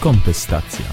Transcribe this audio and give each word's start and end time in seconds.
Kontestacja. 0.00 0.84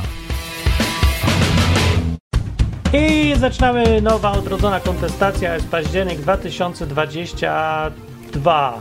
I 2.94 3.34
zaczynamy 3.38 4.02
nowa, 4.02 4.32
odrodzona 4.32 4.80
kontestacja, 4.80 5.54
jest 5.54 5.68
październik 5.68 6.20
2022 6.20 8.80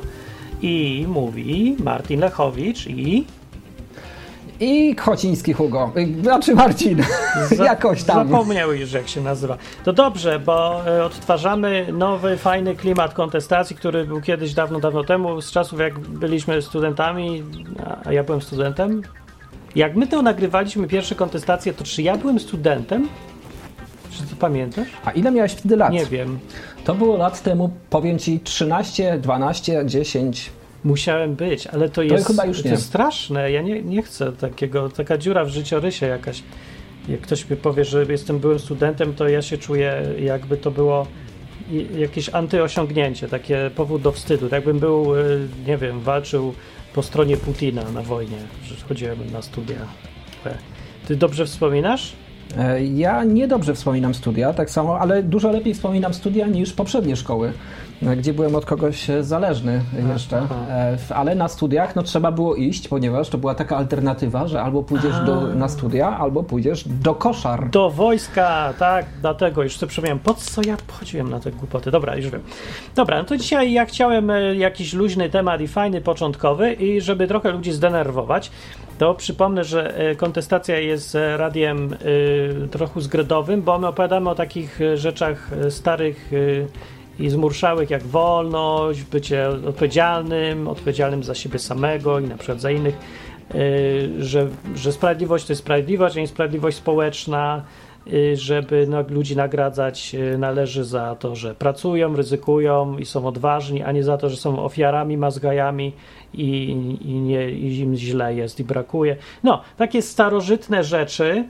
i 0.62 1.04
mówi 1.08 1.76
Martin 1.84 2.20
Lechowicz 2.20 2.86
i... 2.86 3.24
I 4.60 4.96
Chociński 4.96 5.52
Hugo, 5.52 5.92
znaczy 6.22 6.54
Marcin, 6.54 7.02
Za- 7.50 7.64
jakoś 7.74 8.02
tam. 8.02 8.28
Zapomniał 8.28 8.72
już 8.72 8.92
jak 8.92 9.08
się 9.08 9.20
nazywa. 9.20 9.56
To 9.84 9.92
dobrze, 9.92 10.38
bo 10.38 10.86
e, 10.86 11.04
odtwarzamy 11.04 11.86
nowy, 11.92 12.36
fajny 12.36 12.76
klimat 12.76 13.14
kontestacji, 13.14 13.76
który 13.76 14.04
był 14.04 14.20
kiedyś 14.20 14.54
dawno, 14.54 14.80
dawno 14.80 15.04
temu, 15.04 15.40
z 15.40 15.50
czasów 15.50 15.80
jak 15.80 15.98
byliśmy 15.98 16.62
studentami, 16.62 17.42
a 18.04 18.12
ja 18.12 18.24
byłem 18.24 18.42
studentem. 18.42 19.02
Jak 19.74 19.96
my 19.96 20.06
to 20.06 20.22
nagrywaliśmy 20.22 20.88
pierwsze 20.88 21.14
kontestacje, 21.14 21.74
to 21.74 21.84
czy 21.84 22.02
ja 22.02 22.16
byłem 22.16 22.40
studentem? 22.40 23.08
Czy 24.10 24.22
ty 24.22 24.36
pamiętasz? 24.36 24.88
A 25.04 25.10
ile 25.10 25.30
miałeś 25.30 25.52
wtedy 25.52 25.76
lat? 25.76 25.92
Nie 25.92 26.06
wiem. 26.06 26.38
To 26.84 26.94
było 26.94 27.16
lat 27.16 27.42
temu, 27.42 27.70
powiem 27.90 28.18
ci, 28.18 28.40
13, 28.40 29.18
12, 29.18 29.82
10. 29.86 30.50
Musiałem 30.84 31.34
być, 31.34 31.66
ale 31.66 31.88
to 31.88 32.02
jest, 32.02 32.26
chyba 32.26 32.44
już 32.44 32.58
to 32.58 32.64
nie. 32.64 32.70
jest 32.70 32.86
straszne. 32.86 33.50
Ja 33.50 33.62
nie, 33.62 33.82
nie 33.82 34.02
chcę 34.02 34.32
takiego, 34.32 34.88
taka 34.88 35.18
dziura 35.18 35.44
w 35.44 35.48
życiorysie 35.48 36.06
jakaś. 36.06 36.42
Jak 37.08 37.20
ktoś 37.20 37.50
mi 37.50 37.56
powie, 37.56 37.84
że 37.84 38.04
jestem 38.08 38.38
byłym 38.38 38.58
studentem, 38.58 39.14
to 39.14 39.28
ja 39.28 39.42
się 39.42 39.58
czuję 39.58 40.02
jakby 40.20 40.56
to 40.56 40.70
było 40.70 41.06
jakieś 41.98 42.28
antyosiągnięcie, 42.28 43.28
takie 43.28 43.70
powód 43.76 44.02
do 44.02 44.12
wstydu. 44.12 44.48
Tak 44.48 44.52
jakbym 44.52 44.78
był, 44.78 45.16
y, 45.16 45.48
nie 45.66 45.76
wiem, 45.76 46.00
walczył 46.00 46.54
po 46.94 47.02
stronie 47.02 47.36
Putina 47.36 47.90
na 47.90 48.02
wojnie, 48.02 48.36
że 48.64 48.74
chodziłem 48.88 49.18
na 49.32 49.42
studia. 49.42 49.76
E, 50.46 50.54
Ty 51.08 51.16
dobrze 51.16 51.46
wspominasz? 51.46 52.12
E, 52.58 52.84
Ja 52.84 53.24
niedobrze 53.24 53.74
wspominam 53.74 54.14
studia, 54.14 54.52
tak 54.52 54.70
samo, 54.70 54.98
ale 54.98 55.22
dużo 55.22 55.50
lepiej 55.50 55.74
wspominam 55.74 56.14
studia 56.14 56.46
niż 56.46 56.72
poprzednie 56.72 57.16
szkoły, 57.16 57.52
gdzie 58.02 58.34
byłem 58.34 58.54
od 58.54 58.64
kogoś 58.64 59.10
e, 59.10 59.24
zależny 59.24 59.80
jeszcze. 60.12 60.36
E, 60.70 60.96
Ale 61.14 61.34
na 61.34 61.48
studiach 61.48 61.96
no, 61.96 62.02
trzeba 62.02 62.32
było 62.32 62.54
iść, 62.54 62.88
ponieważ 62.88 63.28
to 63.28 63.38
była 63.38 63.54
taka 63.54 63.76
alternatywa, 63.76 64.48
że 64.48 64.62
albo 64.62 64.82
pójdziesz 64.82 65.20
do, 65.26 65.40
na 65.40 65.68
studia, 65.68 66.18
albo 66.18 66.42
pójdziesz 66.42 66.88
do 66.88 67.14
koszar. 67.14 67.70
Do 67.70 67.90
wojska, 67.90 68.74
tak, 68.78 69.06
dlatego 69.20 69.62
już 69.62 69.76
sobie 69.76 69.90
przypomniałem, 69.90 70.18
po 70.18 70.34
co 70.34 70.62
ja 70.66 70.76
chodziłem 70.98 71.30
na 71.30 71.40
te 71.40 71.50
głupoty. 71.50 71.90
Dobra, 71.90 72.16
już 72.16 72.30
wiem. 72.30 72.42
Dobra, 72.94 73.18
no 73.18 73.24
to 73.24 73.36
dzisiaj 73.36 73.72
ja 73.72 73.86
chciałem 73.86 74.30
e, 74.30 74.54
jakiś 74.54 74.92
luźny 74.92 75.30
temat 75.30 75.60
i 75.60 75.68
fajny, 75.68 76.00
początkowy 76.00 76.72
i 76.72 77.00
żeby 77.00 77.28
trochę 77.28 77.50
ludzi 77.50 77.72
zdenerwować, 77.72 78.50
to 78.98 79.14
przypomnę, 79.14 79.64
że 79.64 79.94
kontestacja 80.16 80.78
jest 80.78 81.16
radiem 81.36 81.96
e, 82.64 82.68
trochę 82.68 83.00
zgredowym, 83.00 83.62
bo 83.62 83.78
my 83.78 83.86
opowiadamy 83.86 84.30
o 84.30 84.34
takich 84.34 84.78
rzeczach 84.94 85.50
starych 85.70 86.30
e, 86.32 86.93
i 87.18 87.30
zmurszałych 87.30 87.90
jak 87.90 88.02
wolność, 88.02 89.02
bycie 89.02 89.48
odpowiedzialnym, 89.48 90.68
odpowiedzialnym 90.68 91.24
za 91.24 91.34
siebie 91.34 91.58
samego 91.58 92.18
i 92.18 92.24
na 92.24 92.36
przykład 92.36 92.60
za 92.60 92.70
innych, 92.70 92.94
y, 93.54 94.10
że, 94.18 94.48
że 94.76 94.92
sprawiedliwość 94.92 95.46
to 95.46 95.52
jest 95.52 95.62
sprawiedliwość, 95.62 96.16
a 96.16 96.20
nie 96.20 96.28
sprawiedliwość 96.28 96.76
społeczna, 96.76 97.64
y, 98.12 98.36
żeby 98.36 98.86
no, 98.88 99.04
ludzi 99.08 99.36
nagradzać 99.36 100.14
y, 100.14 100.38
należy 100.38 100.84
za 100.84 101.16
to, 101.16 101.36
że 101.36 101.54
pracują, 101.54 102.16
ryzykują 102.16 102.98
i 102.98 103.04
są 103.04 103.26
odważni, 103.26 103.82
a 103.82 103.92
nie 103.92 104.04
za 104.04 104.18
to, 104.18 104.30
że 104.30 104.36
są 104.36 104.64
ofiarami, 104.64 105.16
mazgajami 105.16 105.92
i, 106.34 106.70
i, 107.00 107.14
nie, 107.14 107.50
i 107.50 107.78
im 107.78 107.96
źle 107.96 108.34
jest 108.34 108.60
i 108.60 108.64
brakuje. 108.64 109.16
No, 109.42 109.62
takie 109.76 110.02
starożytne 110.02 110.84
rzeczy, 110.84 111.44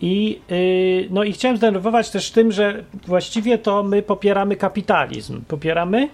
i, 0.00 0.40
yy, 0.50 1.08
no 1.10 1.24
i 1.24 1.32
chciałem 1.32 1.56
zdenerwować 1.56 2.10
też 2.10 2.30
tym, 2.30 2.52
że 2.52 2.84
właściwie 3.06 3.58
to 3.58 3.82
my 3.82 4.02
popieramy 4.02 4.56
kapitalizm. 4.56 5.42
Popieramy? 5.48 6.08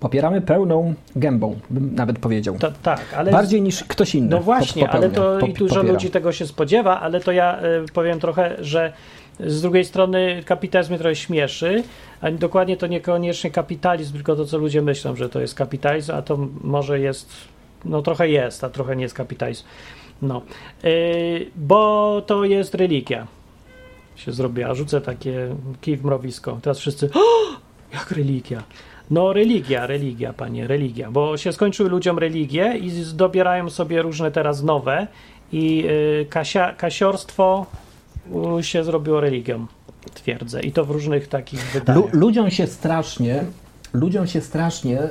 Popieramy 0.00 0.40
pełną 0.40 0.94
gębą, 1.16 1.58
bym 1.70 1.94
nawet 1.94 2.18
powiedział. 2.18 2.58
To, 2.58 2.72
tak, 2.82 3.00
ale. 3.16 3.30
Bardziej 3.32 3.62
niż 3.62 3.84
ktoś 3.84 4.14
inny. 4.14 4.28
no 4.28 4.40
właśnie, 4.40 4.82
pop- 4.82 4.94
ale 4.94 5.08
popełnia, 5.08 5.40
to 5.40 5.46
i 5.46 5.52
dużo 5.52 5.74
popiera. 5.74 5.92
ludzi 5.92 6.10
tego 6.10 6.32
się 6.32 6.46
spodziewa, 6.46 7.00
ale 7.00 7.20
to 7.20 7.32
ja 7.32 7.60
y, 7.62 7.92
powiem 7.92 8.20
trochę, 8.20 8.56
że 8.60 8.92
z 9.40 9.62
drugiej 9.62 9.84
strony 9.84 10.42
kapitalizm 10.46 10.90
mnie 10.90 10.98
trochę 10.98 11.16
śmieszy, 11.16 11.82
a 12.20 12.30
dokładnie 12.30 12.76
to 12.76 12.86
niekoniecznie 12.86 13.50
kapitalizm, 13.50 14.12
tylko 14.14 14.36
to, 14.36 14.44
co 14.44 14.58
ludzie 14.58 14.82
myślą, 14.82 15.16
że 15.16 15.28
to 15.28 15.40
jest 15.40 15.54
kapitalizm, 15.54 16.12
a 16.12 16.22
to 16.22 16.38
może 16.64 17.00
jest, 17.00 17.30
no 17.84 18.02
trochę 18.02 18.28
jest, 18.28 18.64
a 18.64 18.70
trochę 18.70 18.96
nie 18.96 19.02
jest 19.02 19.14
kapitalizm. 19.14 19.64
No, 20.22 20.42
yy, 20.82 20.90
bo 21.56 22.22
to 22.26 22.44
jest 22.44 22.74
religia. 22.74 23.26
Się 24.16 24.32
zrobiła. 24.32 24.74
Rzucę 24.74 25.00
takie 25.00 25.56
kij 25.80 25.96
w 25.96 26.04
mrowisko. 26.04 26.58
Teraz 26.62 26.78
wszyscy. 26.78 27.10
O, 27.14 27.20
jak 27.92 28.10
religia? 28.10 28.62
No, 29.10 29.32
religia, 29.32 29.86
religia, 29.86 30.32
panie, 30.32 30.66
religia. 30.66 31.10
Bo 31.10 31.36
się 31.36 31.52
skończyły 31.52 31.88
ludziom 31.88 32.18
religie 32.18 32.78
i 32.78 32.90
dobierają 33.14 33.70
sobie 33.70 34.02
różne 34.02 34.30
teraz 34.30 34.62
nowe. 34.62 35.06
I 35.52 35.76
yy, 35.76 36.26
kasia, 36.30 36.72
kasiorstwo 36.72 37.66
y, 38.58 38.62
się 38.62 38.84
zrobiło 38.84 39.20
religią, 39.20 39.66
twierdzę. 40.14 40.60
I 40.60 40.72
to 40.72 40.84
w 40.84 40.90
różnych 40.90 41.28
takich 41.28 41.60
wydaniach. 41.60 42.04
Lu- 42.04 42.20
ludziom 42.20 42.50
się 42.50 42.66
strasznie, 42.66 43.44
ludziom 43.92 44.26
się 44.26 44.40
strasznie 44.40 44.98
e, 45.00 45.10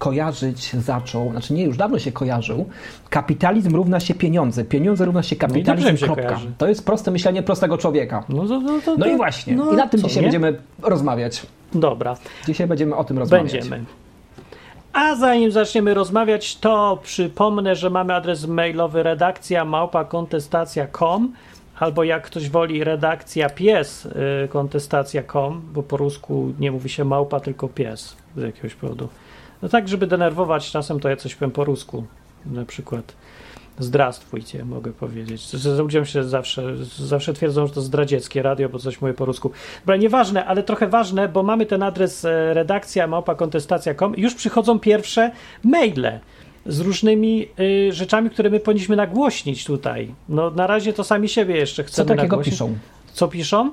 skojarzyć 0.00 0.72
zaczął, 0.72 1.30
znaczy 1.30 1.54
nie, 1.54 1.64
już 1.64 1.76
dawno 1.76 1.98
się 1.98 2.12
kojarzył, 2.12 2.66
kapitalizm 3.10 3.76
równa 3.76 4.00
się 4.00 4.14
pieniądze, 4.14 4.64
pieniądze 4.64 5.04
równa 5.04 5.22
się 5.22 5.36
dobrze 5.36 5.48
kapitalizm, 5.54 5.96
się 5.96 6.06
kropka. 6.06 6.22
kojarzy. 6.22 6.52
To 6.58 6.68
jest 6.68 6.86
proste 6.86 7.10
myślenie 7.10 7.42
prostego 7.42 7.78
człowieka. 7.78 8.24
No, 8.28 8.46
to, 8.46 8.60
to, 8.60 8.80
to, 8.84 8.96
No 8.98 9.06
i 9.06 9.16
właśnie, 9.16 9.56
no, 9.56 9.72
i 9.72 9.76
na 9.76 9.88
tym 9.88 10.00
co, 10.00 10.08
dzisiaj 10.08 10.22
nie? 10.22 10.26
będziemy 10.26 10.58
rozmawiać. 10.82 11.42
Dobra. 11.74 12.16
Dzisiaj 12.46 12.66
będziemy 12.66 12.96
o 12.96 13.04
tym 13.04 13.18
rozmawiać. 13.18 13.52
Będziemy. 13.52 13.84
A 14.92 15.14
zanim 15.16 15.52
zaczniemy 15.52 15.94
rozmawiać, 15.94 16.56
to 16.56 16.98
przypomnę, 17.02 17.76
że 17.76 17.90
mamy 17.90 18.14
adres 18.14 18.46
mailowy 18.46 19.02
redakcja 19.02 19.64
małpakontestacja.com 19.64 21.32
albo 21.78 22.04
jak 22.04 22.22
ktoś 22.26 22.50
woli 22.50 22.84
redakcja 22.84 23.50
pies 23.50 24.06
y, 24.06 24.48
kontestacja.com, 24.48 25.62
bo 25.72 25.82
po 25.82 25.96
rusku 25.96 26.52
nie 26.60 26.72
mówi 26.72 26.88
się 26.88 27.04
małpa, 27.04 27.40
tylko 27.40 27.68
pies 27.68 28.16
z 28.36 28.42
jakiegoś 28.42 28.74
powodu. 28.74 29.08
No 29.62 29.68
tak, 29.68 29.88
żeby 29.88 30.06
denerwować, 30.06 30.70
czasem 30.70 31.00
to 31.00 31.08
ja 31.08 31.16
coś 31.16 31.34
powiem 31.34 31.50
po 31.50 31.64
rusku, 31.64 32.04
na 32.46 32.64
przykład 32.64 33.12
zdrastwujcie, 33.78 34.64
mogę 34.64 34.92
powiedzieć. 34.92 35.42
Ludziom 35.78 36.04
się 36.04 36.24
zawsze, 36.24 36.76
zawsze 36.98 37.32
twierdzą, 37.32 37.66
że 37.66 37.72
to 37.72 37.80
zdradzieckie 37.80 38.42
radio, 38.42 38.68
bo 38.68 38.78
coś 38.78 39.00
mówię 39.00 39.14
po 39.14 39.24
rusku. 39.24 39.50
Dobra, 39.80 39.96
nieważne, 39.96 40.44
ale 40.46 40.62
trochę 40.62 40.88
ważne, 40.88 41.28
bo 41.28 41.42
mamy 41.42 41.66
ten 41.66 41.82
adres 41.82 42.24
e, 42.24 42.54
redakcja 42.54 43.06
małpakontestacja.com 43.06 44.14
już 44.16 44.34
przychodzą 44.34 44.78
pierwsze 44.78 45.30
maile 45.64 46.20
z 46.66 46.80
różnymi 46.80 47.48
y, 47.60 47.92
rzeczami, 47.92 48.30
które 48.30 48.50
my 48.50 48.60
powinniśmy 48.60 48.96
nagłośnić 48.96 49.64
tutaj. 49.64 50.14
No 50.28 50.50
na 50.50 50.66
razie 50.66 50.92
to 50.92 51.04
sami 51.04 51.28
siebie 51.28 51.56
jeszcze 51.56 51.84
Co 51.84 51.88
chcemy 51.88 52.08
takiego 52.08 52.22
nagłośnić. 52.22 52.54
piszą? 52.54 52.78
Co 53.12 53.28
piszą? 53.28 53.72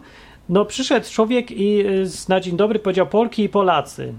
No 0.49 0.65
przyszedł 0.65 1.09
człowiek 1.09 1.51
i 1.51 1.79
y, 1.79 2.05
na 2.29 2.39
dzień 2.39 2.57
dobry 2.57 2.79
powiedział 2.79 3.07
Polki 3.07 3.43
i 3.43 3.49
Polacy. 3.49 4.13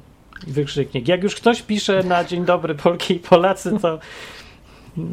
Wykrzyknik. 0.47 1.09
Jak 1.09 1.23
już 1.23 1.35
ktoś 1.35 1.63
pisze 1.63 2.03
na 2.03 2.25
dzień 2.25 2.45
dobry 2.45 2.75
Polki 2.75 3.15
i 3.15 3.19
Polacy, 3.19 3.73
to 3.83 3.99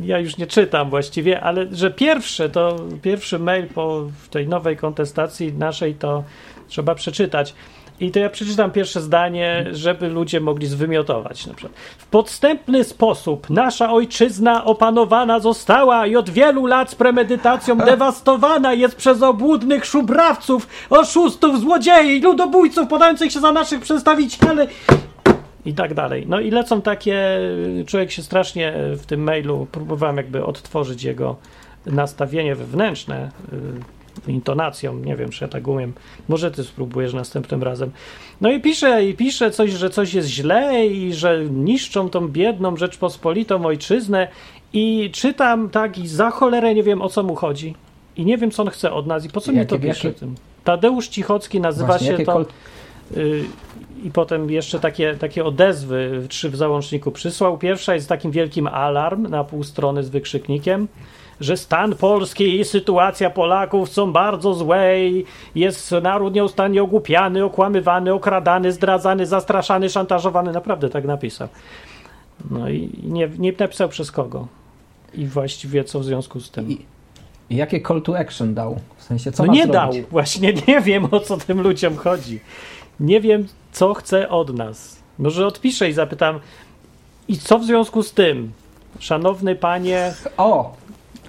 ja 0.03 0.19
już 0.19 0.37
nie 0.37 0.47
czytam 0.47 0.89
właściwie, 0.89 1.41
ale 1.41 1.65
że 1.71 1.91
pierwsze 1.91 2.49
to 2.49 2.75
pierwszy 3.01 3.39
mail 3.39 3.67
po 3.67 4.07
tej 4.29 4.47
nowej 4.47 4.77
kontestacji 4.77 5.53
naszej 5.53 5.95
to 5.95 6.23
trzeba 6.67 6.95
przeczytać. 6.95 7.53
I 7.99 8.11
to 8.11 8.19
ja 8.19 8.29
przeczytam 8.29 8.71
pierwsze 8.71 9.01
zdanie, 9.01 9.65
żeby 9.71 10.09
ludzie 10.09 10.39
mogli 10.39 10.67
zwymiotować. 10.67 11.47
Na 11.47 11.53
przykład. 11.53 11.79
W 11.97 12.05
podstępny 12.05 12.83
sposób 12.83 13.49
nasza 13.49 13.91
ojczyzna 13.93 14.65
opanowana 14.65 15.39
została 15.39 16.07
i 16.07 16.15
od 16.15 16.29
wielu 16.29 16.65
lat 16.65 16.89
z 16.89 16.95
premedytacją 16.95 17.77
dewastowana 17.91 18.73
jest 18.73 18.95
przez 18.95 19.21
obłudnych 19.21 19.85
szubrawców, 19.85 20.67
oszustów, 20.89 21.59
złodziei, 21.59 22.21
ludobójców 22.21 22.87
podających 22.87 23.31
się 23.31 23.39
za 23.39 23.51
naszych 23.51 23.81
przedstawicieli 23.81 24.67
i 25.65 25.73
tak 25.73 25.93
dalej. 25.93 26.25
No 26.29 26.39
i 26.39 26.51
lecą 26.51 26.81
takie, 26.81 27.39
człowiek 27.85 28.11
się 28.11 28.23
strasznie 28.23 28.73
w 28.97 29.05
tym 29.05 29.23
mailu, 29.23 29.67
próbowałem 29.71 30.17
jakby 30.17 30.45
odtworzyć 30.45 31.03
jego 31.03 31.35
nastawienie 31.85 32.55
wewnętrzne 32.55 33.31
y, 34.27 34.31
intonacją, 34.31 34.95
nie 34.99 35.15
wiem, 35.15 35.29
czy 35.29 35.43
ja 35.43 35.47
tak 35.47 35.67
umiem. 35.67 35.93
Może 36.27 36.51
ty 36.51 36.63
spróbujesz 36.63 37.13
następnym 37.13 37.63
razem. 37.63 37.91
No 38.41 38.51
i 38.51 38.61
pisze, 38.61 39.05
i 39.05 39.13
pisze 39.13 39.51
coś, 39.51 39.71
że 39.71 39.89
coś 39.89 40.13
jest 40.13 40.27
źle 40.27 40.85
i 40.85 41.13
że 41.13 41.45
niszczą 41.45 42.09
tą 42.09 42.27
biedną 42.27 42.77
Rzeczpospolitą 42.77 43.65
ojczyznę 43.65 44.27
i 44.73 45.09
czytam 45.13 45.69
tak 45.69 45.97
i 45.97 46.07
za 46.07 46.29
cholerę 46.31 46.75
nie 46.75 46.83
wiem 46.83 47.01
o 47.01 47.09
co 47.09 47.23
mu 47.23 47.35
chodzi. 47.35 47.75
I 48.17 48.25
nie 48.25 48.37
wiem, 48.37 48.51
co 48.51 48.63
on 48.63 48.69
chce 48.69 48.91
od 48.93 49.07
nas 49.07 49.25
i 49.25 49.29
po 49.29 49.41
co 49.41 49.51
mi 49.51 49.65
to 49.65 49.79
pisze. 49.79 50.07
jakie- 50.07 50.19
Tym. 50.19 50.35
Tadeusz 50.63 51.07
Cichocki 51.07 51.59
nazywa 51.61 51.87
Właśnie, 51.87 52.17
się 52.17 52.25
to... 52.25 52.33
kol- 52.33 52.45
Y, 53.17 53.43
i 54.03 54.11
potem 54.11 54.49
jeszcze 54.49 54.79
takie, 54.79 55.15
takie 55.15 55.45
odezwy 55.45 56.25
trzy 56.29 56.49
w 56.49 56.55
załączniku 56.55 57.11
przysłał. 57.11 57.57
Pierwsza 57.57 57.93
jest 57.93 58.09
takim 58.09 58.31
wielkim 58.31 58.67
alarm 58.67 59.27
na 59.27 59.43
pół 59.43 59.63
strony 59.63 60.03
z 60.03 60.09
wykrzyknikiem, 60.09 60.87
że 61.39 61.57
stan 61.57 61.95
Polski 61.95 62.59
i 62.59 62.65
sytuacja 62.65 63.29
Polaków 63.29 63.89
są 63.89 64.11
bardzo 64.11 64.53
złe 64.53 64.99
i 64.99 65.25
jest 65.55 65.91
naród 65.91 66.33
nieustannie 66.33 66.83
ogłupiany, 66.83 67.43
okłamywany, 67.43 68.13
okradany, 68.13 68.71
zdradzany, 68.71 69.25
zastraszany, 69.25 69.89
szantażowany. 69.89 70.51
Naprawdę 70.51 70.89
tak 70.89 71.05
napisał. 71.05 71.47
No 72.51 72.69
i 72.69 72.89
nie, 73.03 73.29
nie 73.37 73.53
napisał 73.59 73.89
przez 73.89 74.11
kogo. 74.11 74.47
I 75.13 75.25
właściwie 75.25 75.83
co 75.83 75.99
w 75.99 76.05
związku 76.05 76.39
z 76.39 76.51
tym. 76.51 76.71
I, 76.71 76.85
jakie 77.49 77.81
call 77.81 78.01
to 78.01 78.19
action 78.19 78.53
dał? 78.53 78.79
W 78.97 79.03
sensie, 79.03 79.31
co 79.31 79.45
no 79.45 79.53
nie 79.53 79.63
zrobić? 79.65 80.01
dał. 80.01 80.09
Właśnie 80.11 80.53
nie 80.67 80.81
wiem, 80.81 81.07
o 81.11 81.19
co 81.19 81.37
tym 81.37 81.61
ludziom 81.61 81.97
chodzi. 81.97 82.39
Nie 82.99 83.21
wiem, 83.21 83.47
co 83.75 83.93
chce 83.93 84.29
od 84.29 84.57
nas. 84.57 84.99
Może 85.19 85.47
odpiszę 85.47 85.89
i 85.89 85.93
zapytam, 85.93 86.39
i 87.27 87.37
co 87.37 87.59
w 87.59 87.65
związku 87.65 88.03
z 88.03 88.13
tym? 88.13 88.51
Szanowny 88.99 89.55
panie, 89.55 90.13
O, 90.37 90.73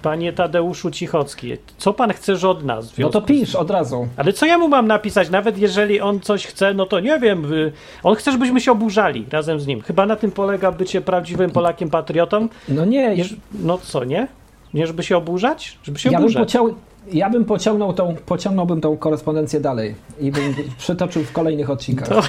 panie 0.02 0.32
Tadeuszu 0.32 0.90
Cichocki, 0.90 1.52
co 1.78 1.92
pan 1.92 2.12
chcesz 2.12 2.44
od 2.44 2.64
nas? 2.64 2.98
no 2.98 3.08
to 3.08 3.22
pisz 3.22 3.54
od 3.54 3.70
razu. 3.70 4.08
Ale 4.16 4.32
co 4.32 4.46
ja 4.46 4.58
mu 4.58 4.68
mam 4.68 4.86
napisać? 4.86 5.30
Nawet 5.30 5.58
jeżeli 5.58 6.00
on 6.00 6.20
coś 6.20 6.46
chce, 6.46 6.74
no 6.74 6.86
to 6.86 7.00
nie 7.00 7.18
wiem. 7.20 7.52
y, 7.52 7.72
On 8.02 8.14
chce, 8.14 8.32
żebyśmy 8.32 8.60
się 8.60 8.72
oburzali 8.72 9.26
razem 9.30 9.60
z 9.60 9.66
nim. 9.66 9.80
Chyba 9.80 10.06
na 10.06 10.16
tym 10.16 10.30
polega 10.32 10.72
bycie 10.72 11.00
prawdziwym 11.00 11.50
Polakiem 11.50 11.90
patriotą. 11.90 12.48
No 12.68 12.84
nie, 12.84 13.16
Jeż- 13.16 13.36
No 13.54 13.78
co, 13.78 14.04
nie? 14.04 14.28
Nie, 14.76 14.86
żeby 14.86 15.02
się 15.02 15.16
oburzać? 15.16 15.78
Żeby 15.82 15.98
się 15.98 16.10
ja 16.10 16.18
bym, 16.18 16.24
oburzać. 16.24 16.42
pociął, 16.42 16.74
ja 17.12 17.30
bym 17.30 17.44
pociągnął 17.44 17.92
tą, 17.92 18.16
pociągnął 18.26 18.80
tą 18.80 18.96
korespondencję 18.96 19.60
dalej 19.60 19.94
i 20.20 20.30
bym 20.32 20.54
przytoczył 20.78 21.24
w 21.24 21.32
kolejnych 21.32 21.70
odcinkach. 21.70 22.08
To- 22.08 22.22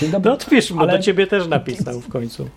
Dzień 0.00 0.10
dobry. 0.10 0.28
No 0.30 0.34
odpisz 0.34 0.70
mu, 0.70 0.80
Ale- 0.80 0.96
do 0.96 1.02
ciebie 1.02 1.26
też 1.26 1.48
napisał 1.48 2.00
w 2.00 2.08
końcu. 2.08 2.48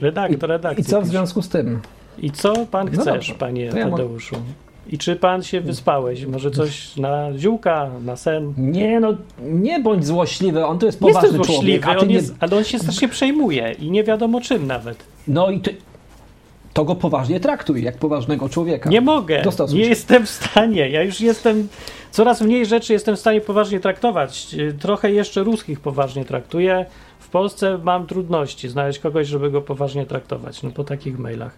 Redaktor, 0.00 0.50
redaktor. 0.50 0.80
I 0.80 0.84
co 0.84 1.00
w 1.02 1.06
związku 1.06 1.42
z 1.42 1.48
tym? 1.48 1.80
I 2.18 2.30
co 2.30 2.66
pan 2.66 2.86
No 2.86 2.92
chcesz, 2.92 3.14
dobrze, 3.14 3.34
panie 3.34 3.64
ja 3.64 3.90
Tadeuszu? 3.90 4.36
I 4.88 4.98
czy 4.98 5.16
pan 5.16 5.42
się 5.42 5.60
wyspałeś? 5.60 6.26
Może 6.26 6.50
coś 6.50 6.96
na 6.96 7.38
ziółka, 7.38 7.90
na 8.04 8.16
sen? 8.16 8.54
Nie 8.56 9.00
no, 9.00 9.16
nie 9.42 9.80
bądź 9.80 10.06
złośliwy, 10.06 10.66
on 10.66 10.78
to 10.78 10.86
jest 10.86 11.00
jestem 11.02 11.14
poważny 11.14 11.38
człowiek, 11.38 11.46
złośliwy, 11.46 11.86
ty 11.86 11.98
on 11.98 12.08
nie... 12.08 12.14
jest, 12.14 12.34
ale 12.40 12.56
on 12.56 12.64
się 12.64 12.78
strasznie 12.78 13.08
przejmuje 13.08 13.72
i 13.72 13.90
nie 13.90 14.04
wiadomo 14.04 14.40
czym 14.40 14.66
nawet. 14.66 14.96
No 15.28 15.50
i 15.50 15.60
ty... 15.60 15.76
To 16.74 16.84
go 16.84 16.94
poważnie 16.94 17.40
traktuj, 17.40 17.82
jak 17.82 17.98
poważnego 17.98 18.48
człowieka. 18.48 18.90
Nie 18.90 19.00
mogę, 19.00 19.42
nie 19.72 19.86
jestem 19.86 20.26
w 20.26 20.30
stanie. 20.30 20.88
Ja 20.88 21.02
już 21.02 21.20
jestem, 21.20 21.68
coraz 22.10 22.40
mniej 22.40 22.66
rzeczy 22.66 22.92
jestem 22.92 23.16
w 23.16 23.20
stanie 23.20 23.40
poważnie 23.40 23.80
traktować. 23.80 24.56
Trochę 24.80 25.12
jeszcze 25.12 25.42
ruskich 25.42 25.80
poważnie 25.80 26.24
traktuję. 26.24 26.86
W 27.18 27.28
Polsce 27.28 27.78
mam 27.82 28.06
trudności 28.06 28.68
znaleźć 28.68 28.98
kogoś, 28.98 29.26
żeby 29.26 29.50
go 29.50 29.60
poważnie 29.62 30.06
traktować, 30.06 30.62
no 30.62 30.70
po 30.70 30.84
takich 30.84 31.18
mailach. 31.18 31.56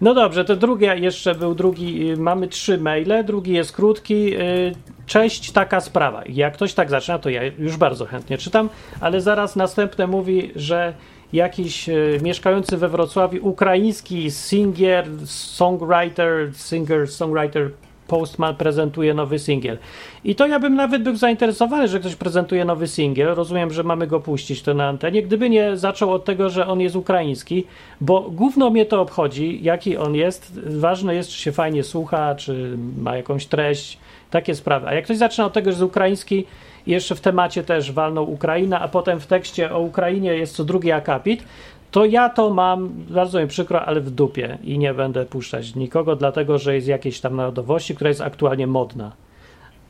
No 0.00 0.14
dobrze, 0.14 0.44
to 0.44 0.56
drugie 0.56 0.96
jeszcze 0.96 1.34
był 1.34 1.54
drugi, 1.54 2.10
y, 2.10 2.16
mamy 2.16 2.48
trzy 2.48 2.78
maile, 2.78 3.24
drugi 3.24 3.52
jest 3.52 3.72
krótki. 3.72 4.36
y, 4.36 4.74
Cześć, 5.06 5.52
taka 5.52 5.80
sprawa. 5.80 6.22
Jak 6.26 6.54
ktoś 6.54 6.74
tak 6.74 6.90
zaczyna, 6.90 7.18
to 7.18 7.30
ja 7.30 7.42
już 7.58 7.76
bardzo 7.76 8.06
chętnie 8.06 8.38
czytam, 8.38 8.68
ale 9.00 9.20
zaraz 9.20 9.56
następne 9.56 10.06
mówi, 10.06 10.50
że 10.56 10.94
jakiś 11.32 11.88
y, 11.88 12.20
mieszkający 12.22 12.76
we 12.76 12.88
Wrocławiu 12.88 13.48
ukraiński 13.48 14.30
singer, 14.30 15.06
songwriter, 15.26 16.50
singer, 16.54 17.08
songwriter, 17.08 17.70
postman 18.06 18.56
prezentuje 18.56 19.14
nowy 19.14 19.38
singiel. 19.38 19.78
I 20.24 20.34
to 20.34 20.46
ja 20.46 20.60
bym 20.60 20.74
nawet 20.74 21.02
był 21.02 21.16
zainteresowany, 21.16 21.88
że 21.88 22.00
ktoś 22.00 22.16
prezentuje 22.16 22.64
nowy 22.64 22.88
singiel. 22.88 23.34
Rozumiem, 23.34 23.72
że 23.72 23.82
mamy 23.82 24.06
go 24.06 24.20
puścić 24.20 24.62
to 24.62 24.74
na 24.74 24.88
antenie, 24.88 25.22
gdyby 25.22 25.50
nie 25.50 25.76
zaczął 25.76 26.12
od 26.12 26.24
tego, 26.24 26.50
że 26.50 26.66
on 26.66 26.80
jest 26.80 26.96
ukraiński, 26.96 27.64
bo 28.00 28.20
gówno 28.20 28.70
mnie 28.70 28.86
to 28.86 29.00
obchodzi, 29.00 29.58
jaki 29.62 29.96
on 29.96 30.14
jest. 30.14 30.60
Ważne 30.66 31.14
jest, 31.14 31.30
czy 31.30 31.38
się 31.38 31.52
fajnie 31.52 31.82
słucha, 31.82 32.34
czy 32.34 32.76
ma 32.98 33.16
jakąś 33.16 33.46
treść, 33.46 33.98
takie 34.30 34.54
sprawy. 34.54 34.88
A 34.88 34.94
jak 34.94 35.04
ktoś 35.04 35.16
zaczyna 35.16 35.46
od 35.46 35.52
tego, 35.52 35.64
że 35.64 35.70
jest 35.70 35.82
ukraiński, 35.82 36.46
jeszcze 36.86 37.14
w 37.14 37.20
temacie 37.20 37.62
też 37.64 37.92
walną 37.92 38.22
Ukraina, 38.22 38.80
a 38.80 38.88
potem 38.88 39.20
w 39.20 39.26
tekście 39.26 39.74
o 39.74 39.80
Ukrainie 39.80 40.34
jest 40.34 40.56
co 40.56 40.64
drugi 40.64 40.92
akapit, 40.92 41.44
to 41.90 42.04
ja 42.04 42.28
to 42.28 42.50
mam, 42.50 42.88
bardzo 43.10 43.40
mi 43.40 43.46
przykro, 43.46 43.84
ale 43.84 44.00
w 44.00 44.10
dupie 44.10 44.58
i 44.64 44.78
nie 44.78 44.94
będę 44.94 45.26
puszczać 45.26 45.74
nikogo, 45.74 46.16
dlatego 46.16 46.58
że 46.58 46.74
jest 46.74 46.88
jakiejś 46.88 47.20
tam 47.20 47.36
narodowości, 47.36 47.94
która 47.94 48.08
jest 48.08 48.20
aktualnie 48.20 48.66
modna. 48.66 49.12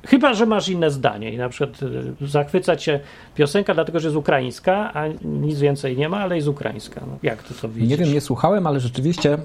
Chyba, 0.07 0.35
że 0.35 0.47
masz 0.47 0.69
inne 0.69 0.91
zdanie 0.91 1.33
i 1.33 1.37
na 1.37 1.49
przykład 1.49 1.83
y, 2.23 2.29
zachwyca 2.29 2.77
cię 2.77 3.01
piosenka, 3.35 3.75
dlatego 3.75 4.01
że 4.01 4.09
jest 4.09 4.17
ukraińska, 4.17 4.91
a 4.95 5.05
nic 5.25 5.59
więcej 5.59 5.97
nie 5.97 6.09
ma, 6.09 6.21
ale 6.21 6.37
jest 6.37 6.49
ukraińska. 6.49 7.01
No, 7.07 7.19
jak 7.23 7.43
ty 7.43 7.55
to 7.55 7.69
widzisz? 7.69 7.91
Nie 7.91 7.97
wiem, 7.97 8.15
nie 8.15 8.21
słuchałem, 8.21 8.67
ale 8.67 8.81
rzeczywiście... 8.81 9.39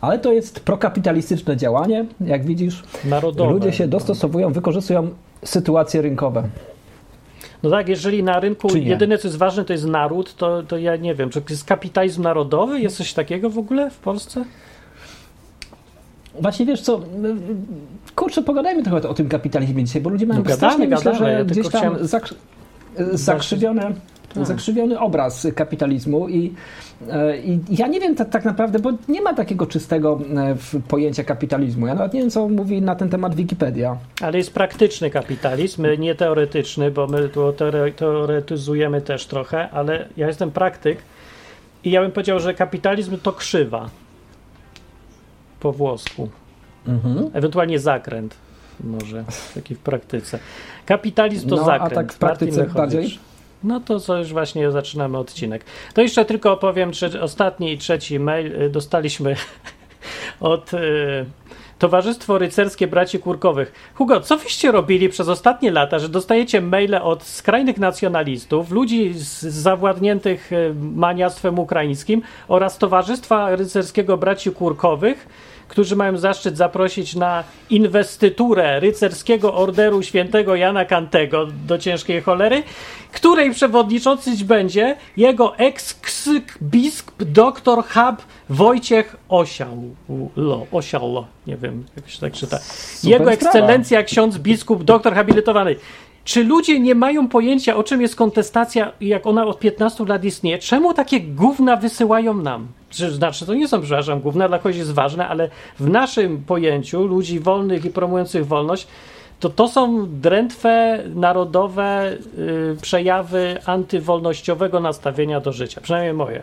Ale 0.00 0.18
to 0.18 0.32
jest 0.32 0.60
prokapitalistyczne 0.60 1.56
działanie, 1.56 2.04
jak 2.20 2.44
widzisz. 2.44 2.82
Narodowe. 3.04 3.52
Ludzie 3.52 3.72
się 3.72 3.88
dostosowują, 3.88 4.52
wykorzystują 4.52 5.10
sytuacje 5.44 6.02
rynkowe. 6.02 6.42
No 7.62 7.70
tak, 7.70 7.88
jeżeli 7.88 8.22
na 8.22 8.40
rynku 8.40 8.76
jedyne, 8.76 9.18
co 9.18 9.28
jest 9.28 9.38
ważne, 9.38 9.64
to 9.64 9.72
jest 9.72 9.86
naród, 9.86 10.34
to, 10.34 10.62
to 10.62 10.78
ja 10.78 10.96
nie 10.96 11.14
wiem, 11.14 11.30
czy 11.30 11.42
jest 11.50 11.64
kapitalizm 11.64 12.22
narodowy? 12.22 12.80
Jest 12.80 12.96
coś 12.96 13.12
takiego 13.12 13.50
w 13.50 13.58
ogóle 13.58 13.90
w 13.90 13.98
Polsce? 13.98 14.44
Właśnie 16.40 16.66
wiesz 16.66 16.80
co, 16.80 17.00
kurczę, 18.14 18.42
pogadajmy 18.42 18.82
trochę 18.82 19.08
o 19.08 19.14
tym 19.14 19.28
kapitalizmie 19.28 19.84
dzisiaj, 19.84 20.02
bo 20.02 20.10
ludzie 20.10 20.26
mają 20.26 20.40
No 20.40 20.44
gadamy, 20.46 20.86
gadamy, 20.86 21.18
że 21.18 21.32
ja 21.32 21.44
gdzieś 21.44 21.68
tam 21.68 21.80
chciałem- 21.80 22.06
zak, 22.06 22.34
zakrzywione, 23.12 23.92
Tak. 24.34 24.46
zakrzywiony 24.46 24.98
obraz 25.00 25.46
kapitalizmu 25.54 26.28
i, 26.28 26.54
e, 27.10 27.38
i 27.38 27.60
ja 27.70 27.86
nie 27.86 28.00
wiem 28.00 28.14
tak, 28.14 28.28
tak 28.28 28.44
naprawdę, 28.44 28.78
bo 28.78 28.90
nie 29.08 29.22
ma 29.22 29.34
takiego 29.34 29.66
czystego 29.66 30.20
e, 30.36 30.56
pojęcia 30.88 31.24
kapitalizmu. 31.24 31.86
Ja 31.86 31.94
nawet 31.94 32.12
nie 32.14 32.20
wiem, 32.20 32.30
co 32.30 32.48
mówi 32.48 32.82
na 32.82 32.94
ten 32.94 33.08
temat 33.08 33.34
Wikipedia. 33.34 33.96
Ale 34.20 34.38
jest 34.38 34.54
praktyczny 34.54 35.10
kapitalizm, 35.10 35.86
nie 35.98 36.14
teoretyczny, 36.14 36.90
bo 36.90 37.06
my 37.06 37.28
tu 37.28 37.40
teore- 37.40 37.92
teoretyzujemy 37.92 39.00
też 39.00 39.26
trochę, 39.26 39.70
ale 39.70 40.08
ja 40.16 40.26
jestem 40.26 40.50
praktyk 40.50 40.98
i 41.84 41.90
ja 41.90 42.00
bym 42.02 42.12
powiedział, 42.12 42.40
że 42.40 42.54
kapitalizm 42.54 43.18
to 43.18 43.32
krzywa. 43.32 43.90
Po 45.60 45.72
włosku. 45.72 46.28
Mhm. 46.86 47.30
Ewentualnie 47.32 47.78
zakręt. 47.78 48.34
Może 48.84 49.24
taki 49.54 49.74
w 49.74 49.78
praktyce. 49.78 50.38
Kapitalizm 50.86 51.48
to 51.48 51.56
No, 51.56 51.62
a 51.62 51.64
zakręt. 51.64 51.94
tak 51.94 52.12
w 52.12 52.18
praktyce 52.18 52.66
bardziej? 52.66 53.18
No 53.64 53.80
to 53.80 54.00
co 54.00 54.16
już 54.16 54.32
właśnie 54.32 54.70
zaczynamy 54.70 55.18
odcinek. 55.18 55.64
To 55.94 56.02
jeszcze 56.02 56.24
tylko 56.24 56.52
opowiem, 56.52 56.92
że 56.92 57.22
ostatni 57.22 57.72
i 57.72 57.78
trzeci 57.78 58.20
mail 58.20 58.62
y, 58.62 58.70
dostaliśmy 58.70 59.36
od 60.40 60.74
y, 60.74 60.78
Towarzystwo 61.78 62.38
Rycerskie 62.38 62.86
Braci 62.86 63.18
Kurkowych. 63.18 63.90
Hugo, 63.94 64.20
co 64.20 64.36
wyście 64.36 64.72
robili 64.72 65.08
przez 65.08 65.28
ostatnie 65.28 65.70
lata, 65.70 65.98
że 65.98 66.08
dostajecie 66.08 66.60
maile 66.60 66.94
od 66.94 67.22
skrajnych 67.22 67.78
nacjonalistów, 67.78 68.70
ludzi 68.70 69.14
z 69.14 69.40
zawładniętych 69.40 70.52
y, 70.52 70.74
maniastwem 70.94 71.58
ukraińskim 71.58 72.22
oraz 72.48 72.78
Towarzystwa 72.78 73.56
Rycerskiego 73.56 74.16
Braci 74.16 74.50
Kurkowych, 74.50 75.28
którzy 75.78 75.96
mają 75.96 76.18
zaszczyt 76.18 76.56
zaprosić 76.56 77.14
na 77.14 77.44
inwestyturę 77.70 78.80
rycerskiego 78.80 79.54
orderu 79.54 80.02
świętego 80.02 80.56
Jana 80.56 80.84
Kantego 80.84 81.46
do 81.66 81.78
ciężkiej 81.78 82.22
cholery, 82.22 82.62
której 83.12 83.50
przewodniczący 83.50 84.44
będzie 84.44 84.96
jego 85.16 85.56
eks-biskup 85.56 87.24
dr 87.24 87.84
hab 87.84 88.22
Wojciech 88.48 89.16
Osiałlo, 89.28 90.66
Osiałlo, 90.72 91.26
nie 91.46 91.56
wiem 91.56 91.84
jak 91.96 92.10
się 92.10 92.20
tak 92.20 92.32
czyta. 92.32 92.58
Jego 93.04 93.32
ekscelencja 93.32 94.02
ksiądz 94.02 94.38
biskup 94.38 94.84
doktor 94.84 95.14
habilitowany. 95.14 95.76
Czy 96.24 96.44
ludzie 96.44 96.80
nie 96.80 96.94
mają 96.94 97.28
pojęcia, 97.28 97.76
o 97.76 97.82
czym 97.82 98.02
jest 98.02 98.16
kontestacja 98.16 98.92
jak 99.00 99.26
ona 99.26 99.46
od 99.46 99.58
15 99.58 100.04
lat 100.04 100.24
istnieje? 100.24 100.58
Czemu 100.58 100.94
takie 100.94 101.20
gówna 101.20 101.76
wysyłają 101.76 102.34
nam? 102.34 102.68
Czy, 102.90 103.10
znaczy, 103.10 103.46
to 103.46 103.54
nie 103.54 103.68
są, 103.68 103.80
przepraszam, 103.80 104.20
gówna, 104.20 104.48
dla 104.48 104.58
kogoś 104.58 104.76
jest 104.76 104.92
ważne, 104.92 105.28
ale 105.28 105.50
w 105.78 105.88
naszym 105.88 106.44
pojęciu 106.44 107.06
ludzi 107.06 107.40
wolnych 107.40 107.84
i 107.84 107.90
promujących 107.90 108.46
wolność, 108.46 108.86
to 109.40 109.50
to 109.50 109.68
są 109.68 110.06
drętwe, 110.20 111.02
narodowe 111.14 112.12
y, 112.38 112.76
przejawy 112.82 113.58
antywolnościowego 113.66 114.80
nastawienia 114.80 115.40
do 115.40 115.52
życia. 115.52 115.80
Przynajmniej 115.80 116.14
moje. 116.14 116.42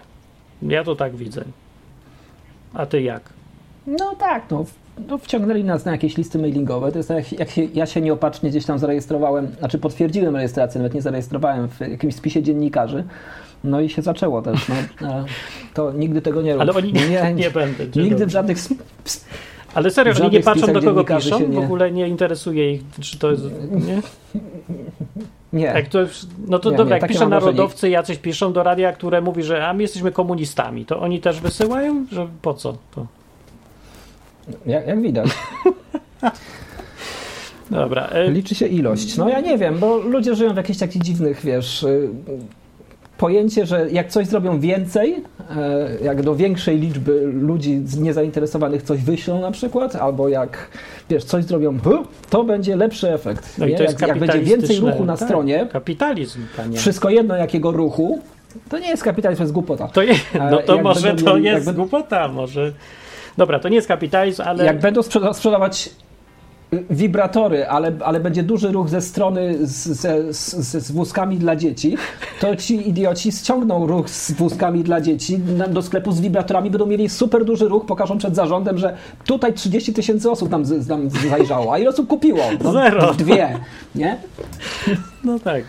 Ja 0.61 0.83
to 0.83 0.95
tak 0.95 1.15
widzę. 1.15 1.43
A 2.73 2.85
ty 2.85 3.01
jak? 3.01 3.21
No 3.87 4.15
tak, 4.15 4.51
no, 4.51 4.65
no 5.07 5.17
wciągnęli 5.17 5.63
nas 5.63 5.85
na 5.85 5.91
jakieś 5.91 6.17
listy 6.17 6.39
mailingowe. 6.39 6.91
To 6.91 6.97
jest 6.97 7.09
tak, 7.09 7.31
jak, 7.31 7.39
jak 7.39 7.49
się, 7.49 7.63
ja 7.73 7.85
się 7.85 8.01
nieopatrznie 8.01 8.49
gdzieś 8.49 8.65
tam 8.65 8.79
zarejestrowałem, 8.79 9.47
znaczy 9.59 9.79
potwierdziłem 9.79 10.35
rejestrację, 10.35 10.79
nawet 10.79 10.93
nie 10.93 11.01
zarejestrowałem 11.01 11.69
w 11.69 11.79
jakimś 11.79 12.15
spisie 12.15 12.43
dziennikarzy. 12.43 13.03
No 13.65 13.81
i 13.81 13.89
się 13.89 14.01
zaczęło 14.01 14.41
też. 14.41 14.59
No, 15.01 15.25
to 15.73 15.91
nigdy 15.91 16.21
tego 16.21 16.41
nie 16.41 16.53
rób. 16.53 16.61
Ale 16.61 16.73
oni 16.73 16.93
nie, 16.93 17.09
nie, 17.13 17.33
nie 17.33 17.51
będę. 17.51 17.85
Nigdy 18.03 18.25
w 18.25 18.29
żadnych 18.29 18.57
Ale 19.73 19.91
serio, 19.91 20.13
oni 20.21 20.29
nie 20.31 20.39
patrzą 20.39 20.73
do 20.73 20.81
kogo 20.81 21.03
piszą? 21.03 21.39
nie- 21.47 21.61
W 21.61 21.63
ogóle 21.63 21.91
nie 21.91 22.07
interesuje 22.07 22.73
ich, 22.73 22.81
czy 23.01 23.19
to 23.19 23.31
jest. 23.31 23.43
Nie? 23.71 24.01
Nie. 25.53 25.73
Tak, 25.73 25.87
to, 25.87 25.99
no 26.47 26.59
to 26.59 26.71
Nie, 26.71 26.77
dobra, 26.77 26.95
nie, 26.95 27.01
jak 27.01 27.11
wrażenie. 27.11 27.29
narodowcy, 27.29 27.89
jacyś 27.89 28.17
piszą 28.17 28.53
do 28.53 28.63
radia, 28.63 28.93
które 28.93 29.21
mówi, 29.21 29.43
że 29.43 29.67
a 29.67 29.73
my 29.73 29.81
jesteśmy 29.81 30.11
komunistami, 30.11 30.85
to 30.85 30.99
oni 30.99 31.21
też 31.21 31.39
wysyłają? 31.41 32.05
Że 32.11 32.27
po 32.41 32.53
co 32.53 32.77
to? 32.95 33.05
Jak, 34.65 34.87
jak 34.87 35.01
widać. 35.01 35.29
Dobra. 37.71 38.07
e, 38.07 38.31
Liczy 38.31 38.55
się 38.55 38.67
ilość. 38.67 39.17
No 39.17 39.29
ja 39.29 39.39
nie 39.39 39.57
wiem, 39.57 39.79
bo 39.79 39.97
ludzie 39.97 40.35
żyją 40.35 40.53
w 40.53 40.57
jakichś 40.57 40.79
takich 40.79 41.01
dziwnych, 41.01 41.41
wiesz, 41.43 41.83
y, 41.83 42.09
pojęcie, 43.17 43.65
że 43.65 43.91
jak 43.91 44.07
coś 44.09 44.27
zrobią 44.27 44.59
więcej, 44.59 45.23
e, 45.57 45.89
jak 46.03 46.21
do 46.21 46.35
większej 46.35 46.79
liczby 46.79 47.21
ludzi 47.33 47.81
niezainteresowanych 47.99 48.83
coś 48.83 49.01
wyślą 49.01 49.41
na 49.41 49.51
przykład, 49.51 49.95
albo 49.95 50.29
jak, 50.29 50.69
wiesz, 51.09 51.23
coś 51.23 51.43
zrobią, 51.43 51.77
to 52.29 52.43
będzie 52.43 52.75
lepszy 52.75 53.13
efekt. 53.13 53.57
No 53.57 53.65
jak, 53.67 54.01
jak 54.01 54.19
będzie 54.19 54.39
więcej 54.39 54.79
ruchu 54.79 55.05
na 55.05 55.17
tak, 55.17 55.27
stronie, 55.27 55.67
Kapitalizm, 55.71 56.39
panie. 56.57 56.77
wszystko 56.77 57.09
jedno 57.09 57.35
jakiego 57.35 57.71
ruchu, 57.71 58.19
to 58.69 58.79
nie 58.79 58.87
jest 58.89 59.03
kapitalizm, 59.03 59.37
to 59.37 59.43
jest 59.43 59.53
głupota. 59.53 59.87
To 59.87 60.01
je, 60.03 60.13
no 60.51 60.57
to 60.57 60.75
jak 60.75 60.83
może 60.83 61.07
będą 61.07 61.25
to 61.25 61.37
jest 61.37 61.45
jak 61.45 61.63
będą- 61.63 61.81
głupota, 61.81 62.27
może. 62.27 62.71
Dobra, 63.37 63.59
to 63.59 63.69
nie 63.69 63.75
jest 63.75 63.87
kapitalizm, 63.87 64.41
ale. 64.45 64.65
Jak 64.65 64.79
będą 64.79 65.01
sprzeda- 65.01 65.33
sprzedawać 65.33 65.89
wibratory, 66.89 67.67
ale, 67.67 67.91
ale 68.05 68.19
będzie 68.19 68.43
duży 68.43 68.71
ruch 68.71 68.89
ze 68.89 69.01
strony 69.01 69.55
z, 69.61 69.99
z, 70.37 70.85
z 70.85 70.91
wózkami 70.91 71.37
dla 71.37 71.55
dzieci, 71.55 71.97
to 72.39 72.55
ci 72.55 72.89
idioci 72.89 73.31
ściągną 73.31 73.87
ruch 73.87 74.09
z 74.09 74.31
wózkami 74.31 74.83
dla 74.83 75.01
dzieci 75.01 75.39
do 75.69 75.81
sklepu 75.81 76.11
z 76.11 76.21
wibratorami, 76.21 76.69
będą 76.71 76.85
mieli 76.85 77.09
super 77.09 77.45
duży 77.45 77.67
ruch, 77.67 77.85
pokażą 77.85 78.17
przed 78.17 78.35
zarządem, 78.35 78.77
że 78.77 78.97
tutaj 79.25 79.53
30 79.53 79.93
tysięcy 79.93 80.31
osób 80.31 80.49
nam, 80.49 80.65
z- 80.65 80.87
nam 80.87 81.09
zajrzało, 81.29 81.73
a 81.73 81.79
ile 81.79 81.89
osób 81.89 82.07
kupiło? 82.07 82.39
No, 82.63 82.71
Zero. 82.71 83.13
Dwie, 83.13 83.59
nie? 83.95 84.17
No 85.23 85.39
tak. 85.39 85.63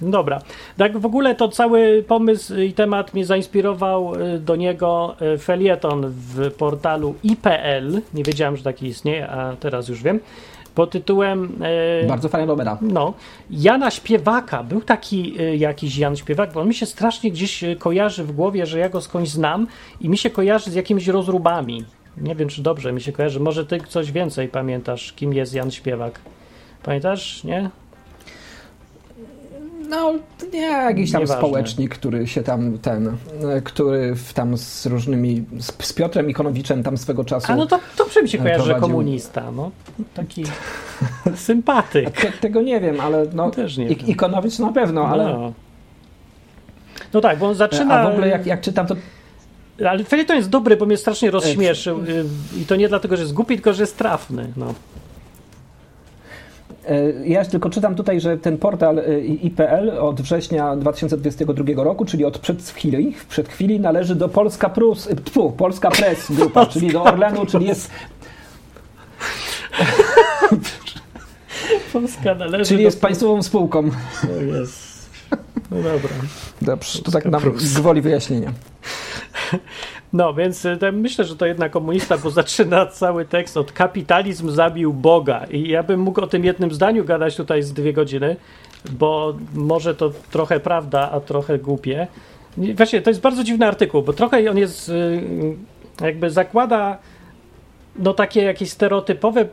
Dobra. 0.00 0.40
Tak 0.76 0.98
w 0.98 1.06
ogóle 1.06 1.34
to 1.34 1.48
cały 1.48 2.04
pomysł 2.08 2.56
i 2.56 2.72
temat 2.72 3.14
mnie 3.14 3.24
zainspirował 3.26 4.14
y, 4.14 4.38
do 4.38 4.56
niego 4.56 5.16
y, 5.34 5.38
felieton 5.38 6.06
w 6.08 6.50
portalu 6.52 7.14
IPL. 7.22 8.00
Nie 8.14 8.22
wiedziałem, 8.24 8.56
że 8.56 8.62
taki 8.64 8.86
istnieje, 8.86 9.28
a 9.28 9.56
teraz 9.56 9.88
już 9.88 10.02
wiem. 10.02 10.20
Pod 10.74 10.90
tytułem. 10.90 11.62
y, 12.02 12.06
Bardzo 12.06 12.28
fajna 12.28 12.46
domena. 12.46 12.78
No, 12.80 13.14
Jana 13.50 13.90
Śpiewaka. 13.90 14.62
Był 14.62 14.80
taki 14.80 15.34
jakiś 15.58 15.98
Jan 15.98 16.16
Śpiewak, 16.16 16.52
bo 16.52 16.60
on 16.60 16.68
mi 16.68 16.74
się 16.74 16.86
strasznie 16.86 17.30
gdzieś 17.30 17.64
kojarzy 17.78 18.24
w 18.24 18.32
głowie, 18.32 18.66
że 18.66 18.78
ja 18.78 18.88
go 18.88 19.00
skądś 19.00 19.28
znam 19.30 19.66
i 20.00 20.08
mi 20.08 20.18
się 20.18 20.30
kojarzy 20.30 20.70
z 20.70 20.74
jakimiś 20.74 21.06
rozróbami. 21.08 21.84
Nie 22.16 22.34
wiem, 22.34 22.48
czy 22.48 22.62
dobrze 22.62 22.92
mi 22.92 23.00
się 23.00 23.12
kojarzy. 23.12 23.40
Może 23.40 23.66
ty 23.66 23.80
coś 23.88 24.12
więcej 24.12 24.48
pamiętasz, 24.48 25.12
kim 25.12 25.32
jest 25.34 25.54
Jan 25.54 25.70
Śpiewak? 25.70 26.20
Pamiętasz, 26.82 27.44
nie? 27.44 27.70
No, 29.88 30.14
nie, 30.52 30.60
jakiś 30.60 31.12
tam 31.12 31.20
Nieważne. 31.20 31.40
społecznik, 31.42 31.94
który 31.94 32.26
się 32.26 32.42
tam, 32.42 32.78
ten, 32.78 33.16
e, 33.56 33.60
który 33.60 34.14
tam 34.34 34.58
z 34.58 34.86
różnymi, 34.86 35.44
z, 35.58 35.84
z 35.86 35.92
Piotrem 35.92 36.30
Ikonowiczem 36.30 36.82
tam 36.82 36.98
swego 36.98 37.24
czasu... 37.24 37.52
A 37.52 37.56
no 37.56 37.66
to 37.66 37.80
dobrze 37.98 38.22
mi 38.22 38.28
się 38.28 38.38
kojarzy, 38.38 38.64
że 38.64 38.74
komunista. 38.74 39.50
No, 39.50 39.70
taki 40.14 40.44
sympatyk. 41.34 42.10
Te, 42.20 42.32
tego 42.32 42.62
nie 42.62 42.80
wiem, 42.80 43.00
ale 43.00 43.26
no, 43.34 43.50
Też 43.50 43.76
nie 43.76 43.88
Ik-. 43.88 44.08
Ikonowicz 44.08 44.58
na 44.58 44.72
pewno, 44.72 45.06
ale, 45.08 45.24
No. 45.24 45.52
no 47.12 47.20
tak, 47.20 47.38
bo 47.38 47.46
on 47.46 47.54
zaczyna. 47.54 47.94
a 48.00 48.08
w 48.10 48.12
ogóle 48.12 48.28
jak, 48.28 48.46
jak 48.46 48.60
czytam, 48.60 48.86
to 48.86 48.94
Ale 49.88 50.04
felieton 50.04 50.36
jest 50.36 50.48
dobry, 50.50 50.76
bo 50.76 50.86
mnie 50.86 50.96
strasznie 50.96 51.30
rozśmieszył. 51.30 52.00
y, 52.00 52.24
I 52.60 52.64
to 52.66 52.76
nie 52.76 52.88
dlatego, 52.88 53.16
że 53.16 53.22
jest 53.22 53.34
głupi, 53.34 53.54
tylko 53.54 53.72
że 53.74 53.82
jest 53.82 53.96
trafny. 53.96 54.52
No. 54.56 54.74
E, 56.86 57.28
ja 57.28 57.44
tylko 57.44 57.70
czytam 57.70 57.94
tutaj, 57.94 58.20
że 58.20 58.38
ten 58.38 58.58
portal 58.58 58.98
e, 58.98 59.20
IPL 59.20 59.90
od 60.00 60.20
września 60.20 60.76
2022 60.76 61.84
roku, 61.84 62.04
czyli 62.04 62.24
od 62.24 62.38
przed 62.38 62.62
chwili, 62.62 63.14
przed 63.28 63.48
chwili 63.48 63.80
należy 63.80 64.14
do 64.14 64.28
Polska 64.28 64.68
Prus, 64.68 65.10
e, 65.10 65.16
tfu, 65.16 65.52
Polska 65.52 65.90
Press 65.90 66.32
Grupa, 66.32 66.66
czyli 66.66 66.92
do 66.92 67.02
Orlenu, 67.02 67.46
czyli 67.46 67.66
jest, 67.66 67.90
Polska 71.92 72.34
należy 72.34 72.64
czyli 72.64 72.78
do... 72.78 72.84
jest 72.84 73.00
państwową 73.00 73.42
spółką. 73.42 73.90
O 74.38 74.42
jest. 74.42 74.96
No 75.70 75.76
dobra. 75.76 76.10
Dobrze, 76.62 77.02
to 77.02 77.10
tak 77.10 77.24
nam 77.24 77.42
gwoli 77.74 78.02
wyjaśnienia. 78.02 78.52
No, 80.12 80.34
więc 80.34 80.62
to 80.80 80.92
myślę, 80.92 81.24
że 81.24 81.36
to 81.36 81.46
jednak 81.46 81.72
komunista, 81.72 82.18
bo 82.18 82.30
zaczyna 82.40 82.86
cały 82.86 83.24
tekst 83.24 83.56
od 83.56 83.72
kapitalizm 83.72 84.50
zabił 84.50 84.92
Boga. 84.92 85.44
I 85.50 85.68
ja 85.68 85.82
bym 85.82 86.00
mógł 86.00 86.20
o 86.20 86.26
tym 86.26 86.44
jednym 86.44 86.70
zdaniu 86.70 87.04
gadać 87.04 87.36
tutaj 87.36 87.62
z 87.62 87.72
dwie 87.72 87.92
godziny, 87.92 88.36
bo 88.90 89.34
może 89.54 89.94
to 89.94 90.12
trochę 90.30 90.60
prawda, 90.60 91.10
a 91.10 91.20
trochę 91.20 91.58
głupie. 91.58 92.06
Właśnie, 92.56 93.02
to 93.02 93.10
jest 93.10 93.20
bardzo 93.20 93.44
dziwny 93.44 93.66
artykuł, 93.66 94.02
bo 94.02 94.12
trochę 94.12 94.50
on 94.50 94.58
jest, 94.58 94.88
y, 94.88 95.22
jakby 96.00 96.30
zakłada 96.30 96.98
no 97.98 98.14
takie 98.14 98.42
jakieś 98.42 98.70
stereotypowe 98.70 99.42
y, 99.42 99.46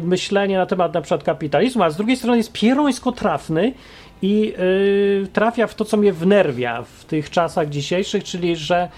myślenie 0.00 0.58
na 0.58 0.66
temat 0.66 0.94
na 0.94 1.00
przykład 1.00 1.22
kapitalizmu, 1.22 1.82
a 1.82 1.90
z 1.90 1.96
drugiej 1.96 2.16
strony 2.16 2.36
jest 2.36 2.52
pierońsko 2.52 3.12
trafny 3.12 3.72
i 4.22 4.54
y, 4.58 5.28
trafia 5.32 5.66
w 5.66 5.74
to, 5.74 5.84
co 5.84 5.96
mnie 5.96 6.12
wnerwia 6.12 6.82
w 6.82 7.04
tych 7.04 7.30
czasach 7.30 7.68
dzisiejszych, 7.68 8.24
czyli 8.24 8.56
że 8.56 8.88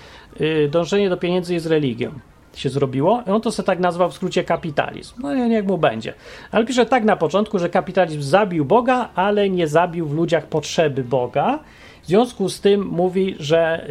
dążenie 0.71 1.11
do 1.11 1.17
pieniędzy 1.17 1.55
jest 1.55 1.67
religią. 1.67 2.11
Się 2.57 2.69
zrobiło. 2.69 3.23
On 3.27 3.41
to 3.41 3.53
sobie 3.53 3.67
tak 3.67 3.79
nazwał 3.79 4.11
w 4.11 4.15
skrócie 4.15 4.45
kapitalizm. 4.45 5.15
No 5.23 5.35
nie, 5.35 5.49
niech 5.49 5.67
mu 5.67 5.79
będzie. 5.79 6.15
Ale 6.51 6.65
pisze 6.65 6.87
tak 6.87 7.05
na 7.05 7.17
początku, 7.17 7.59
że 7.59 7.69
kapitalizm 7.69 8.23
zabił 8.23 8.65
Boga, 8.65 9.09
ale 9.15 9.51
nie 9.51 9.69
zabił 9.69 10.07
w 10.07 10.15
ludziach 10.15 10.47
potrzeby 10.47 11.05
Boga. 11.05 11.59
W 12.07 12.09
związku 12.09 12.49
z 12.49 12.61
tym 12.61 12.87
mówi, 12.87 13.37
że 13.39 13.87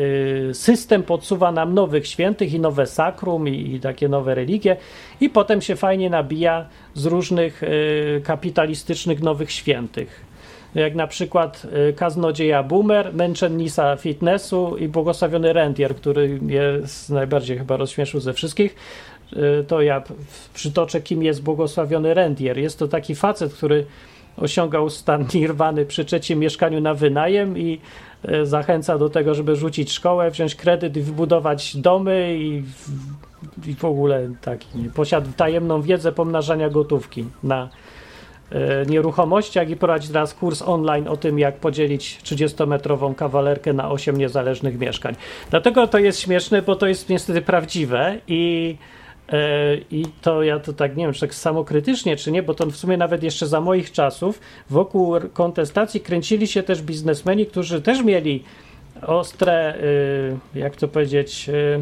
y, 0.50 0.54
system 0.54 1.04
podsuwa 1.04 1.52
nam 1.52 1.74
nowych 1.74 2.08
świętych 2.08 2.54
i 2.54 2.60
nowe 2.60 2.86
sakrum 2.86 3.48
i, 3.48 3.76
i 3.76 3.80
takie 3.80 4.10
nowe 4.10 4.36
religie 4.36 4.78
i 5.22 5.30
potem 5.30 5.62
się 5.62 5.76
fajnie 5.76 6.10
nabija 6.10 6.66
z 6.94 7.06
różnych 7.06 7.64
y, 7.64 8.22
kapitalistycznych 8.24 9.22
nowych 9.22 9.52
świętych. 9.52 10.26
Jak 10.76 10.96
na 10.96 11.08
przykład 11.08 11.68
y, 11.90 11.94
kaznodzieja 11.94 12.64
Boomer, 12.64 13.14
męczennisa 13.14 13.96
fitnessu 13.96 14.78
i 14.78 14.88
błogosławiony 14.88 15.54
rentier, 15.54 15.96
który 15.96 16.40
z- 16.86 17.10
najbardziej 17.10 17.58
chyba 17.58 17.78
rozśmieszył 17.78 18.20
ze 18.20 18.34
wszystkich. 18.34 18.76
Y, 19.34 19.64
To 19.68 19.82
ja 19.82 20.04
przytoczę, 20.54 21.02
kim 21.02 21.24
jest 21.24 21.44
błogosławiony 21.44 22.14
rentier. 22.14 22.58
Jest 22.58 22.80
to 22.80 22.88
taki 22.88 23.16
facet, 23.16 23.54
który 23.54 23.86
osiągał 24.38 24.90
stan 24.90 25.26
nirwany 25.36 25.86
przy 25.86 26.06
trzecim 26.06 26.40
mieszkaniu 26.40 26.82
na 26.82 26.94
wynajem 26.94 27.58
i 27.58 27.80
e, 28.24 28.46
zachęca 28.46 28.98
do 28.98 29.10
tego, 29.10 29.36
żeby 29.36 29.56
rzucić 29.56 29.92
szkołę, 29.92 30.32
wziąć 30.32 30.56
kredyt 30.56 30.98
i 30.98 31.02
wybudować 31.02 31.78
domy 31.78 32.38
i 32.40 32.62
w, 32.62 32.90
i 33.70 33.76
w 33.76 33.86
ogóle 33.86 34.30
taki 34.42 34.68
posiadł 34.96 35.32
tajemną 35.38 35.82
wiedzę 35.82 36.12
pomnażania 36.12 36.70
gotówki 36.70 37.26
na 37.44 37.70
e, 38.52 38.86
nieruchomościach 38.86 39.70
i 39.70 39.76
prowadzi 39.76 40.08
teraz 40.08 40.34
kurs 40.34 40.62
online 40.62 41.08
o 41.08 41.18
tym, 41.18 41.40
jak 41.40 41.56
podzielić 41.56 42.20
30-metrową 42.24 43.16
kawalerkę 43.16 43.74
na 43.74 43.92
8 43.92 44.18
niezależnych 44.18 44.80
mieszkań. 44.80 45.16
Dlatego 45.50 45.88
to 45.88 46.00
jest 46.00 46.20
śmieszne, 46.20 46.62
bo 46.62 46.76
to 46.76 46.88
jest 46.88 47.10
niestety 47.10 47.42
prawdziwe 47.42 48.18
i 48.28 48.76
E, 49.30 49.76
I 49.92 50.06
to 50.22 50.44
ja 50.44 50.60
to 50.60 50.74
tak 50.74 50.96
nie 50.96 51.04
wiem, 51.04 51.14
czy 51.14 51.22
tak 51.22 51.36
samokrytycznie, 51.36 52.16
czy 52.16 52.32
nie, 52.32 52.44
bo 52.44 52.54
to 52.54 52.66
w 52.66 52.76
sumie 52.76 52.98
nawet 52.98 53.24
jeszcze 53.24 53.48
za 53.48 53.62
moich 53.62 53.92
czasów 53.92 54.40
wokół 54.70 55.16
kontestacji 55.34 56.02
kręcili 56.02 56.48
się 56.48 56.64
też 56.64 56.82
biznesmeni, 56.82 57.46
którzy 57.46 57.82
też 57.82 58.04
mieli 58.04 58.44
ostre, 59.02 59.76
y, 60.56 60.60
jak 60.60 60.76
to 60.76 60.88
powiedzieć, 60.88 61.50
y, 61.50 61.80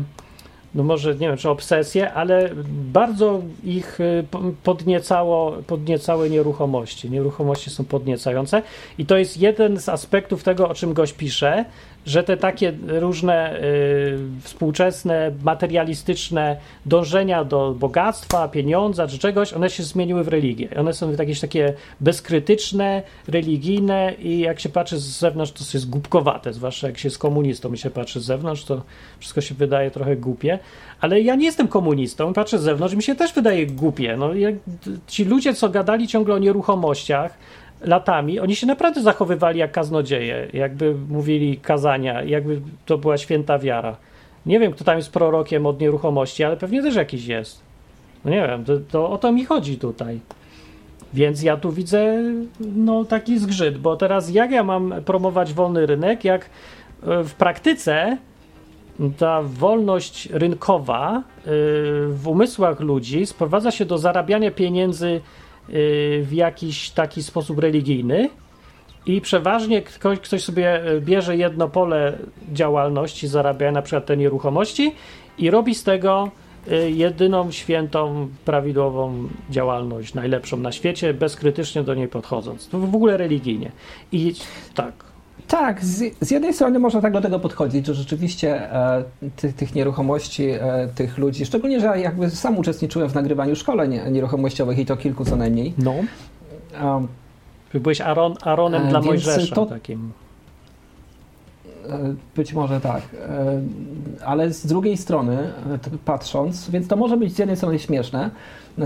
no 0.75 0.83
może 0.83 1.13
nie 1.13 1.27
wiem, 1.27 1.37
czy 1.37 1.49
obsesje, 1.49 2.13
ale 2.13 2.49
bardzo 2.93 3.41
ich 3.63 3.99
y, 3.99 4.25
po- 4.31 4.41
podniecało, 4.63 5.51
podniecały 5.67 6.29
nieruchomości. 6.29 7.09
Nieruchomości 7.09 7.69
są 7.69 7.83
podniecające 7.85 8.61
i 8.97 9.05
to 9.05 9.17
jest 9.17 9.37
jeden 9.37 9.79
z 9.79 9.89
aspektów 9.89 10.43
tego, 10.43 10.69
o 10.69 10.73
czym 10.73 10.93
gość 10.93 11.13
pisze, 11.13 11.65
że 12.05 12.23
te 12.23 12.37
takie 12.37 12.73
różne 12.87 13.61
y, 13.63 14.17
współczesne, 14.41 15.31
materialistyczne 15.43 16.57
dążenia 16.85 17.43
do 17.43 17.75
bogactwa, 17.79 18.47
pieniądza 18.47 19.07
czy 19.07 19.19
czegoś, 19.19 19.53
one 19.53 19.69
się 19.69 19.83
zmieniły 19.83 20.23
w 20.23 20.27
religię. 20.27 20.69
One 20.79 20.93
są 20.93 21.11
jakieś 21.11 21.39
takie 21.39 21.73
bezkrytyczne, 22.01 23.01
religijne 23.27 24.13
i 24.19 24.39
jak 24.39 24.59
się 24.59 24.69
patrzy 24.69 24.97
z 24.97 25.19
zewnątrz, 25.19 25.51
to 25.51 25.63
jest 25.73 25.89
głupkowate, 25.89 26.53
zwłaszcza 26.53 26.87
jak 26.87 26.97
się 26.97 27.09
z 27.09 27.17
komunistą 27.17 27.73
i 27.73 27.77
się 27.77 27.89
patrzy 27.89 28.19
z 28.19 28.23
zewnątrz, 28.23 28.63
to 28.63 28.81
wszystko 29.19 29.41
się 29.41 29.55
wydaje 29.55 29.91
trochę 29.91 30.15
głupie. 30.15 30.59
Ale 31.01 31.21
ja 31.21 31.35
nie 31.35 31.45
jestem 31.45 31.67
komunistą, 31.67 32.33
patrzę 32.33 32.59
z 32.59 32.61
zewnątrz 32.61 32.93
i 32.93 32.97
mi 32.97 33.03
się 33.03 33.15
też 33.15 33.33
wydaje 33.33 33.67
głupie. 33.67 34.17
No, 34.17 34.33
jak, 34.33 34.55
ci 35.07 35.25
ludzie, 35.25 35.53
co 35.53 35.69
gadali 35.69 36.07
ciągle 36.07 36.35
o 36.35 36.37
nieruchomościach, 36.37 37.37
latami, 37.83 38.39
oni 38.39 38.55
się 38.55 38.67
naprawdę 38.67 39.01
zachowywali 39.01 39.59
jak 39.59 39.71
kaznodzieje, 39.71 40.47
jakby 40.53 40.95
mówili 41.09 41.57
kazania, 41.57 42.23
jakby 42.23 42.61
to 42.85 42.97
była 42.97 43.17
święta 43.17 43.59
wiara. 43.59 43.95
Nie 44.45 44.59
wiem, 44.59 44.71
kto 44.71 44.83
tam 44.83 44.97
jest 44.97 45.11
prorokiem 45.11 45.65
od 45.65 45.81
nieruchomości, 45.81 46.43
ale 46.43 46.57
pewnie 46.57 46.81
też 46.81 46.95
jakiś 46.95 47.25
jest. 47.25 47.61
No 48.25 48.31
nie 48.31 48.47
wiem, 48.47 48.65
to, 48.65 48.73
to 48.91 49.09
o 49.09 49.17
to 49.17 49.31
mi 49.31 49.45
chodzi 49.45 49.77
tutaj. 49.77 50.19
Więc 51.13 51.43
ja 51.43 51.57
tu 51.57 51.71
widzę 51.71 52.23
no, 52.59 53.05
taki 53.05 53.39
zgrzyt, 53.39 53.77
bo 53.77 53.95
teraz 53.95 54.29
jak 54.29 54.51
ja 54.51 54.63
mam 54.63 54.93
promować 55.05 55.53
wolny 55.53 55.85
rynek, 55.85 56.23
jak 56.23 56.41
e, 57.07 57.23
w 57.23 57.33
praktyce 57.33 58.17
ta 59.17 59.41
wolność 59.41 60.29
rynkowa 60.31 61.17
y, 61.17 61.21
w 62.09 62.23
umysłach 62.27 62.79
ludzi 62.79 63.25
sprowadza 63.25 63.71
się 63.71 63.85
do 63.85 63.97
zarabiania 63.97 64.51
pieniędzy 64.51 65.21
w 66.21 66.29
jakiś 66.31 66.89
taki 66.89 67.23
sposób 67.23 67.59
religijny 67.59 68.29
i 69.05 69.21
przeważnie 69.21 69.81
ktoś, 69.81 70.19
ktoś 70.19 70.43
sobie 70.43 70.81
bierze 71.01 71.37
jedno 71.37 71.69
pole 71.69 72.17
działalności, 72.53 73.27
zarabia 73.27 73.71
na 73.71 73.81
przykład 73.81 74.05
te 74.05 74.17
nieruchomości 74.17 74.95
i 75.37 75.51
robi 75.51 75.75
z 75.75 75.83
tego 75.83 76.31
y, 76.71 76.91
jedyną 76.91 77.51
świętą, 77.51 78.29
prawidłową 78.45 79.29
działalność, 79.49 80.13
najlepszą 80.13 80.57
na 80.57 80.71
świecie, 80.71 81.13
bezkrytycznie 81.13 81.83
do 81.83 81.93
niej 81.93 82.07
podchodząc. 82.07 82.69
W 82.73 82.95
ogóle 82.95 83.17
religijnie. 83.17 83.71
I 84.11 84.33
tak, 84.73 85.12
tak, 85.47 85.85
z, 85.85 86.17
z, 86.21 86.31
jednej 86.31 86.53
strony 86.53 86.79
można 86.79 87.01
tak 87.01 87.13
do 87.13 87.21
tego 87.21 87.39
podchodzić, 87.39 87.85
że 87.85 87.93
rzeczywiście 87.93 88.73
e, 88.73 89.03
ty, 89.35 89.53
tych 89.53 89.75
nieruchomości, 89.75 90.49
e, 90.49 90.89
tych 90.95 91.17
ludzi, 91.17 91.45
szczególnie, 91.45 91.79
że 91.79 91.99
jakby 91.99 92.29
sam 92.29 92.57
uczestniczyłem 92.57 93.09
w 93.09 93.15
nagrywaniu 93.15 93.55
szkoleń 93.55 93.99
nieruchomościowych 94.11 94.79
i 94.79 94.85
to 94.85 94.97
kilku 94.97 95.25
co 95.25 95.35
najmniej. 95.35 95.73
No. 95.77 95.95
Um, 96.83 97.07
Byłeś 97.73 98.01
Aaron, 98.01 98.35
Aaronem 98.41 98.85
e, 98.85 98.89
dla 98.89 99.01
Mojżesza 99.01 99.55
to, 99.55 99.65
takim. 99.65 100.11
E, 101.89 102.15
być 102.35 102.53
może 102.53 102.81
tak, 102.81 103.01
e, 103.29 103.61
ale 104.25 104.53
z 104.53 104.65
drugiej 104.65 104.97
strony 104.97 105.53
patrząc, 106.05 106.69
więc 106.69 106.87
to 106.87 106.95
może 106.95 107.17
być 107.17 107.35
z 107.35 107.39
jednej 107.39 107.57
strony 107.57 107.79
śmieszne, 107.79 108.29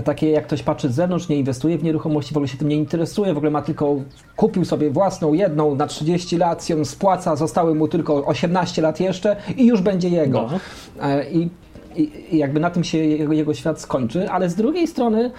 takie 0.04 0.30
jak 0.30 0.46
ktoś 0.46 0.62
patrzy 0.62 0.88
z 0.88 0.94
zewnątrz, 0.94 1.28
nie 1.28 1.36
inwestuje 1.36 1.78
w 1.78 1.84
nieruchomości, 1.84 2.34
w 2.34 2.36
ogóle 2.36 2.48
się 2.48 2.58
tym 2.58 2.68
nie 2.68 2.76
interesuje, 2.76 3.34
w 3.34 3.36
ogóle 3.36 3.50
ma 3.50 3.62
tylko, 3.62 3.96
kupił 4.36 4.64
sobie 4.64 4.90
własną 4.90 5.32
jedną 5.32 5.74
na 5.74 5.86
30 5.86 6.36
lat, 6.36 6.68
ją 6.68 6.84
spłaca, 6.84 7.36
zostały 7.36 7.74
mu 7.74 7.88
tylko 7.88 8.26
18 8.26 8.82
lat 8.82 9.00
jeszcze 9.00 9.36
i 9.56 9.66
już 9.66 9.80
będzie 9.80 10.08
jego. 10.08 10.48
No. 10.52 10.58
I, 11.32 11.48
I, 11.96 12.38
jakby 12.38 12.60
na 12.60 12.70
tym 12.70 12.84
się 12.84 12.98
jego, 12.98 13.32
jego 13.32 13.54
świat 13.54 13.80
skończy, 13.80 14.30
ale 14.30 14.50
z 14.50 14.54
drugiej 14.54 14.86
strony 14.86 15.30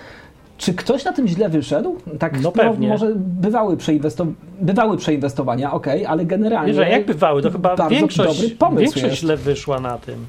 czy 0.59 0.73
ktoś 0.73 1.05
na 1.05 1.13
tym 1.13 1.27
źle 1.27 1.49
wyszedł? 1.49 1.97
Tak, 2.19 2.33
no, 2.33 2.39
no 2.41 2.51
pewnie. 2.51 2.87
No, 2.87 2.93
może 2.93 3.13
bywały, 3.15 3.77
przeinwesto 3.77 4.25
bywały 4.61 4.97
przeinwestowania, 4.97 5.71
ok, 5.71 5.87
ale 6.07 6.25
generalnie. 6.25 6.73
Wiesz, 6.73 6.89
jak 6.89 7.05
bywały, 7.05 7.41
to 7.41 7.51
chyba 7.51 7.89
większość, 7.89 8.41
dobry 8.41 8.55
pomysł 8.55 8.93
większość 8.93 9.21
źle 9.21 9.37
wyszła 9.37 9.79
na 9.79 9.97
tym. 9.97 10.27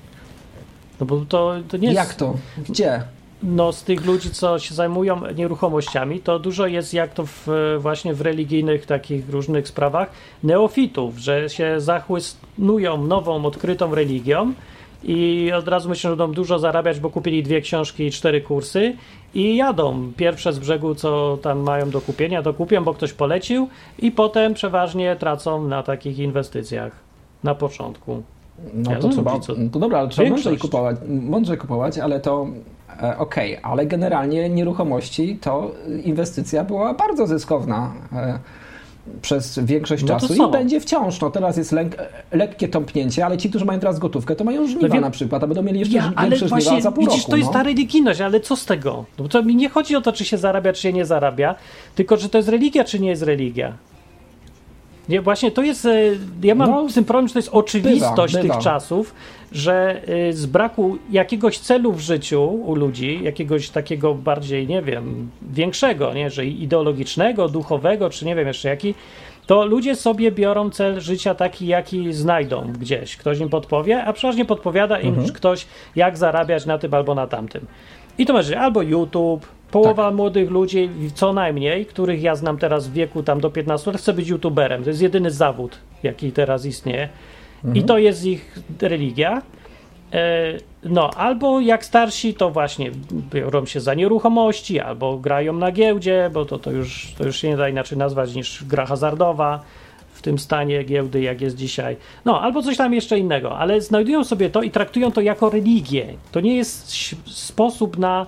No 1.01 1.07
bo 1.07 1.25
to, 1.29 1.55
to 1.69 1.77
nie 1.77 1.89
jest... 1.89 1.97
Jak 1.97 2.15
to? 2.15 2.35
Gdzie? 2.69 3.03
no, 3.43 3.73
z 3.73 3.85
tych 3.85 4.07
ludzi, 4.07 4.31
co 4.31 4.59
się 4.59 4.75
zajmują 4.75 5.33
nieruchomościami, 5.35 6.21
to 6.21 6.39
dużo 6.39 6.67
jest 6.67 6.95
jak 6.95 7.15
to 7.15 7.27
w, 7.27 7.49
właśnie 7.79 8.15
w 8.15 8.21
religijnych 8.21 8.87
takich 8.87 9.31
różnych 9.31 9.69
sprawach 9.69 10.11
neofitów, 10.43 11.19
że 11.19 11.49
się 11.49 11.81
zachłysnują 11.81 13.07
nową, 13.07 13.45
odkrytą 13.45 13.95
religią 13.95 14.53
i 15.05 15.51
od 15.57 15.69
razu 15.69 15.89
myślą, 15.89 16.11
że 16.11 16.17
będą 16.17 16.35
dużo 16.35 16.59
zarabiać, 16.59 17.01
bo 17.01 17.11
kupili 17.11 17.43
dwie 17.43 17.61
książki 17.61 18.05
i 18.05 18.11
cztery 18.11 18.41
kursy 18.41 18.97
i 19.35 19.57
jadą. 19.57 20.13
Pierwsze 20.17 20.53
z 20.53 20.59
brzegu, 20.59 20.95
co 20.95 21.39
tam 21.43 21.59
mają 21.59 21.91
do 21.91 22.01
kupienia, 22.01 22.43
to 22.43 22.55
kupią, 22.55 22.85
bo 22.85 22.95
ktoś 22.95 23.13
polecił 23.13 23.69
i 23.99 24.13
potem 24.13 24.55
przeważnie 24.55 25.17
tracą 25.17 25.69
na 25.69 25.83
takich 25.83 26.19
inwestycjach 26.19 26.93
na 27.45 27.55
początku. 27.55 28.23
No 28.75 28.91
ja 28.91 28.99
to 28.99 29.09
trzeba, 29.09 29.41
co... 29.41 29.55
to 29.73 29.79
dobra, 29.79 29.99
ale 29.99 30.09
trzeba 30.09 30.31
mądrzej 30.31 30.59
kupować, 30.59 30.97
mądrzej 31.09 31.59
kupować, 31.59 31.99
ale 31.99 32.21
to 32.21 32.47
e, 33.03 33.19
okej, 33.19 33.59
okay, 33.59 33.73
ale 33.73 33.87
generalnie 33.87 34.49
nieruchomości 34.49 35.39
to 35.41 35.71
inwestycja 36.05 36.65
była 36.65 36.95
bardzo 36.95 37.27
zyskowna. 37.27 37.93
E, 38.13 38.39
przez 39.23 39.59
większość 39.59 40.03
no 40.03 40.09
czasu 40.09 40.35
i 40.35 40.51
będzie 40.53 40.81
wciąż. 40.81 41.21
No 41.21 41.31
teraz 41.31 41.57
jest 41.57 41.73
lek, 41.73 41.97
lekkie 42.33 42.69
tąpnięcie, 42.69 43.27
ale 43.27 43.39
ci, 43.39 43.51
którzy 43.51 43.65
mają 43.65 43.81
teraz 43.81 43.99
gotówkę, 43.99 44.37
to 44.37 44.45
mają 44.45 44.67
żniwa 44.67 44.95
no 44.95 45.01
na 45.01 45.11
przykład, 45.11 45.45
a 45.45 45.47
będą 45.47 45.63
mieli 45.63 45.81
jeszcze 45.81 45.97
ja, 45.97 46.03
większe 46.03 46.21
ale 46.21 46.37
żniwa 46.37 46.81
za 46.81 46.93
pół 46.93 47.05
widzisz, 47.05 47.19
roku. 47.19 47.31
to 47.31 47.37
jest 47.37 47.49
no. 47.49 47.53
ta 47.53 47.63
religijność, 47.63 48.21
ale 48.21 48.41
co 48.41 48.57
z 48.57 48.67
tego? 48.67 49.05
No 49.19 49.29
to 49.29 49.43
mi 49.43 49.57
nie 49.57 49.69
chodzi 49.69 49.97
o 49.97 50.01
to, 50.01 50.13
czy 50.13 50.25
się 50.25 50.39
zarabia, 50.39 50.73
czy 50.73 50.83
się 50.83 50.93
nie 50.93 51.07
zarabia, 51.07 51.55
tylko 51.95 52.17
czy 52.17 52.29
to 52.29 52.39
jest 52.39 52.49
religia, 52.49 52.85
czy 52.85 53.01
nie 53.01 53.09
jest 53.09 53.23
religia. 53.23 53.73
Nie, 55.11 55.21
właśnie 55.21 55.51
to 55.51 55.63
jest. 55.63 55.87
E, 55.87 55.91
ja 56.43 56.55
mam 56.55 56.71
no, 56.71 56.89
z 56.89 56.95
tym 56.95 57.05
problem, 57.05 57.29
że 57.29 57.35
to 57.35 57.39
jest 57.39 57.49
oczywistość 57.53 58.35
bywa, 58.35 58.43
bywa. 58.43 58.55
tych 58.55 58.65
czasów, 58.65 59.15
że 59.53 60.03
e, 60.29 60.33
z 60.33 60.47
braku 60.47 60.99
jakiegoś 61.11 61.59
celu 61.59 61.93
w 61.93 62.01
życiu 62.01 62.43
u 62.45 62.75
ludzi, 62.75 63.21
jakiegoś 63.23 63.71
takiego 63.71 64.15
bardziej, 64.15 64.67
nie 64.67 64.83
wiem, 64.83 65.31
większego, 65.53 66.15
nie, 66.15 66.31
że 66.31 66.47
ideologicznego, 66.47 67.49
duchowego, 67.49 68.11
czy 68.11 68.27
nie 68.27 68.35
wiem 68.35 68.47
jeszcze 68.47 68.69
jaki, 68.69 68.95
to 69.47 69.67
ludzie 69.67 69.97
sobie 69.97 70.33
biorą 70.33 70.71
cel 70.71 71.01
życia 71.01 71.35
taki, 71.35 71.67
jaki 71.67 72.13
znajdą 72.13 72.73
gdzieś. 72.81 73.17
Ktoś 73.17 73.39
im 73.39 73.49
podpowie, 73.49 74.05
a 74.05 74.13
przeważnie 74.13 74.45
podpowiada 74.45 75.01
im 75.01 75.09
mhm. 75.09 75.33
ktoś, 75.33 75.67
jak 75.97 76.19
zarabiać 76.19 76.67
na 76.67 76.79
tym 76.79 76.95
albo 76.95 77.15
na 77.15 77.27
tamtym. 77.27 77.67
I 78.19 78.27
to 78.27 78.33
może 78.33 78.61
albo 78.61 78.83
YouTube, 78.83 79.47
Połowa 79.71 80.07
tak. 80.07 80.15
młodych 80.15 80.51
ludzi, 80.51 80.91
co 81.15 81.33
najmniej, 81.33 81.87
których 81.87 82.23
ja 82.23 82.35
znam 82.35 82.59
teraz 82.59 82.89
w 82.89 82.93
wieku 82.93 83.23
tam 83.23 83.41
do 83.41 83.51
15 83.51 83.91
lat, 83.91 84.01
chce 84.01 84.13
być 84.13 84.29
youtuberem. 84.29 84.83
To 84.83 84.91
jest 84.91 85.03
jedyny 85.03 85.31
zawód, 85.31 85.79
jaki 86.03 86.33
teraz 86.33 86.65
istnieje. 86.65 87.09
Mhm. 87.65 87.77
I 87.77 87.83
to 87.83 87.99
jest 87.99 88.25
ich 88.25 88.59
religia. 88.83 89.43
E, 90.13 90.53
no, 90.85 91.11
albo 91.11 91.61
jak 91.61 91.85
starsi, 91.85 92.35
to 92.35 92.51
właśnie 92.51 92.91
biorą 93.33 93.67
się 93.67 93.81
za 93.81 93.95
nieruchomości, 93.95 94.81
albo 94.81 95.19
grają 95.19 95.53
na 95.53 95.73
giełdzie, 95.73 96.31
bo 96.33 96.45
to, 96.45 96.59
to, 96.59 96.71
już, 96.71 97.15
to 97.19 97.25
już 97.25 97.37
się 97.37 97.49
nie 97.49 97.57
da 97.57 97.69
inaczej 97.69 97.99
nazwać 97.99 98.35
niż 98.35 98.65
gra 98.65 98.87
hazardowa 98.87 99.61
w 100.13 100.23
tym 100.23 100.39
stanie 100.39 100.85
giełdy, 100.85 101.21
jak 101.21 101.41
jest 101.41 101.57
dzisiaj. 101.57 101.97
No, 102.25 102.41
albo 102.41 102.63
coś 102.63 102.77
tam 102.77 102.95
jeszcze 102.95 103.19
innego, 103.19 103.59
ale 103.59 103.81
znajdują 103.81 104.25
sobie 104.25 104.51
to 104.51 104.63
i 104.63 104.71
traktują 104.71 105.13
to 105.13 105.21
jako 105.21 105.51
religię. 105.51 106.07
To 106.33 106.41
nie 106.41 106.57
jest 106.57 106.93
sposób 107.27 107.99
na 107.99 108.27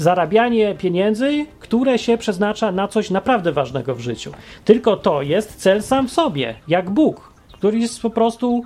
zarabianie 0.00 0.74
pieniędzy, 0.74 1.46
które 1.60 1.98
się 1.98 2.18
przeznacza 2.18 2.72
na 2.72 2.88
coś 2.88 3.10
naprawdę 3.10 3.52
ważnego 3.52 3.94
w 3.94 4.00
życiu. 4.00 4.32
Tylko 4.64 4.96
to 4.96 5.22
jest 5.22 5.56
cel 5.56 5.82
sam 5.82 6.08
w 6.08 6.12
sobie, 6.12 6.54
jak 6.68 6.90
Bóg, 6.90 7.32
który 7.52 7.78
jest 7.78 8.02
po 8.02 8.10
prostu 8.10 8.64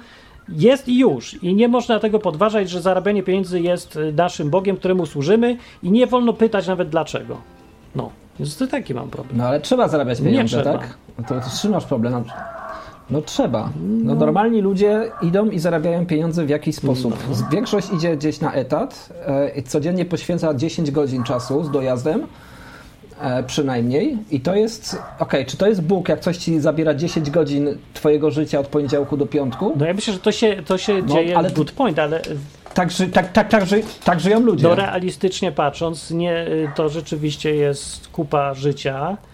jest 0.49 0.89
i 0.89 0.99
już. 0.99 1.43
I 1.43 1.55
nie 1.55 1.69
można 1.69 2.01
tego 2.01 2.19
podważać, 2.19 2.71
że 2.71 2.81
zarabianie 2.81 3.23
pieniędzy 3.23 3.61
jest 3.61 3.99
naszym 4.17 4.51
Bogiem, 4.51 4.77
któremu 4.77 5.07
służymy 5.07 5.57
i 5.83 5.91
nie 5.91 6.07
wolno 6.07 6.33
pytać 6.33 6.67
nawet 6.67 6.89
dlaczego. 6.89 7.37
No, 7.95 8.11
więc 8.39 8.57
to 8.57 8.67
taki 8.67 8.95
mam 8.95 9.11
problem. 9.11 9.39
No 9.39 9.45
ale 9.45 9.61
trzeba 9.61 9.89
zarabiać 9.89 10.21
pieniądze, 10.21 10.63
tak? 10.63 10.99
No 11.19 11.25
to, 11.29 11.35
to 11.41 11.51
trzymasz 11.57 11.85
problem. 11.85 12.25
No 13.11 13.23
trzeba. 13.23 13.71
No, 14.05 14.15
normalni 14.15 14.61
ludzie 14.61 15.11
idą 15.23 15.51
i 15.51 15.59
zarabiają 15.59 16.07
pieniądze 16.07 16.45
w 16.45 16.49
jakiś 16.49 16.77
sposób. 16.77 17.17
No. 17.31 17.49
Większość 17.53 17.93
idzie 17.93 18.17
gdzieś 18.17 18.41
na 18.41 18.53
etat, 18.53 19.09
e, 19.27 19.63
codziennie 19.63 20.05
poświęca 20.05 20.55
10 20.55 20.91
godzin 20.91 21.23
czasu 21.23 21.65
z 21.65 21.71
dojazdem, 21.71 22.27
e, 23.21 23.43
przynajmniej. 23.43 24.19
I 24.31 24.41
to 24.41 24.55
jest, 24.55 24.99
ok, 25.19 25.33
czy 25.47 25.57
to 25.57 25.67
jest 25.67 25.83
Bóg, 25.83 26.09
jak 26.09 26.21
coś 26.21 26.37
ci 26.37 26.61
zabiera 26.61 26.95
10 26.95 27.31
godzin 27.31 27.69
twojego 27.95 28.31
życia 28.31 28.61
od 28.61 28.67
poniedziałku 28.67 29.17
do 29.17 29.27
piątku? 29.27 29.73
No 29.77 29.87
ja 29.87 29.95
myślę, 29.95 30.15
że 30.15 30.21
to 30.21 30.33
się, 30.33 30.57
to 30.67 30.79
się 30.79 31.03
no, 31.03 31.15
dzieje 31.15 31.39
ale 31.39 31.51
good 31.51 31.73
point, 31.73 31.99
ale... 31.99 32.23
Tak, 32.75 32.89
tak, 33.13 33.33
tak, 33.33 33.49
tak, 33.49 33.67
ży, 33.67 33.83
tak 34.05 34.21
żyją 34.21 34.41
ludzie. 34.41 34.69
No 34.69 34.75
realistycznie 34.75 35.53
patrząc, 35.53 36.11
nie, 36.11 36.47
to 36.75 36.89
rzeczywiście 36.89 37.55
jest 37.55 38.09
kupa 38.09 38.55
życia, 38.55 39.17
Y, 39.17 39.34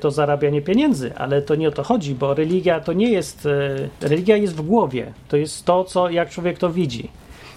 to 0.00 0.10
zarabianie 0.10 0.62
pieniędzy, 0.62 1.14
ale 1.16 1.42
to 1.42 1.54
nie 1.54 1.68
o 1.68 1.72
to 1.72 1.82
chodzi, 1.82 2.14
bo 2.14 2.34
religia 2.34 2.80
to 2.80 2.92
nie 2.92 3.10
jest, 3.10 3.46
y, 3.46 3.88
religia 4.00 4.36
jest 4.36 4.56
w 4.56 4.62
głowie, 4.62 5.12
to 5.28 5.36
jest 5.36 5.64
to, 5.64 5.84
co, 5.84 6.10
jak 6.10 6.30
człowiek 6.30 6.58
to 6.58 6.70
widzi. 6.70 7.08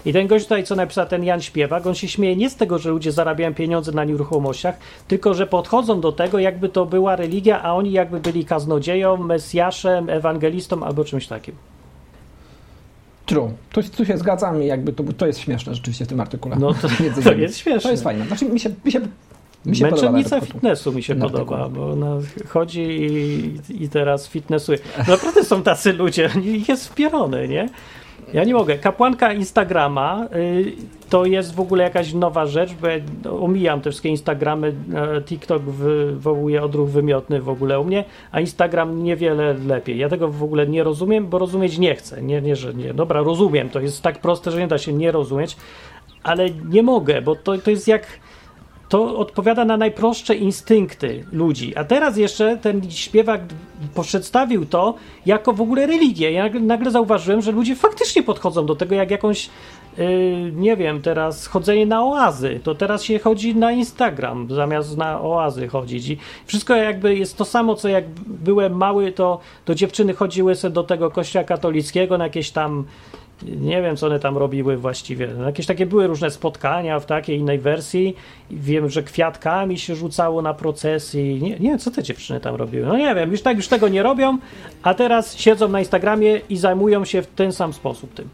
I 0.05 0.13
ten 0.13 0.27
gość 0.27 0.45
tutaj, 0.45 0.63
co 0.63 0.75
napisał 0.75 1.05
ten 1.05 1.23
Jan 1.23 1.41
Śpiewak, 1.41 1.87
on 1.87 1.95
się 1.95 2.07
śmieje 2.07 2.35
nie 2.35 2.49
z 2.49 2.55
tego, 2.55 2.79
że 2.79 2.89
ludzie 2.89 3.11
zarabiają 3.11 3.53
pieniądze 3.53 3.91
na 3.91 4.03
nieruchomościach, 4.03 4.77
tylko 5.07 5.33
że 5.33 5.47
podchodzą 5.47 6.01
do 6.01 6.11
tego, 6.11 6.39
jakby 6.39 6.69
to 6.69 6.85
była 6.85 7.15
religia, 7.15 7.63
a 7.63 7.73
oni 7.73 7.91
jakby 7.91 8.19
byli 8.19 8.45
kaznodzieją, 8.45 9.17
mesjaszem, 9.17 10.09
ewangelistą 10.09 10.83
albo 10.83 11.03
czymś 11.03 11.27
takim. 11.27 11.55
True. 13.25 13.51
Tu, 13.71 13.83
tu 13.83 14.05
się 14.05 14.17
zgadzam 14.17 14.63
i 14.63 14.65
jakby 14.65 14.93
to, 14.93 15.03
to 15.17 15.27
jest 15.27 15.39
śmieszne 15.39 15.75
rzeczywiście 15.75 16.05
w 16.05 16.07
tym 16.07 16.19
artykule. 16.19 16.55
No 16.59 16.73
to, 16.73 16.87
to 17.23 17.33
jest 17.33 17.57
śmieszne. 17.57 17.79
To 17.81 17.91
jest 17.91 18.03
fajne. 18.03 18.25
Znaczy 18.25 18.45
mi 18.45 18.59
się, 18.59 18.69
mi 18.85 18.91
się 18.91 18.99
Męczennica 19.65 20.41
fitnessu 20.41 20.91
mi 20.91 21.03
się 21.03 21.15
podoba, 21.15 21.69
bo 21.69 21.91
ona 21.91 22.17
chodzi 22.47 22.81
i, 22.81 23.83
i 23.83 23.89
teraz 23.89 24.27
fitnessuje. 24.27 24.79
Naprawdę 25.07 25.43
są 25.43 25.63
tacy 25.63 25.93
ludzie, 25.93 26.29
jest 26.69 26.87
wpierony, 26.87 27.47
nie? 27.47 27.69
Ja 28.33 28.43
nie 28.43 28.53
mogę. 28.53 28.77
Kapłanka 28.77 29.33
Instagrama 29.33 30.27
y, 30.35 30.71
to 31.09 31.25
jest 31.25 31.55
w 31.55 31.59
ogóle 31.59 31.83
jakaś 31.83 32.13
nowa 32.13 32.45
rzecz, 32.45 32.73
bo 32.73 32.87
ja 32.87 32.99
omijam 33.31 33.81
te 33.81 33.89
wszystkie 33.89 34.09
Instagramy. 34.09 34.67
Y, 35.17 35.21
TikTok 35.21 35.61
wywołuje 35.61 36.63
odruch 36.63 36.89
wymiotny 36.89 37.41
w 37.41 37.49
ogóle 37.49 37.79
u 37.79 37.83
mnie, 37.83 38.03
a 38.31 38.39
Instagram 38.39 39.03
niewiele 39.03 39.53
lepiej. 39.53 39.97
Ja 39.97 40.09
tego 40.09 40.27
w 40.27 40.43
ogóle 40.43 40.67
nie 40.67 40.83
rozumiem, 40.83 41.27
bo 41.27 41.39
rozumieć 41.39 41.77
nie 41.77 41.95
chcę. 41.95 42.21
Nie, 42.21 42.41
nie, 42.41 42.55
że 42.55 42.73
nie. 42.73 42.93
Dobra, 42.93 43.21
rozumiem. 43.21 43.69
To 43.69 43.79
jest 43.79 44.01
tak 44.01 44.19
proste, 44.19 44.51
że 44.51 44.59
nie 44.59 44.67
da 44.67 44.77
się 44.77 44.93
nie 44.93 45.11
rozumieć, 45.11 45.57
ale 46.23 46.49
nie 46.49 46.83
mogę, 46.83 47.21
bo 47.21 47.35
to, 47.35 47.57
to 47.57 47.71
jest 47.71 47.87
jak 47.87 48.07
to 48.89 49.17
odpowiada 49.17 49.65
na 49.65 49.77
najprostsze 49.77 50.35
instynkty 50.35 51.25
ludzi. 51.31 51.75
A 51.75 51.83
teraz 51.83 52.17
jeszcze 52.17 52.57
ten 52.57 52.91
śpiewak 52.91 53.41
przedstawił 54.01 54.65
to 54.65 54.93
jako 55.25 55.53
w 55.53 55.61
ogóle 55.61 55.85
religię. 55.87 56.31
Ja 56.31 56.49
nagle, 56.61 56.91
zauważyłem, 56.91 57.41
że 57.41 57.51
ludzie 57.51 57.75
faktycznie 57.75 58.23
podchodzą 58.23 58.65
do 58.65 58.75
tego 58.75 58.95
jak 58.95 59.11
jakąś 59.11 59.49
Yy, 59.97 60.51
nie 60.55 60.77
wiem, 60.77 61.01
teraz 61.01 61.47
chodzenie 61.47 61.85
na 61.85 62.03
oazy, 62.03 62.59
to 62.63 62.75
teraz 62.75 63.03
się 63.03 63.19
chodzi 63.19 63.55
na 63.55 63.71
Instagram 63.71 64.47
zamiast 64.49 64.97
na 64.97 65.21
oazy 65.21 65.67
chodzić 65.67 66.09
i 66.09 66.17
wszystko 66.45 66.75
jakby 66.75 67.15
jest 67.15 67.37
to 67.37 67.45
samo, 67.45 67.75
co 67.75 67.89
jak 67.89 68.09
byłem 68.27 68.73
mały, 68.77 69.11
to, 69.11 69.39
to 69.65 69.75
dziewczyny 69.75 70.13
chodziły 70.13 70.55
sobie 70.55 70.73
do 70.73 70.83
tego 70.83 71.11
kościoła 71.11 71.45
katolickiego 71.45 72.17
na 72.17 72.23
jakieś 72.23 72.51
tam 72.51 72.85
nie 73.43 73.81
wiem, 73.81 73.97
co 73.97 74.07
one 74.07 74.19
tam 74.19 74.37
robiły 74.37 74.77
właściwie. 74.77 75.27
Jakieś 75.45 75.65
takie 75.65 75.85
były 75.85 76.07
różne 76.07 76.31
spotkania 76.31 76.99
w 76.99 77.05
takiej 77.05 77.39
innej 77.39 77.59
wersji. 77.59 78.15
Wiem, 78.51 78.89
że 78.89 79.03
kwiatkami 79.03 79.79
się 79.79 79.95
rzucało 79.95 80.41
na 80.41 80.53
procesji. 80.53 81.41
Nie, 81.41 81.59
nie 81.59 81.77
co 81.77 81.91
te 81.91 82.03
dziewczyny 82.03 82.39
tam 82.39 82.55
robiły. 82.55 82.85
No 82.85 82.97
nie 82.97 83.15
wiem, 83.15 83.31
już 83.31 83.41
tak 83.41 83.57
już 83.57 83.67
tego 83.67 83.87
nie 83.87 84.03
robią, 84.03 84.37
a 84.83 84.93
teraz 84.93 85.37
siedzą 85.37 85.67
na 85.67 85.79
Instagramie 85.79 86.41
i 86.49 86.57
zajmują 86.57 87.05
się 87.05 87.21
w 87.21 87.27
ten 87.27 87.51
sam 87.51 87.73
sposób 87.73 88.13
tym. 88.13 88.29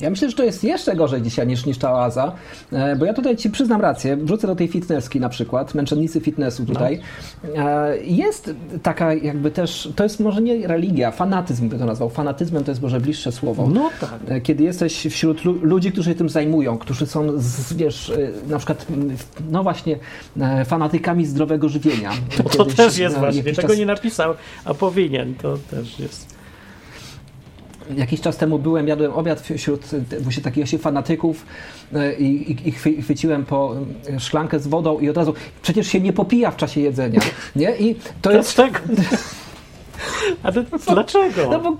Ja 0.00 0.10
myślę, 0.10 0.30
że 0.30 0.36
to 0.36 0.44
jest 0.44 0.64
jeszcze 0.64 0.96
gorzej 0.96 1.22
dzisiaj 1.22 1.46
niż, 1.46 1.66
niż 1.66 1.78
ta 1.78 1.92
oaza, 1.92 2.32
e, 2.72 2.96
bo 2.96 3.04
ja 3.04 3.14
tutaj 3.14 3.36
ci 3.36 3.50
przyznam 3.50 3.80
rację, 3.80 4.16
wrzucę 4.16 4.46
do 4.46 4.56
tej 4.56 4.68
fitnesski 4.68 5.20
na 5.20 5.28
przykład, 5.28 5.74
męczennicy 5.74 6.20
fitnessu 6.20 6.66
tutaj. 6.66 7.00
No. 7.56 7.62
Jest 8.02 8.50
taka 8.82 9.14
jakby 9.14 9.50
też, 9.50 9.88
to 9.96 10.02
jest 10.02 10.20
może 10.20 10.42
nie 10.42 10.66
religia, 10.66 11.10
fanatyzm 11.10 11.68
by 11.68 11.78
to 11.78 11.86
nazwał. 11.86 12.10
Fanatyzmem 12.10 12.64
to 12.64 12.70
jest 12.70 12.82
może 12.82 13.00
bliższe 13.00 13.32
słowo. 13.32 13.68
No 13.74 13.90
tak. 14.00 14.18
E, 14.28 14.40
kiedy 14.40 14.64
jesteś 14.64 15.06
wśród 15.10 15.44
ludzi, 15.44 15.92
którzy 15.92 16.10
się 16.10 16.16
tym 16.16 16.28
zajmują, 16.28 16.78
którzy 16.78 17.06
są, 17.06 17.32
z, 17.36 17.72
wiesz, 17.72 18.12
na 18.48 18.58
przykład, 18.58 18.86
no 19.50 19.62
właśnie, 19.62 19.98
fanatykami 20.66 21.26
zdrowego 21.26 21.68
żywienia. 21.68 22.10
To, 22.36 22.42
to 22.42 22.64
też 22.64 22.98
jest 22.98 23.18
właśnie, 23.18 23.44
tego 23.44 23.68
czas... 23.68 23.78
nie 23.78 23.86
napisał, 23.86 24.34
a 24.64 24.74
powinien, 24.74 25.34
to 25.34 25.58
też 25.70 25.98
jest 25.98 26.37
jakiś 27.96 28.20
czas 28.20 28.36
temu 28.36 28.58
byłem, 28.58 28.88
jadłem 28.88 29.12
obiad 29.12 29.40
wśród 29.40 29.86
właśnie 30.20 30.42
takich 30.42 30.68
się 30.68 30.78
fanatyków 30.78 31.46
e, 31.94 32.14
i, 32.14 32.52
i, 32.52 32.68
i, 32.68 32.72
chwyciłem 33.02 33.44
po 33.44 33.74
e, 34.10 34.20
szklankę 34.20 34.60
z 34.60 34.66
wodą 34.66 34.98
i 34.98 35.08
od 35.08 35.16
razu, 35.16 35.34
przecież 35.62 35.86
się 35.86 36.00
nie 36.00 36.12
popija 36.12 36.50
w 36.50 36.56
czasie 36.56 36.80
jedzenia, 36.80 37.20
nie? 37.56 37.76
I 37.76 37.96
to 38.22 38.32
jest... 38.32 38.56
Tak. 38.56 38.82
Ale 40.42 40.64
dlaczego? 40.88 41.50
No 41.50 41.60
bo 41.60 41.76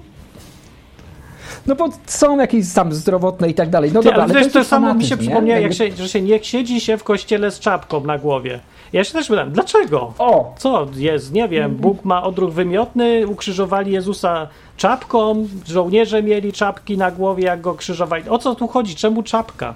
no 1.69 1.75
bo 1.75 1.89
są 2.07 2.39
jakieś 2.39 2.73
tam 2.73 2.93
zdrowotne 2.93 3.49
i 3.49 3.55
tak 3.55 3.71
dalej. 3.71 3.91
No 3.95 4.01
Ty, 4.01 4.09
dobra, 4.09 4.23
ale, 4.25 4.35
ale 4.35 4.45
to, 4.45 4.53
to 4.53 4.65
samo 4.65 4.95
mi 4.95 5.05
się 5.05 5.17
przypomniało, 5.17 5.61
jak 5.61 5.75
się, 5.75 5.93
że 5.97 6.09
się 6.09 6.23
nie 6.23 6.45
siedzi 6.45 6.81
się 6.81 6.97
w 6.97 7.05
kościele 7.05 7.51
z 7.51 7.61
czapką 7.61 8.01
na 8.01 8.19
głowie. 8.19 8.61
Ja 8.93 9.05
się 9.05 9.13
też 9.13 9.29
pytam, 9.29 9.53
dlaczego? 9.53 10.13
O! 10.19 10.55
Co 10.59 10.87
jest? 10.97 11.33
Nie 11.33 11.49
wiem. 11.49 11.77
Bóg 11.77 12.05
ma 12.05 12.23
odruch 12.23 12.53
wymiotny, 12.53 13.27
ukrzyżowali 13.27 13.93
Jezusa 13.93 14.49
czapką, 14.77 15.49
żołnierze 15.67 16.23
mieli 16.23 16.53
czapki 16.53 16.97
na 16.99 17.11
głowie, 17.11 17.45
jak 17.45 17.61
go 17.61 17.75
krzyżowali. 17.75 18.29
O 18.29 18.39
co 18.39 18.55
tu 18.55 18.69
chodzi? 18.69 18.95
Czemu 18.95 19.23
czapka? 19.23 19.75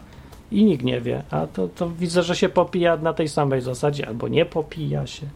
I 0.53 0.65
nikt 0.65 0.85
nie 0.85 1.01
wie. 1.01 1.23
A 1.31 1.47
to, 1.47 1.69
to 1.69 1.91
widzę, 1.91 2.23
że 2.23 2.37
się 2.37 2.49
popija 2.49 2.97
na 2.97 3.13
tej 3.13 3.29
samej 3.29 3.61
zasadzie, 3.61 4.09
albo 4.09 4.29
nie 4.29 4.45
popija 4.45 5.07
się. 5.07 5.27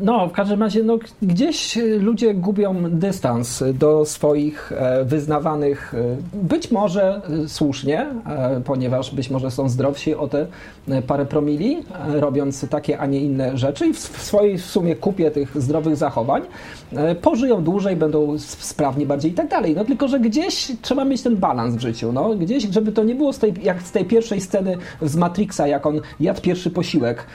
No, 0.00 0.28
w 0.28 0.32
każdym 0.32 0.60
razie, 0.62 0.82
no, 0.82 0.98
gdzieś 1.22 1.78
ludzie 2.00 2.34
gubią 2.34 2.90
dystans 2.90 3.64
do 3.74 4.04
swoich 4.04 4.72
e, 4.72 5.04
wyznawanych, 5.04 5.94
e, 5.94 6.16
być 6.32 6.70
może 6.70 7.22
e, 7.44 7.48
słusznie, 7.48 8.06
ponieważ 8.64 9.14
być 9.14 9.30
może 9.30 9.50
są 9.50 9.68
zdrowsi 9.68 10.14
o 10.14 10.28
te 10.28 10.46
parę 11.06 11.26
promili, 11.26 11.82
robiąc 12.08 12.68
takie, 12.68 12.98
a 12.98 13.06
nie 13.06 13.20
inne 13.20 13.58
rzeczy 13.58 13.86
i 13.86 13.94
w 13.94 13.98
swojej 13.98 14.58
w 14.58 14.64
sumie 14.64 14.96
kupie 14.96 15.30
tych 15.30 15.62
zdrowych 15.62 15.96
zachowań 15.96 16.42
pożyją 17.22 17.64
dłużej, 17.64 17.96
będą 17.96 18.38
sprawni 18.38 19.06
bardziej 19.06 19.30
i 19.30 19.34
tak 19.34 19.48
dalej. 19.48 19.74
No 19.76 19.84
tylko, 19.84 20.08
że 20.08 20.20
gdzieś 20.20 20.72
trzeba 20.82 21.04
mieć 21.04 21.22
ten 21.22 21.36
balans 21.36 21.74
w 21.74 21.80
życiu, 21.80 22.12
no, 22.12 22.34
gdzieś, 22.34 22.64
żeby 22.64 22.92
to 22.92 23.04
nie 23.04 23.14
było 23.14 23.32
z 23.32 23.38
tej, 23.38 23.54
jak 23.62 23.82
z 23.82 23.92
tej 23.92 24.04
pierwszej 24.04 24.40
sceny 24.40 24.76
z 25.02 25.16
Matrixa, 25.16 25.66
jak 25.66 25.86
on 25.86 26.00
jadł 26.20 26.40
pierwszy 26.40 26.70
posiłek 26.70 27.26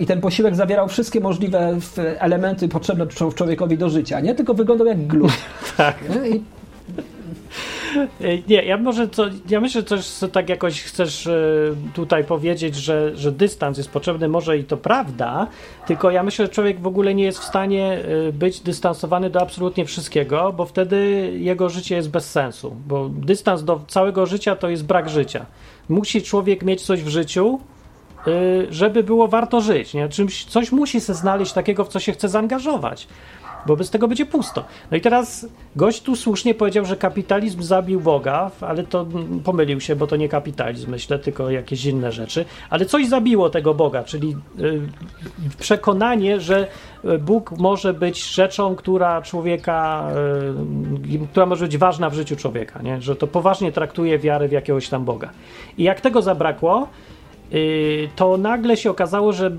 i 0.00 0.06
ten 0.06 0.20
posiłek 0.20 0.56
zawierał 0.56 0.88
wszystkie 0.88 1.20
możliwe 1.30 1.78
elementy 2.18 2.68
potrzebne 2.68 3.06
człowiekowi 3.34 3.78
do 3.78 3.90
życia, 3.90 4.20
nie? 4.20 4.34
Tylko 4.34 4.54
wyglądał 4.54 4.86
jak 4.86 5.06
glut. 5.06 5.32
tak. 5.76 5.98
I... 6.32 6.42
Nie, 8.48 8.64
ja 8.64 8.76
może 8.76 9.08
to, 9.08 9.26
ja 9.48 9.60
myślę, 9.60 9.80
że 9.80 9.86
też 9.86 10.24
tak 10.32 10.48
jakoś 10.48 10.82
chcesz 10.82 11.26
e, 11.26 11.34
tutaj 11.94 12.24
powiedzieć, 12.24 12.74
że, 12.74 13.16
że 13.16 13.32
dystans 13.32 13.78
jest 13.78 13.90
potrzebny, 13.90 14.28
może 14.28 14.58
i 14.58 14.64
to 14.64 14.76
prawda, 14.76 15.46
tylko 15.86 16.10
ja 16.10 16.22
myślę, 16.22 16.46
że 16.46 16.52
człowiek 16.52 16.80
w 16.80 16.86
ogóle 16.86 17.14
nie 17.14 17.24
jest 17.24 17.38
w 17.38 17.44
stanie 17.44 17.98
e, 18.28 18.32
być 18.32 18.60
dystansowany 18.60 19.30
do 19.30 19.40
absolutnie 19.40 19.84
wszystkiego, 19.84 20.52
bo 20.56 20.64
wtedy 20.64 21.30
jego 21.36 21.68
życie 21.68 21.96
jest 21.96 22.10
bez 22.10 22.30
sensu, 22.30 22.76
bo 22.86 23.08
dystans 23.08 23.64
do 23.64 23.80
całego 23.88 24.26
życia 24.26 24.56
to 24.56 24.68
jest 24.68 24.84
brak 24.84 25.08
życia. 25.08 25.46
Musi 25.88 26.22
człowiek 26.22 26.62
mieć 26.62 26.82
coś 26.82 27.02
w 27.02 27.08
życiu, 27.08 27.60
żeby 28.70 29.02
było 29.02 29.28
warto 29.28 29.60
żyć. 29.60 29.94
Nie? 29.94 30.08
Czymś, 30.08 30.44
coś 30.44 30.72
musi 30.72 31.00
się 31.00 31.14
znaleźć 31.14 31.52
takiego, 31.52 31.84
w 31.84 31.88
co 31.88 32.00
się 32.00 32.12
chce 32.12 32.28
zaangażować, 32.28 33.08
bo 33.66 33.76
bez 33.76 33.90
tego 33.90 34.08
będzie 34.08 34.26
pusto. 34.26 34.64
No 34.90 34.96
i 34.96 35.00
teraz 35.00 35.46
gość 35.76 36.02
tu 36.02 36.16
słusznie 36.16 36.54
powiedział, 36.54 36.84
że 36.84 36.96
kapitalizm 36.96 37.62
zabił 37.62 38.00
Boga, 38.00 38.50
ale 38.60 38.82
to 38.82 39.06
pomylił 39.44 39.80
się, 39.80 39.96
bo 39.96 40.06
to 40.06 40.16
nie 40.16 40.28
kapitalizm, 40.28 40.90
myślę, 40.90 41.18
tylko 41.18 41.50
jakieś 41.50 41.84
inne 41.84 42.12
rzeczy. 42.12 42.44
Ale 42.70 42.86
coś 42.86 43.08
zabiło 43.08 43.50
tego 43.50 43.74
Boga, 43.74 44.04
czyli 44.04 44.36
y, 44.60 44.80
przekonanie, 45.58 46.40
że 46.40 46.66
y, 47.04 47.18
Bóg 47.18 47.52
może 47.58 47.94
być 47.94 48.24
rzeczą, 48.24 48.76
która 48.76 49.22
człowieka, 49.22 50.10
która 51.30 51.46
może 51.46 51.64
być 51.64 51.78
ważna 51.78 52.10
w 52.10 52.14
życiu 52.14 52.36
człowieka, 52.36 52.82
nie? 52.82 53.00
że 53.00 53.16
to 53.16 53.26
poważnie 53.26 53.72
traktuje 53.72 54.18
wiarę 54.18 54.48
w 54.48 54.52
jakiegoś 54.52 54.88
tam 54.88 55.04
Boga. 55.04 55.30
I 55.78 55.82
jak 55.82 56.00
tego 56.00 56.22
zabrakło, 56.22 56.88
Y, 56.88 57.19
to 58.16 58.36
nagle 58.36 58.76
się 58.76 58.90
okazało, 58.90 59.32
że 59.32 59.50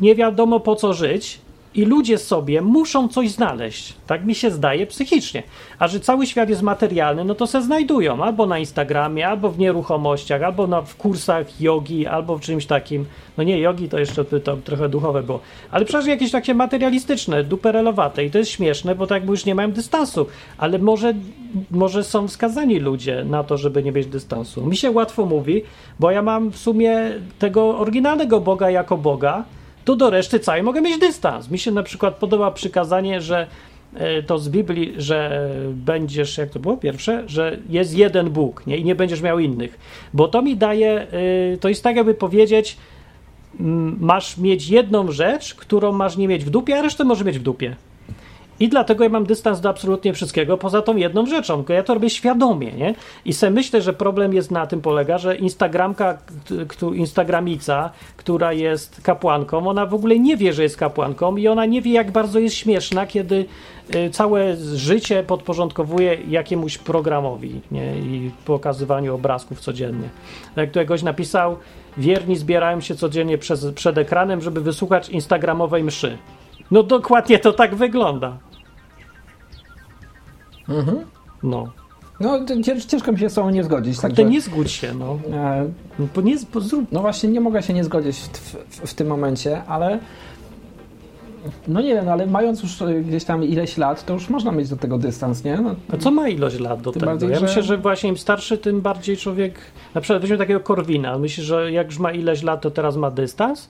nie 0.00 0.14
wiadomo 0.14 0.60
po 0.60 0.76
co 0.76 0.92
żyć 0.92 1.38
i 1.74 1.84
ludzie 1.84 2.18
sobie 2.18 2.62
muszą 2.62 3.08
coś 3.08 3.30
znaleźć. 3.30 3.94
Tak 4.06 4.24
mi 4.24 4.34
się 4.34 4.50
zdaje 4.50 4.86
psychicznie. 4.86 5.42
A 5.78 5.88
że 5.88 6.00
cały 6.00 6.26
świat 6.26 6.48
jest 6.48 6.62
materialny, 6.62 7.24
no 7.24 7.34
to 7.34 7.46
se 7.46 7.62
znajdują 7.62 8.24
albo 8.24 8.46
na 8.46 8.58
Instagramie, 8.58 9.28
albo 9.28 9.50
w 9.50 9.58
nieruchomościach, 9.58 10.42
albo 10.42 10.66
na, 10.66 10.82
w 10.82 10.96
kursach 10.96 11.60
jogi, 11.60 12.06
albo 12.06 12.38
w 12.38 12.40
czymś 12.40 12.66
takim. 12.66 13.04
No 13.36 13.44
nie, 13.44 13.58
jogi 13.58 13.88
to 13.88 13.98
jeszcze 13.98 14.24
to 14.24 14.56
trochę 14.56 14.88
duchowe 14.88 15.22
było. 15.22 15.40
Ale 15.70 15.84
przecież 15.84 16.06
jakieś 16.06 16.30
takie 16.30 16.54
materialistyczne, 16.54 17.44
duperelowate 17.44 18.24
i 18.24 18.30
to 18.30 18.38
jest 18.38 18.50
śmieszne, 18.50 18.94
bo 18.94 19.06
tak 19.06 19.16
jakby 19.16 19.30
już 19.30 19.44
nie 19.44 19.54
mają 19.54 19.72
dystansu. 19.72 20.26
Ale 20.58 20.78
może, 20.78 21.14
może 21.70 22.04
są 22.04 22.28
wskazani 22.28 22.78
ludzie 22.78 23.24
na 23.24 23.44
to, 23.44 23.58
żeby 23.58 23.82
nie 23.82 23.92
mieć 23.92 24.06
dystansu. 24.06 24.66
Mi 24.66 24.76
się 24.76 24.90
łatwo 24.90 25.26
mówi, 25.26 25.62
bo 26.00 26.10
ja 26.10 26.22
mam 26.22 26.50
w 26.50 26.58
sumie 26.58 26.98
tego 27.38 27.78
oryginalnego 27.78 28.40
Boga 28.40 28.70
jako 28.70 28.96
Boga, 28.96 29.44
to 29.84 29.96
do 29.96 30.10
reszty 30.10 30.40
całej 30.40 30.62
mogę 30.62 30.80
mieć 30.80 30.98
dystans. 30.98 31.50
Mi 31.50 31.58
się 31.58 31.70
na 31.70 31.82
przykład 31.82 32.14
podoba 32.14 32.50
przykazanie, 32.50 33.20
że 33.20 33.46
e, 33.94 34.22
to 34.22 34.38
z 34.38 34.48
Biblii, 34.48 34.94
że 34.96 35.48
będziesz, 35.72 36.38
jak 36.38 36.50
to 36.50 36.58
było 36.58 36.76
pierwsze, 36.76 37.24
że 37.26 37.58
jest 37.68 37.94
jeden 37.94 38.30
Bóg 38.30 38.66
nie? 38.66 38.76
i 38.76 38.84
nie 38.84 38.94
będziesz 38.94 39.22
miał 39.22 39.38
innych. 39.38 39.78
Bo 40.14 40.28
to 40.28 40.42
mi 40.42 40.56
daje, 40.56 41.00
e, 41.00 41.06
to 41.60 41.68
jest 41.68 41.82
tak 41.82 41.96
jakby 41.96 42.14
powiedzieć, 42.14 42.76
masz 44.00 44.38
mieć 44.38 44.68
jedną 44.68 45.12
rzecz, 45.12 45.54
którą 45.54 45.92
masz 45.92 46.16
nie 46.16 46.28
mieć 46.28 46.44
w 46.44 46.50
dupie, 46.50 46.78
a 46.78 46.82
resztę 46.82 47.04
może 47.04 47.24
mieć 47.24 47.38
w 47.38 47.42
dupie. 47.42 47.76
I 48.60 48.68
dlatego 48.68 49.04
ja 49.04 49.10
mam 49.10 49.26
dystans 49.26 49.60
do 49.60 49.68
absolutnie 49.68 50.12
wszystkiego, 50.12 50.58
poza 50.58 50.82
tą 50.82 50.96
jedną 50.96 51.26
rzeczą, 51.26 51.56
tylko 51.56 51.72
ja 51.72 51.82
to 51.82 51.94
robię 51.94 52.10
świadomie, 52.10 52.72
nie? 52.72 52.94
I 53.24 53.32
sobie 53.32 53.50
myślę, 53.50 53.82
że 53.82 53.92
problem 53.92 54.34
jest 54.34 54.50
na 54.50 54.66
tym 54.66 54.80
polega, 54.80 55.18
że 55.18 55.36
Instagramka, 55.36 56.18
Instagramica, 56.94 57.90
która 58.16 58.52
jest 58.52 59.00
kapłanką, 59.02 59.68
ona 59.68 59.86
w 59.86 59.94
ogóle 59.94 60.18
nie 60.18 60.36
wie, 60.36 60.52
że 60.52 60.62
jest 60.62 60.76
kapłanką 60.76 61.36
i 61.36 61.48
ona 61.48 61.66
nie 61.66 61.82
wie, 61.82 61.92
jak 61.92 62.10
bardzo 62.10 62.38
jest 62.38 62.56
śmieszna, 62.56 63.06
kiedy 63.06 63.46
y, 63.94 64.10
całe 64.10 64.56
życie 64.56 65.22
podporządkowuje 65.22 66.18
jakiemuś 66.28 66.78
programowi 66.78 67.60
nie? 67.72 67.98
i 67.98 68.30
pokazywaniu 68.44 69.14
obrazków 69.14 69.60
codziennie. 69.60 70.08
Jak 70.56 70.70
tu 70.70 70.80
ktoś 70.84 71.02
napisał, 71.02 71.56
wierni 71.96 72.36
zbierają 72.36 72.80
się 72.80 72.94
codziennie 72.94 73.38
przez, 73.38 73.66
przed 73.74 73.98
ekranem, 73.98 74.40
żeby 74.40 74.60
wysłuchać 74.60 75.08
instagramowej 75.08 75.84
mszy. 75.84 76.18
No 76.70 76.82
dokładnie 76.82 77.38
to 77.38 77.52
tak 77.52 77.74
wygląda. 77.74 78.38
Mhm. 80.68 81.04
No. 81.42 81.68
No, 82.20 82.40
ciężko 82.88 83.12
mi 83.12 83.18
się 83.18 83.30
z 83.30 83.34
tobą 83.34 83.50
nie 83.50 83.64
zgodzić. 83.64 84.00
Także... 84.00 84.22
To 84.22 84.28
nie 84.28 84.40
zgódź 84.40 84.70
się, 84.70 84.94
no. 84.94 85.18
E... 85.32 85.68
Bo 86.14 86.20
nie, 86.20 86.36
bo 86.54 86.60
zrób... 86.60 86.92
No 86.92 87.00
właśnie, 87.00 87.28
nie 87.28 87.40
mogę 87.40 87.62
się 87.62 87.72
nie 87.74 87.84
zgodzić 87.84 88.16
w, 88.16 88.28
w, 88.28 88.90
w 88.90 88.94
tym 88.94 89.06
momencie, 89.06 89.64
ale 89.64 89.98
No 91.68 91.80
nie 91.80 91.94
wiem, 91.94 92.08
ale 92.08 92.26
mając 92.26 92.62
już 92.62 92.82
e, 92.82 93.00
gdzieś 93.00 93.24
tam 93.24 93.44
ileś 93.44 93.76
lat, 93.78 94.04
to 94.04 94.14
już 94.14 94.28
można 94.28 94.52
mieć 94.52 94.68
do 94.68 94.76
tego 94.76 94.98
dystans, 94.98 95.44
nie? 95.44 95.56
No, 95.56 95.74
A 95.92 95.96
co 95.96 96.10
ma 96.10 96.28
ilość 96.28 96.58
lat 96.60 96.82
do 96.82 96.92
tego? 96.92 97.06
bardziej, 97.06 97.30
ja 97.30 97.40
myślę, 97.40 97.62
że 97.62 97.78
właśnie 97.78 98.10
im 98.10 98.18
starszy, 98.18 98.58
tym 98.58 98.80
bardziej 98.80 99.16
człowiek. 99.16 99.54
Na 99.94 100.00
przykład 100.00 100.22
weźmy 100.22 100.38
takiego 100.38 100.60
Korwina. 100.60 101.18
Myślisz, 101.18 101.46
że 101.46 101.72
jak 101.72 101.86
już 101.86 101.98
ma 101.98 102.12
ileś 102.12 102.42
lat, 102.42 102.60
to 102.60 102.70
teraz 102.70 102.96
ma 102.96 103.10
dystans? 103.10 103.68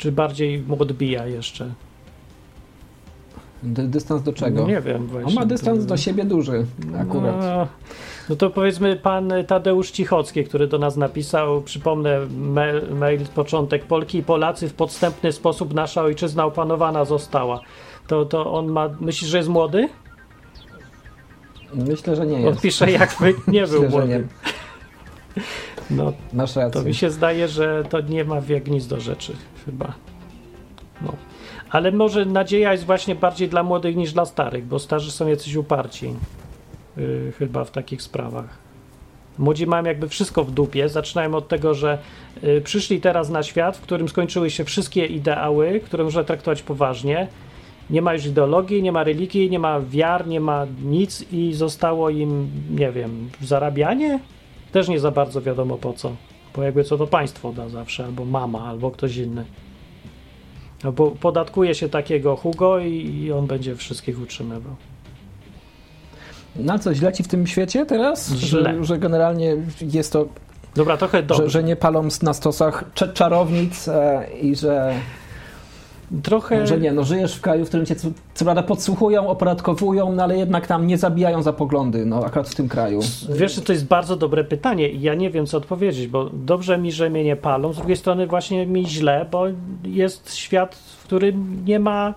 Czy 0.00 0.12
bardziej 0.12 0.60
mu 0.60 0.82
odbija 0.82 1.26
jeszcze? 1.26 1.70
dy- 3.62 3.88
dystans 3.88 4.22
do 4.22 4.32
czego? 4.32 4.60
No 4.62 4.68
nie 4.68 4.80
wiem 4.80 5.06
właśnie. 5.06 5.28
On 5.28 5.34
ma 5.34 5.46
dystans 5.46 5.78
To- 5.80 5.86
do 5.86 5.96
siebie 5.96 6.24
duży 6.24 6.66
akurat. 7.00 7.36
No, 7.40 7.66
no 8.28 8.36
to 8.36 8.50
powiedzmy 8.50 8.96
pan 8.96 9.32
Tadeusz 9.46 9.90
Cichocki, 9.90 10.44
który 10.44 10.66
do 10.66 10.78
nas 10.78 10.96
napisał, 10.96 11.62
przypomnę 11.62 12.18
mail, 12.38 12.82
mail 12.94 13.20
początek, 13.34 13.84
Polki 13.84 14.18
i 14.18 14.22
Polacy 14.22 14.68
w 14.68 14.74
podstępny 14.74 15.32
sposób 15.32 15.74
nasza 15.74 16.02
ojczyzna 16.02 16.44
opanowana 16.44 17.04
została. 17.04 17.60
To, 18.06 18.24
to 18.24 18.52
on 18.52 18.66
ma, 18.68 18.88
myślisz, 19.00 19.30
że 19.30 19.36
jest 19.36 19.48
młody? 19.48 19.88
Myślę, 21.74 22.16
że 22.16 22.26
nie 22.26 22.36
On 22.36 22.42
jest. 22.42 22.60
pisze 22.60 22.90
jakby 22.90 23.34
nie 23.48 23.66
był 23.66 23.82
Myślę, 23.82 23.90
że 23.90 23.96
młody. 23.98 24.08
nie. 24.08 24.22
No 25.90 26.12
Masz 26.32 26.56
rację. 26.56 26.80
to 26.80 26.86
mi 26.88 26.94
się 26.94 27.10
zdaje, 27.10 27.48
że 27.48 27.84
to 27.90 28.00
nie 28.00 28.24
ma 28.24 28.36
jak 28.48 28.68
nic 28.68 28.86
do 28.86 29.00
rzeczy 29.00 29.36
chyba. 29.64 29.94
No. 31.02 31.12
Ale 31.70 31.92
może 31.92 32.24
nadzieja 32.24 32.72
jest 32.72 32.84
właśnie 32.84 33.14
bardziej 33.14 33.48
dla 33.48 33.62
młodych 33.62 33.96
niż 33.96 34.12
dla 34.12 34.24
starych, 34.24 34.66
bo 34.66 34.78
starzy 34.78 35.10
są 35.10 35.26
jacyś 35.26 35.54
uparci 35.54 36.14
yy, 36.96 37.32
chyba 37.38 37.64
w 37.64 37.70
takich 37.70 38.02
sprawach. 38.02 38.70
Młodzi 39.38 39.66
mają 39.66 39.84
jakby 39.84 40.08
wszystko 40.08 40.44
w 40.44 40.50
dupie. 40.50 40.88
Zaczynają 40.88 41.34
od 41.34 41.48
tego, 41.48 41.74
że 41.74 41.98
y, 42.44 42.60
przyszli 42.60 43.00
teraz 43.00 43.30
na 43.30 43.42
świat, 43.42 43.76
w 43.76 43.80
którym 43.80 44.08
skończyły 44.08 44.50
się 44.50 44.64
wszystkie 44.64 45.06
ideały, 45.06 45.80
które 45.80 46.04
można 46.04 46.24
traktować 46.24 46.62
poważnie. 46.62 47.28
Nie 47.90 48.02
ma 48.02 48.14
już 48.14 48.26
ideologii, 48.26 48.82
nie 48.82 48.92
ma 48.92 49.04
religii, 49.04 49.50
nie 49.50 49.58
ma 49.58 49.80
wiar, 49.80 50.26
nie 50.26 50.40
ma 50.40 50.66
nic 50.84 51.32
i 51.32 51.54
zostało 51.54 52.10
im, 52.10 52.50
nie 52.70 52.92
wiem, 52.92 53.30
zarabianie? 53.42 54.20
Też 54.72 54.88
nie 54.88 55.00
za 55.00 55.10
bardzo 55.10 55.42
wiadomo 55.42 55.76
po 55.76 55.92
co. 55.92 56.12
Bo 56.60 56.64
jakby 56.64 56.84
co 56.84 56.98
to 56.98 57.06
państwo 57.06 57.52
da 57.52 57.68
zawsze, 57.68 58.04
albo 58.04 58.24
mama, 58.24 58.64
albo 58.66 58.90
ktoś 58.90 59.16
inny. 59.16 59.44
Albo 60.84 61.10
podatkuje 61.10 61.74
się 61.74 61.88
takiego 61.88 62.36
Hugo 62.36 62.78
i, 62.78 63.32
on 63.32 63.46
będzie 63.46 63.76
wszystkich 63.76 64.22
utrzymywał. 64.22 64.76
Na 66.56 66.78
co, 66.78 66.94
źle 66.94 67.12
ci 67.12 67.22
w 67.22 67.28
tym 67.28 67.46
świecie 67.46 67.86
teraz? 67.86 68.32
Źle. 68.34 68.74
Że, 68.74 68.84
że 68.84 68.98
generalnie 68.98 69.56
jest 69.80 70.12
to, 70.12 70.26
Dobra, 70.76 70.96
trochę 70.96 71.22
dobrze. 71.22 71.44
że, 71.44 71.50
że 71.50 71.62
nie 71.62 71.76
palą 71.76 72.08
na 72.22 72.34
stosach 72.34 72.84
czarownic 73.14 73.88
e, 73.88 74.26
i 74.42 74.56
że, 74.56 74.94
Trochę... 76.22 76.66
że 76.66 76.78
nie, 76.78 76.92
no 76.92 77.04
żyjesz 77.04 77.34
w 77.34 77.40
kraju, 77.40 77.64
w 77.64 77.68
którym 77.68 77.86
cię 77.86 77.96
co, 77.96 78.08
co 78.34 78.44
prawda 78.44 78.62
podsłuchują, 78.62 79.28
opodatkowują, 79.28 80.12
no 80.12 80.22
ale 80.22 80.38
jednak 80.38 80.66
tam 80.66 80.86
nie 80.86 80.98
zabijają 80.98 81.42
za 81.42 81.52
poglądy, 81.52 82.06
no 82.06 82.24
akurat 82.24 82.48
w 82.48 82.54
tym 82.54 82.68
kraju. 82.68 83.00
Wiesz, 83.32 83.60
to 83.60 83.72
jest 83.72 83.86
bardzo 83.86 84.16
dobre 84.16 84.44
pytanie 84.44 84.88
i 84.88 85.00
ja 85.00 85.14
nie 85.14 85.30
wiem, 85.30 85.46
co 85.46 85.58
odpowiedzieć, 85.58 86.06
bo 86.06 86.30
dobrze 86.32 86.78
mi, 86.78 86.92
że 86.92 87.10
mnie 87.10 87.24
nie 87.24 87.36
palą, 87.36 87.72
z 87.72 87.76
drugiej 87.76 87.96
strony 87.96 88.26
właśnie 88.26 88.66
mi 88.66 88.86
źle, 88.86 89.26
bo 89.30 89.44
jest 89.84 90.34
świat, 90.34 90.74
w 90.74 91.04
którym 91.04 91.64
nie 91.66 91.78
ma, 91.78 92.14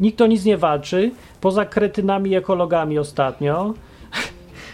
nikt 0.00 0.20
o 0.20 0.26
nic 0.26 0.44
nie 0.44 0.56
walczy, 0.56 1.10
poza 1.40 1.64
kretynami 1.64 2.34
ekologami 2.34 2.98
ostatnio, 2.98 3.74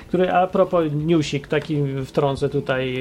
który 0.08 0.32
a 0.32 0.46
propos 0.46 0.84
newsik, 0.92 1.48
taki 1.48 1.76
wtrącę 2.04 2.48
tutaj 2.48 2.96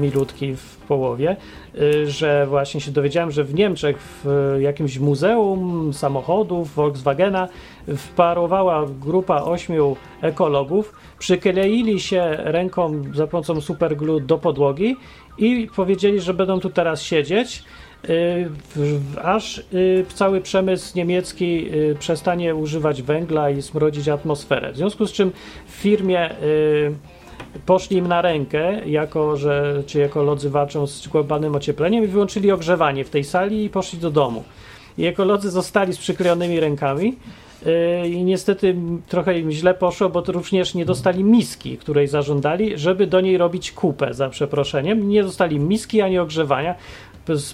milutki 0.00 0.56
w 0.56 0.76
połowie, 0.76 1.36
y, 1.74 2.10
że 2.10 2.46
właśnie 2.46 2.80
się 2.80 2.90
dowiedziałem, 2.90 3.30
że 3.30 3.44
w 3.44 3.54
Niemczech 3.54 3.98
w 4.24 4.56
jakimś 4.60 4.98
muzeum 4.98 5.92
samochodów 5.92 6.74
Volkswagena 6.74 7.48
wparowała 7.96 8.86
grupa 9.00 9.42
ośmiu 9.42 9.96
ekologów, 10.22 10.92
przykleili 11.18 12.00
się 12.00 12.36
ręką 12.36 13.02
za 13.14 13.26
pomocą 13.26 13.60
superglue 13.60 14.20
do 14.20 14.38
podłogi 14.38 14.96
i 15.38 15.68
powiedzieli, 15.76 16.20
że 16.20 16.34
będą 16.34 16.60
tu 16.60 16.70
teraz 16.70 17.02
siedzieć, 17.02 17.64
aż 19.22 19.58
y, 19.58 20.04
cały 20.14 20.40
przemysł 20.40 20.96
niemiecki 20.96 21.74
y, 21.74 21.96
przestanie 21.98 22.54
używać 22.54 23.02
węgla 23.02 23.50
i 23.50 23.62
smrodzić 23.62 24.08
atmosferę. 24.08 24.72
W 24.72 24.76
związku 24.76 25.06
z 25.06 25.12
czym 25.12 25.32
w 25.66 25.70
firmie 25.70 26.30
y, 26.42 26.94
poszli 27.66 27.96
im 27.96 28.08
na 28.08 28.22
rękę, 28.22 28.88
jako 28.88 29.36
że 29.36 29.82
ci 29.86 30.00
ekolodzy 30.00 30.50
walczą 30.50 30.86
z 30.86 31.08
globalnym 31.08 31.54
ociepleniem 31.54 32.04
i 32.04 32.06
wyłączyli 32.06 32.52
ogrzewanie 32.52 33.04
w 33.04 33.10
tej 33.10 33.24
sali 33.24 33.64
i 33.64 33.70
poszli 33.70 33.98
do 33.98 34.10
domu. 34.10 34.44
I 34.98 35.06
ekolodzy 35.06 35.50
zostali 35.50 35.92
z 35.92 35.98
przyklejonymi 35.98 36.60
rękami. 36.60 37.16
I 38.04 38.24
niestety 38.24 38.76
trochę 39.08 39.38
im 39.38 39.50
źle 39.50 39.74
poszło, 39.74 40.08
bo 40.08 40.20
również 40.26 40.74
nie 40.74 40.84
dostali 40.84 41.24
miski, 41.24 41.78
której 41.78 42.08
zażądali, 42.08 42.78
żeby 42.78 43.06
do 43.06 43.20
niej 43.20 43.38
robić 43.38 43.72
kupę, 43.72 44.14
za 44.14 44.28
przeproszeniem. 44.28 45.08
Nie 45.08 45.22
dostali 45.22 45.58
miski 45.58 46.00
ani 46.00 46.18
ogrzewania. 46.18 46.74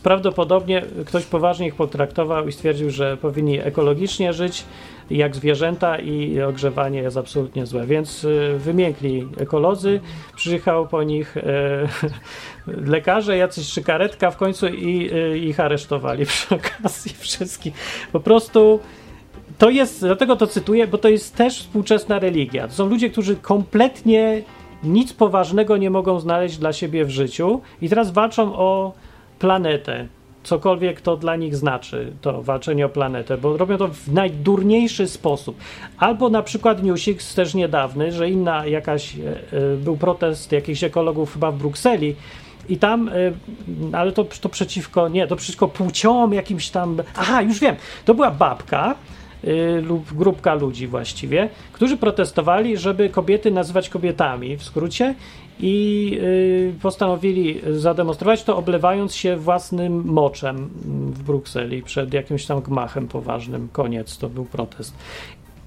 Prawdopodobnie 0.03 0.83
ktoś 1.07 1.25
poważnie 1.25 1.67
ich 1.67 1.75
potraktował 1.75 2.49
i 2.49 2.53
stwierdził, 2.53 2.91
że 2.91 3.17
powinni 3.17 3.59
ekologicznie 3.59 4.33
żyć 4.33 4.65
jak 5.11 5.37
zwierzęta 5.37 5.99
i 5.99 6.41
ogrzewanie 6.41 6.99
jest 6.99 7.17
absolutnie 7.17 7.67
złe. 7.67 7.87
Więc 7.87 8.25
y, 8.25 8.59
wymiękli 8.59 9.29
ekolodzy, 9.37 10.01
przyjechał 10.37 10.89
po 10.89 11.03
nich 11.03 11.37
y, 11.37 11.43
lekarze, 12.67 13.37
jacyś 13.37 13.73
czy 13.73 13.83
karetka 13.83 14.31
w 14.31 14.37
końcu 14.37 14.67
i 14.67 15.11
y, 15.13 15.39
ich 15.39 15.61
aresztowali 15.61 16.27
przy 16.33 16.55
okazji 16.55 17.15
wszystkich. 17.19 17.75
Po 18.13 18.21
prostu 18.21 18.81
to 19.59 19.71
jest, 19.71 20.01
dlatego 20.01 20.37
to 20.37 20.47
cytuję, 20.47 20.87
bo 20.87 20.99
to 20.99 21.09
jest 21.09 21.37
też 21.37 21.59
współczesna 21.59 22.19
religia. 22.19 22.69
To 22.69 22.75
są 22.75 22.87
ludzie, 22.87 23.11
którzy 23.11 23.37
kompletnie 23.37 24.43
nic 24.85 25.13
poważnego 25.13 25.77
nie 25.77 25.91
mogą 25.91 26.21
znaleźć 26.21 26.59
dla 26.59 26.73
siebie 26.73 27.05
w 27.05 27.11
życiu 27.11 27.61
i 27.83 27.89
teraz 27.89 28.11
walczą 28.11 28.57
o 28.57 28.93
planetę. 29.39 30.07
Cokolwiek 30.43 31.01
to 31.01 31.17
dla 31.17 31.37
nich 31.37 31.57
znaczy, 31.57 32.13
to 32.21 32.43
walczenie 32.43 32.87
o 32.87 32.89
planetę, 32.89 33.39
bo 33.39 33.57
robią 33.57 33.77
to 33.77 33.89
w 33.89 34.13
najdurniejszy 34.13 35.09
sposób. 35.09 35.57
Albo 35.99 36.29
na 36.29 36.43
przykład 36.43 36.83
newsik 36.83 37.23
też 37.23 37.55
niedawny, 37.55 38.13
że 38.13 38.31
inna 38.31 38.67
jakaś, 38.67 39.17
e, 39.17 39.19
e, 39.19 39.77
był 39.77 39.97
protest 39.97 40.53
jakichś 40.53 40.85
ekologów 40.85 41.33
chyba 41.33 41.53
w 41.53 41.59
Brukseli 41.59 42.17
i 42.69 42.77
tam, 42.77 43.09
y, 43.09 43.33
ale 43.93 44.13
to, 44.13 44.25
to 44.41 44.49
przeciwko, 44.49 45.09
nie, 45.09 45.27
to 45.27 45.37
przeciwko 45.37 45.69
płciom 45.69 46.35
jakimś 46.35 46.71
tam, 46.71 46.97
aha, 47.17 47.43
już 47.43 47.61
wiem, 47.61 47.77
to 48.05 48.15
była 48.15 48.31
babka 48.31 48.95
lub 49.83 50.13
grupka 50.13 50.55
ludzi 50.55 50.87
właściwie, 50.87 51.49
którzy 51.73 51.97
protestowali, 51.97 52.77
żeby 52.77 53.09
kobiety 53.09 53.51
nazywać 53.51 53.89
kobietami 53.89 54.57
w 54.57 54.63
skrócie 54.63 55.15
i 55.61 56.19
y, 56.23 56.75
postanowili 56.83 57.61
zademonstrować 57.71 58.43
to, 58.45 58.57
oblewając 58.57 59.15
się 59.15 59.37
własnym 59.37 60.05
moczem 60.05 60.69
w 61.11 61.23
Brukseli 61.23 61.83
przed 61.83 62.15
jakimś 62.15 62.47
tam 62.47 62.61
gmachem 62.61 63.09
poważnym. 63.09 63.69
Koniec, 63.73 64.19
to 64.19 64.29
był 64.29 64.45
protest. 64.45 64.95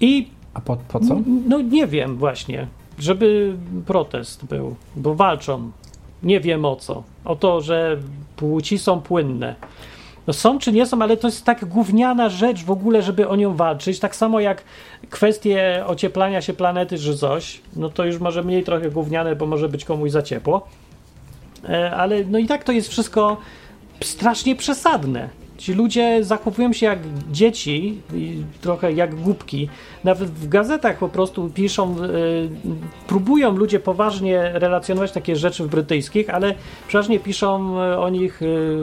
I 0.00 0.28
A 0.54 0.60
po, 0.60 0.76
po 0.76 1.00
co? 1.00 1.20
no 1.48 1.60
nie 1.60 1.86
wiem 1.86 2.16
właśnie, 2.16 2.66
żeby 2.98 3.56
protest 3.86 4.44
był, 4.44 4.76
bo 4.96 5.14
walczą. 5.14 5.70
Nie 6.22 6.40
wiem 6.40 6.64
o 6.64 6.76
co. 6.76 7.02
O 7.24 7.36
to, 7.36 7.60
że 7.60 7.96
płci 8.36 8.78
są 8.78 9.00
płynne. 9.00 9.54
No 10.30 10.34
są 10.34 10.58
czy 10.58 10.72
nie 10.72 10.86
są, 10.86 11.02
ale 11.02 11.16
to 11.16 11.28
jest 11.28 11.44
tak 11.44 11.64
gówniana 11.64 12.28
rzecz 12.28 12.64
w 12.64 12.70
ogóle, 12.70 13.02
żeby 13.02 13.28
o 13.28 13.36
nią 13.36 13.54
walczyć. 13.56 13.98
Tak 14.00 14.16
samo 14.16 14.40
jak 14.40 14.64
kwestie 15.10 15.84
ocieplania 15.86 16.42
się 16.42 16.52
planety 16.52 16.98
czy 16.98 17.16
coś, 17.16 17.60
no 17.76 17.88
to 17.88 18.04
już 18.04 18.18
może 18.18 18.42
mniej 18.42 18.64
trochę 18.64 18.90
gówniane, 18.90 19.36
bo 19.36 19.46
może 19.46 19.68
być 19.68 19.84
komuś 19.84 20.10
za 20.10 20.22
ciepło. 20.22 20.68
E, 21.68 21.90
Ale 21.96 22.24
no 22.24 22.38
i 22.38 22.46
tak 22.46 22.64
to 22.64 22.72
jest 22.72 22.88
wszystko 22.88 23.36
strasznie 24.02 24.56
przesadne. 24.56 25.28
Ci 25.60 25.74
ludzie 25.74 26.24
zachowują 26.24 26.72
się 26.72 26.86
jak 26.86 26.98
dzieci, 27.30 28.00
trochę 28.60 28.92
jak 28.92 29.14
głupki. 29.14 29.68
Nawet 30.04 30.30
w 30.30 30.48
gazetach 30.48 30.98
po 30.98 31.08
prostu 31.08 31.50
piszą, 31.54 31.96
y, 32.04 32.48
próbują 33.06 33.56
ludzie 33.56 33.80
poważnie 33.80 34.50
relacjonować 34.54 35.12
takie 35.12 35.36
rzeczy 35.36 35.64
w 35.64 35.68
brytyjskich, 35.68 36.30
ale 36.30 36.54
przeważnie 36.88 37.20
piszą 37.20 37.80
y, 37.82 37.98
o 37.98 38.08
nich, 38.08 38.42
y, 38.42 38.76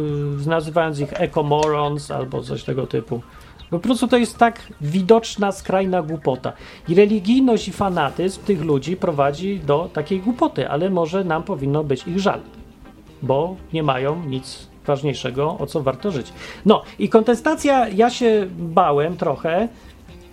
nazywając 0.45 0.99
ich 0.99 1.13
eco-morons 1.13 2.11
albo 2.11 2.43
coś 2.43 2.63
tego 2.63 2.87
typu. 2.87 3.21
Po 3.69 3.79
prostu 3.79 4.07
to 4.07 4.17
jest 4.17 4.37
tak 4.37 4.59
widoczna, 4.81 5.51
skrajna 5.51 6.01
głupota. 6.01 6.53
I 6.89 6.95
religijność 6.95 7.67
i 7.67 7.71
fanatyzm 7.71 8.41
tych 8.41 8.61
ludzi 8.61 8.95
prowadzi 8.95 9.59
do 9.59 9.89
takiej 9.93 10.19
głupoty, 10.19 10.69
ale 10.69 10.89
może 10.89 11.23
nam 11.23 11.43
powinno 11.43 11.83
być 11.83 12.07
ich 12.07 12.19
żal 12.19 12.39
bo 13.21 13.55
nie 13.73 13.83
mają 13.83 14.23
nic 14.25 14.67
ważniejszego, 14.87 15.57
o 15.59 15.67
co 15.67 15.83
warto 15.83 16.11
żyć. 16.11 16.33
No 16.65 16.83
i 16.99 17.09
kontestacja, 17.09 17.87
ja 17.89 18.09
się 18.09 18.47
bałem 18.57 19.17
trochę, 19.17 19.67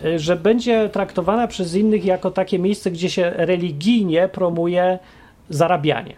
y, 0.04 0.18
że 0.18 0.36
będzie 0.36 0.88
traktowana 0.88 1.46
przez 1.46 1.74
innych 1.74 2.04
jako 2.04 2.30
takie 2.30 2.58
miejsce, 2.58 2.90
gdzie 2.90 3.10
się 3.10 3.30
religijnie 3.36 4.28
promuje 4.28 4.98
zarabianie. 5.50 6.16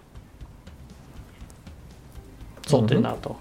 Co 2.67 2.79
ty 2.79 2.95
Mhm. 2.95 3.03
na 3.03 3.13
to? 3.13 3.35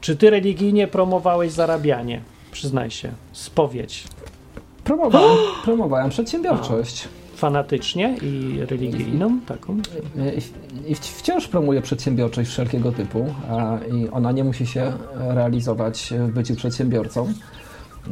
Czy 0.00 0.16
ty 0.16 0.30
religijnie 0.30 0.86
promowałeś 0.88 1.52
zarabianie? 1.52 2.20
Przyznaj 2.52 2.90
się. 2.90 3.12
Spowiedź. 3.32 4.04
Promowałem, 4.84 5.36
promowałem 5.64 6.10
przedsiębiorczość. 6.10 7.08
Fanatycznie 7.48 8.16
i 8.22 8.60
religijną 8.70 9.40
taką? 9.40 9.76
I- 10.88 10.92
I 10.92 10.94
wciąż 10.94 11.48
promuję 11.48 11.82
przedsiębiorczość 11.82 12.50
wszelkiego 12.50 12.92
typu 12.92 13.26
a, 13.50 13.78
i 13.94 14.08
ona 14.08 14.32
nie 14.32 14.44
musi 14.44 14.66
się 14.66 14.92
realizować 15.16 16.14
w 16.18 16.32
byciu 16.32 16.54
przedsiębiorcą. 16.54 17.32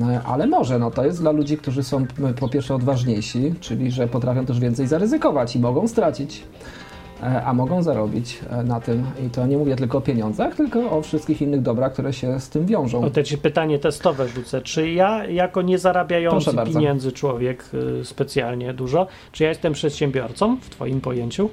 E, 0.03 0.21
Ale 0.23 0.47
może, 0.47 0.79
no 0.79 0.91
to 0.91 1.05
jest 1.05 1.21
dla 1.21 1.31
ludzi, 1.31 1.57
którzy 1.57 1.83
są 1.83 2.07
po 2.41 2.49
pierwsze 2.49 2.75
odważniejsi, 2.75 3.55
czyli 3.61 3.91
że 3.91 4.09
potrafią 4.09 4.47
też 4.47 4.61
więcej 4.61 4.87
zaryzykować 4.87 5.57
i 5.57 5.61
mogą 5.61 5.89
stracić, 5.89 6.43
e, 6.43 6.82
a 7.23 7.55
mogą 7.55 7.83
zarobić 7.83 8.41
e, 8.51 8.63
na 8.63 8.81
tym. 8.81 9.05
I 9.27 9.31
to 9.31 9.47
nie 9.47 9.59
mówię 9.59 9.77
tylko 9.77 9.99
o 9.99 10.01
pieniądzach, 10.01 10.55
tylko 10.57 10.91
o 10.91 11.03
wszystkich 11.03 11.43
innych 11.43 11.63
dobrach, 11.63 11.93
które 11.93 12.13
się 12.13 12.41
z 12.41 12.49
tym 12.49 12.67
wiążą. 12.67 13.05
O 13.05 13.23
ci 13.23 13.39
pytanie 13.39 13.79
testowe 13.79 14.29
rzucę. 14.29 14.63
Czy 14.63 14.91
ja, 14.91 15.27
jako 15.27 15.63
niezarabiający 15.63 16.51
pieniędzy 16.75 17.13
człowiek 17.13 17.65
y, 18.01 18.05
specjalnie 18.05 18.75
dużo, 18.75 19.07
czy 19.33 19.43
ja 19.43 19.49
jestem 19.49 19.73
przedsiębiorcą 19.73 20.57
w 20.61 20.69
twoim 20.71 21.01
pojęciu? 21.01 21.51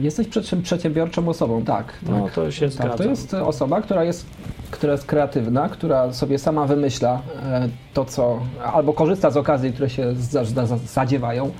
Jesteś 0.00 0.28
przedsi- 0.28 0.62
przedsiębiorczą 0.62 1.28
osobą, 1.28 1.64
tak. 1.64 1.92
No 2.08 2.24
tak. 2.24 2.34
to 2.34 2.50
się 2.50 2.66
Tak, 2.66 2.72
zgadza. 2.72 2.96
to 2.96 3.04
jest 3.04 3.34
osoba, 3.34 3.80
która 3.82 4.04
jest, 4.04 4.26
która 4.70 4.92
jest 4.92 5.06
kreatywna, 5.06 5.68
która 5.68 6.12
sobie 6.12 6.38
sama 6.38 6.66
wymyśla 6.66 7.22
e, 7.42 7.68
to, 7.94 8.04
co. 8.04 8.40
albo 8.74 8.92
korzysta 8.92 9.30
z 9.30 9.36
okazji, 9.36 9.72
które 9.72 9.90
się 9.90 10.14
za- 10.14 10.44
za- 10.44 10.66
za- 10.66 10.76
zadziewają. 10.76 11.50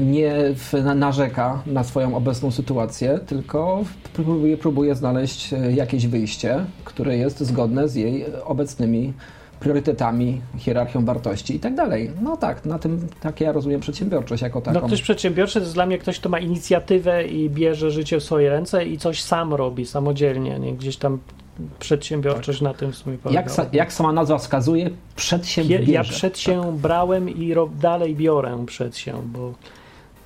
Nie 0.00 0.34
narzeka 0.94 1.62
na 1.66 1.84
swoją 1.84 2.16
obecną 2.16 2.50
sytuację, 2.50 3.20
tylko 3.26 3.84
próbuje, 4.12 4.56
próbuje 4.56 4.94
znaleźć 4.94 5.52
e, 5.52 5.72
jakieś 5.72 6.06
wyjście, 6.06 6.64
które 6.84 7.16
jest 7.16 7.40
zgodne 7.40 7.88
z 7.88 7.94
jej 7.94 8.24
obecnymi 8.44 9.12
priorytetami, 9.60 10.40
hierarchią 10.58 11.04
wartości 11.04 11.56
i 11.56 11.60
tak 11.60 11.74
dalej. 11.74 12.10
No 12.22 12.36
tak, 12.36 12.64
na 12.64 12.78
tym 12.78 13.08
tak 13.20 13.40
ja 13.40 13.52
rozumiem 13.52 13.80
przedsiębiorczość 13.80 14.42
jako 14.42 14.60
taką. 14.60 14.80
No 14.80 14.86
ktoś 14.86 15.02
przedsiębiorczy 15.02 15.54
to 15.54 15.60
jest 15.60 15.74
dla 15.74 15.86
mnie 15.86 15.98
ktoś, 15.98 16.18
kto 16.20 16.28
ma 16.28 16.38
inicjatywę 16.38 17.24
i 17.24 17.50
bierze 17.50 17.90
życie 17.90 18.20
w 18.20 18.22
swoje 18.22 18.50
ręce 18.50 18.86
i 18.86 18.98
coś 18.98 19.22
sam 19.22 19.54
robi 19.54 19.86
samodzielnie, 19.86 20.58
nie? 20.58 20.72
Gdzieś 20.72 20.96
tam 20.96 21.18
przedsiębiorczość 21.78 22.60
na 22.60 22.74
tym 22.74 22.92
w 22.92 22.96
sumie. 22.96 23.16
Jak, 23.30 23.50
sa, 23.50 23.66
jak 23.72 23.92
sama 23.92 24.12
nazwa 24.12 24.38
wskazuje, 24.38 24.84
Ja, 24.84 24.90
przedsiębierze. 25.16 25.92
ja 25.92 26.02
przed 26.02 26.38
się 26.38 26.78
brałem 26.78 27.28
i 27.28 27.54
ro, 27.54 27.68
dalej 27.80 28.16
biorę 28.16 28.64
przed 28.66 28.96
się, 28.96 29.22
bo 29.24 29.52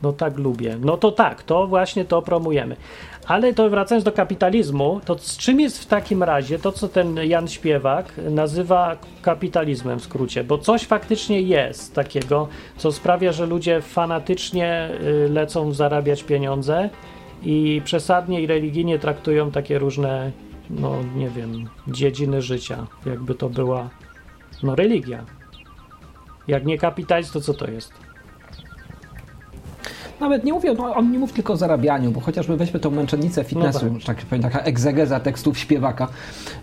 no 0.02 0.12
tak 0.12 0.38
lubię. 0.38 0.76
No 0.80 0.96
to 0.96 1.12
tak, 1.12 1.42
to 1.42 1.66
właśnie 1.66 2.04
to 2.04 2.22
promujemy. 2.22 2.76
Ale 3.26 3.54
to 3.54 3.70
wracając 3.70 4.04
do 4.04 4.12
kapitalizmu, 4.12 5.00
to 5.04 5.18
z 5.18 5.36
czym 5.36 5.60
jest 5.60 5.78
w 5.82 5.86
takim 5.86 6.22
razie 6.22 6.58
to, 6.58 6.72
co 6.72 6.88
ten 6.88 7.16
Jan 7.16 7.48
Śpiewak 7.48 8.12
nazywa 8.30 8.96
kapitalizmem 9.22 9.98
w 10.00 10.04
skrócie? 10.04 10.44
Bo 10.44 10.58
coś 10.58 10.82
faktycznie 10.82 11.40
jest 11.40 11.94
takiego, 11.94 12.48
co 12.76 12.92
sprawia, 12.92 13.32
że 13.32 13.46
ludzie 13.46 13.80
fanatycznie 13.80 14.90
y, 15.26 15.28
lecą 15.28 15.72
zarabiać 15.72 16.22
pieniądze 16.22 16.90
i 17.42 17.82
przesadnie 17.84 18.40
i 18.42 18.46
religijnie 18.46 18.98
traktują 18.98 19.50
takie 19.50 19.78
różne, 19.78 20.30
no 20.70 20.92
nie 21.16 21.30
wiem, 21.30 21.68
dziedziny 21.88 22.42
życia, 22.42 22.86
jakby 23.06 23.34
to 23.34 23.48
była 23.48 23.90
no 24.62 24.74
religia. 24.74 25.24
Jak 26.48 26.64
nie 26.64 26.78
kapitalizm, 26.78 27.32
to 27.32 27.40
co 27.40 27.54
to 27.54 27.70
jest? 27.70 27.92
Nawet 30.20 30.44
nie 30.44 30.52
mówię, 30.52 30.74
no, 30.74 30.94
on 30.94 31.12
nie 31.12 31.18
mówi 31.18 31.32
tylko 31.32 31.52
o 31.52 31.56
zarabianiu, 31.56 32.10
bo 32.10 32.20
chociażby 32.20 32.56
weźmy 32.56 32.80
tą 32.80 32.90
męczennicę 32.90 33.44
fitnessu, 33.44 33.86
No 33.92 33.98
tak 34.06 34.16
powiem, 34.16 34.42
taka 34.42 34.60
egzegeza 34.60 35.20
tekstów 35.20 35.58
śpiewaka, 35.58 36.08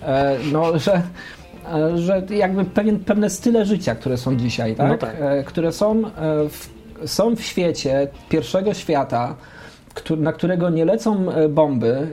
e, 0.01 0.37
no, 0.51 0.79
że, 0.79 1.01
e, 1.73 1.97
że 1.97 2.23
jakby 2.29 2.65
pewien, 2.65 2.99
pewne 2.99 3.29
style 3.29 3.65
życia, 3.65 3.95
które 3.95 4.17
są 4.17 4.35
dzisiaj, 4.35 4.75
tak? 4.75 4.89
No 4.89 4.97
tak. 4.97 5.15
E, 5.19 5.43
które 5.43 5.71
są, 5.71 6.05
e, 6.07 6.11
w, 6.49 6.69
są 7.05 7.35
w 7.35 7.41
świecie 7.41 8.07
pierwszego 8.29 8.73
świata, 8.73 9.35
na 10.17 10.33
którego 10.33 10.69
nie 10.69 10.85
lecą 10.85 11.31
e, 11.31 11.49
bomby, 11.49 11.87
e, 11.87 12.07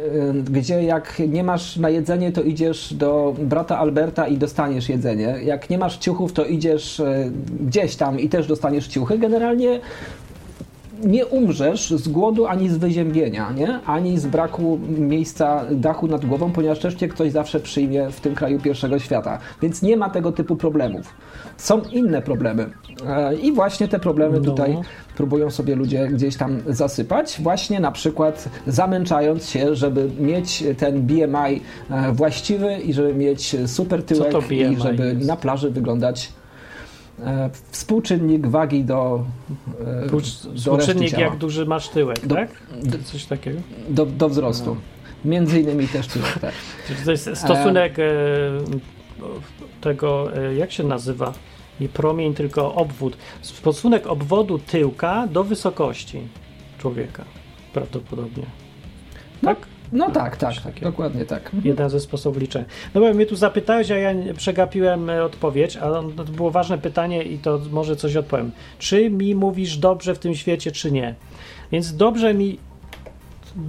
gdzie 0.51 0.83
jak 0.83 1.23
nie 1.29 1.45
masz 1.45 1.77
na 1.77 1.91
jedzenie, 1.91 2.33
to 2.33 2.43
idziesz 2.43 2.95
do 2.95 3.35
brata 3.39 3.79
Alberta 3.79 4.29
i 4.29 4.37
dostaniesz 4.37 4.89
jedzenie. 4.89 5.39
Jak 5.45 5.71
nie 5.71 5.79
masz 5.79 5.99
ciuchów, 5.99 6.33
to 6.33 6.45
idziesz 6.45 7.01
e, 7.01 7.31
gdzieś 7.61 7.97
tam 7.97 8.21
i 8.21 8.29
też 8.29 8.47
dostaniesz 8.47 8.89
ciuchy. 8.89 9.19
Generalnie 9.19 9.81
nie 11.05 11.27
umrzesz 11.27 11.91
z 11.91 12.09
głodu 12.09 12.47
ani 12.47 12.69
z 12.69 12.77
wyziębienia, 12.77 13.53
nie? 13.53 13.81
ani 13.87 14.19
z 14.19 14.27
braku 14.27 14.79
miejsca 14.89 15.65
dachu 15.71 16.07
nad 16.07 16.25
głową, 16.27 16.53
ponieważ 16.53 16.79
też 16.79 16.95
cię 16.95 17.09
ktoś 17.09 17.33
zawsze 17.33 17.61
przyjmie 17.61 18.11
w 18.11 18.21
tym 18.21 18.35
kraju 18.35 18.61
pierwszego 18.61 18.99
świata. 18.99 19.39
Więc 19.63 19.83
nie 19.83 19.97
ma 19.97 20.11
tego 20.11 20.33
typu 20.33 20.57
problemów. 20.57 21.15
Są 21.57 21.81
inne 21.93 22.23
problemy. 22.23 22.71
E, 23.07 23.35
I 23.35 23.53
właśnie 23.53 23.89
te 23.89 23.99
problemy 23.99 24.41
No. 24.41 24.45
tutaj 24.45 24.77
próbują 25.17 25.51
sobie 25.51 25.75
ludzie 25.77 26.09
gdzieś 26.09 26.37
tam 26.37 26.61
zasypać, 26.67 27.37
właśnie 27.41 27.81
na 27.81 27.93
przykład 27.93 28.49
zamęczając 28.67 29.51
się, 29.51 29.75
żeby 29.75 30.11
mieć 30.21 30.65
ten 30.79 31.03
BMI 31.03 31.61
e, 31.91 32.13
właściwy 32.13 32.77
i 32.77 32.93
żeby 32.93 33.15
mieć 33.15 33.57
super 33.67 34.03
tyłek 34.03 34.51
i 34.51 34.77
żeby 34.77 35.07
jest? 35.07 35.27
na 35.27 35.37
plaży 35.37 35.71
wyglądać 35.71 36.33
współczynnik 37.71 38.47
wagi 38.47 38.85
do, 38.85 39.25
e, 40.05 40.07
do 40.07 40.21
Współczynnik 40.57 41.19
jak 41.19 41.37
duży 41.37 41.67
masz 41.67 41.89
tyłek, 41.89 42.27
Do- 42.27 42.35
tak? 42.35 42.49
do- 42.83 42.99
Coś 42.99 43.25
takiego? 43.25 43.59
do, 43.89 44.07
do 44.07 44.29
wzrostu. 44.29 44.77
Między 45.25 45.61
innymi 45.61 45.89
też 45.89 46.07
tyłek, 46.07 46.39
tak. 46.41 46.53
To 47.05 47.11
jest 47.11 47.31
stosunek 47.35 47.99
e, 47.99 48.03
tego, 49.81 50.37
e, 50.37 50.55
jak 50.55 50.73
się 50.73 50.85
nazywa? 50.85 51.33
Nie 51.81 51.89
promień, 51.89 52.35
tylko 52.35 52.75
obwód. 52.75 53.17
Stosunek 53.43 54.07
obwodu 54.07 54.59
tyłka 54.59 55.27
do 55.27 55.45
wysokości 55.45 56.21
człowieka. 56.79 57.25
Prawdopodobnie. 57.73 58.45
No, 59.43 59.49
Tak? 59.55 59.59
No 59.93 60.11
tak, 60.11 60.37
tak, 60.37 60.55
takiego. 60.61 60.91
dokładnie 60.91 61.25
tak. 61.25 61.51
Jeden 61.65 61.91
ze 61.91 62.01
sposobów 62.01 62.41
liczenia. 62.41 62.65
No 62.95 63.01
bo 63.01 63.15
mnie 63.15 63.27
tu 63.27 63.37
zapytałeś, 63.37 63.91
a 63.91 63.97
ja 63.97 64.15
przegapiłem 64.37 65.11
e, 65.11 65.25
odpowiedź, 65.25 65.77
a 65.77 65.91
on- 65.91 66.13
to 66.13 66.25
było 66.25 66.51
ważne 66.51 66.79
pytanie 66.79 67.23
i 67.23 67.39
to 67.39 67.61
może 67.71 67.97
coś 67.97 68.17
odpowiem. 68.17 68.51
Czy 68.79 69.11
mi 69.11 69.35
mówisz 69.35 69.77
dobrze 69.77 70.15
w 70.15 70.19
tym 70.19 70.35
świecie, 70.35 70.73
czy 70.73 70.93
nie? 70.93 71.15
Więc 71.73 71.97
dobrze 71.97 72.35
mi, 72.35 72.59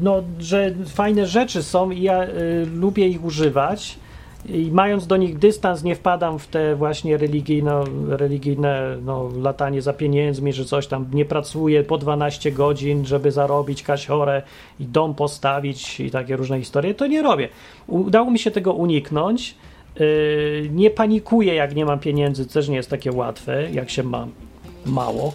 no, 0.01 0.23
że 0.39 0.73
fajne 0.87 1.25
rzeczy 1.27 1.63
są 1.63 1.91
i 1.91 2.01
ja 2.01 2.23
y, 2.23 2.65
lubię 2.73 3.07
ich 3.07 3.23
używać 3.23 3.99
i 4.45 4.71
mając 4.71 5.07
do 5.07 5.17
nich 5.17 5.37
dystans 5.37 5.83
nie 5.83 5.95
wpadam 5.95 6.39
w 6.39 6.47
te 6.47 6.75
właśnie 6.75 7.17
religijno, 7.17 7.83
religijne 8.09 8.97
no, 9.05 9.29
latanie 9.41 9.81
za 9.81 9.93
pieniędzmi, 9.93 10.53
że 10.53 10.65
coś 10.65 10.87
tam 10.87 11.05
nie 11.13 11.25
pracuję 11.25 11.83
po 11.83 11.97
12 11.97 12.51
godzin, 12.51 13.05
żeby 13.05 13.31
zarobić 13.31 13.83
kasiorę 13.83 14.41
i 14.79 14.85
dom 14.85 15.15
postawić 15.15 15.99
i 15.99 16.11
takie 16.11 16.35
różne 16.35 16.59
historie, 16.59 16.93
to 16.93 17.07
nie 17.07 17.21
robię. 17.21 17.49
Udało 17.87 18.31
mi 18.31 18.39
się 18.39 18.51
tego 18.51 18.73
uniknąć. 18.73 19.55
Yy, 19.99 20.69
nie 20.71 20.89
panikuję, 20.89 21.55
jak 21.55 21.75
nie 21.75 21.85
mam 21.85 21.99
pieniędzy, 21.99 22.47
też 22.47 22.69
nie 22.69 22.75
jest 22.75 22.89
takie 22.89 23.11
łatwe, 23.11 23.71
jak 23.71 23.89
się 23.89 24.03
ma 24.03 24.27
mało. 24.85 25.33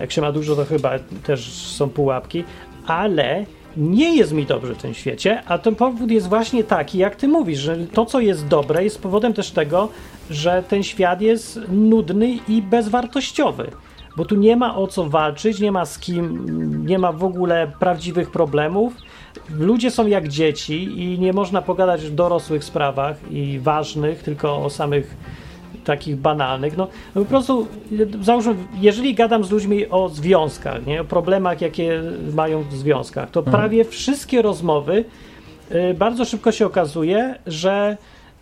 Jak 0.00 0.12
się 0.12 0.20
ma 0.20 0.32
dużo, 0.32 0.56
to 0.56 0.64
chyba 0.64 0.98
też 0.98 1.52
są 1.52 1.90
pułapki, 1.90 2.44
ale 2.86 3.44
nie 3.76 4.16
jest 4.16 4.32
mi 4.32 4.46
dobrze 4.46 4.74
w 4.74 4.82
tym 4.82 4.94
świecie, 4.94 5.42
a 5.46 5.58
ten 5.58 5.74
powód 5.74 6.10
jest 6.10 6.28
właśnie 6.28 6.64
taki, 6.64 6.98
jak 6.98 7.16
ty 7.16 7.28
mówisz, 7.28 7.58
że 7.58 7.76
to, 7.76 8.06
co 8.06 8.20
jest 8.20 8.46
dobre, 8.46 8.84
jest 8.84 9.02
powodem 9.02 9.32
też 9.32 9.50
tego, 9.50 9.88
że 10.30 10.62
ten 10.68 10.82
świat 10.82 11.20
jest 11.20 11.60
nudny 11.68 12.38
i 12.48 12.62
bezwartościowy. 12.62 13.70
Bo 14.16 14.24
tu 14.24 14.36
nie 14.36 14.56
ma 14.56 14.76
o 14.76 14.86
co 14.86 15.08
walczyć, 15.08 15.60
nie 15.60 15.72
ma 15.72 15.86
z 15.86 15.98
kim, 15.98 16.86
nie 16.86 16.98
ma 16.98 17.12
w 17.12 17.24
ogóle 17.24 17.72
prawdziwych 17.78 18.30
problemów. 18.30 18.94
Ludzie 19.58 19.90
są 19.90 20.06
jak 20.06 20.28
dzieci 20.28 21.02
i 21.02 21.18
nie 21.18 21.32
można 21.32 21.62
pogadać 21.62 22.02
w 22.02 22.14
dorosłych 22.14 22.64
sprawach 22.64 23.16
i 23.30 23.58
ważnych, 23.58 24.22
tylko 24.22 24.64
o 24.64 24.70
samych 24.70 25.16
takich 25.84 26.16
banalnych. 26.16 26.76
No, 26.76 26.88
no 27.14 27.22
po 27.22 27.28
prostu 27.28 27.66
załóżmy, 28.22 28.54
jeżeli 28.80 29.14
gadam 29.14 29.44
z 29.44 29.50
ludźmi 29.50 29.88
o 29.88 30.08
związkach, 30.08 30.86
nie, 30.86 31.00
o 31.00 31.04
problemach, 31.04 31.60
jakie 31.60 32.02
mają 32.34 32.62
w 32.62 32.74
związkach, 32.74 33.30
to 33.30 33.42
prawie 33.42 33.84
wszystkie 33.84 34.42
rozmowy 34.42 35.04
y, 35.72 35.94
bardzo 35.94 36.24
szybko 36.24 36.52
się 36.52 36.66
okazuje, 36.66 37.34
że 37.46 37.96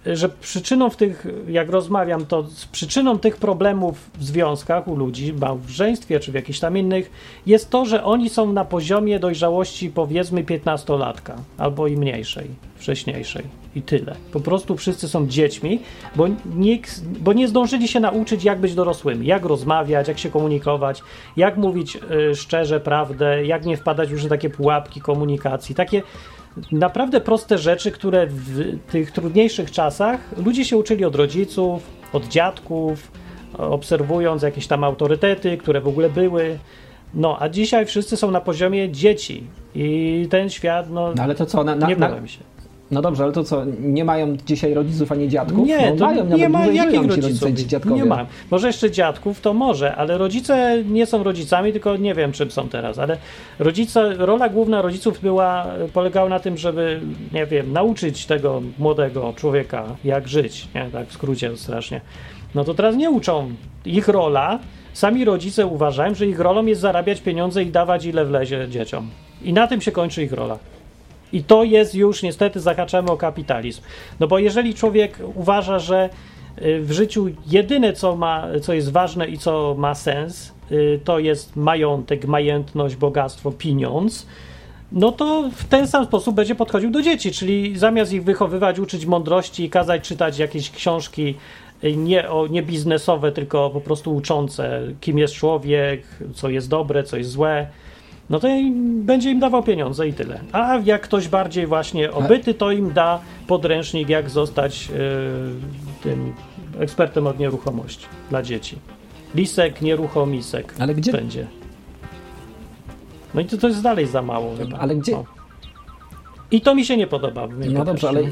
że 0.07 0.29
przyczyną 0.29 0.91
w 0.91 0.97
tych, 0.97 1.27
jak 1.49 1.71
rozmawiam, 1.71 2.27
to 2.27 2.43
z 2.43 2.67
przyczyną 2.67 3.19
tych 3.19 3.37
problemów 3.37 4.11
w 4.19 4.25
związkach 4.25 4.89
u 4.89 4.97
ludzi, 4.97 5.33
w 5.33 5.41
małżeństwie 5.41 6.21
czy 6.21 6.33
w 6.33 6.35
jakichś 6.35 6.59
tam 6.59 6.77
innych, 6.77 7.11
jest 7.47 7.71
to, 7.71 7.85
że 7.85 8.05
oni 8.05 8.31
są 8.31 8.53
na 8.53 8.65
poziomie 8.65 9.19
dojrzałości 9.19 9.91
powiedzmy 9.91 10.45
15-latka 10.45 11.33
albo 11.59 11.87
i 11.87 11.97
mniejszej, 11.97 12.47
wcześniejszej 12.77 13.45
i 13.75 13.83
tyle. 13.83 14.15
Po 14.33 14.41
prostu 14.41 14.77
wszyscy 14.77 15.09
są 15.09 15.27
dziećmi, 15.27 15.81
bo, 16.17 16.27
nikt, 16.57 17.03
bo 17.05 17.33
nie 17.33 17.49
zdążyli 17.49 17.89
się 17.89 18.01
nauczyć, 18.01 18.45
jak 18.45 18.61
być 18.61 18.75
dorosłymi, 18.75 19.27
jak 19.27 19.45
rozmawiać, 19.45 20.09
jak 20.09 20.19
się 20.19 20.31
komunikować, 20.31 21.03
jak 21.37 21.57
mówić 21.57 21.97
y, 22.31 22.35
szczerze 22.35 22.81
prawdę, 22.81 23.47
jak 23.47 23.67
nie 23.67 23.77
wpadać 23.77 24.11
już 24.11 24.25
w 24.25 24.29
takie 24.29 24.51
pułapki 24.51 25.01
komunikacji, 25.01 25.75
takie 25.75 26.03
naprawdę 26.73 27.21
proste 27.21 27.59
rzeczy, 27.59 27.91
które 27.91 28.27
w 28.27 28.79
tych 28.93 29.11
trudniejszych 29.13 29.71
czasach 29.71 30.21
ludzie 30.37 30.65
się 30.65 30.77
uczyli 30.77 31.05
od 31.05 31.15
rodziców, 31.15 31.83
od 32.13 32.29
dziadków, 32.29 33.13
obserwując 33.59 34.43
jakieś 34.43 34.67
tam 34.67 34.85
autorytety, 34.85 35.57
które 35.57 35.81
w 35.81 35.89
ogóle 35.89 36.11
były. 36.11 36.59
No, 37.15 37.37
a 37.41 37.49
dzisiaj 37.49 37.87
wszyscy 37.87 38.17
są 38.17 38.31
na 38.31 38.41
poziomie 38.41 38.91
dzieci 38.91 39.47
i 39.75 40.27
ten 40.31 40.51
świat, 40.51 40.91
no, 40.91 41.13
No 41.17 41.23
ale 41.23 41.35
to 41.35 41.47
co, 41.47 41.65
na, 41.65 41.75
na, 41.75 41.89
nie 41.89 41.97
na, 41.97 42.27
się. 42.27 42.41
No 42.91 43.03
dobrze, 43.03 43.25
ale 43.25 43.33
to 43.33 43.45
co, 43.45 43.65
nie 43.81 44.05
mają 44.05 44.37
dzisiaj 44.47 44.75
rodziców 44.75 45.13
ani 45.13 45.29
dziadków? 45.29 45.69
Nie, 45.69 45.95
no, 45.95 46.07
mają, 46.07 46.25
nie 46.25 46.49
ma 46.49 46.67
jakich 46.67 47.07
rodziców. 47.07 47.51
dziadkowie. 47.51 47.97
Nie 47.97 48.05
ma. 48.05 48.27
Może 48.51 48.67
jeszcze 48.67 48.91
dziadków 48.91 49.41
to 49.41 49.55
może, 49.55 49.97
ale 49.97 50.19
rodzice 50.19 50.83
nie 50.89 51.07
są 51.07 51.23
rodzicami, 51.23 51.73
tylko 51.73 51.97
nie 51.97 52.15
wiem 52.15 52.33
czym 52.33 52.51
są 52.51 52.69
teraz, 52.69 52.99
ale 52.99 53.17
rodzice, 53.59 54.15
rola 54.15 54.49
główna 54.49 54.83
rodziców 54.83 55.21
była, 55.21 55.67
polegała 55.93 56.29
na 56.29 56.41
tym, 56.41 56.57
żeby, 56.57 57.01
nie 57.33 57.47
wiem, 57.47 57.73
nauczyć 57.73 58.27
tego 58.27 58.63
młodego 58.79 59.33
człowieka 59.37 59.85
jak 60.05 60.29
żyć, 60.29 60.69
nie? 60.75 60.91
tak 60.93 61.09
w 61.09 61.13
skrócie 61.13 61.57
strasznie. 61.57 62.01
No 62.55 62.65
to 62.65 62.75
teraz 62.75 62.97
nie 62.97 63.11
uczą. 63.11 63.51
Ich 63.85 64.09
rola, 64.09 64.59
sami 64.93 65.25
rodzice 65.25 65.67
uważają, 65.67 66.15
że 66.15 66.27
ich 66.27 66.41
rolą 66.41 66.67
jest 66.67 66.81
zarabiać 66.81 67.21
pieniądze 67.21 67.63
i 67.63 67.71
dawać 67.71 68.05
ile 68.05 68.25
wlezie 68.25 68.69
dzieciom. 68.69 69.11
I 69.43 69.53
na 69.53 69.67
tym 69.67 69.81
się 69.81 69.93
kończy 69.93 70.23
ich 70.23 70.33
rola. 70.33 70.59
I 71.33 71.45
to 71.45 71.65
jest 71.65 71.95
już 71.95 72.23
niestety 72.23 72.61
zahaczamy 72.61 73.11
o 73.11 73.17
kapitalizm. 73.17 73.83
No 74.21 74.27
bo 74.27 74.39
jeżeli 74.39 74.75
człowiek 74.75 75.19
uważa, 75.35 75.79
że 75.79 76.11
y, 76.63 76.81
w 76.81 76.93
życiu 76.93 77.27
jedyne, 77.47 77.93
co, 77.93 78.17
ma, 78.17 78.47
co 78.63 78.73
jest 78.73 78.93
ważne 78.93 79.29
i 79.29 79.39
co 79.39 79.75
ma 79.79 79.95
sens, 79.95 80.53
y, 80.73 81.01
to 81.05 81.19
jest 81.19 81.57
majątek, 81.57 82.27
majętność, 82.27 82.97
bogactwo, 82.97 83.53
pieniądz, 83.53 84.27
no 84.93 85.13
to 85.13 85.51
w 85.55 85.65
ten 85.65 85.87
sam 85.87 86.05
sposób 86.05 86.35
będzie 86.35 86.55
podchodził 86.55 86.91
do 86.91 87.03
dzieci, 87.03 87.33
czyli 87.33 87.79
zamiast 87.79 88.13
ich 88.13 88.25
wychowywać, 88.25 88.79
uczyć 88.79 89.07
mądrości 89.07 89.65
i 89.65 89.71
kazać 89.71 90.09
czytać 90.09 90.39
jakieś 90.39 90.71
książki 90.71 91.35
y, 91.85 91.97
nie, 91.97 92.31
o, 92.31 92.47
nie 92.47 92.63
biznesowe, 92.63 93.33
tylko 93.33 93.71
po 93.71 93.81
prostu 93.81 94.15
uczące, 94.15 94.81
kim 95.01 95.19
jest 95.19 95.35
człowiek, 95.35 96.03
co 96.35 96.49
jest 96.49 96.69
dobre, 96.69 97.05
co 97.05 97.17
jest 97.17 97.31
złe, 97.31 97.67
no 98.31 98.41
to 98.41 98.49
będzie 99.03 99.31
im 99.31 99.41
dawał 99.41 99.63
pieniądze 99.63 100.09
i 100.09 100.13
tyle. 100.13 100.41
A 100.53 100.79
jak 100.85 101.03
ktoś 101.03 101.29
bardziej 101.29 101.67
właśnie 101.67 102.13
obyty, 102.13 102.55
to 102.55 102.71
im 102.73 102.93
da 102.93 103.21
podręcznik, 103.47 104.09
jak 104.09 104.31
zostać 104.31 104.91
y, 104.91 104.95
tym 106.03 106.33
ekspertem 106.79 107.27
od 107.27 107.39
nieruchomości 107.39 108.07
dla 108.31 108.43
dzieci. 108.43 108.79
Lisek, 109.35 109.83
nieruchomisek 109.83 110.75
Ale 110.79 110.95
gdzie- 110.95 111.13
będzie. 111.13 111.47
No 113.35 113.41
i 113.41 113.45
to, 113.45 113.57
to 113.57 113.69
jest 113.69 113.83
dalej 113.83 114.07
za 114.07 114.23
mało 114.23 114.57
chyba. 114.57 114.79
Ale 114.79 114.97
gdzie-. 114.97 115.25
I 116.51 116.61
to 116.61 116.75
mi 116.75 116.85
się 116.85 116.97
nie 116.97 117.07
podoba. 117.07 117.49
No 117.73 117.85
dobrze, 117.85 118.09
ale 118.09 118.23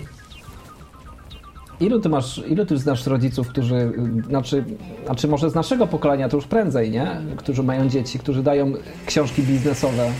ilu 1.80 2.00
ty 2.00 2.08
masz, 2.08 2.42
ilu 2.48 2.66
ty 2.66 2.76
znasz 2.78 3.06
rodziców, 3.06 3.48
którzy, 3.48 3.92
znaczy, 4.28 4.64
znaczy 5.06 5.28
może 5.28 5.50
z 5.50 5.54
naszego 5.54 5.86
pokolenia 5.86 6.28
to 6.28 6.36
już 6.36 6.46
prędzej, 6.46 6.90
nie? 6.90 7.20
Którzy 7.36 7.62
mają 7.62 7.88
dzieci, 7.88 8.18
którzy 8.18 8.42
dają 8.42 8.72
książki 9.06 9.42
biznesowe. 9.42 10.10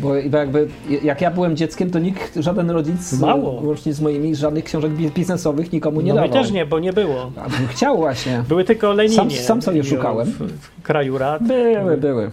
Bo 0.00 0.14
jakby, 0.14 0.68
jak 1.02 1.20
ja 1.20 1.30
byłem 1.30 1.56
dzieckiem, 1.56 1.90
to 1.90 1.98
nikt, 1.98 2.34
żaden 2.36 2.70
rodzic, 2.70 3.12
Mało. 3.20 3.60
łącznie 3.62 3.92
z 3.92 4.00
moimi, 4.00 4.34
żadnych 4.36 4.64
książek 4.64 4.92
bi- 4.92 5.10
biznesowych 5.10 5.72
nikomu 5.72 6.00
nie 6.00 6.08
No 6.14 6.14
dawał. 6.14 6.30
też 6.32 6.50
nie, 6.50 6.66
bo 6.66 6.78
nie 6.80 6.92
było. 6.92 7.32
A 7.36 7.48
bym 7.48 7.68
chciał 7.68 7.96
właśnie. 7.96 8.44
Były 8.48 8.64
tylko 8.64 8.92
Leninie. 8.92 9.16
Sam- 9.16 9.30
sam 9.30 9.62
sobie 9.62 9.84
szukałem. 9.84 10.26
W, 10.26 10.38
w 10.60 10.82
kraju 10.82 11.18
rad. 11.18 11.42
Były, 11.42 11.96
były. 11.96 12.30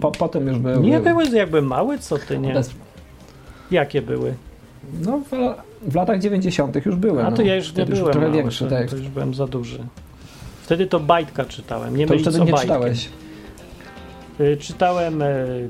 Po, 0.00 0.10
potem 0.10 0.46
już 0.46 0.58
były. 0.58 0.80
nie 0.86 1.00
były 1.00 1.24
jakby 1.28 1.62
małe, 1.62 1.98
co 1.98 2.18
ty 2.18 2.38
nie? 2.38 2.54
Bez, 2.54 2.70
Jakie 3.70 4.02
były? 4.02 4.34
No 5.04 5.18
w, 5.18 5.30
w 5.90 5.94
latach 5.94 6.20
90. 6.20 6.86
już 6.86 6.96
były. 6.96 7.24
A 7.24 7.30
no. 7.30 7.36
to 7.36 7.42
ja 7.42 7.54
już 7.56 7.66
nie 7.66 7.72
Wtedy 7.72 7.92
byłem 7.92 8.12
trochę 8.12 8.26
mały, 8.26 8.38
większy 8.42 8.64
to, 8.64 8.70
tekst. 8.70 8.94
to 8.94 9.00
już 9.00 9.08
byłem 9.08 9.34
za 9.34 9.46
duży. 9.46 9.78
Wtedy 10.62 10.86
to 10.86 11.00
bajtka 11.00 11.44
czytałem, 11.44 11.96
nie 11.96 12.06
To 12.06 12.18
wtedy 12.18 12.40
nie 12.40 12.52
czytałeś. 12.52 13.08
Y, 14.40 14.56
Czytałem 14.56 15.22
e, 15.22 15.26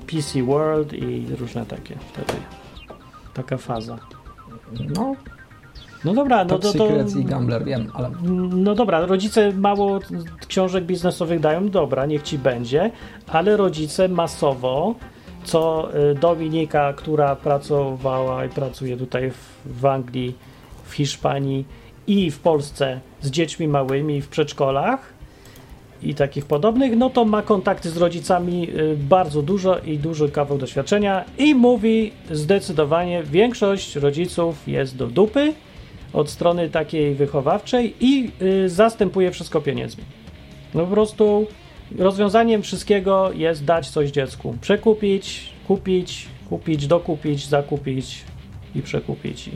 PC 0.06 0.42
World 0.42 0.92
i 0.92 1.26
różne 1.38 1.66
takie 1.66 1.94
wtedy. 2.12 2.38
Taka 3.34 3.56
faza. 3.56 3.98
No, 4.94 5.16
No 6.04 6.14
dobra, 6.14 6.44
no 6.44 6.58
to, 6.58 6.72
to 6.72 6.88
i 7.20 7.24
Gambler, 7.24 7.64
wiem, 7.64 7.90
ale 7.94 8.10
no 8.52 8.74
dobra, 8.74 9.06
rodzice 9.06 9.52
mało 9.52 10.00
książek 10.48 10.84
biznesowych 10.84 11.40
dają, 11.40 11.68
dobra, 11.68 12.06
niech 12.06 12.22
ci 12.22 12.38
będzie, 12.38 12.90
ale 13.26 13.56
rodzice 13.56 14.08
masowo, 14.08 14.94
co 15.46 15.88
y, 16.10 16.14
Dominika, 16.14 16.92
która 16.92 17.36
pracowała 17.36 18.44
i 18.44 18.48
pracuje 18.48 18.96
tutaj 18.96 19.30
w, 19.30 19.62
w 19.80 19.86
Anglii, 19.86 20.34
w 20.84 20.92
Hiszpanii 20.92 21.64
i 22.06 22.30
w 22.30 22.38
Polsce 22.38 23.00
z 23.20 23.30
dziećmi 23.30 23.68
małymi 23.68 24.22
w 24.22 24.28
przedszkolach 24.28 25.12
i 26.02 26.14
takich 26.14 26.44
podobnych, 26.44 26.96
no 26.96 27.10
to 27.10 27.24
ma 27.24 27.42
kontakty 27.42 27.90
z 27.90 27.96
rodzicami 27.96 28.70
y, 28.70 28.96
bardzo 28.96 29.42
dużo 29.42 29.78
i 29.78 29.98
duży 29.98 30.28
kawał 30.28 30.58
doświadczenia 30.58 31.24
i 31.38 31.54
mówi 31.54 32.12
zdecydowanie, 32.30 33.22
większość 33.22 33.96
rodziców 33.96 34.68
jest 34.68 34.96
do 34.96 35.06
dupy, 35.06 35.52
od 36.12 36.30
strony 36.30 36.70
takiej 36.70 37.14
wychowawczej 37.14 37.94
i 38.00 38.30
y, 38.42 38.68
zastępuje 38.68 39.30
wszystko 39.30 39.60
pieniędzmi. 39.60 40.04
No 40.74 40.80
po 40.80 40.92
prostu 40.92 41.46
rozwiązaniem 41.98 42.62
wszystkiego 42.62 43.32
jest 43.32 43.64
dać 43.64 43.90
coś 43.90 44.10
dziecku. 44.10 44.56
Przekupić, 44.60 45.52
kupić, 45.66 46.28
kupić, 46.48 46.86
dokupić, 46.86 47.46
zakupić 47.46 48.24
i 48.74 48.82
przekupić 48.82 49.50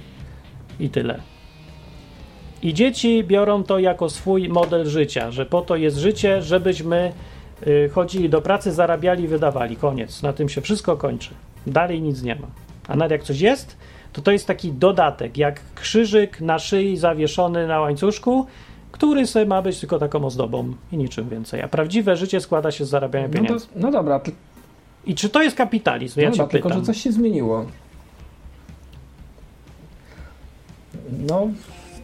i, 0.81 0.91
tyle. 0.91 1.21
I 2.63 2.75
dzieci 2.75 3.25
biorą 3.25 3.63
to 3.63 3.79
jako 3.79 4.11
swój 4.11 4.49
model 4.49 4.87
życia, 4.87 5.31
że 5.31 5.47
po 5.47 5.63
to 5.63 5.77
jest 5.77 5.97
życie, 5.97 6.43
żebyśmy 6.43 7.13
y, 7.67 7.91
chodzili 7.93 8.29
do 8.29 8.43
pracy, 8.43 8.73
zarabiali, 8.73 9.29
wydawali. 9.29 9.77
Koniec. 9.77 10.23
Na 10.23 10.33
tym 10.33 10.49
się 10.49 10.61
wszystko 10.61 10.97
kończy. 10.97 11.31
Dalej 11.67 12.03
nic 12.03 12.23
nie 12.23 12.35
ma. 12.35 12.47
A 12.89 12.97
nawet 12.97 13.11
jak 13.11 13.23
coś 13.23 13.41
jest, 13.41 13.77
to 14.13 14.23
to 14.23 14.31
jest 14.31 14.47
taki 14.47 14.73
dodatek, 14.73 15.39
jak 15.39 15.61
krzyżyk 15.75 16.41
na 16.41 16.59
szyi 16.59 16.97
zawieszony 16.97 17.67
na 17.67 17.81
łańcuszku, 17.81 18.47
który 19.01 19.27
sobie 19.27 19.47
ma 19.47 19.63
być 19.63 19.81
tylko 19.81 19.99
taką 19.99 20.25
ozdobą 20.25 20.75
i 20.93 20.97
niczym 20.97 21.29
więcej. 21.29 21.63
A 21.63 21.69
prawdziwe 21.69 22.17
życie 22.17 22.41
składa 22.41 22.71
się 22.71 22.85
z 22.85 22.89
zarabiania 22.89 23.29
no, 23.29 23.33
to, 23.33 23.39
pieniędzy. 23.39 23.67
no 23.77 23.91
dobra, 23.91 24.19
ty, 24.19 24.33
I 25.07 25.15
czy 25.15 25.29
to 25.29 25.43
jest 25.43 25.57
kapitalizm? 25.57 26.21
Ja 26.21 26.27
no 26.27 26.33
cię 26.33 26.39
dobra, 26.39 26.53
tylko 26.53 26.69
pytam. 26.69 26.85
że 26.85 26.87
coś 26.87 27.03
się 27.03 27.13
zmieniło. 27.13 27.67
No, 31.29 31.49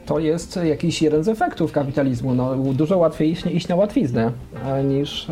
to 0.07 0.19
jest 0.19 0.59
jakiś 0.65 1.03
jeden 1.03 1.25
z 1.25 1.29
efektów 1.29 1.73
kapitalizmu. 1.73 2.35
No, 2.35 2.57
dużo 2.57 2.99
łatwiej 2.99 3.31
iść, 3.31 3.47
iść 3.47 3.69
na 3.69 3.77
łatwiznę 3.77 4.33
e, 4.65 4.85
niż. 4.85 5.27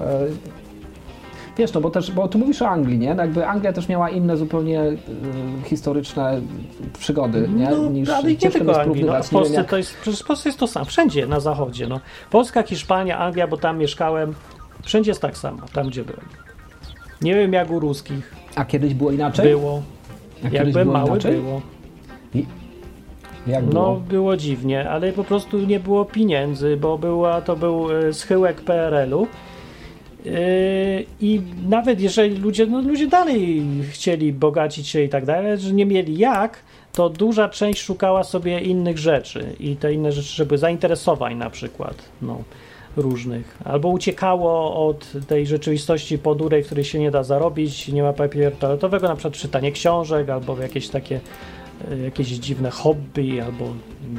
Wiesz, 1.59 1.73
no 1.73 1.81
bo 1.81 1.91
też, 1.91 2.11
bo 2.11 2.29
tu 2.29 2.39
mówisz 2.39 2.63
o 2.63 2.69
Anglii, 2.69 2.99
nie? 2.99 3.15
No 3.15 3.23
Jakby 3.23 3.47
Anglia 3.47 3.73
też 3.73 3.89
miała 3.89 4.11
inne 4.11 4.37
zupełnie 4.37 4.81
e, 4.81 4.95
historyczne 5.65 6.41
przygody, 6.99 7.49
nie? 7.57 7.71
No, 7.71 7.91
niż 7.91 8.09
ale 8.09 8.29
nie 8.29 8.37
tylko 8.37 8.81
Anglii. 8.83 9.05
No, 9.05 9.23
w 9.23 9.31
Polsce 9.31 9.55
jak- 9.55 9.71
to 9.71 9.77
jest, 9.77 9.97
przecież 10.01 10.21
w 10.21 10.27
Polsce 10.27 10.49
jest 10.49 10.59
to 10.59 10.67
samo. 10.67 10.85
Wszędzie 10.85 11.27
na 11.27 11.41
zachodzie. 11.41 11.87
No. 11.87 12.01
Polska, 12.31 12.63
Hiszpania, 12.63 13.19
Anglia, 13.19 13.47
bo 13.47 13.57
tam 13.57 13.79
mieszkałem. 13.79 14.35
Wszędzie 14.83 15.11
jest 15.11 15.21
tak 15.21 15.37
samo, 15.39 15.59
tam 15.73 15.87
gdzie 15.89 16.05
byłem. 16.05 16.21
Nie 17.23 17.35
wiem 17.35 17.53
jak 17.53 17.71
u 17.71 17.81
ruskich 17.81 18.35
A 18.57 18.65
kiedyś 18.65 18.95
było 18.95 19.11
inaczej? 19.13 19.49
było. 19.51 19.83
A 20.41 20.45
Jak 20.45 20.53
kiedyś 20.53 20.73
byłem 20.73 20.87
było 20.89 20.99
mały, 20.99 21.11
inaczej? 21.11 21.35
było. 21.37 21.61
Jak 23.47 23.65
było? 23.65 23.83
No, 23.95 24.01
było 24.01 24.37
dziwnie, 24.37 24.91
ale 24.91 25.13
po 25.13 25.25
prostu 25.25 25.59
nie 25.59 25.81
było 25.81 26.05
pieniędzy, 26.05 26.77
bo 26.77 26.99
była, 26.99 27.41
to 27.41 27.57
był 27.57 27.93
e, 27.93 28.13
schyłek 28.13 28.61
PRL-u. 28.61 29.27
Yy, 30.25 31.07
I 31.21 31.41
nawet 31.69 32.01
jeżeli 32.01 32.37
ludzie, 32.37 32.67
no 32.67 32.81
ludzie 32.81 33.07
dalej 33.07 33.63
chcieli 33.91 34.33
bogacić 34.33 34.89
się 34.89 35.03
i 35.03 35.09
tak 35.09 35.25
dalej, 35.25 35.47
ale 35.47 35.59
że 35.59 35.73
nie 35.73 35.87
mieli 35.87 36.19
jak, 36.19 36.59
to 36.93 37.09
duża 37.09 37.49
część 37.49 37.83
szukała 37.83 38.25
sobie 38.25 38.61
innych 38.61 38.99
rzeczy 38.99 39.47
i 39.61 39.77
te 39.77 39.93
inne 39.93 40.13
rzeczy, 40.13 40.29
żeby 40.29 40.59
zainteresowań 40.59 41.37
na 41.37 41.51
przykład, 41.51 41.95
no, 42.23 42.43
różnych. 42.97 43.59
Albo 43.65 43.89
uciekało 43.89 44.87
od 44.89 45.13
tej 45.27 45.47
rzeczywistości 45.47 46.19
podurej, 46.19 46.63
w 46.63 46.67
której 46.67 46.85
się 46.85 46.99
nie 46.99 47.11
da 47.11 47.23
zarobić, 47.23 47.89
nie 47.89 48.03
ma 48.03 48.13
papieru 48.13 48.57
toaletowego, 48.57 49.09
na 49.09 49.15
przykład 49.17 49.35
czytanie 49.35 49.73
książek, 49.73 50.29
albo 50.31 50.59
jakieś 50.59 50.89
takie 50.89 51.21
y, 51.93 51.99
jakieś 51.99 52.29
dziwne 52.29 52.71
hobby, 52.71 53.41
albo 53.41 53.65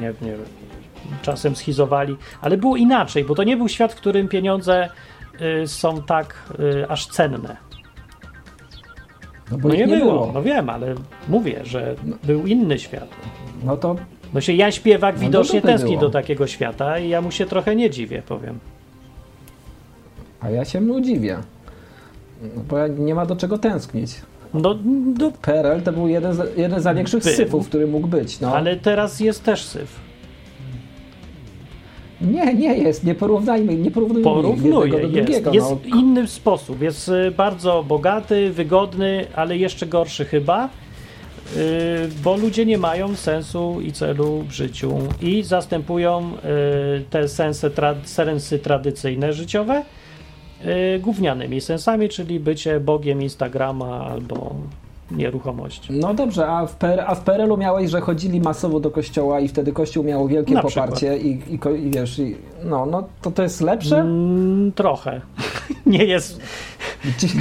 nie, 0.02 0.14
nie 0.22 0.32
wiem, 0.32 0.46
czasem 1.22 1.56
schizowali, 1.56 2.16
ale 2.42 2.58
było 2.58 2.76
inaczej, 2.76 3.24
bo 3.24 3.36
to 3.36 3.44
nie 3.44 3.58
był 3.58 3.70
świat, 3.70 3.94
w 3.94 3.96
którym 3.96 4.28
pieniądze 4.28 4.90
są 5.68 6.02
tak 6.02 6.36
y, 6.60 6.90
aż 6.90 7.08
cenne. 7.08 7.58
No 9.52 9.58
bo 9.58 9.68
No 9.70 9.76
nie, 9.76 9.86
nie 9.88 9.98
było. 9.98 10.12
było. 10.12 10.32
no 10.34 10.42
wiem, 10.44 10.70
ale 10.70 10.96
mówię, 11.30 11.60
że 11.64 11.96
był 12.24 12.46
inny 12.48 12.80
świat. 12.80 13.08
No 13.64 13.78
to 13.78 13.96
No 14.34 14.42
się 14.42 14.54
Jan 14.54 14.72
Śpiewak 14.72 15.16
No 15.16 15.22
widocznie 15.22 15.62
tęskni 15.62 15.90
było. 15.90 16.02
do 16.02 16.10
takiego 16.10 16.48
świata 16.48 17.00
i 17.00 17.10
ja 17.10 17.22
mu 17.22 17.32
się 17.32 17.46
trochę 17.46 17.76
nie 17.76 17.90
dziwię, 17.90 18.22
powiem. 18.28 18.60
A 20.42 20.50
ja 20.50 20.66
się 20.66 20.82
mu 20.82 21.02
dziwię. 21.02 21.38
No, 22.56 22.62
bo 22.70 22.78
ja 22.78 22.88
nie 22.88 23.16
ma 23.16 23.26
do 23.26 23.36
czego 23.36 23.58
tęsknić. 23.58 24.16
No, 24.54 24.76
no 25.20 25.32
PRL 25.42 25.82
to 25.82 25.92
był 25.92 26.08
jeden 26.08 26.34
z, 26.34 26.58
jeden 26.58 26.82
z 26.82 26.84
największych 26.84 27.24
syfów, 27.24 27.68
który 27.68 27.88
mógł 27.88 28.08
być. 28.08 28.40
No. 28.40 28.56
ale 28.56 28.76
teraz 28.76 29.20
jest 29.20 29.44
też 29.44 29.64
syf. 29.66 30.00
Nie, 32.32 32.54
nie 32.54 32.78
jest, 32.78 33.04
nie 33.04 33.16
porównajmy, 33.16 33.76
nie 33.76 33.92
porównujmy 33.92 34.24
Porównuje, 34.24 34.92
do 34.92 35.00
drugiego. 35.00 35.54
Jest 35.54 35.70
no. 35.70 36.00
inny 36.00 36.28
sposób. 36.28 36.82
Jest 36.82 37.10
y, 37.10 37.32
bardzo 37.32 37.84
bogaty, 37.84 38.50
wygodny, 38.50 39.26
ale 39.36 39.58
jeszcze 39.58 39.88
gorszy 39.88 40.26
chyba, 40.26 40.70
y, 41.58 41.60
bo 42.24 42.38
ludzie 42.38 42.66
nie 42.66 42.78
mają 42.78 43.16
sensu 43.16 43.82
i 43.82 43.92
celu 43.92 44.44
w 44.48 44.52
życiu 44.52 44.98
i 45.22 45.44
zastępują 45.44 46.32
y, 47.00 47.04
te 47.10 47.28
sensy, 47.28 47.70
tra, 47.70 47.96
sensy 48.04 48.60
tradycyjne 48.60 49.34
życiowe 49.34 49.84
gównianymi 51.00 51.62
sensami, 51.62 52.10
czyli 52.10 52.40
bycie 52.40 52.80
bogiem 52.80 53.22
Instagrama 53.22 54.06
albo 54.06 54.56
nieruchomości. 55.12 55.94
No 55.94 56.14
dobrze, 56.14 56.48
a 56.48 56.66
w, 56.66 56.76
PR, 56.76 57.04
a 57.08 57.16
w 57.16 57.24
PRL-u 57.24 57.58
miałeś, 57.58 57.90
że 57.90 58.02
chodzili 58.02 58.42
masowo 58.42 58.80
do 58.80 58.92
kościoła 58.92 59.40
i 59.40 59.48
wtedy 59.48 59.72
kościół 59.72 60.04
miał 60.04 60.28
wielkie 60.28 60.54
Na 60.54 60.62
poparcie 60.62 61.18
i, 61.18 61.30
i, 61.30 61.60
i 61.88 61.92
wiesz, 61.92 62.20
i, 62.20 62.36
no, 62.64 62.86
no 62.86 63.08
to 63.22 63.32
to 63.32 63.44
jest 63.44 63.62
lepsze? 63.62 64.00
Mm, 64.00 64.72
trochę. 64.72 65.22
nie 65.86 66.06
jest 66.06 66.42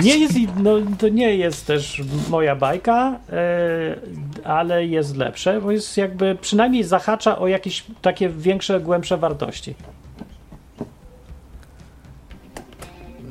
Nie 0.03 0.19
jest, 0.19 0.35
no, 0.63 0.71
to 0.99 1.09
nie 1.09 1.37
jest 1.37 1.67
też 1.67 2.03
moja 2.31 2.57
bajka, 2.57 3.19
e, 3.33 3.97
ale 4.45 4.87
jest 4.87 5.17
lepsze, 5.17 5.61
bo 5.61 5.71
jest 5.71 5.97
jakby 5.97 6.37
przynajmniej 6.41 6.85
zahacza 6.85 7.39
o 7.39 7.49
jakieś 7.49 7.85
takie 8.03 8.29
większe, 8.29 8.81
głębsze 8.81 9.17
wartości. 9.17 9.75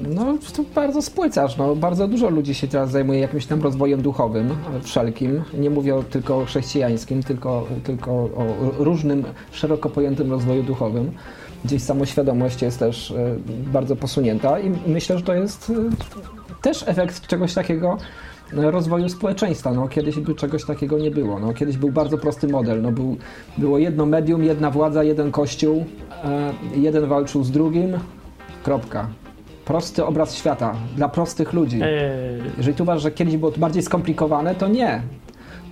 No, 0.08 0.38
bardzo 0.76 1.02
spłycasz. 1.02 1.58
No. 1.58 1.76
Bardzo 1.76 2.08
dużo 2.08 2.30
ludzi 2.30 2.54
się 2.54 2.68
teraz 2.68 2.92
zajmuje 2.92 3.20
jakimś 3.20 3.46
tam 3.46 3.62
rozwojem 3.62 4.02
duchowym, 4.02 4.50
wszelkim. 4.82 5.44
Nie 5.54 5.70
mówię 5.70 6.04
tylko 6.10 6.38
o 6.38 6.46
chrześcijańskim, 6.46 7.24
tylko, 7.24 7.68
tylko 7.84 8.12
o 8.12 8.46
różnym, 8.78 9.24
szeroko 9.52 9.90
pojętym 9.90 10.32
rozwoju 10.32 10.64
duchowym. 10.64 11.12
Gdzieś 11.66 11.82
samoświadomość 11.84 12.62
jest 12.62 12.80
też 12.80 13.12
e, 13.12 13.36
bardzo 13.48 13.96
posunięta 13.96 14.60
i 14.60 14.72
myślę, 14.88 15.18
że 15.18 15.24
to 15.24 15.34
jest 15.34 15.70
e, 15.70 16.62
też 16.62 16.84
efekt 16.88 17.28
czegoś 17.28 17.54
takiego 17.54 17.98
e, 18.58 18.72
rozwoju 18.72 19.10
społeczeństwa. 19.10 19.74
No, 19.74 19.88
kiedyś 19.88 20.20
by 20.20 20.36
czegoś 20.36 20.66
takiego 20.66 20.98
nie 20.98 21.12
było. 21.12 21.40
No, 21.40 21.54
kiedyś 21.54 21.78
był 21.78 21.92
bardzo 21.92 22.18
prosty 22.18 22.48
model. 22.48 22.82
No, 22.82 22.92
był, 22.92 23.18
było 23.58 23.78
jedno 23.78 24.06
medium, 24.06 24.44
jedna 24.44 24.72
władza, 24.72 25.04
jeden 25.04 25.32
kościół, 25.32 25.86
jeden 26.76 27.08
walczył 27.08 27.44
z 27.44 27.52
drugim, 27.52 28.00
kropka. 28.64 29.08
Prosty 29.66 30.06
obraz 30.06 30.36
świata 30.36 30.76
dla 30.96 31.10
prostych 31.10 31.54
ludzi. 31.54 31.80
E, 31.82 31.88
Jeżeli 32.58 32.76
tu 32.78 32.84
uważasz, 32.84 33.04
że 33.04 33.12
kiedyś 33.12 33.38
było 33.38 33.52
to 33.52 33.60
bardziej 33.60 33.84
skomplikowane, 33.84 34.56
to 34.56 34.68
nie. 34.68 35.02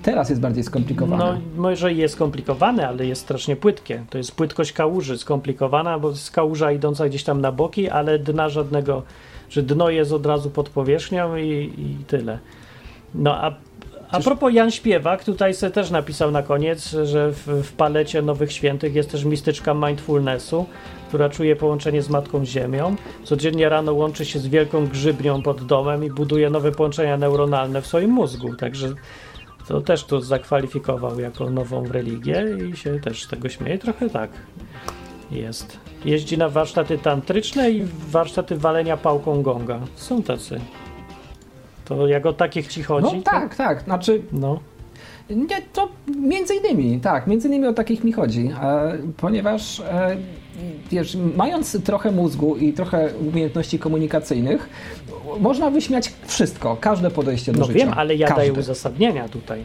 Teraz 0.03 0.29
jest 0.29 0.41
bardziej 0.41 0.63
skomplikowane. 0.63 1.25
no, 1.25 1.61
może 1.61 1.93
jest 1.93 2.13
skomplikowane, 2.13 2.87
ale 2.87 3.05
jest 3.05 3.21
strasznie 3.21 3.55
płytkie. 3.55 4.03
To 4.09 4.17
jest 4.17 4.35
płytkość 4.35 4.73
kałuży 4.73 5.17
skomplikowana, 5.17 5.99
bo 5.99 6.09
jest 6.09 6.31
kałuża 6.31 6.71
idąca 6.71 7.09
gdzieś 7.09 7.23
tam 7.23 7.41
na 7.41 7.51
boki, 7.51 7.89
ale 7.89 8.19
dna 8.19 8.49
żadnego, 8.49 9.03
że 9.49 9.63
dno 9.63 9.89
jest 9.89 10.11
od 10.11 10.25
razu 10.25 10.49
pod 10.49 10.69
powierzchnią 10.69 11.35
i, 11.35 11.73
i 11.77 12.03
tyle. 12.07 12.39
No 13.15 13.35
a 13.35 13.51
a 14.11 14.19
propos 14.19 14.53
Jan 14.53 14.71
Śpiewak, 14.71 15.23
tutaj 15.23 15.53
se 15.53 15.71
też 15.71 15.91
napisał 15.91 16.31
na 16.31 16.43
koniec, 16.43 16.95
że 17.03 17.31
w, 17.31 17.47
w 17.63 17.71
palecie 17.71 18.21
Nowych 18.21 18.51
Świętych 18.51 18.95
jest 18.95 19.11
też 19.11 19.23
mistyczka 19.25 19.73
mindfulnessu, 19.73 20.65
która 21.11 21.29
czuje 21.29 21.55
połączenie 21.55 22.01
z 22.01 22.09
Matką 22.09 22.45
Ziemią. 22.45 22.95
Codziennie 23.23 23.69
rano 23.69 23.93
łączy 23.93 24.25
się 24.25 24.39
z 24.39 24.47
wielką 24.47 24.87
grzybnią 24.87 25.41
pod 25.41 25.65
domem 25.65 26.03
i 26.03 26.09
buduje 26.09 26.49
nowe 26.49 26.71
połączenia 26.71 27.17
neuronalne 27.17 27.81
w 27.81 27.87
swoim 27.87 28.09
mózgu. 28.11 28.55
Także 28.55 28.93
to 29.67 29.81
też 29.81 30.03
tu 30.03 30.21
zakwalifikował 30.21 31.19
jako 31.19 31.49
nową 31.49 31.87
religię 31.87 32.45
i 32.71 32.77
się 32.77 32.99
też 32.99 33.23
z 33.23 33.27
tego 33.27 33.49
śmieje. 33.49 33.77
Trochę 33.77 34.09
tak 34.09 34.29
jest. 35.31 35.77
Jeździ 36.05 36.37
na 36.37 36.49
warsztaty 36.49 36.97
tantryczne 36.97 37.71
i 37.71 37.85
warsztaty 38.11 38.55
walenia 38.55 38.97
pałką 38.97 39.41
gonga. 39.41 39.79
Są 39.95 40.23
tacy. 40.23 40.59
To 41.85 42.07
jak 42.07 42.25
o 42.25 42.33
takich 42.33 42.67
ci 42.67 42.83
chodzi? 42.83 43.15
no 43.17 43.21
tak, 43.23 43.55
tak. 43.55 43.81
Znaczy, 43.81 44.19
To, 44.19 44.37
no. 44.37 44.59
nie, 45.29 45.61
to 45.73 45.89
między 46.17 46.55
innymi, 46.55 46.99
tak, 46.99 47.27
między 47.27 47.47
innymi 47.47 47.67
o 47.67 47.73
takich 47.73 48.03
mi 48.03 48.11
chodzi. 48.11 48.51
E, 48.61 48.97
ponieważ, 49.17 49.79
e, 49.79 50.17
wiesz, 50.91 51.17
mając 51.35 51.83
trochę 51.83 52.11
mózgu 52.11 52.55
i 52.57 52.73
trochę 52.73 53.09
umiejętności 53.31 53.79
komunikacyjnych, 53.79 54.69
można 55.39 55.69
wyśmiać 55.69 56.13
wszystko, 56.27 56.77
każde 56.81 57.11
podejście 57.11 57.51
do 57.51 57.59
No 57.59 57.65
życia. 57.65 57.79
wiem, 57.79 57.93
ale 57.95 58.15
ja 58.15 58.27
daję 58.35 58.47
Każde. 58.49 58.61
uzasadnienia 58.61 59.29
tutaj. 59.29 59.63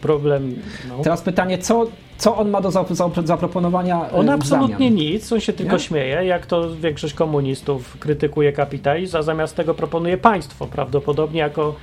Problem, 0.00 0.54
no. 0.88 0.98
Teraz 1.02 1.22
pytanie, 1.22 1.58
co, 1.58 1.86
co 2.18 2.36
on 2.36 2.50
ma 2.50 2.60
do 2.60 2.70
za- 2.70 2.84
za- 2.90 3.10
zaproponowania 3.24 4.08
e, 4.08 4.12
On 4.12 4.28
absolutnie 4.28 4.90
nic, 4.90 5.32
on 5.32 5.40
się 5.40 5.52
tylko 5.52 5.72
Nie? 5.76 5.80
śmieje, 5.82 6.24
jak 6.24 6.46
to 6.46 6.76
większość 6.76 7.14
komunistów 7.14 7.96
krytykuje 7.98 8.52
kapitalizm, 8.52 9.16
a 9.16 9.22
zamiast 9.22 9.56
tego 9.56 9.74
proponuje 9.74 10.18
państwo, 10.18 10.66
prawdopodobnie 10.66 11.40
jako 11.40 11.74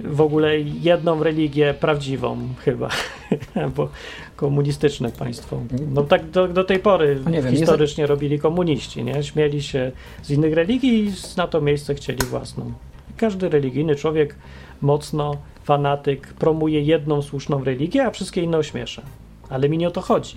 w 0.00 0.20
ogóle 0.20 0.60
jedną 0.60 1.22
religię 1.22 1.74
prawdziwą 1.74 2.38
chyba, 2.64 2.88
bo 3.76 3.88
komunistyczne 4.36 5.10
państwo. 5.10 5.60
No 5.90 6.02
tak 6.02 6.30
do, 6.30 6.48
do 6.48 6.64
tej 6.64 6.78
pory 6.78 7.20
wiem, 7.30 7.50
historycznie 7.50 8.06
robili 8.06 8.38
komuniści, 8.38 9.04
nie? 9.04 9.22
Śmieli 9.22 9.62
się 9.62 9.92
z 10.22 10.30
innych 10.30 10.54
religii 10.54 11.04
i 11.04 11.12
na 11.36 11.46
to 11.46 11.60
miejsce 11.60 11.94
chcieli 11.94 12.26
własną. 12.26 12.72
Każdy 13.16 13.48
religijny 13.48 13.96
człowiek 13.96 14.36
mocno, 14.82 15.36
fanatyk, 15.64 16.26
promuje 16.26 16.80
jedną 16.80 17.22
słuszną 17.22 17.64
religię, 17.64 18.04
a 18.04 18.10
wszystkie 18.10 18.42
inne 18.42 18.58
ośmiesza. 18.58 19.02
Ale 19.48 19.68
mi 19.68 19.78
nie 19.78 19.88
o 19.88 19.90
to 19.90 20.00
chodzi. 20.00 20.36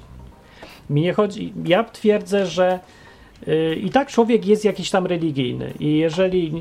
Mi 0.90 1.02
nie 1.02 1.14
chodzi. 1.14 1.54
Ja 1.66 1.84
twierdzę, 1.84 2.46
że 2.46 2.80
y, 3.48 3.76
i 3.76 3.90
tak 3.90 4.12
człowiek 4.12 4.46
jest 4.46 4.66
jakiś 4.66 4.90
tam 4.90 5.06
religijny. 5.06 5.74
I 5.80 5.98
jeżeli. 5.98 6.54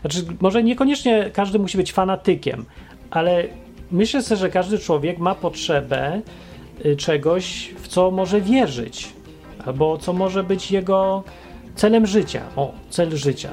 Znaczy, 0.00 0.24
może 0.40 0.62
niekoniecznie 0.62 1.30
każdy 1.32 1.58
musi 1.58 1.76
być 1.76 1.92
fanatykiem, 1.92 2.64
ale 3.10 3.44
myślę 3.90 4.22
sobie, 4.22 4.38
że 4.38 4.48
każdy 4.50 4.78
człowiek 4.78 5.18
ma 5.18 5.34
potrzebę 5.34 6.20
y, 6.86 6.96
czegoś, 6.96 7.74
w 7.78 7.88
co 7.88 8.10
może 8.10 8.40
wierzyć, 8.40 9.12
albo 9.66 9.98
co 9.98 10.12
może 10.12 10.44
być 10.44 10.70
jego 10.70 11.22
celem 11.74 12.06
życia. 12.06 12.42
O, 12.56 12.72
cel 12.90 13.16
życia. 13.16 13.50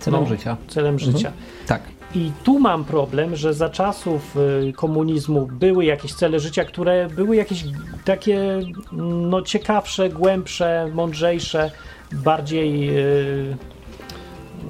Celem 0.00 0.20
No, 0.20 0.26
życia. 0.26 0.56
Celem 0.68 0.94
Mhm. 0.94 1.12
życia. 1.12 1.32
Tak. 1.66 1.82
I 2.14 2.30
tu 2.44 2.58
mam 2.58 2.84
problem, 2.84 3.36
że 3.36 3.54
za 3.54 3.68
czasów 3.68 4.36
y, 4.68 4.72
komunizmu 4.72 5.48
były 5.52 5.84
jakieś 5.84 6.14
cele 6.14 6.40
życia, 6.40 6.64
które 6.64 7.08
były 7.08 7.36
jakieś 7.36 7.64
takie 8.04 8.60
no, 8.92 9.42
ciekawsze, 9.42 10.08
głębsze, 10.08 10.90
mądrzejsze, 10.94 11.70
bardziej. 12.12 12.98
y, 12.98 13.56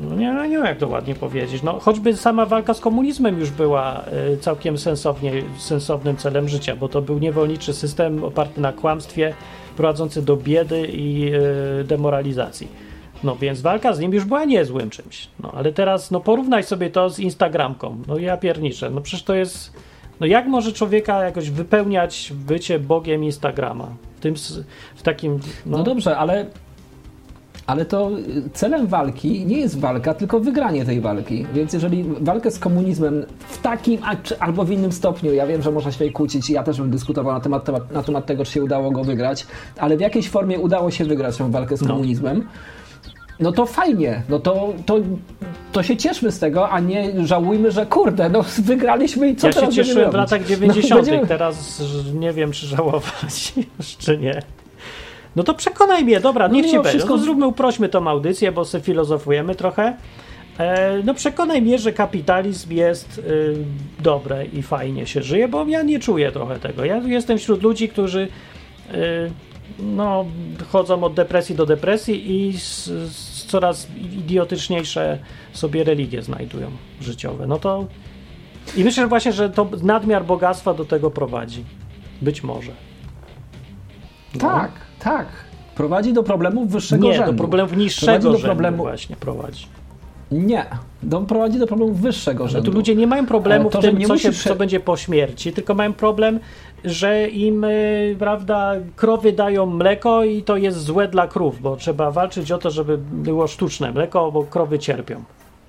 No 0.02 0.16
nie, 0.16 0.32
nie 0.32 0.56
wiem, 0.56 0.64
jak 0.64 0.78
to 0.78 0.88
ładnie 0.88 1.14
powiedzieć. 1.14 1.62
No, 1.62 1.78
choćby 1.80 2.16
sama 2.16 2.46
walka 2.46 2.74
z 2.74 2.80
komunizmem 2.80 3.38
już 3.40 3.50
była 3.50 4.04
y, 4.32 4.36
całkiem 4.36 4.78
sensownie, 4.78 5.32
sensownym 5.58 6.16
celem 6.16 6.48
życia, 6.48 6.76
bo 6.76 6.88
to 6.88 7.02
był 7.02 7.18
niewolniczy 7.18 7.72
system 7.72 8.24
oparty 8.24 8.60
na 8.60 8.72
kłamstwie, 8.72 9.34
prowadzący 9.76 10.22
do 10.22 10.36
biedy 10.36 10.86
i 10.86 11.34
y, 11.80 11.84
demoralizacji. 11.84 12.68
No 13.24 13.36
więc 13.36 13.60
walka 13.60 13.92
z 13.92 13.98
nim 14.00 14.12
już 14.12 14.24
była 14.24 14.44
niezłym 14.44 14.90
czymś. 14.90 15.28
No 15.42 15.52
ale 15.56 15.72
teraz, 15.72 16.10
no 16.10 16.20
porównaj 16.20 16.62
sobie 16.64 16.90
to 16.90 17.10
z 17.10 17.18
Instagramką. 17.18 18.02
No 18.08 18.18
ja 18.18 18.36
pierniczę. 18.36 18.90
No 18.90 19.00
przecież 19.00 19.24
to 19.24 19.34
jest. 19.34 19.72
No 20.20 20.26
jak 20.26 20.46
może 20.46 20.72
człowieka 20.72 21.24
jakoś 21.24 21.50
wypełniać 21.50 22.32
bycie 22.34 22.78
Bogiem 22.78 23.24
Instagrama? 23.24 23.88
W 24.16 24.20
tym, 24.20 24.34
w 24.96 25.02
takim. 25.02 25.38
No, 25.66 25.78
No, 25.78 25.84
dobrze, 25.84 26.16
ale, 26.16 26.46
ale 27.68 27.84
to 27.84 28.10
y, 28.18 28.50
celem 28.52 28.86
walki 28.86 29.46
nie 29.46 29.58
jest 29.60 29.78
walka, 29.80 30.14
tylko 30.14 30.40
wygranie 30.40 30.84
tej 30.84 31.00
walki. 31.00 31.46
Więc 31.54 31.72
jeżeli 31.72 32.04
walkę 32.20 32.50
z 32.50 32.58
komunizmem 32.58 33.26
w 33.48 33.58
takim 33.62 34.00
albo 34.40 34.64
w 34.64 34.70
innym 34.70 34.92
stopniu, 34.92 35.32
ja 35.34 35.46
wiem, 35.46 35.62
że 35.62 35.70
można 35.72 35.92
się 35.92 36.10
kłócić 36.10 36.50
i 36.50 36.52
ja 36.52 36.62
też 36.62 36.78
bym 36.80 36.90
dyskutował 36.90 37.34
na 37.34 37.40
temat, 37.40 37.64
temat, 37.64 37.92
na 37.92 38.02
temat 38.02 38.26
tego, 38.26 38.44
czy 38.44 38.52
się 38.52 38.62
udało 38.64 38.90
go 38.90 39.04
wygrać, 39.04 39.46
ale 39.78 39.96
w 39.96 40.00
jakiejś 40.00 40.28
formie 40.28 40.58
udało 40.58 40.90
się 40.90 41.04
wygrać 41.04 41.36
tą 41.36 41.50
walkę 41.50 41.76
z 41.76 41.82
No. 41.82 41.88
komunizmem, 41.88 42.46
no 43.40 43.52
to 43.52 43.66
fajnie, 43.66 44.22
no 44.28 44.38
to, 44.38 44.72
to, 44.86 44.96
to 45.72 45.82
się 45.82 45.96
cieszmy 45.96 46.32
z 46.32 46.38
tego, 46.38 46.70
a 46.70 46.80
nie 46.80 47.26
żałujmy, 47.26 47.70
że 47.70 47.86
kurde, 47.86 48.28
no 48.28 48.44
wygraliśmy 48.58 49.28
i 49.30 49.36
co 49.36 49.46
ja 49.46 49.52
się 49.52 49.54
teraz 49.60 49.66
będziemy 49.74 49.86
cieszyłem 49.88 50.10
w 50.10 50.14
latach 50.14 50.40
No, 50.40 50.46
90. 50.48 50.94
będziemy- 50.94 51.26
Teraz 51.26 51.82
nie 52.14 52.32
wiem, 52.32 52.52
czy 52.52 52.66
żałować, 52.66 53.54
czy 53.98 54.18
nie. 54.18 54.42
No 55.36 55.42
to 55.42 55.54
przekonaj 55.54 56.04
mnie, 56.04 56.20
dobra, 56.20 56.48
No 56.48 56.54
niech 56.54 56.66
mimo 56.66 56.72
ci 56.72 56.76
będzie. 56.82 56.90
wszystko- 56.90 57.12
No 57.14 57.18
to 57.18 57.24
zróbmy, 57.24 57.46
uprośmy 57.46 57.88
tą 57.88 58.08
audycję, 58.08 58.52
bo 58.52 58.64
sobie 58.64 58.84
filozofujemy 58.84 59.54
trochę. 59.54 59.96
E, 60.58 61.02
no 61.04 61.14
przekonaj 61.14 61.62
mnie, 61.62 61.78
że 61.78 61.92
kapitalizm 61.92 62.72
jest 62.72 63.18
y, 63.18 63.56
dobre 64.00 64.46
i 64.46 64.62
fajnie 64.62 65.06
się 65.06 65.22
żyje, 65.22 65.48
bo 65.48 65.66
ja 65.66 65.82
nie 65.82 65.98
czuję 65.98 66.32
trochę 66.32 66.58
tego. 66.58 66.84
Ja 66.84 66.96
jestem 66.96 67.38
wśród 67.38 67.62
ludzi, 67.62 67.88
którzy 67.88 68.28
y, 68.94 69.30
no, 69.78 70.24
chodzą 70.68 71.04
od 71.04 71.14
depresji 71.14 71.54
do 71.54 71.66
depresji 71.66 72.46
i 72.48 72.58
z, 72.58 72.84
z 73.12 73.44
coraz 73.46 73.88
idiotyczniejsze 74.00 75.18
sobie 75.52 75.84
religie 75.84 76.22
znajdują 76.22 76.70
życiowe. 77.00 77.46
No 77.46 77.58
to 77.58 77.86
I 78.76 78.84
myślę 78.84 79.02
że 79.02 79.08
właśnie, 79.08 79.32
że 79.32 79.50
to 79.50 79.68
nadmiar 79.82 80.24
bogactwa 80.24 80.74
do 80.74 80.84
tego 80.84 81.10
prowadzi. 81.10 81.64
Być 82.22 82.42
może. 82.42 82.72
No. 84.34 84.40
Tak, 84.40 84.70
tak. 84.98 85.26
Prowadzi 85.74 86.12
do 86.12 86.22
problemów 86.22 86.70
wyższego 86.70 87.06
Nie, 87.06 87.14
rzędu. 87.14 87.32
do 87.32 87.38
problemów 87.38 87.76
niższego 87.76 88.06
prowadzi 88.06 88.24
do 88.24 88.32
rzędu 88.32 88.46
problemu... 88.46 88.76
właśnie 88.82 89.16
prowadzi. 89.16 89.66
Nie, 90.32 90.66
do, 91.02 91.20
prowadzi 91.20 91.58
do 91.58 91.66
problemów 91.66 92.00
wyższego 92.00 92.44
Ale 92.44 92.52
rzędu. 92.52 92.70
tu 92.70 92.76
ludzie 92.76 92.94
nie 92.96 93.06
mają 93.06 93.26
problemu 93.26 93.70
to, 93.70 93.78
w 93.78 93.82
tym, 93.82 94.02
co, 94.02 94.12
musisz... 94.12 94.42
się, 94.42 94.48
co 94.48 94.56
będzie 94.56 94.80
po 94.80 94.96
śmierci, 94.96 95.52
tylko 95.52 95.74
mają 95.74 95.92
problem, 95.92 96.40
że 96.84 97.28
im, 97.28 97.64
y, 97.64 98.16
prawda, 98.18 98.72
krowy 98.96 99.32
dają 99.32 99.66
mleko 99.66 100.24
i 100.24 100.42
to 100.42 100.56
jest 100.56 100.78
złe 100.78 101.08
dla 101.08 101.28
krów, 101.28 101.60
bo 101.60 101.76
trzeba 101.76 102.10
walczyć 102.10 102.52
o 102.52 102.58
to, 102.58 102.70
żeby 102.70 102.98
było 102.98 103.46
sztuczne 103.46 103.92
mleko, 103.92 104.32
bo 104.32 104.44
krowy 104.44 104.78
cierpią. 104.78 105.22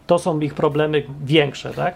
To 0.08 0.20
są 0.20 0.40
ich 0.40 0.54
problemy 0.54 1.04
większe, 1.26 1.70
tak? 1.74 1.96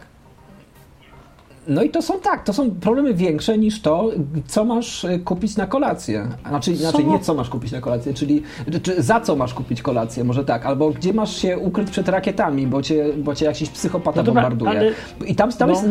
No 1.68 1.84
i 1.84 1.90
to 1.90 2.02
są 2.02 2.20
tak, 2.20 2.44
to 2.44 2.54
są 2.54 2.72
problemy 2.72 3.14
większe 3.14 3.58
niż 3.58 3.82
to, 3.82 4.12
co 4.48 4.66
masz 4.66 5.06
e, 5.06 5.20
kupić 5.20 5.58
na 5.58 5.68
kolację. 5.68 6.28
Znaczy, 6.50 6.76
znaczy 6.76 7.04
nie 7.04 7.20
co 7.20 7.34
masz 7.34 7.50
kupić 7.50 7.72
na 7.72 7.82
kolację, 7.82 8.14
czyli 8.14 8.44
czy, 8.84 9.04
za 9.04 9.22
co 9.22 9.36
masz 9.36 9.54
kupić 9.54 9.82
kolację, 9.82 10.24
może 10.24 10.44
tak, 10.44 10.66
albo 10.66 10.90
gdzie 10.90 11.14
masz 11.14 11.36
się 11.38 11.58
ukryć 11.58 11.92
przed 11.92 12.10
rakietami, 12.10 12.68
bo 12.68 12.82
cię, 12.82 13.06
bo 13.18 13.36
cię 13.36 13.46
jakiś 13.46 13.70
psychopata 13.70 14.18
no 14.18 14.24
dobra, 14.24 14.50
bombarduje. 14.50 14.80
Ale... 14.80 14.92
I 15.30 15.36
tam, 15.36 15.52
tam, 15.52 15.70
no. 15.70 15.76
jest, 15.76 15.88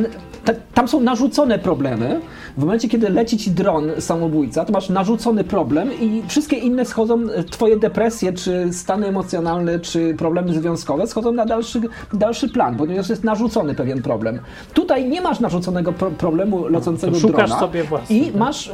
tam 0.74 0.88
są 0.88 1.00
narzucone 1.00 1.58
problemy. 1.58 2.20
W 2.56 2.60
momencie, 2.60 2.88
kiedy 2.88 3.10
leci 3.10 3.38
ci 3.38 3.50
dron 3.50 3.90
samobójca, 3.98 4.64
to 4.64 4.72
masz 4.72 4.88
narzucony 4.88 5.44
problem 5.44 5.90
i 6.00 6.22
wszystkie 6.28 6.56
inne 6.56 6.84
schodzą, 6.84 7.20
e, 7.30 7.44
twoje 7.44 7.76
depresje, 7.76 8.32
czy 8.32 8.72
stany 8.72 9.06
emocjonalne, 9.06 9.80
czy 9.80 10.14
problemy 10.14 10.52
związkowe 10.52 11.06
schodzą 11.06 11.32
na 11.32 11.46
dalszy, 11.46 11.80
dalszy 12.12 12.48
plan, 12.48 12.76
ponieważ 12.76 13.08
jest 13.08 13.24
narzucony 13.24 13.74
pewien 13.74 14.02
problem. 14.02 14.38
Tutaj 14.74 15.08
nie 15.08 15.20
masz 15.20 15.40
narzuconego 15.40 15.61
narzuconego 15.62 15.92
pro 15.92 16.10
problemu 16.10 16.68
lecącego 16.68 17.18
Szukasz 17.18 17.50
drona 17.50 17.60
sobie 17.60 17.84
własny, 17.84 18.16
i 18.16 18.32
masz 18.36 18.70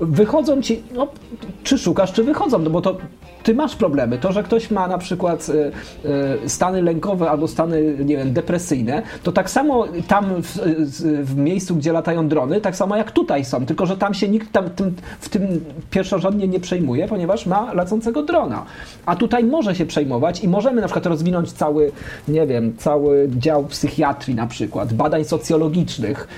wychodzą 0.00 0.62
ci, 0.62 0.82
no, 0.94 1.08
czy 1.62 1.78
szukasz, 1.78 2.12
czy 2.12 2.24
wychodzą, 2.24 2.58
no 2.58 2.70
bo 2.70 2.80
to 2.80 2.96
ty 3.42 3.54
masz 3.54 3.76
problemy. 3.76 4.18
To, 4.18 4.32
że 4.32 4.42
ktoś 4.42 4.70
ma 4.70 4.88
na 4.88 4.98
przykład 4.98 5.46
e, 5.48 5.70
e, 6.44 6.48
stany 6.48 6.82
lękowe 6.82 7.30
albo 7.30 7.48
stany, 7.48 7.96
nie 8.04 8.16
wiem, 8.16 8.32
depresyjne, 8.32 9.02
to 9.22 9.32
tak 9.32 9.50
samo 9.50 9.86
tam 10.08 10.42
w, 10.42 10.58
w, 11.22 11.36
miejscu, 11.36 11.76
gdzie 11.76 11.92
latają 11.92 12.28
drony, 12.28 12.60
tak 12.60 12.76
samo 12.76 12.96
jak 12.96 13.12
tutaj 13.12 13.44
są, 13.44 13.66
tylko 13.66 13.86
że 13.86 13.96
tam 13.96 14.14
się 14.14 14.28
nikt 14.28 14.52
tam, 14.52 14.70
tym, 14.70 14.94
w 15.20 15.28
tym 15.28 15.64
pierwszorzędnie 15.90 16.48
nie 16.48 16.60
przejmuje, 16.60 17.08
ponieważ 17.08 17.46
ma 17.46 17.72
lecącego 17.72 18.22
drona. 18.22 18.64
A 19.06 19.16
tutaj 19.16 19.44
może 19.44 19.74
się 19.74 19.86
przejmować 19.86 20.44
i 20.44 20.48
możemy 20.48 20.80
na 20.80 20.86
przykład 20.86 21.06
rozwinąć 21.06 21.52
cały, 21.52 21.92
nie 22.28 22.46
wiem, 22.46 22.76
cały 22.76 23.28
dział 23.36 23.64
psychiatrii 23.64 24.34
na 24.34 24.46
przykład, 24.46 24.92
badań 24.92 25.24
socjologicznych, 25.24 26.28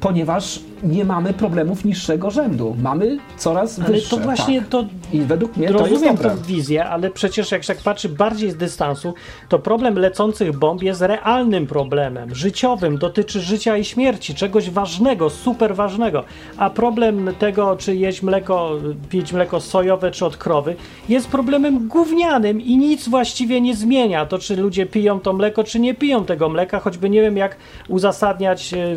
ponieważ 0.00 0.60
nie 0.82 1.04
mamy 1.04 1.32
problemów 1.32 1.84
niższego 1.84 2.30
rzędu. 2.30 2.76
Mamy 2.82 3.18
coraz 3.36 3.78
ale 3.78 3.88
wyższe. 3.88 4.16
To 4.16 4.22
właśnie 4.22 4.60
tak. 4.60 4.68
to. 4.68 4.84
I 5.12 5.20
według 5.20 5.56
mnie 5.56 5.68
to 5.68 5.86
jest 5.86 6.04
tę 6.04 6.36
wizję, 6.46 6.84
ale 6.84 7.10
przecież 7.10 7.50
jak 7.50 7.64
się 7.64 7.74
tak 7.74 7.82
patrzy 7.82 8.08
bardziej 8.08 8.50
z 8.50 8.56
dystansu, 8.56 9.14
to 9.48 9.58
problem 9.58 9.98
lecących 9.98 10.58
bomb 10.58 10.82
jest 10.82 11.00
realnym 11.00 11.66
problemem, 11.66 12.34
życiowym, 12.34 12.98
dotyczy 12.98 13.40
życia 13.40 13.76
i 13.76 13.84
śmierci, 13.84 14.34
czegoś 14.34 14.70
ważnego, 14.70 15.30
super 15.30 15.74
ważnego. 15.74 16.24
A 16.56 16.70
problem 16.70 17.30
tego, 17.38 17.76
czy 17.76 17.96
jeść 17.96 18.22
mleko, 18.22 18.70
pić 19.08 19.32
mleko 19.32 19.60
sojowe 19.60 20.10
czy 20.10 20.26
od 20.26 20.36
krowy, 20.36 20.76
jest 21.08 21.28
problemem 21.28 21.88
gównianym 21.88 22.60
i 22.60 22.76
nic 22.76 23.08
właściwie 23.08 23.60
nie 23.60 23.76
zmienia. 23.76 24.26
To, 24.26 24.38
czy 24.38 24.56
ludzie 24.56 24.86
piją 24.86 25.20
to 25.20 25.32
mleko, 25.32 25.64
czy 25.64 25.80
nie 25.80 25.94
piją 25.94 26.24
tego 26.24 26.48
mleka, 26.48 26.80
choćby 26.80 27.10
nie 27.10 27.22
wiem, 27.22 27.36
jak 27.36 27.56
uzasadniać 27.88 28.74
e, 28.74 28.96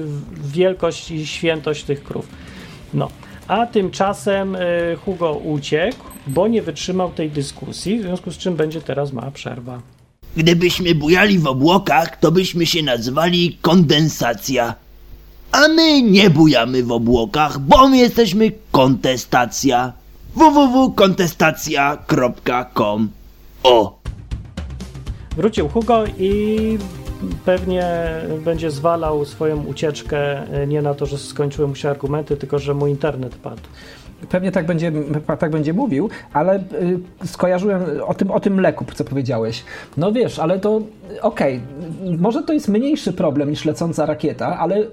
wielkość 0.60 1.12
i 1.12 1.28
świętość 1.28 1.84
tych 1.84 2.03
krów. 2.03 2.28
No. 2.93 3.10
A 3.47 3.66
tymczasem 3.66 4.55
e, 4.55 4.60
Hugo 5.05 5.34
uciekł, 5.34 6.03
bo 6.28 6.47
nie 6.47 6.62
wytrzymał 6.62 7.12
tej 7.12 7.30
dyskusji, 7.30 7.99
w 7.99 8.01
związku 8.01 8.32
z 8.32 8.38
czym 8.38 8.55
będzie 8.55 8.82
teraz 8.82 9.14
mała 9.14 9.32
przerwa. 9.32 9.82
Gdybyśmy 10.38 10.95
bujali 10.95 11.39
w 11.39 11.47
obłokach, 11.47 12.18
to 12.18 12.32
byśmy 12.32 12.66
się 12.66 12.84
nazwali 12.84 13.57
kondensacja. 13.62 14.76
A 15.51 15.68
my 15.68 16.01
nie 16.01 16.30
bujamy 16.30 16.84
w 16.84 16.91
obłokach, 16.91 17.60
bo 17.60 17.89
my 17.89 17.97
jesteśmy 17.97 18.51
kontestacja. 18.72 19.93
www.kontestacja.com 20.36 23.10
O! 23.64 23.99
Wrócił 25.38 25.70
Hugo 25.70 26.03
i 26.20 26.78
pewnie 27.45 27.86
będzie 28.45 28.72
zwalał 28.72 29.26
swoją 29.26 29.63
ucieczkę 29.65 30.47
e, 30.53 30.67
nie 30.67 30.82
na 30.82 30.93
to, 30.93 31.05
że 31.05 31.17
skończyły 31.17 31.67
mu 31.67 31.76
się 31.76 31.89
argumenty, 31.89 32.38
tylko 32.38 32.59
że 32.59 32.74
mu 32.74 32.88
internet 32.88 33.36
padł. 33.36 33.61
Pewnie 34.30 34.51
tak 34.51 34.65
będzie, 34.65 34.91
tak 35.39 35.51
będzie 35.51 35.74
mówił, 35.74 36.09
ale 36.34 36.55
y, 37.22 37.28
skojarzyłem 37.28 37.84
o 38.07 38.13
tym, 38.13 38.32
o 38.32 38.39
tym 38.39 38.53
mleku, 38.53 38.86
co 38.93 39.03
powiedziałeś. 39.03 39.63
No 39.97 40.11
wiesz, 40.11 40.39
ale 40.39 40.59
to 40.59 40.82
okej, 41.22 41.61
okay, 42.01 42.17
może 42.17 42.43
to 42.43 42.53
jest 42.53 42.67
mniejszy 42.67 43.13
problem 43.13 43.49
niż 43.49 43.65
lecąca 43.65 44.05
rakieta, 44.05 44.57
ale 44.57 44.84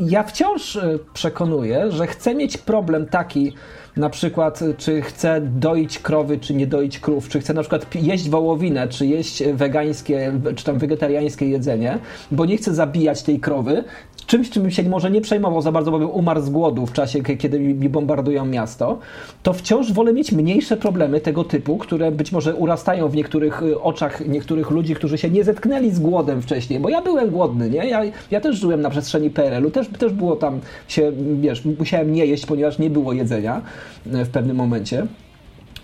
ja 0.00 0.22
wciąż 0.22 0.78
przekonuję, 1.14 1.90
że 1.90 2.06
chcę 2.06 2.34
mieć 2.34 2.58
problem 2.58 3.06
taki, 3.06 3.52
na 3.98 4.10
przykład, 4.10 4.60
czy 4.78 5.02
chce 5.02 5.40
doić 5.40 5.98
krowy, 5.98 6.38
czy 6.38 6.54
nie 6.54 6.66
doić 6.66 6.98
krów, 6.98 7.28
czy 7.28 7.40
chce 7.40 7.54
na 7.54 7.60
przykład 7.60 7.94
jeść 7.94 8.28
wołowinę, 8.28 8.88
czy 8.88 9.06
jeść 9.06 9.42
wegańskie, 9.54 10.32
czy 10.56 10.64
tam 10.64 10.78
wegetariańskie 10.78 11.48
jedzenie, 11.48 11.98
bo 12.30 12.46
nie 12.46 12.56
chce 12.56 12.74
zabijać 12.74 13.22
tej 13.22 13.40
krowy, 13.40 13.84
czymś, 14.28 14.50
czym 14.50 14.70
się 14.70 14.82
może 14.82 15.10
nie 15.10 15.20
przejmował 15.20 15.62
za 15.62 15.72
bardzo, 15.72 15.90
bo 15.90 15.98
bym 15.98 16.10
umarł 16.10 16.40
z 16.40 16.50
głodu 16.50 16.86
w 16.86 16.92
czasie, 16.92 17.22
kiedy 17.22 17.60
mi 17.60 17.88
bombardują 17.88 18.46
miasto, 18.46 18.98
to 19.42 19.52
wciąż 19.52 19.92
wolę 19.92 20.12
mieć 20.12 20.32
mniejsze 20.32 20.76
problemy 20.76 21.20
tego 21.20 21.44
typu, 21.44 21.78
które 21.78 22.12
być 22.12 22.32
może 22.32 22.54
urastają 22.54 23.08
w 23.08 23.14
niektórych 23.14 23.62
y, 23.62 23.80
oczach 23.80 24.26
niektórych 24.26 24.70
ludzi, 24.70 24.94
którzy 24.94 25.18
się 25.18 25.30
nie 25.30 25.44
zetknęli 25.44 25.90
z 25.90 26.00
głodem 26.00 26.42
wcześniej, 26.42 26.80
bo 26.80 26.88
ja 26.88 27.02
byłem 27.02 27.30
głodny, 27.30 27.70
nie? 27.70 27.88
Ja, 27.88 28.02
ja 28.30 28.40
też 28.40 28.56
żyłem 28.56 28.80
na 28.80 28.90
przestrzeni 28.90 29.30
PRL-u, 29.30 29.70
też, 29.70 29.88
też 29.88 30.12
było 30.12 30.36
tam 30.36 30.60
się, 30.88 31.12
wiesz, 31.40 31.64
musiałem 31.64 32.12
nie 32.12 32.26
jeść, 32.26 32.46
ponieważ 32.46 32.78
nie 32.78 32.90
było 32.90 33.12
jedzenia 33.12 33.62
y, 34.06 34.24
w 34.24 34.28
pewnym 34.28 34.56
momencie. 34.56 35.06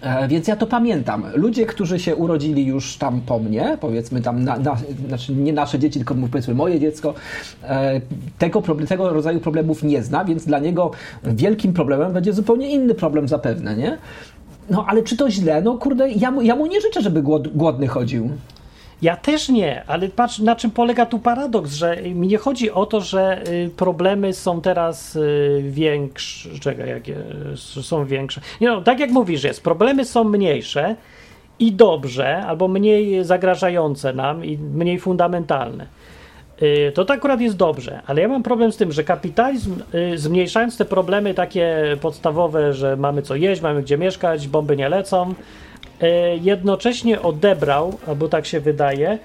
E, 0.05 0.29
więc 0.29 0.49
ja 0.49 0.57
to 0.57 0.67
pamiętam. 0.67 1.25
Ludzie, 1.35 1.67
którzy 1.67 1.99
się 1.99 2.17
urodzili 2.17 2.67
już 2.67 2.97
tam 2.97 3.21
po 3.21 3.39
mnie, 3.39 3.79
powiedzmy 3.81 4.21
tam, 4.21 4.45
na, 4.45 4.59
na, 4.59 4.77
znaczy 5.09 5.35
nie 5.35 5.53
nasze 5.53 5.79
dzieci, 5.79 5.99
tylko 5.99 6.15
powiedzmy 6.15 6.55
moje 6.55 6.81
dziecko, 6.81 7.15
e, 7.63 8.01
tego, 8.39 8.63
tego 8.89 9.09
rodzaju 9.09 9.41
problemów 9.41 9.83
nie 9.83 10.03
zna, 10.03 10.25
więc 10.25 10.47
dla 10.47 10.59
niego 10.59 10.91
wielkim 11.25 11.73
problemem 11.73 12.13
będzie 12.13 12.33
zupełnie 12.33 12.71
inny 12.71 12.95
problem 12.95 13.29
zapewne, 13.29 13.77
nie? 13.77 13.99
No 14.71 14.85
ale 14.89 15.03
czy 15.03 15.17
to 15.17 15.31
źle? 15.31 15.63
No 15.63 15.79
kurde, 15.79 16.11
ja 16.11 16.31
mu, 16.31 16.43
ja 16.43 16.57
mu 16.57 16.67
nie 16.67 16.81
życzę, 16.81 17.03
żeby 17.03 17.23
głodny 17.55 17.87
chodził. 17.87 18.31
Ja 19.05 19.17
też 19.17 19.49
nie, 19.49 19.83
ale 19.87 20.09
patrz 20.09 20.39
na 20.39 20.57
czym 20.57 20.71
polega 20.71 21.07
tu 21.07 21.19
paradoks, 21.19 21.75
że 21.75 22.03
mi 22.03 22.29
nie 22.29 22.39
chodzi 22.39 22.71
o 22.71 22.87
to, 22.87 23.01
że 23.01 23.49
y, 23.49 23.71
problemy 23.77 24.33
są 24.33 24.61
teraz 24.61 25.17
y, 25.17 25.63
większe, 25.65 26.49
jakie 26.87 27.17
są 27.83 28.05
większe. 28.05 28.41
Nie 28.61 28.69
no, 28.69 28.83
tak 28.83 29.01
jak 29.01 29.11
mówisz, 29.11 29.45
jest, 29.45 29.63
problemy 29.63 30.05
są 30.05 30.25
mniejsze 30.25 30.97
i 31.59 31.73
dobrze, 31.73 32.37
albo 32.47 32.69
mniej 32.69 33.25
zagrażające 33.25 34.13
nam 34.13 34.45
i 34.45 34.59
mniej 34.59 34.99
fundamentalne. 34.99 35.87
Y, 36.63 36.93
to 36.95 37.05
to 37.05 37.15
akurat 37.15 37.41
jest 37.41 37.57
dobrze, 37.57 38.01
ale 38.07 38.23
ja 38.23 38.29
mam 38.29 38.43
problem 38.43 38.73
z 38.73 38.77
tym, 38.77 38.93
że 38.93 39.05
kapitalizm, 39.05 39.77
zmniejszając 40.15 40.77
te 40.77 40.85
problemy 40.85 41.35
takie 41.35 41.97
podstawowe, 42.01 42.73
że 42.73 42.97
mamy 42.97 43.23
co 43.23 43.37
jeść, 43.37 43.63
mamy 43.63 43.83
gdzie 43.83 43.99
mieszkać, 43.99 44.49
bomby 44.49 44.77
nie 44.77 44.89
lecą, 44.89 45.35
jednocześnie 46.41 47.23
odebrał, 47.23 47.99
albo 48.07 48.29
tak 48.29 48.47
się 48.47 48.61
wydaje, 48.61 49.09
e, 49.09 49.19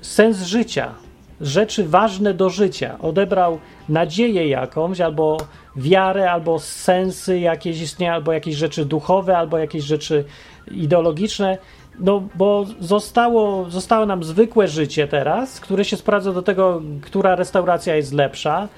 sens 0.00 0.42
życia, 0.42 0.94
rzeczy 1.40 1.84
ważne 1.84 2.34
do 2.34 2.50
życia. 2.50 2.98
Odebrał 3.00 3.58
nadzieję 3.88 4.48
jakąś, 4.48 5.00
albo 5.00 5.36
wiarę, 5.76 6.32
albo 6.32 6.58
sensy 6.58 7.38
jakieś 7.38 7.80
istnienia, 7.80 8.14
albo 8.14 8.32
jakieś 8.32 8.56
rzeczy 8.56 8.84
duchowe, 8.84 9.38
albo 9.38 9.58
jakieś 9.58 9.84
rzeczy 9.84 10.24
ideologiczne. 10.70 11.58
No, 12.00 12.22
bo 12.34 12.66
zostało, 12.80 13.70
zostało 13.70 14.06
nam 14.06 14.24
zwykłe 14.24 14.68
życie 14.68 15.08
teraz, 15.08 15.60
które 15.60 15.84
się 15.84 15.96
sprawdza 15.96 16.32
do 16.32 16.42
tego, 16.42 16.82
która 17.00 17.34
restauracja 17.34 17.96
jest 17.96 18.12
lepsza, 18.12 18.68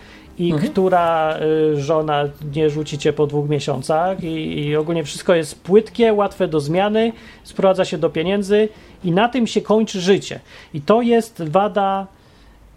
i 0.41 0.53
mhm. 0.53 0.73
która 0.73 1.37
y, 1.73 1.81
żona 1.81 2.25
nie 2.55 2.71
rzucicie 2.71 3.13
po 3.13 3.27
dwóch 3.27 3.49
miesiącach 3.49 4.25
i, 4.25 4.59
i, 4.67 4.77
ogólnie 4.77 5.05
wszystko 5.05 5.35
jest 5.35 5.63
płytkie, 5.63 6.13
łatwe 6.13 6.49
do 6.49 6.61
zmiany, 6.61 7.13
sprowadza 7.45 7.85
się 7.85 7.99
do 7.99 8.11
pieniędzy 8.11 8.69
i 9.05 9.13
na 9.13 9.29
tym 9.29 9.47
się 9.47 9.61
kończy 9.61 10.01
życie. 10.01 10.41
I 10.75 10.81
to 10.81 11.03
jest 11.03 11.43
wada 11.49 12.07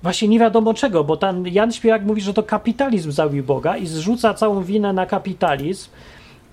właśnie 0.01 0.27
nie 0.27 0.39
wiadomo 0.39 0.73
czego, 0.73 1.03
bo 1.03 1.17
ten 1.17 1.47
Jan 1.47 1.71
Śpiewak 1.71 2.05
mówi, 2.05 2.21
że 2.21 2.33
to 2.33 2.43
kapitalizm 2.43 3.11
zabił 3.11 3.43
Boga 3.43 3.77
i 3.77 3.87
zrzuca 3.87 4.33
całą 4.33 4.63
winę 4.63 4.93
na 4.93 5.05
kapitalizm. 5.05 5.89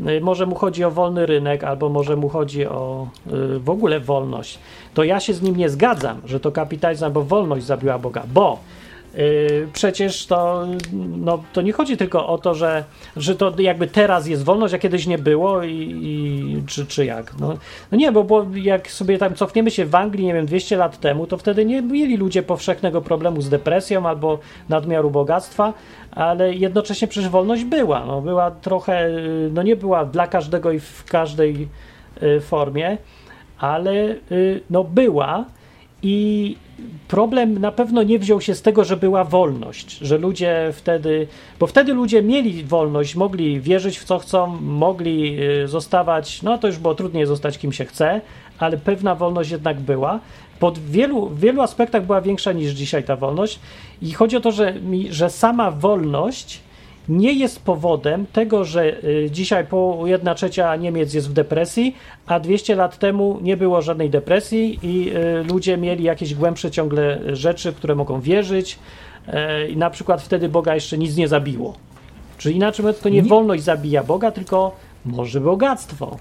Y, 0.09 0.21
może 0.21 0.47
mu 0.47 0.55
chodzi 0.55 0.85
o 0.85 0.91
wolny 0.91 1.27
rynek, 1.27 1.65
albo 1.65 1.89
może 1.89 2.17
mu 2.17 2.29
chodzi 2.29 2.67
o 2.67 3.09
y, 3.27 3.59
w 3.59 3.71
ogóle 3.71 4.01
wolność. 4.01 4.59
To 4.95 5.05
ja 5.05 5.21
się 5.21 5.35
z 5.35 5.43
nim 5.43 5.57
nie 5.57 5.69
zgadzam, 5.69 6.21
że 6.25 6.41
to 6.41 6.53
kapitalizm 6.53 7.05
albo 7.05 7.23
wolność 7.23 7.67
zabiła 7.67 7.99
Boga, 7.99 8.23
bo 8.35 8.59
przecież 9.73 10.27
to, 10.27 10.67
no, 10.93 11.43
to 11.53 11.63
nie 11.63 11.73
chodzi 11.73 11.97
tylko 11.97 12.27
o 12.27 12.39
to, 12.39 12.55
że, 12.55 12.85
że 13.17 13.37
to 13.37 13.53
jakby 13.59 13.87
teraz 13.87 14.27
jest 14.27 14.45
wolność, 14.45 14.75
a 14.75 14.79
kiedyś 14.79 15.07
nie 15.07 15.19
było 15.19 15.63
i, 15.63 16.01
i 16.03 16.63
czy, 16.67 16.87
czy 16.87 17.05
jak. 17.05 17.39
No, 17.41 17.57
no 17.93 17.99
nie, 17.99 18.13
bo, 18.13 18.25
bo 18.25 18.47
jak 18.55 18.91
sobie 18.91 19.19
tam 19.19 19.35
cofniemy 19.35 19.71
się 19.71 19.87
w 19.87 19.95
Anglii, 19.95 20.27
nie 20.27 20.35
wiem, 20.35 20.47
200 20.47 20.77
lat 20.77 21.01
temu, 21.01 21.27
to 21.27 21.39
wtedy 21.39 21.65
nie 21.65 21.83
mieli 21.83 22.17
ludzie 22.17 22.43
powszechnego 22.43 23.01
problemu 23.01 23.43
z 23.43 23.49
depresją 23.49 24.07
albo 24.07 24.39
nadmiaru 24.69 25.11
bogactwa, 25.11 25.73
ale 26.11 26.55
jednocześnie 26.55 27.09
przecież 27.09 27.31
wolność 27.31 27.65
była. 27.65 28.05
No, 28.07 28.21
była 28.21 28.51
trochę, 28.51 29.11
yy, 29.11 29.51
no 29.55 29.63
nie 29.63 29.77
była 29.77 30.05
dla 30.05 30.27
każdego 30.27 30.73
i 30.73 30.81
w 30.81 31.05
każdej 31.05 31.69
yy, 32.23 32.41
formie, 32.41 32.99
ale 33.59 34.15
no 34.71 34.85
była 34.85 35.45
i 36.03 36.57
problem 37.09 37.59
na 37.59 37.73
pewno 37.73 38.03
nie 38.03 38.19
wziął 38.19 38.41
się 38.41 38.55
z 38.55 38.63
tego, 38.63 38.85
że 38.85 38.97
była 38.97 39.25
wolność, 39.25 39.99
że 39.99 40.19
ludzie 40.19 40.73
wtedy, 40.73 41.27
bo 41.59 41.67
wtedy 41.67 41.95
ludzie 41.95 42.23
mieli 42.23 42.65
wolność, 42.65 43.17
mogli 43.17 43.61
wierzyć 43.61 43.99
w 43.99 44.05
co 44.05 44.19
chcą, 44.19 44.47
mogli 44.61 45.43
y, 45.43 45.69
zostawać, 45.69 46.43
no 46.43 46.59
to 46.59 46.67
już 46.67 46.79
było 46.79 46.95
trudniej 46.95 47.27
zostać 47.27 47.59
kim 47.59 47.73
się 47.73 47.85
chce, 47.85 48.21
ale 48.59 48.77
pewna 48.77 49.15
wolność 49.15 49.51
jednak 49.51 49.81
była. 49.81 50.21
Pod 50.59 50.79
wielu, 50.79 51.27
w 51.29 51.41
wielu 51.41 51.63
aspektach 51.63 52.07
była 52.07 52.21
większa 52.21 52.53
niż 52.53 52.73
dzisiaj 52.73 53.05
ta 53.05 53.17
wolność 53.17 53.61
i 54.03 54.13
chodzi 54.13 54.37
o 54.37 54.41
to, 54.41 54.53
że, 54.53 54.75
że 55.11 55.31
sama 55.31 55.71
wolność 55.71 56.61
nie 57.11 57.33
jest 57.33 57.65
powodem 57.65 58.27
tego, 58.27 58.65
że 58.65 59.05
y, 59.05 59.29
dzisiaj 59.31 59.67
po 59.67 60.03
1 60.07 60.35
trzecia 60.35 60.77
Niemiec 60.77 61.15
jest 61.15 61.31
w 61.31 61.33
depresji, 61.33 61.97
a 62.27 62.41
200 62.41 62.75
lat 62.75 62.99
temu 62.99 63.39
nie 63.43 63.57
było 63.57 63.83
żadnej 63.83 64.11
depresji 64.11 64.79
i 64.83 65.17
y, 65.17 65.45
ludzie 65.45 65.77
mieli 65.77 66.05
jakieś 66.05 66.35
głębsze 66.35 66.71
ciągle 66.71 67.21
rzeczy, 67.37 67.73
w 67.73 67.77
które 67.77 67.95
mogą 67.95 68.21
wierzyć 68.21 68.79
y, 69.29 69.69
i 69.69 69.77
na 69.77 69.91
przykład 69.91 70.23
wtedy 70.23 70.49
Boga 70.49 70.75
jeszcze 70.75 70.99
nic 70.99 71.17
nie 71.17 71.29
zabiło. 71.29 71.75
Czyli 72.39 72.57
inaczej 72.57 72.83
mówiąc, 72.83 73.01
to 73.01 73.09
nie, 73.09 73.23
nie 73.23 73.29
wolność 73.29 73.63
zabija 73.63 74.05
Boga, 74.05 74.31
tylko 74.31 74.77
może 75.05 75.41
bogactwo. 75.41 76.17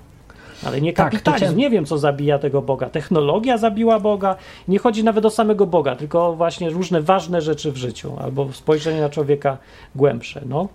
Ale 0.66 0.82
nie 0.82 0.94
tak, 0.94 1.12
kapitalizm. 1.12 1.46
Tak, 1.46 1.56
nie 1.56 1.70
wiem, 1.70 1.86
co 1.86 1.98
zabija 1.98 2.40
tego 2.40 2.62
Boga. 2.62 2.90
Technologia 2.90 3.58
zabiła 3.58 4.00
Boga. 4.00 4.36
Nie 4.68 4.80
chodzi 4.80 5.04
nawet 5.04 5.26
o 5.26 5.30
samego 5.30 5.68
Boga, 5.68 5.96
tylko 5.96 6.36
właśnie 6.36 6.70
różne 6.70 7.02
ważne 7.02 7.42
rzeczy 7.42 7.72
w 7.72 7.78
życiu 7.78 8.14
albo 8.22 8.54
spojrzenie 8.54 9.02
na 9.02 9.10
człowieka 9.10 9.58
głębsze. 9.96 10.42
No. 10.46 10.68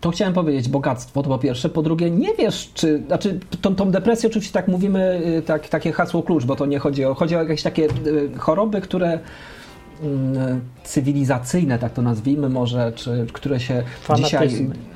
To 0.00 0.10
chciałem 0.10 0.34
powiedzieć, 0.34 0.68
bogactwo 0.68 1.22
to 1.22 1.28
po 1.28 1.38
pierwsze. 1.38 1.68
Po 1.68 1.82
drugie, 1.82 2.10
nie 2.10 2.34
wiesz, 2.34 2.70
czy. 2.74 3.02
Znaczy, 3.06 3.40
tą, 3.60 3.74
tą 3.74 3.90
depresję 3.90 4.28
oczywiście 4.28 4.52
tak 4.52 4.68
mówimy, 4.68 5.22
y, 5.38 5.42
tak, 5.42 5.68
takie 5.68 5.92
hasło 5.92 6.22
klucz, 6.22 6.44
bo 6.44 6.56
to 6.56 6.66
nie 6.66 6.78
chodzi 6.78 7.04
o. 7.04 7.14
Chodzi 7.14 7.36
o 7.36 7.42
jakieś 7.42 7.62
takie 7.62 7.88
y, 8.06 8.30
choroby, 8.38 8.80
które 8.80 9.18
mm, 10.02 10.60
cywilizacyjne, 10.84 11.78
tak 11.78 11.92
to 11.92 12.02
nazwijmy 12.02 12.48
może, 12.48 12.92
czy 12.92 13.26
które 13.32 13.60
się 13.60 13.82
Fanatyzmy. 14.00 14.48
dzisiaj 14.48 14.93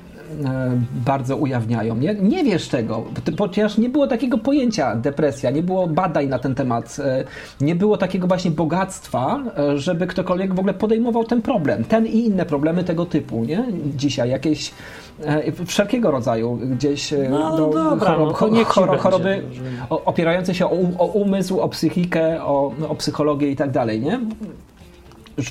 bardzo 1.06 1.36
ujawniają. 1.36 1.96
Nie, 1.96 2.14
nie 2.14 2.44
wiesz 2.44 2.68
tego, 2.68 3.04
ponieważ 3.36 3.78
nie 3.78 3.88
było 3.88 4.06
takiego 4.06 4.38
pojęcia 4.38 4.96
depresja, 4.96 5.50
nie 5.50 5.62
było 5.62 5.86
badań 5.86 6.26
na 6.26 6.38
ten 6.38 6.54
temat, 6.54 6.96
e, 7.04 7.24
nie 7.60 7.74
było 7.74 7.96
takiego 7.96 8.26
właśnie 8.26 8.50
bogactwa, 8.50 9.42
e, 9.58 9.78
żeby 9.78 10.06
ktokolwiek 10.06 10.54
w 10.54 10.58
ogóle 10.58 10.74
podejmował 10.74 11.24
ten 11.24 11.42
problem, 11.42 11.84
ten 11.84 12.06
i 12.06 12.18
inne 12.18 12.46
problemy 12.46 12.84
tego 12.84 13.06
typu, 13.06 13.44
nie? 13.44 13.64
Dzisiaj 13.96 14.30
jakieś 14.30 14.72
wszelkiego 15.66 16.10
rodzaju 16.10 16.56
gdzieś 16.56 17.14
no, 17.30 17.38
no 17.38 17.56
dobra, 17.56 18.06
chorob, 18.06 18.40
no 18.52 18.64
chorob, 18.64 19.00
choroby 19.00 19.42
opierające 19.90 20.54
się 20.54 20.66
o, 20.66 20.76
o, 20.98 21.06
umysł, 21.06 21.60
o 21.60 21.68
psychikę, 21.68 22.44
o, 22.44 22.72
o 22.88 22.94
psychologię 22.94 23.50
i 23.50 23.56
tak 23.56 23.70
dalej, 23.70 24.00
nie? 24.00 24.20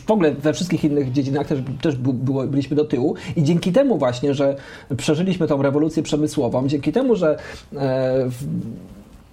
W 0.07 0.11
ogóle 0.11 0.31
we 0.31 0.53
wszystkich 0.53 0.83
innych 0.83 1.11
dziedzinach 1.11 1.47
też, 1.47 1.59
też 1.81 1.95
było, 1.95 2.47
byliśmy 2.47 2.75
do 2.75 2.85
tyłu 2.85 3.15
i 3.35 3.43
dzięki 3.43 3.71
temu 3.71 3.97
właśnie, 3.97 4.33
że 4.33 4.55
przeżyliśmy 4.97 5.47
tą 5.47 5.61
rewolucję 5.61 6.03
przemysłową, 6.03 6.67
dzięki 6.67 6.91
temu, 6.91 7.15
że 7.15 7.37
e, 7.75 8.29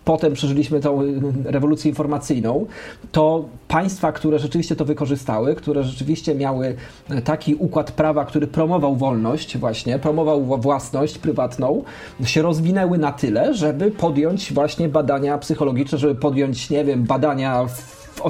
potem 0.04 0.32
przeżyliśmy 0.32 0.80
tą 0.80 1.00
rewolucję 1.44 1.88
informacyjną, 1.88 2.66
to 3.12 3.44
państwa, 3.68 4.12
które 4.12 4.38
rzeczywiście 4.38 4.76
to 4.76 4.84
wykorzystały, 4.84 5.54
które 5.54 5.84
rzeczywiście 5.84 6.34
miały 6.34 6.76
taki 7.24 7.54
układ 7.54 7.92
prawa, 7.92 8.24
który 8.24 8.46
promował 8.46 8.96
wolność 8.96 9.58
właśnie, 9.58 9.98
promował 9.98 10.60
własność 10.60 11.18
prywatną, 11.18 11.82
się 12.24 12.42
rozwinęły 12.42 12.98
na 12.98 13.12
tyle, 13.12 13.54
żeby 13.54 13.90
podjąć 13.90 14.52
właśnie 14.52 14.88
badania 14.88 15.38
psychologiczne, 15.38 15.98
żeby 15.98 16.14
podjąć, 16.14 16.70
nie 16.70 16.84
wiem, 16.84 17.04
badania 17.04 17.66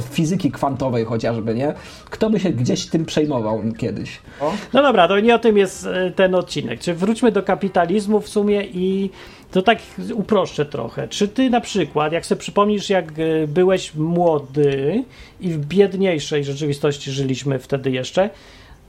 w 0.00 0.04
fizyki 0.04 0.50
kwantowej 0.50 1.04
chociażby, 1.04 1.54
nie? 1.54 1.74
Kto 2.10 2.30
by 2.30 2.40
się 2.40 2.50
gdzieś 2.50 2.86
tym 2.86 3.04
przejmował 3.04 3.62
kiedyś? 3.78 4.18
O? 4.40 4.52
No 4.72 4.82
dobra, 4.82 5.08
to 5.08 5.20
nie 5.20 5.34
o 5.34 5.38
tym 5.38 5.56
jest 5.56 5.86
e, 5.86 6.10
ten 6.10 6.34
odcinek. 6.34 6.80
Czy 6.80 6.94
wróćmy 6.94 7.32
do 7.32 7.42
kapitalizmu 7.42 8.20
w 8.20 8.28
sumie 8.28 8.62
i 8.64 9.10
to 9.50 9.62
tak 9.62 9.78
uproszczę 10.14 10.66
trochę. 10.66 11.08
Czy 11.08 11.28
ty 11.28 11.50
na 11.50 11.60
przykład, 11.60 12.12
jak 12.12 12.26
sobie 12.26 12.40
przypomnisz, 12.40 12.90
jak 12.90 13.04
e, 13.18 13.46
byłeś 13.46 13.94
młody 13.94 15.04
i 15.40 15.50
w 15.50 15.66
biedniejszej 15.66 16.44
rzeczywistości 16.44 17.10
żyliśmy 17.10 17.58
wtedy 17.58 17.90
jeszcze, 17.90 18.30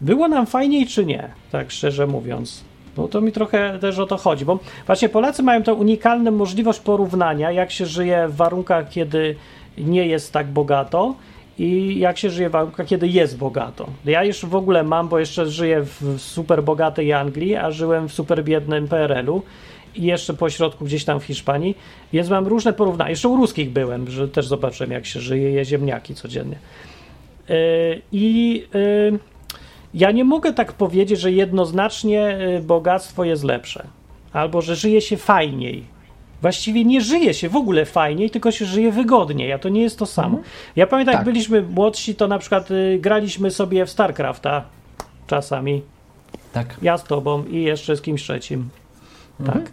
było 0.01 0.27
nam 0.27 0.45
fajniej 0.45 0.87
czy 0.87 1.05
nie? 1.05 1.29
Tak 1.51 1.71
szczerze 1.71 2.07
mówiąc. 2.07 2.63
No 2.97 3.07
to 3.07 3.21
mi 3.21 3.31
trochę 3.31 3.79
też 3.79 3.99
o 3.99 4.05
to 4.05 4.17
chodzi, 4.17 4.45
bo 4.45 4.59
właśnie 4.85 5.09
Polacy 5.09 5.43
mają 5.43 5.63
tę 5.63 5.73
unikalną 5.73 6.31
możliwość 6.31 6.79
porównania, 6.79 7.51
jak 7.51 7.71
się 7.71 7.85
żyje 7.85 8.27
w 8.27 8.35
warunkach, 8.35 8.89
kiedy 8.89 9.35
nie 9.78 10.07
jest 10.07 10.34
tak 10.34 10.47
bogato 10.47 11.15
i 11.59 11.99
jak 11.99 12.17
się 12.17 12.30
żyje 12.30 12.49
w 12.49 12.51
warunkach, 12.51 12.88
kiedy 12.88 13.07
jest 13.07 13.38
bogato. 13.38 13.88
Ja 14.05 14.23
już 14.23 14.45
w 14.45 14.55
ogóle 14.55 14.84
mam, 14.84 15.07
bo 15.07 15.19
jeszcze 15.19 15.49
żyję 15.49 15.82
w 15.82 16.15
super 16.17 16.63
bogatej 16.63 17.13
Anglii, 17.13 17.55
a 17.55 17.71
żyłem 17.71 18.09
w 18.09 18.13
super 18.13 18.43
biednym 18.43 18.88
PRL-u 18.88 19.41
i 19.95 20.03
jeszcze 20.03 20.34
po 20.34 20.49
środku 20.49 20.86
gdzieś 20.86 21.05
tam 21.05 21.19
w 21.19 21.23
Hiszpanii, 21.23 21.78
więc 22.13 22.30
mam 22.30 22.47
różne 22.47 22.73
porównania. 22.73 23.09
Jeszcze 23.09 23.30
u 23.30 23.36
ruskich 23.36 23.71
byłem, 23.71 24.09
że 24.09 24.28
też 24.28 24.47
zobaczyłem, 24.47 24.91
jak 24.91 25.05
się 25.05 25.19
żyje, 25.19 25.51
je 25.51 25.65
ziemniaki 25.65 26.15
codziennie. 26.15 26.57
Yy, 27.49 27.55
I 28.11 28.53
yy, 28.73 29.19
ja 29.93 30.11
nie 30.11 30.23
mogę 30.23 30.53
tak 30.53 30.73
powiedzieć, 30.73 31.19
że 31.19 31.32
jednoznacznie 31.32 32.38
yy, 32.39 32.61
bogactwo 32.61 33.23
jest 33.23 33.43
lepsze, 33.43 33.88
albo 34.34 34.61
że 34.61 34.76
żyje 34.76 35.01
się 35.01 35.17
fajniej 35.17 35.94
Właściwie 36.45 36.85
nie 36.85 37.01
żyje 37.01 37.33
się 37.33 37.49
w 37.49 37.55
ogóle 37.55 37.85
fajniej, 37.85 38.29
tylko 38.29 38.51
się 38.51 38.65
żyje 38.65 38.91
wygodniej, 38.91 39.53
a 39.53 39.59
to 39.59 39.69
nie 39.69 39.81
jest 39.81 39.99
to 39.99 40.05
samo. 40.05 40.37
Mhm. 40.37 40.43
Ja 40.75 40.87
pamiętam, 40.87 41.13
tak. 41.13 41.19
jak 41.19 41.25
byliśmy 41.25 41.61
młodsi, 41.61 42.15
to 42.15 42.27
na 42.27 42.39
przykład 42.39 42.71
y, 42.71 42.99
graliśmy 43.01 43.51
sobie 43.51 43.85
w 43.85 43.89
StarCrafta 43.89 44.63
czasami. 45.27 45.81
Tak. 46.53 46.77
Ja 46.81 46.97
z 46.97 47.03
tobą 47.03 47.45
i 47.45 47.63
jeszcze 47.63 47.95
z 47.95 48.01
kimś 48.01 48.23
trzecim. 48.23 48.69
Mhm. 49.39 49.63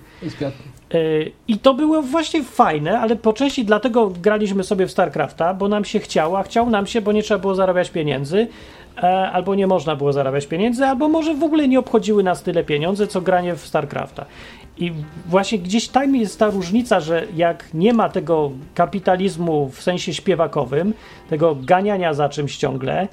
Tak. 0.40 0.52
Y, 0.94 1.32
I 1.48 1.58
to 1.58 1.74
było 1.74 2.02
właśnie 2.02 2.44
fajne, 2.44 3.00
ale 3.00 3.16
po 3.16 3.32
części 3.32 3.64
dlatego 3.64 4.10
graliśmy 4.10 4.64
sobie 4.64 4.86
w 4.86 4.90
StarCrafta, 4.90 5.54
bo 5.54 5.68
nam 5.68 5.84
się 5.84 5.98
chciało, 5.98 6.38
a 6.38 6.42
chciał 6.42 6.70
nam 6.70 6.86
się, 6.86 7.00
bo 7.00 7.12
nie 7.12 7.22
trzeba 7.22 7.40
było 7.40 7.54
zarabiać 7.54 7.90
pieniędzy, 7.90 8.46
e, 8.96 9.30
albo 9.30 9.54
nie 9.54 9.66
można 9.66 9.96
było 9.96 10.12
zarabiać 10.12 10.46
pieniędzy, 10.46 10.84
albo 10.84 11.08
może 11.08 11.34
w 11.34 11.42
ogóle 11.42 11.68
nie 11.68 11.78
obchodziły 11.78 12.22
nas 12.22 12.42
tyle 12.42 12.64
pieniądze, 12.64 13.06
co 13.06 13.20
granie 13.20 13.54
w 13.54 13.66
StarCrafta. 13.66 14.26
I 14.78 14.92
właśnie 15.26 15.58
gdzieś 15.58 15.88
tam 15.88 16.16
jest 16.16 16.38
ta 16.38 16.50
różnica, 16.50 17.00
że 17.00 17.26
jak 17.36 17.74
nie 17.74 17.92
ma 17.92 18.08
tego 18.08 18.50
kapitalizmu 18.74 19.68
w 19.68 19.82
sensie 19.82 20.14
śpiewakowym, 20.14 20.94
tego 21.30 21.56
ganiania 21.60 22.14
za 22.14 22.28
czymś 22.28 22.56
ciągle, 22.56 23.08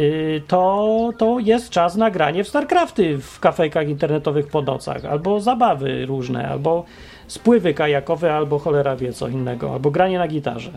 y, 0.00 0.42
to, 0.48 1.10
to 1.18 1.38
jest 1.38 1.70
czas 1.70 1.96
na 1.96 2.10
granie 2.10 2.44
w 2.44 2.48
StarCrafty 2.48 3.18
w 3.18 3.40
kafejkach 3.40 3.88
internetowych 3.88 4.46
po 4.46 4.62
nocach, 4.62 5.04
albo 5.04 5.40
zabawy 5.40 6.06
różne, 6.06 6.48
albo 6.48 6.84
spływy 7.26 7.74
kajakowe, 7.74 8.34
albo 8.34 8.58
cholera 8.58 8.96
wie 8.96 9.12
co 9.12 9.28
innego, 9.28 9.72
albo 9.72 9.90
granie 9.90 10.18
na 10.18 10.28
gitarze, 10.28 10.72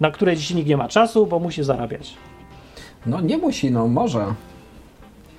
na 0.00 0.10
które 0.10 0.36
dziś 0.36 0.50
nikt 0.50 0.68
nie 0.68 0.76
ma 0.76 0.88
czasu, 0.88 1.26
bo 1.26 1.38
musi 1.38 1.64
zarabiać. 1.64 2.14
No 3.06 3.20
nie 3.20 3.38
musi, 3.38 3.70
no 3.70 3.88
może. 3.88 4.26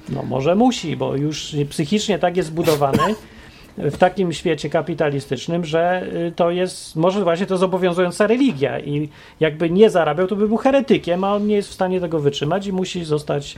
No 0.09 0.23
może 0.23 0.55
musi, 0.55 0.97
bo 0.97 1.15
już 1.15 1.55
psychicznie 1.69 2.19
tak 2.19 2.37
jest 2.37 2.49
zbudowany, 2.49 3.15
w 3.77 3.97
takim 3.97 4.33
świecie 4.33 4.69
kapitalistycznym, 4.69 5.65
że 5.65 6.07
y, 6.27 6.31
to 6.35 6.51
jest, 6.51 6.95
może 6.95 7.23
właśnie 7.23 7.45
to 7.45 7.57
zobowiązująca 7.57 8.27
religia 8.27 8.79
i 8.79 9.09
jakby 9.39 9.69
nie 9.69 9.89
zarabiał, 9.89 10.27
to 10.27 10.35
by 10.35 10.47
był 10.47 10.57
heretykiem, 10.57 11.23
a 11.23 11.35
on 11.35 11.47
nie 11.47 11.55
jest 11.55 11.69
w 11.69 11.73
stanie 11.73 12.01
tego 12.01 12.19
wytrzymać 12.19 12.67
i 12.67 12.73
musi 12.73 13.05
zostać 13.05 13.55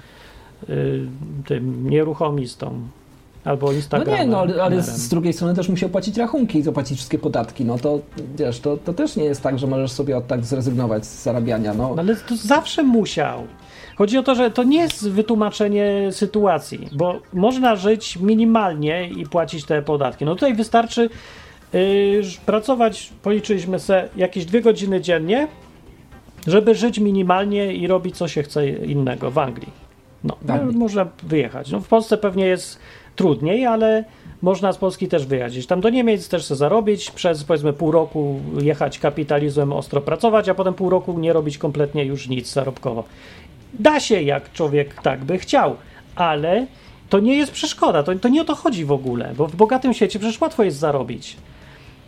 y, 0.69 1.05
tym 1.47 1.89
nieruchomistą. 1.89 2.81
Albo 3.45 3.71
Instagramem. 3.71 4.29
No 4.29 4.45
nie, 4.45 4.53
no 4.55 4.63
ale 4.63 4.83
z 4.83 5.09
drugiej 5.09 5.33
strony 5.33 5.55
też 5.55 5.69
musi 5.69 5.85
opłacić 5.85 6.17
rachunki 6.17 6.59
i 6.59 6.61
zapłacić 6.61 6.97
wszystkie 6.97 7.19
podatki. 7.19 7.65
No 7.65 7.77
to 7.77 7.99
wiesz, 8.37 8.59
to, 8.59 8.77
to 8.77 8.93
też 8.93 9.15
nie 9.15 9.23
jest 9.23 9.41
tak, 9.41 9.59
że 9.59 9.67
możesz 9.67 9.91
sobie 9.91 10.17
od 10.17 10.27
tak 10.27 10.45
zrezygnować 10.45 11.05
z 11.05 11.23
zarabiania. 11.23 11.73
No. 11.73 11.95
Ale 11.97 12.15
to 12.15 12.35
zawsze 12.35 12.83
musiał. 12.83 13.43
Chodzi 13.99 14.17
o 14.17 14.23
to, 14.23 14.35
że 14.35 14.51
to 14.51 14.63
nie 14.63 14.79
jest 14.79 15.09
wytłumaczenie 15.09 16.07
sytuacji, 16.11 16.87
bo 16.91 17.19
można 17.33 17.75
żyć 17.75 18.17
minimalnie 18.17 19.09
i 19.09 19.25
płacić 19.25 19.65
te 19.65 19.81
podatki. 19.81 20.25
No 20.25 20.35
tutaj 20.35 20.53
wystarczy 20.53 21.09
yy, 21.73 22.21
pracować, 22.45 23.13
policzyliśmy 23.23 23.79
sobie 23.79 24.07
jakieś 24.15 24.45
dwie 24.45 24.61
godziny 24.61 25.01
dziennie, 25.01 25.47
żeby 26.47 26.75
żyć 26.75 26.99
minimalnie 26.99 27.73
i 27.73 27.87
robić 27.87 28.17
co 28.17 28.27
się 28.27 28.43
chce 28.43 28.69
innego 28.69 29.31
w 29.31 29.37
Anglii. 29.37 29.69
No, 30.23 30.37
no, 30.47 30.55
można 30.73 31.07
wyjechać. 31.23 31.71
No, 31.71 31.79
w 31.79 31.87
Polsce 31.87 32.17
pewnie 32.17 32.45
jest 32.45 32.79
trudniej, 33.15 33.65
ale 33.65 34.03
można 34.41 34.73
z 34.73 34.77
Polski 34.77 35.07
też 35.07 35.25
wyjechać. 35.25 35.65
Tam 35.65 35.81
do 35.81 35.89
Niemiec 35.89 36.29
też 36.29 36.45
sobie 36.45 36.57
zarobić, 36.57 37.11
przez 37.11 37.43
powiedzmy 37.43 37.73
pół 37.73 37.91
roku 37.91 38.39
jechać 38.61 38.99
kapitalizmem, 38.99 39.73
ostro 39.73 40.01
pracować, 40.01 40.49
a 40.49 40.55
potem 40.55 40.73
pół 40.73 40.89
roku 40.89 41.19
nie 41.19 41.33
robić 41.33 41.57
kompletnie 41.57 42.05
już 42.05 42.27
nic 42.27 42.53
zarobkowo. 42.53 43.03
Da 43.73 43.99
się, 43.99 44.21
jak 44.21 44.51
człowiek 44.53 45.01
tak 45.01 45.23
by 45.23 45.37
chciał, 45.37 45.75
ale 46.15 46.67
to 47.09 47.19
nie 47.19 47.35
jest 47.35 47.51
przeszkoda, 47.51 48.03
to, 48.03 48.15
to 48.15 48.29
nie 48.29 48.41
o 48.41 48.45
to 48.45 48.55
chodzi 48.55 48.85
w 48.85 48.91
ogóle, 48.91 49.33
bo 49.37 49.47
w 49.47 49.55
bogatym 49.55 49.93
świecie 49.93 50.19
przecież 50.19 50.41
łatwo 50.41 50.63
jest 50.63 50.77
zarobić 50.77 51.37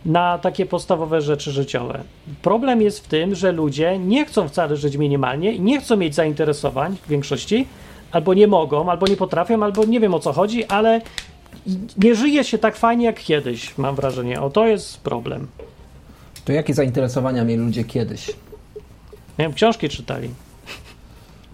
na 0.06 0.38
takie 0.38 0.66
podstawowe 0.66 1.20
rzeczy 1.20 1.52
życiowe. 1.52 2.02
Problem 2.42 2.82
jest 2.82 3.04
w 3.04 3.08
tym, 3.08 3.34
że 3.34 3.52
ludzie 3.52 3.98
nie 3.98 4.24
chcą 4.24 4.48
wcale 4.48 4.76
żyć 4.76 4.96
minimalnie 4.96 5.52
i 5.52 5.60
nie 5.60 5.80
chcą 5.80 5.96
mieć 5.96 6.14
zainteresowań 6.14 6.96
w 7.06 7.08
większości, 7.08 7.66
albo 8.12 8.34
nie 8.34 8.46
mogą, 8.46 8.90
albo 8.90 9.06
nie 9.06 9.16
potrafią, 9.16 9.62
albo 9.62 9.84
nie 9.84 10.00
wiem 10.00 10.14
o 10.14 10.18
co 10.18 10.32
chodzi, 10.32 10.64
ale 10.64 11.00
nie 11.98 12.14
żyje 12.14 12.44
się 12.44 12.58
tak 12.58 12.76
fajnie 12.76 13.04
jak 13.04 13.20
kiedyś, 13.20 13.78
mam 13.78 13.94
wrażenie. 13.94 14.40
O 14.40 14.50
to 14.50 14.66
jest 14.66 15.00
problem. 15.00 15.46
To 16.44 16.52
jakie 16.52 16.74
zainteresowania 16.74 17.44
mieli 17.44 17.62
ludzie 17.62 17.84
kiedyś? 17.84 18.28
Nie 19.38 19.44
wiem, 19.44 19.52
książki 19.52 19.88
czytali. 19.88 20.30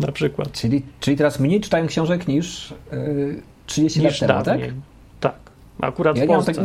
Na 0.01 0.13
przykład. 0.13 0.53
Czyli, 0.53 0.83
czyli 1.01 1.17
teraz 1.17 1.41
mniej 1.41 1.61
czytają 1.61 1.87
książek 1.87 2.29
niż 2.29 2.75
yy, 2.93 3.43
30 3.67 4.01
Niż 4.01 4.21
lat 4.21 4.29
temu, 4.29 4.33
tak? 4.33 4.45
dawniej. 4.45 4.73
Tak. 5.21 5.35
Akurat 5.81 6.17
Ja 6.17 6.25
w 6.25 6.27
Polsce. 6.27 6.55
tak, 6.55 6.65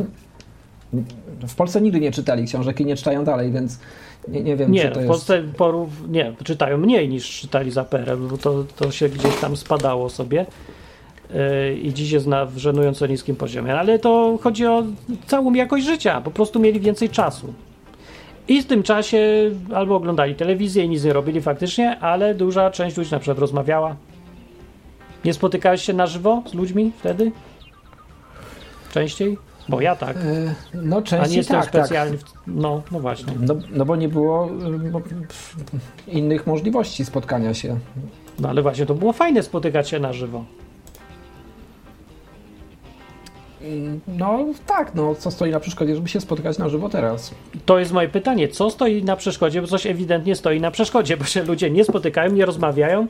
w 1.48 1.56
Polsce 1.56 1.82
nigdy 1.82 2.00
nie 2.00 2.12
czytali 2.12 2.46
książek 2.46 2.82
i 2.82 2.86
nie 2.86 2.96
czytają 2.96 3.24
dalej, 3.24 3.52
więc 3.52 3.80
nie, 4.28 4.44
nie 4.44 4.56
wiem, 4.56 4.72
Nie, 4.72 4.82
czy 4.82 4.88
to 4.88 4.94
w 4.94 4.98
jest... 4.98 5.08
Polsce 5.08 5.44
porów, 5.58 5.90
nie, 6.10 6.34
czytają 6.44 6.78
mniej 6.78 7.10
niż 7.10 7.40
czytali 7.40 7.72
za 7.72 7.84
PRL, 7.84 8.18
bo 8.18 8.38
to, 8.38 8.64
to 8.76 8.92
się 8.92 9.10
gdzieś 9.10 9.36
tam 9.36 9.58
spadało 9.58 10.10
sobie 10.10 10.46
yy, 11.34 11.74
i 11.76 11.94
dziś 11.94 12.12
jest 12.12 12.28
na 12.28 12.48
żenująco 12.58 13.08
niskim 13.08 13.36
poziomie. 13.36 13.76
Ale 13.80 14.00
to 14.00 14.40
chodzi 14.42 14.66
o 14.68 14.84
całą 15.28 15.54
jakość 15.54 15.86
życia, 15.86 16.22
po 16.22 16.32
prostu 16.32 16.60
mieli 16.60 16.80
więcej 16.80 17.10
czasu. 17.10 17.54
I 18.48 18.62
w 18.62 18.66
tym 18.66 18.84
czasie 18.84 19.52
albo 19.74 19.96
oglądali 19.96 20.36
telewizję 20.36 20.84
i 20.84 20.90
nic 20.90 21.04
nie 21.04 21.14
robili 21.14 21.42
faktycznie, 21.42 22.00
ale 22.00 22.36
duża 22.36 22.72
część 22.72 22.98
ludzi 22.98 23.12
na 23.12 23.20
przykład 23.20 23.40
rozmawiała. 23.40 23.96
Nie 25.26 25.34
spotykałeś 25.34 25.82
się 25.82 25.94
na 25.94 26.08
żywo 26.08 26.44
z 26.46 26.54
ludźmi 26.54 26.92
wtedy? 27.00 27.32
Częściej? 28.94 29.38
Bo 29.70 29.82
ja 29.82 29.96
tak. 29.96 30.18
Yy, 30.18 30.82
No 30.84 30.96
A 30.96 31.00
nie 31.00 31.06
częściej 31.06 31.38
jestem 31.38 31.62
tak, 31.62 31.72
tak. 31.72 31.86
specjalnie. 31.86 32.18
W... 32.18 32.24
No, 32.48 32.82
no 32.92 33.00
właśnie. 33.00 33.34
No, 33.40 33.56
no 33.70 33.86
bo 33.86 33.96
nie 33.96 34.10
było 34.10 34.50
yy, 34.84 34.92
bo, 34.92 35.02
innych 36.08 36.48
możliwości 36.48 37.06
spotkania 37.06 37.54
się. 37.54 37.80
No 38.40 38.50
ale 38.50 38.62
właśnie 38.62 38.86
to 38.86 38.94
było 38.94 39.14
fajne 39.14 39.44
spotykać 39.44 39.90
się 39.90 40.00
na 40.00 40.14
żywo. 40.14 40.46
No 44.08 44.46
tak, 44.68 44.96
no 44.96 45.16
co 45.16 45.32
stoi 45.32 45.52
na 45.52 45.60
przeszkodzie, 45.60 45.96
żeby 45.96 46.10
się 46.10 46.22
spotkać 46.22 46.58
na 46.58 46.70
żywo 46.70 46.90
teraz? 46.90 47.36
To 47.66 47.80
jest 47.80 47.92
moje 47.92 48.10
pytanie, 48.10 48.48
co 48.48 48.70
stoi 48.70 49.04
na 49.04 49.16
przeszkodzie, 49.16 49.62
bo 49.62 49.68
coś 49.68 49.86
ewidentnie 49.86 50.36
stoi 50.36 50.62
na 50.62 50.72
przeszkodzie, 50.72 51.18
bo 51.18 51.24
się 51.24 51.44
ludzie 51.44 51.70
nie 51.70 51.86
spotykają, 51.86 52.32
nie 52.32 52.46
rozmawiają. 52.46 53.08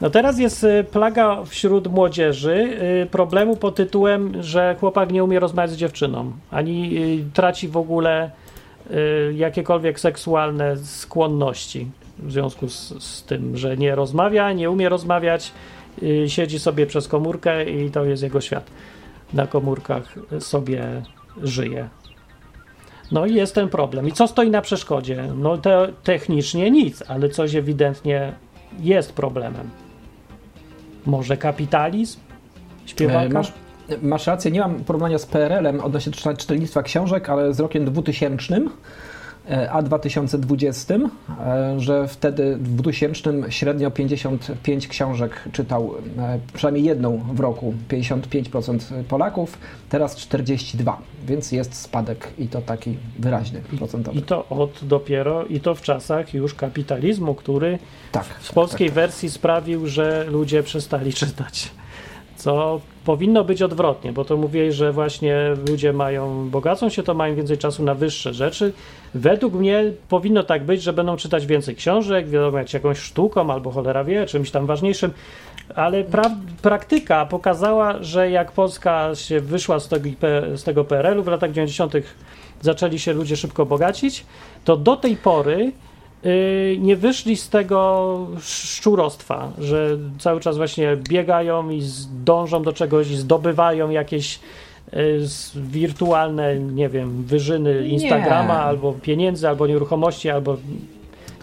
No 0.00 0.10
teraz 0.10 0.38
jest 0.38 0.64
y, 0.64 0.84
plaga 0.92 1.44
wśród 1.44 1.86
młodzieży 1.86 2.78
y, 3.02 3.06
problemu 3.06 3.56
pod 3.56 3.74
tytułem, 3.74 4.42
że 4.42 4.76
chłopak 4.80 5.12
nie 5.12 5.24
umie 5.24 5.40
rozmawiać 5.40 5.70
z 5.70 5.76
dziewczyną, 5.76 6.32
ani 6.50 6.96
y, 6.96 7.24
traci 7.34 7.68
w 7.68 7.76
ogóle 7.76 8.30
jakiekolwiek 9.34 10.00
seksualne 10.00 10.76
skłonności 10.76 11.86
w 12.18 12.32
związku 12.32 12.68
z, 12.68 13.04
z 13.04 13.22
tym, 13.22 13.56
że 13.56 13.76
nie 13.76 13.94
rozmawia, 13.94 14.52
nie 14.52 14.70
umie 14.70 14.88
rozmawiać, 14.88 15.52
siedzi 16.26 16.58
sobie 16.58 16.86
przez 16.86 17.08
komórkę 17.08 17.70
i 17.70 17.90
to 17.90 18.04
jest 18.04 18.22
jego 18.22 18.40
świat. 18.40 18.70
Na 19.32 19.46
komórkach 19.46 20.14
sobie 20.40 21.02
żyje. 21.42 21.88
No 23.12 23.26
i 23.26 23.34
jest 23.34 23.54
ten 23.54 23.68
problem. 23.68 24.08
I 24.08 24.12
co 24.12 24.28
stoi 24.28 24.50
na 24.50 24.62
przeszkodzie? 24.62 25.28
No 25.36 25.58
te, 25.58 25.88
technicznie 26.02 26.70
nic, 26.70 27.02
ale 27.08 27.28
coś 27.28 27.54
ewidentnie 27.54 28.32
jest 28.80 29.12
problemem. 29.12 29.70
Może 31.06 31.36
kapitalizm? 31.36 32.18
Śpiewaka? 32.86 33.24
E, 33.24 33.28
Masz, 33.28 33.52
masz 34.02 34.26
rację, 34.26 34.50
nie 34.50 34.60
mam 34.60 34.84
porównania 34.84 35.18
z 35.18 35.26
PRL-em 35.26 35.80
odnośnie 35.80 36.12
czytelnictwa 36.12 36.82
książek, 36.82 37.28
ale 37.30 37.54
z 37.54 37.60
rokiem 37.60 37.84
2000 37.84 38.60
e, 39.50 39.70
a 39.70 39.82
2020, 39.82 40.94
e, 40.94 41.80
że 41.80 42.08
wtedy 42.08 42.56
w 42.56 42.74
2000 42.76 43.32
średnio 43.48 43.90
55 43.90 44.88
książek 44.88 45.42
czytał, 45.52 45.94
e, 46.18 46.38
przynajmniej 46.52 46.84
jedną 46.84 47.18
w 47.32 47.40
roku, 47.40 47.74
55% 47.88 49.04
Polaków, 49.08 49.58
teraz 49.88 50.16
42, 50.16 50.98
więc 51.26 51.52
jest 51.52 51.74
spadek 51.74 52.28
i 52.38 52.48
to 52.48 52.62
taki 52.62 52.96
wyraźny 53.18 53.60
procentowy. 53.78 54.18
I 54.18 54.22
to 54.22 54.48
od 54.48 54.80
dopiero, 54.82 55.44
i 55.44 55.60
to 55.60 55.74
w 55.74 55.82
czasach 55.82 56.34
już 56.34 56.54
kapitalizmu, 56.54 57.34
który 57.34 57.78
Tak. 58.12 58.24
w 58.24 58.52
polskiej 58.52 58.90
wersji 58.90 59.30
sprawił, 59.30 59.86
że 59.86 60.24
ludzie 60.28 60.62
przestali 60.62 61.12
czytać. 61.12 61.70
Co 62.40 62.80
powinno 63.04 63.44
być 63.44 63.62
odwrotnie, 63.62 64.12
bo 64.12 64.24
to 64.24 64.36
mówię, 64.36 64.72
że 64.72 64.92
właśnie 64.92 65.36
ludzie 65.68 65.92
mają, 65.92 66.50
bogacą 66.50 66.88
się, 66.88 67.02
to 67.02 67.14
mają 67.14 67.34
więcej 67.34 67.58
czasu 67.58 67.82
na 67.82 67.94
wyższe 67.94 68.34
rzeczy. 68.34 68.72
Według 69.14 69.54
mnie 69.54 69.84
powinno 70.08 70.42
tak 70.42 70.64
być, 70.64 70.82
że 70.82 70.92
będą 70.92 71.16
czytać 71.16 71.46
więcej 71.46 71.76
książek, 71.76 72.28
wiadomo, 72.28 72.58
jak 72.58 72.74
jakąś 72.74 72.98
sztuką 72.98 73.52
albo 73.52 73.70
cholera 73.70 74.04
wie, 74.04 74.26
czymś 74.26 74.50
tam 74.50 74.66
ważniejszym, 74.66 75.10
ale 75.74 76.04
pra 76.04 76.30
praktyka 76.62 77.26
pokazała, 77.26 78.02
że 78.02 78.30
jak 78.30 78.52
Polska 78.52 79.14
się 79.14 79.40
wyszła 79.40 79.80
z 79.80 79.88
tego, 79.88 80.08
z 80.54 80.64
tego 80.64 80.84
PRL-u 80.84 81.22
w 81.22 81.26
latach 81.26 81.52
90., 81.52 81.94
zaczęli 82.60 82.98
się 82.98 83.12
ludzie 83.12 83.36
szybko 83.36 83.66
bogacić, 83.66 84.26
to 84.64 84.76
do 84.76 84.96
tej 84.96 85.16
pory 85.16 85.72
nie 86.78 86.96
wyszli 86.96 87.36
z 87.36 87.48
tego 87.48 88.18
szczurostwa, 88.40 89.48
że 89.58 89.98
cały 90.18 90.40
czas 90.40 90.56
właśnie 90.56 90.96
biegają 90.96 91.70
i 91.70 91.82
dążą 92.24 92.62
do 92.62 92.72
czegoś 92.72 93.10
i 93.10 93.16
zdobywają 93.16 93.90
jakieś 93.90 94.40
z- 95.24 95.58
wirtualne, 95.58 96.56
nie 96.60 96.88
wiem, 96.88 97.22
wyżyny 97.22 97.88
Instagrama, 97.88 98.54
Nie. 98.54 98.60
albo 98.60 98.92
pieniędzy, 98.92 99.48
albo 99.48 99.66
nieruchomości, 99.66 100.30
albo 100.30 100.56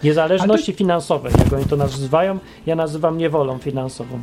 niezależności 0.04 0.72
finansowej, 0.72 1.32
jak 1.44 1.52
oni 1.52 1.64
to 1.64 1.76
nazywają. 1.76 2.38
Ja 2.66 2.76
nazywam 2.76 3.18
niewolą 3.18 3.58
finansową. 3.58 4.20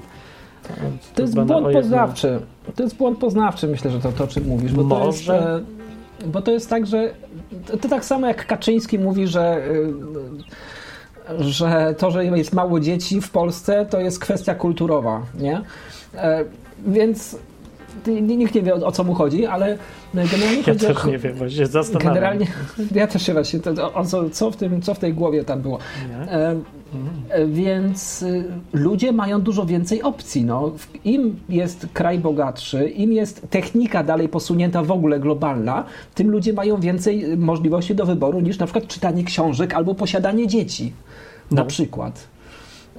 To 1.16 1.22
jest 1.22 1.34
Chyba 1.34 1.46
na- 1.46 1.60
błąd 1.60 1.76
poznawczy. 1.76 2.40
To 2.76 2.84
jest 2.84 2.96
błąd 2.96 3.18
poznawczy, 3.20 3.68
myślę, 3.68 3.92
że 3.92 4.00
to, 4.00 4.12
to 4.12 4.24
o 4.24 4.28
czym 4.28 4.48
mówisz. 4.48 4.72
Bo 4.74 4.84
to, 5.00 5.06
jest, 5.06 5.28
Może. 5.28 5.62
e, 6.24 6.28
bo 6.28 6.42
to 6.42 6.52
jest 6.52 6.70
tak, 6.70 6.88
że 6.88 7.14
to, 7.66 7.78
to 7.78 7.90
tak 7.90 8.06
samo 8.06 8.28
jak 8.28 8.48
Kaczyński 8.48 9.00
mówi, 9.00 9.28
że, 9.28 9.62
e, 11.30 11.44
że 11.44 11.96
to, 11.98 12.12
że 12.12 12.26
jest 12.26 12.54
mało 12.54 12.80
dzieci 12.80 13.22
w 13.22 13.30
Polsce, 13.30 13.86
to 13.90 14.00
jest 14.00 14.20
kwestia 14.20 14.56
kulturowa, 14.56 15.22
nie? 15.40 15.62
E, 16.16 16.46
Więc 16.88 17.38
nikt 18.08 18.56
nie 18.56 18.62
wie 18.62 18.76
o, 18.76 18.86
o 18.86 18.92
co 18.92 19.04
mu 19.04 19.14
chodzi, 19.14 19.46
ale 19.46 19.78
generalnie 20.14 20.58
Ja 20.58 20.64
chodzi 20.64 20.88
o, 20.88 20.94
też 20.94 21.06
nie 21.06 21.18
wiem, 21.18 21.36
właśnie 21.36 21.58
się 21.58 21.66
zastanawiam. 21.66 22.14
Generalnie, 22.14 22.48
ja 22.92 23.08
też 23.08 23.22
się 23.26 23.34
właśnie, 23.34 23.60
to, 23.60 23.94
o 23.94 24.06
co, 24.06 24.30
co, 24.30 24.52
w 24.52 24.56
tym, 24.56 24.82
co 24.82 24.94
w 24.94 25.00
tej 25.00 25.14
głowie 25.14 25.44
tam 25.44 25.62
było. 25.62 25.80
Nie? 26.10 26.28
E, 27.30 27.46
Więc 27.48 28.22
y, 28.22 28.44
ludzie 28.74 29.12
mają 29.12 29.42
dużo 29.42 29.66
więcej 29.66 30.02
opcji. 30.02 30.46
No. 30.46 30.72
Im 31.04 31.40
jest 31.50 31.88
kraj 31.94 32.20
bogatszy, 32.20 32.90
im 32.90 33.14
jest 33.14 33.48
technika 33.50 34.04
dalej 34.04 34.30
posunięta 34.30 34.84
w 34.84 34.92
ogóle 34.92 35.20
globalna, 35.20 35.84
tym 36.16 36.32
ludzie 36.32 36.54
mają 36.54 36.80
więcej 36.80 37.32
y, 37.34 37.38
możliwości 37.38 37.96
do 37.96 38.06
wyboru 38.06 38.40
niż 38.42 38.60
na 38.60 38.66
przykład 38.66 38.88
czytanie 38.88 39.24
książek 39.24 39.74
albo 39.74 39.96
posiadanie 39.96 40.48
dzieci. 40.48 40.94
Na 41.52 41.62
No. 41.62 41.66
przykład. 41.68 42.28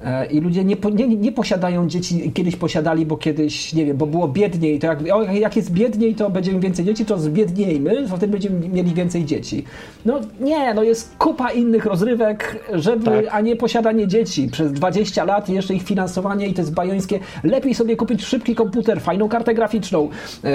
E, 0.05 0.25
I 0.25 0.39
ludzie 0.39 0.63
nie, 0.65 0.75
nie, 0.93 1.07
nie 1.07 1.31
posiadają 1.31 1.87
dzieci, 1.87 2.31
kiedyś 2.33 2.55
posiadali, 2.55 3.05
bo 3.05 3.17
kiedyś, 3.17 3.73
nie 3.73 3.85
wiem, 3.85 3.97
bo 3.97 4.05
było 4.05 4.27
biedniej, 4.27 4.79
to 4.79 4.87
jak, 4.87 4.99
o, 5.13 5.23
jak 5.23 5.55
jest 5.55 5.71
biedniej, 5.71 6.15
to 6.15 6.29
będziemy 6.29 6.59
więcej 6.59 6.85
dzieci, 6.85 7.05
to 7.05 7.17
zbiedniejmy, 7.17 8.07
wtedy 8.07 8.27
będziemy 8.27 8.69
mieli 8.69 8.93
więcej 8.93 9.25
dzieci. 9.25 9.63
No 10.05 10.19
nie, 10.39 10.73
no 10.73 10.83
jest 10.83 11.15
kupa 11.17 11.51
innych 11.51 11.85
rozrywek, 11.85 12.65
żeby, 12.73 13.05
Tak. 13.05 13.25
a 13.31 13.41
nie 13.41 13.55
posiadanie 13.55 14.07
dzieci 14.07 14.47
przez 14.51 14.71
20 14.71 15.23
lat 15.23 15.49
jeszcze 15.49 15.73
ich 15.73 15.83
finansowanie 15.83 16.47
i 16.47 16.53
to 16.53 16.61
jest 16.61 16.73
bajońskie. 16.73 17.19
Lepiej 17.43 17.73
sobie 17.75 17.95
kupić 17.95 18.23
szybki 18.25 18.55
komputer, 18.55 19.01
fajną 19.01 19.29
kartę 19.29 19.53
graficzną, 19.53 20.09
e, 20.43 20.49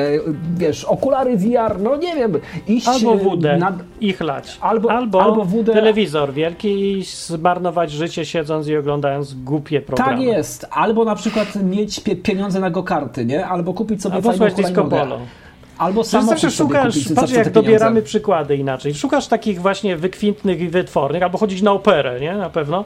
wiesz, 0.57 0.84
okulary 0.84 1.36
VR, 1.36 1.80
no 1.82 1.97
nie 1.97 2.14
wiem, 2.14 2.32
iść 2.68 2.88
Albo 2.88 3.14
e, 3.14 3.18
wódę 3.18 3.57
na, 3.59 3.78
i 4.01 4.12
chlać. 4.12 4.59
Albo- 4.61 4.90
albo, 4.93 5.22
albo 5.22 5.45
wódę- 5.45 5.72
telewizor 5.72 6.32
wielki 6.32 6.99
i 6.99 7.05
zmarnować 7.05 7.90
życie 7.90 8.24
siedząc 8.24 8.68
i 8.68 8.76
oglądając 8.76 9.31
głupie 9.34 9.80
programy. 9.80 10.10
Tak 10.12 10.20
jest. 10.20 10.66
Albo 10.70 11.04
na 11.04 11.14
przykład 11.14 11.54
mieć 11.56 12.00
pie 12.00 12.16
pieniądze 12.16 12.60
na 12.60 12.70
go 12.70 12.82
karty, 12.82 13.24
nie? 13.24 13.46
Albo 13.46 13.74
kupić 13.74 14.02
sobie 14.02 14.14
Albo 14.14 14.32
fajną 14.32 14.56
disco 14.56 14.84
polo. 14.84 15.18
albo 15.78 16.04
samochód 16.04 16.30
zawsze 16.30 16.50
sobie 16.56 16.68
szukasz, 16.68 16.94
kupić 16.94 17.12
patrz 17.12 17.32
jak 17.32 17.50
dobieramy 17.50 18.02
przykłady 18.02 18.56
inaczej. 18.56 18.94
Szukasz 18.94 19.26
takich 19.26 19.60
właśnie 19.60 19.96
wykwintnych 19.96 20.60
i 20.60 20.68
wytwornych, 20.68 21.22
albo 21.22 21.38
chodzić 21.38 21.62
na 21.62 21.72
operę, 21.72 22.20
nie? 22.20 22.34
Na 22.34 22.50
pewno. 22.50 22.84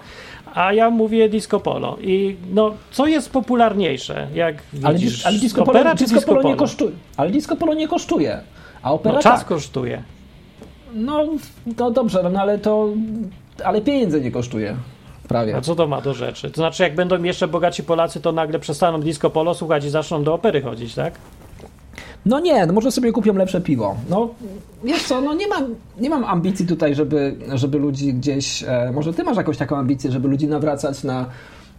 A 0.54 0.72
ja 0.72 0.90
mówię 0.90 1.28
disco 1.28 1.60
polo. 1.60 1.96
I 2.00 2.36
no, 2.54 2.74
co 2.90 3.06
jest 3.06 3.30
popularniejsze? 3.30 4.26
Jak 4.34 4.56
Ale, 4.84 4.94
widzisz, 4.98 5.26
ale 5.26 5.38
disco, 5.38 5.64
polo, 5.64 5.78
opera 5.80 5.94
disco, 5.94 6.14
disco 6.14 6.34
polo 6.34 6.48
nie 6.48 6.56
kosztuje. 6.56 6.90
Ale 7.16 7.30
disco 7.30 7.56
polo 7.56 7.74
nie 7.74 7.88
kosztuje. 7.88 8.40
A 8.82 8.92
opera 8.92 9.14
No, 9.14 9.22
czas 9.22 9.38
tak. 9.40 9.48
kosztuje. 9.48 10.02
No, 10.94 11.24
no 11.78 11.90
dobrze, 11.90 12.30
no 12.32 12.40
ale 12.40 12.58
to. 12.58 12.88
Ale 13.64 13.80
pieniędzy 13.80 14.20
nie 14.20 14.30
kosztuje. 14.30 14.76
Prawie. 15.36 15.56
A 15.56 15.60
co 15.60 15.74
to 15.74 15.86
ma 15.86 16.00
do 16.00 16.14
rzeczy? 16.14 16.50
To 16.50 16.56
znaczy, 16.56 16.82
jak 16.82 16.94
będą 16.94 17.22
jeszcze 17.22 17.48
bogaci 17.48 17.82
Polacy, 17.82 18.20
to 18.20 18.32
nagle 18.32 18.58
przestaną 18.58 19.00
disco 19.00 19.30
polo 19.30 19.54
słuchać 19.54 19.84
i 19.84 19.90
zaczną 19.90 20.24
do 20.24 20.34
opery 20.34 20.62
chodzić, 20.62 20.94
tak? 20.94 21.14
No 22.26 22.40
nie, 22.40 22.66
no 22.66 22.72
może 22.72 22.90
sobie 22.90 23.12
kupią 23.12 23.34
lepsze 23.34 23.60
piwo. 23.60 23.96
No 24.10 24.28
wiesz 24.84 25.02
co, 25.02 25.20
no 25.20 25.34
nie 25.34 25.48
mam, 25.48 25.74
nie 26.00 26.10
mam 26.10 26.24
ambicji 26.24 26.66
tutaj, 26.66 26.94
żeby, 26.94 27.36
żeby 27.54 27.78
ludzi 27.78 28.14
gdzieś. 28.14 28.62
E, 28.62 28.92
może 28.94 29.14
ty 29.14 29.24
masz 29.24 29.36
jakąś 29.36 29.56
taką 29.56 29.76
ambicję, 29.76 30.12
żeby 30.12 30.28
ludzi 30.28 30.46
nawracać 30.46 31.04
na, 31.04 31.26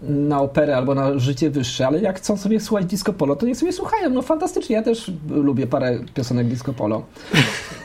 na 0.02 0.42
operę 0.42 0.78
albo 0.78 0.96
na 0.96 1.20
życie 1.20 1.50
wyższe, 1.50 1.88
ale 1.88 2.02
jak 2.02 2.18
chcą 2.18 2.38
sobie 2.38 2.60
słuchać 2.60 2.86
disco 2.86 3.14
polo, 3.14 3.36
to 3.36 3.46
niech 3.46 3.58
sobie 3.58 3.74
słuchają. 3.74 4.10
No 4.10 4.22
fantastycznie, 4.22 4.76
ja 4.76 4.84
też 4.84 5.12
lubię 5.30 5.68
parę 5.68 6.00
piosenek 6.14 6.48
disco 6.48 6.74
polo. 6.74 7.04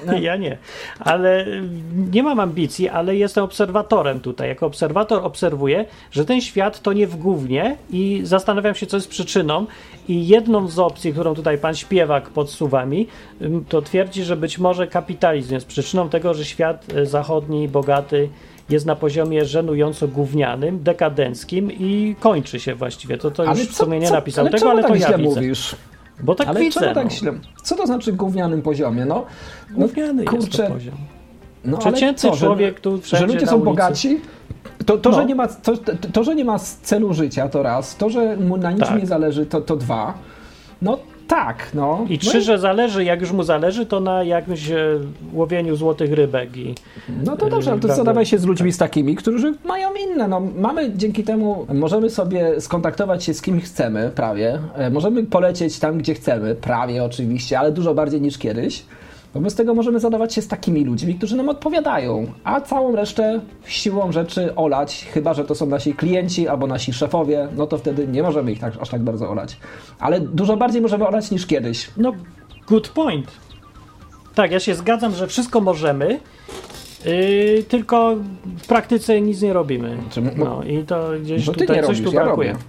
No. 0.06 0.18
Ja 0.22 0.36
nie. 0.36 0.58
Ale 1.00 1.46
y, 1.46 1.62
nie 2.12 2.22
mam 2.22 2.40
ambicji, 2.40 2.88
ale 2.88 3.16
jestem 3.16 3.44
obserwatorem 3.44 4.20
tutaj. 4.20 4.48
Jako 4.48 4.66
obserwator 4.66 5.24
obserwuję, 5.24 5.84
że 6.10 6.24
ten 6.24 6.40
świat 6.40 6.82
to 6.82 6.92
nie 6.92 7.06
w 7.06 7.16
gównie 7.16 7.76
i 7.90 8.20
zastanawiam 8.24 8.74
się, 8.74 8.86
co 8.86 8.96
jest 8.96 9.08
przyczyną. 9.08 9.66
I 10.08 10.28
jedną 10.28 10.68
z 10.68 10.78
opcji, 10.78 11.12
którą 11.12 11.34
tutaj 11.34 11.58
pan 11.58 11.74
śpiewak 11.74 12.30
podsuwa 12.30 12.86
mi, 12.86 13.06
ym, 13.42 13.64
to 13.68 13.82
twierdzi, 13.82 14.24
że 14.24 14.36
być 14.36 14.58
może 14.58 14.86
kapitalizm 14.86 15.54
jest 15.54 15.66
przyczyną 15.66 16.08
tego, 16.08 16.34
że 16.34 16.44
świat 16.44 16.92
y, 16.92 17.06
zachodni, 17.06 17.68
bogaty 17.68 18.28
jest 18.72 18.86
na 18.86 18.96
poziomie 18.96 19.44
żenująco 19.44 20.08
gównianym, 20.08 20.82
dekadenckim 20.82 21.72
i 21.72 22.16
kończy 22.20 22.60
się 22.60 22.74
właściwie. 22.74 23.18
To, 23.18 23.30
to 23.30 23.44
już 23.44 23.60
w 23.68 23.74
sumie 23.76 23.98
nie 23.98 24.10
napisał 24.10 24.46
ale 24.46 24.58
tego, 24.58 24.70
ale 24.70 24.82
tak 24.82 24.90
to 24.90 24.96
ja 24.96 25.06
widzę. 25.06 25.18
mówisz? 25.18 25.76
Bo 26.22 26.34
tak 26.34 26.48
ale 26.48 26.60
widzę. 26.60 26.80
czemu 26.80 26.94
tak 26.94 27.04
no. 27.04 27.10
źle? 27.10 27.32
Co 27.62 27.76
to 27.76 27.86
znaczy 27.86 28.12
gównianym 28.12 28.62
poziomie? 28.62 29.04
No, 29.04 29.24
no 29.70 29.86
Gówniany 29.86 30.22
jest 30.22 30.34
kurczę, 30.36 30.66
to 30.66 30.72
poziom. 30.72 30.94
no, 31.64 31.78
ale 31.84 31.92
Przeciętny 31.92 32.30
co, 32.30 32.36
człowiek 32.36 32.80
tu 32.80 33.00
że 33.04 33.26
ludzie 33.26 33.46
są 33.46 33.60
bogaci. 33.60 34.20
To, 34.86 34.98
to, 34.98 35.10
No. 35.10 35.16
że 35.16 35.24
nie 35.26 35.34
ma, 35.34 35.48
to, 35.48 35.72
to, 36.12 36.24
że 36.24 36.34
nie 36.34 36.44
ma 36.44 36.58
celu 36.58 37.14
życia, 37.14 37.48
to 37.48 37.62
raz. 37.62 37.96
To, 37.96 38.10
że 38.10 38.36
mu 38.36 38.56
na 38.56 38.70
niczym 38.72 38.86
Tak. 38.88 39.00
nie 39.00 39.06
zależy, 39.06 39.46
to, 39.46 39.60
to 39.60 39.76
dwa. 39.76 40.14
No 40.82 40.98
tak, 41.34 41.70
no. 41.74 42.06
I 42.08 42.12
no 42.12 42.18
trzy, 42.18 42.42
że 42.42 42.58
zależy, 42.58 43.04
jak 43.04 43.20
już 43.20 43.32
mu 43.32 43.42
zależy, 43.42 43.86
to 43.86 44.00
na 44.00 44.24
jakimś 44.24 44.70
e, 44.70 44.98
łowieniu 45.32 45.76
złotych 45.76 46.12
rybek. 46.12 46.56
I, 46.56 46.74
No 47.24 47.36
to 47.36 47.48
dobrze, 47.48 47.70
ale 47.70 47.80
to 47.80 47.94
zadawaj 47.94 48.26
się 48.26 48.38
z 48.38 48.44
ludźmi 48.44 48.72
z 48.72 48.78
takimi, 48.78 49.16
którzy 49.16 49.54
mają 49.64 49.88
inne. 49.94 50.28
No, 50.28 50.40
mamy 50.40 50.92
dzięki 50.96 51.24
temu, 51.24 51.66
możemy 51.74 52.10
sobie 52.10 52.60
skontaktować 52.60 53.24
się 53.24 53.34
z 53.34 53.42
kim 53.42 53.60
chcemy, 53.60 54.10
prawie. 54.14 54.58
E, 54.74 54.90
Możemy 54.90 55.24
polecieć 55.24 55.78
tam, 55.78 55.98
gdzie 55.98 56.14
chcemy, 56.14 56.54
prawie 56.54 57.04
oczywiście, 57.04 57.58
ale 57.58 57.72
dużo 57.72 57.94
bardziej 57.94 58.20
niż 58.20 58.38
kiedyś. 58.38 58.84
Wobec 59.34 59.54
tego 59.54 59.74
możemy 59.74 60.00
zadawać 60.00 60.34
się 60.34 60.42
z 60.42 60.48
takimi 60.48 60.84
ludźmi, 60.84 61.14
którzy 61.14 61.36
nam 61.36 61.48
odpowiadają, 61.48 62.26
a 62.44 62.60
całą 62.60 62.96
resztę 62.96 63.40
siłą 63.66 64.12
rzeczy 64.12 64.54
olać, 64.54 65.06
chyba 65.12 65.34
że 65.34 65.44
to 65.44 65.54
są 65.54 65.66
nasi 65.66 65.94
klienci 65.94 66.48
albo 66.48 66.66
nasi 66.66 66.92
szefowie, 66.92 67.48
no 67.56 67.66
to 67.66 67.78
wtedy 67.78 68.08
nie 68.08 68.22
możemy 68.22 68.52
ich 68.52 68.58
tak, 68.60 68.74
aż 68.80 68.88
tak 68.88 69.02
bardzo 69.02 69.30
olać. 69.30 69.56
Ale 69.98 70.20
dużo 70.20 70.56
bardziej 70.56 70.82
możemy 70.82 71.06
olać 71.06 71.30
niż 71.30 71.46
kiedyś. 71.46 71.90
no, 71.96 72.12
good 72.68 72.88
point. 72.88 73.26
Tak, 74.34 74.50
ja 74.50 74.60
się 74.60 74.74
zgadzam, 74.74 75.14
że 75.14 75.26
wszystko 75.26 75.60
możemy, 75.60 76.20
yy, 77.04 77.64
tylko 77.68 78.16
w 78.58 78.66
praktyce 78.66 79.20
nic 79.20 79.42
nie 79.42 79.52
robimy. 79.52 79.96
No 80.36 80.62
i 80.62 80.84
to 80.84 81.10
gdzieś 81.22 81.46
ty 81.46 81.52
tutaj 81.52 81.76
coś 81.76 81.86
robisz, 81.86 82.04
tu 82.04 82.12
ja 82.12 82.24
brakuje. 82.24 82.52
robię. 82.52 82.64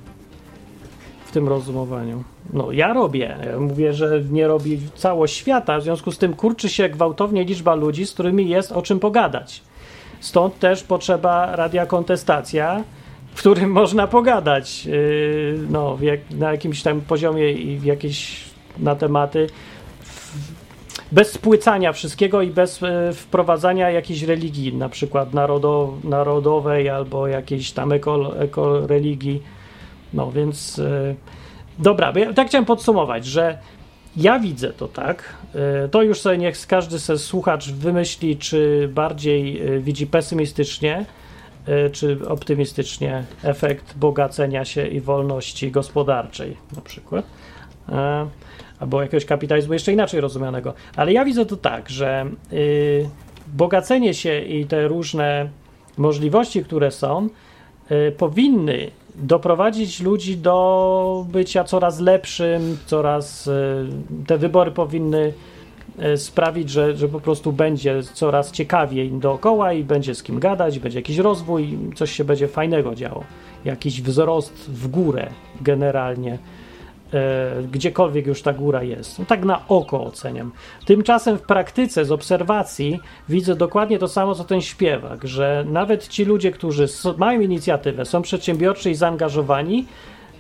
Tym 1.34 1.48
rozumowaniu. 1.48 2.24
No, 2.54 2.72
ja 2.72 2.94
robię. 2.94 3.38
Ja 3.52 3.60
mówię, 3.60 3.94
że 3.94 4.22
nie 4.32 4.48
robi 4.48 4.80
całość 4.96 5.36
świata, 5.36 5.80
w 5.80 5.84
związku 5.84 6.12
z 6.12 6.18
tym 6.18 6.34
kurczy 6.34 6.70
się 6.70 6.90
gwałtownie 6.90 7.44
liczba 7.44 7.76
ludzi, 7.76 8.06
z 8.06 8.14
którymi 8.14 8.50
jest 8.50 8.72
o 8.72 8.82
czym 8.82 9.00
pogadać. 9.00 9.62
Stąd 10.20 10.60
też 10.60 10.84
potrzeba 10.84 11.56
radia 11.56 11.86
kontestacja, 11.86 12.84
w 13.34 13.40
którym 13.40 13.72
można 13.82 14.08
pogadać 14.08 14.86
yy, 14.86 15.60
no, 15.70 15.98
jak, 16.02 16.20
na 16.32 16.52
jakimś 16.52 16.84
tam 16.84 17.02
poziomie 17.02 17.52
i 17.52 17.78
w 17.78 17.84
jakieś 17.84 18.44
na 18.80 18.96
tematy 18.96 19.48
bez 21.12 21.32
spłycania 21.32 21.94
wszystkiego 21.94 22.42
i 22.42 22.50
bez 22.50 22.84
e, 22.84 23.14
wprowadzania 23.14 23.90
jakiejś 23.90 24.24
religii, 24.24 24.74
na 24.74 24.90
przykład 24.90 25.34
narodo, 25.34 25.94
narodowej 26.04 26.90
albo 26.90 27.28
jakiejś 27.28 27.72
tam 27.72 27.92
eko, 27.92 28.40
eko. 28.40 28.88
No 30.14 30.32
więc 30.32 30.80
e, 30.80 31.16
dobra, 31.80 32.14
ja 32.16 32.34
tak 32.34 32.47
chciałem 32.47 32.66
podsumować, 32.66 33.26
że 33.26 33.57
ja 34.18 34.39
widzę 34.39 34.74
to 34.74 34.88
tak. 34.88 35.34
e, 35.84 35.88
To 35.89 36.03
już 36.03 36.22
sobie 36.22 36.38
niech 36.38 36.68
każdy 36.68 36.99
se 36.99 37.18
słuchacz 37.18 37.72
wymyśli, 37.72 38.38
czy 38.38 38.89
bardziej 38.93 39.61
e, 39.61 39.80
widzi 39.80 40.07
pesymistycznie, 40.07 41.05
czy 41.91 42.20
optymistycznie 42.28 43.24
efekt 43.43 43.97
bogacenia 43.97 44.66
się 44.66 44.88
i 44.88 45.01
wolności 45.01 45.72
gospodarczej 45.72 46.57
na 46.76 46.82
przykład. 46.82 47.26
Albo 48.80 49.01
jakiegoś 49.01 49.26
kapitalizmu 49.26 49.74
jeszcze 49.74 49.93
inaczej 49.93 50.22
rozumianego. 50.22 50.74
Ale 50.95 51.14
ja 51.14 51.26
widzę 51.26 51.45
to 51.45 51.57
tak, 51.57 51.89
że 51.89 52.26
bogacenie 53.47 54.14
się 54.14 54.41
i 54.41 54.66
te 54.66 54.88
różne 54.88 55.49
możliwości, 55.97 56.64
które 56.64 56.91
są, 56.91 57.30
powinny 58.18 58.91
doprowadzić 59.16 60.01
ludzi 60.01 60.38
do 60.38 61.26
bycia 61.30 61.64
coraz 61.64 61.99
lepszym, 61.99 62.78
coraz 62.86 63.47
y, 63.47 63.51
te 64.28 64.38
wybory 64.38 64.72
powinny 64.72 65.34
y, 66.14 66.18
sprawić, 66.18 66.70
że, 66.70 66.97
że 66.97 67.07
po 67.07 67.20
prostu 67.20 67.51
będzie 67.51 68.03
coraz 68.03 68.51
ciekawiej 68.51 69.11
dookoła 69.11 69.74
i 69.74 69.84
będzie 69.84 70.16
z 70.16 70.24
kim 70.24 70.39
gadać, 70.39 70.80
będzie 70.80 70.99
jakiś 70.99 71.18
rozwój, 71.18 71.78
coś 71.95 72.11
się 72.11 72.24
będzie 72.24 72.47
fajnego 72.47 72.95
działo, 72.95 73.24
jakiś 73.66 74.01
wzrost 74.01 74.70
w 74.70 74.88
górę 74.88 75.30
generalnie. 75.61 76.34
e, 76.34 76.62
gdziekolwiek 77.72 78.28
już 78.28 78.41
ta 78.41 78.53
góra 78.53 78.84
jest. 78.84 79.20
No, 79.20 79.26
tak 79.26 79.45
na 79.45 79.68
oko 79.68 80.03
oceniam. 80.03 80.51
Tymczasem 80.86 81.38
w 81.38 81.41
praktyce, 81.41 82.05
z 82.05 82.11
obserwacji, 82.11 82.99
widzę 83.30 83.55
dokładnie 83.55 83.99
to 83.99 84.07
samo, 84.07 84.36
co 84.36 84.43
ten 84.43 84.61
śpiewak, 84.61 85.28
że 85.28 85.66
nawet 85.68 86.07
ci 86.07 86.26
ludzie, 86.26 86.51
którzy 86.51 86.88
mają 87.18 87.41
inicjatywę, 87.41 88.05
są 88.05 88.22
przedsiębiorczy 88.22 88.91
i 88.91 88.95
zaangażowani, 88.95 89.86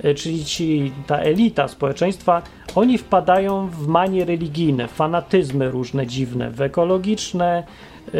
e, 0.03 0.13
czyli 0.13 0.45
ci, 0.45 0.91
ta 1.07 1.17
elita 1.17 1.67
społeczeństwa, 1.67 2.41
oni 2.75 2.97
wpadają 2.97 3.67
w 3.67 3.87
manie 3.87 4.25
religijne, 4.25 4.87
fanatyzmy 4.87 5.71
różne 5.71 6.07
dziwne, 6.07 6.51
w 6.51 6.61
ekologiczne 6.61 7.63
e, 8.07 8.11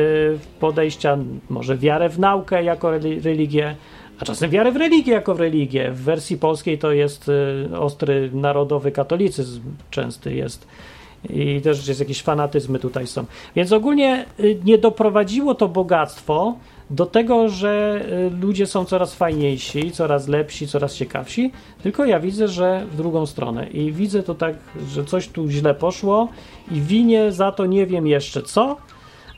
podejścia, 0.59 1.17
może 1.49 1.77
wiarę 1.77 2.09
w 2.09 2.19
naukę 2.19 2.63
jako 2.63 2.87
reli- 2.87 3.23
religię, 3.23 3.75
a 4.19 4.25
czasem 4.25 4.49
wiarę 4.49 4.71
w 4.71 4.75
religię 4.75 5.13
jako 5.13 5.35
w 5.35 5.39
religię. 5.39 5.91
W 5.91 6.01
wersji 6.01 6.37
polskiej 6.37 6.77
to 6.77 6.91
jest 6.91 7.29
y, 7.29 7.79
ostry 7.79 8.29
narodowy 8.33 8.91
katolicyzm 8.91 9.61
częsty 9.91 10.33
jest. 10.33 10.67
I 11.29 11.61
też 11.61 11.87
jest 11.87 11.99
jakieś 11.99 12.21
fanatyzmy 12.21 12.79
tutaj 12.79 13.07
są. 13.07 13.25
Więc 13.55 13.71
ogólnie 13.71 14.25
y, 14.39 14.59
nie 14.65 14.77
doprowadziło 14.77 15.55
to 15.55 15.67
bogactwo 15.67 16.55
do 16.89 17.05
tego, 17.05 17.49
że 17.49 18.01
y, 18.31 18.37
ludzie 18.41 18.65
są 18.65 18.85
coraz 18.85 19.15
fajniejsi, 19.15 19.91
coraz 19.91 20.27
lepsi, 20.27 20.67
coraz 20.67 20.95
ciekawsi, 20.95 21.51
tylko 21.83 22.05
ja 22.05 22.19
widzę, 22.19 22.47
że 22.47 22.85
w 22.91 22.95
drugą 22.95 23.25
stronę. 23.25 23.67
I 23.69 23.91
widzę 23.91 24.23
to 24.23 24.35
tak, 24.35 24.55
że 24.89 25.05
coś 25.05 25.27
tu 25.27 25.49
źle 25.49 25.73
poszło 25.73 26.29
i 26.71 26.81
winię 26.81 27.31
za 27.31 27.51
to 27.51 27.65
nie 27.65 27.85
wiem 27.85 28.07
jeszcze 28.07 28.41
co, 28.41 28.77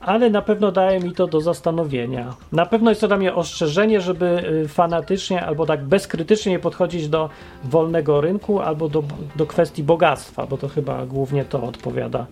ale 0.05 0.29
na 0.29 0.41
pewno 0.41 0.71
daje 0.71 0.99
mi 0.99 1.11
to 1.11 1.27
do 1.27 1.41
zastanowienia. 1.41 2.33
Na 2.51 2.65
pewno 2.65 2.91
jest 2.91 3.01
to 3.01 3.07
dla 3.07 3.17
mnie 3.17 3.35
ostrzeżenie, 3.35 4.01
żeby 4.01 4.43
y, 4.63 4.67
fanatycznie 4.67 5.45
albo 5.45 5.65
tak 5.65 5.83
bezkrytycznie 5.83 6.51
nie 6.51 6.59
podchodzić 6.59 7.07
do 7.09 7.29
wolnego 7.63 8.21
rynku 8.21 8.59
albo 8.59 8.89
do, 8.89 9.03
do 9.35 9.45
kwestii 9.45 9.83
bogactwa, 9.83 10.47
bo 10.47 10.57
to 10.57 10.67
chyba 10.67 11.05
głównie 11.05 11.45
to 11.45 11.63
odpowiada. 11.63 12.25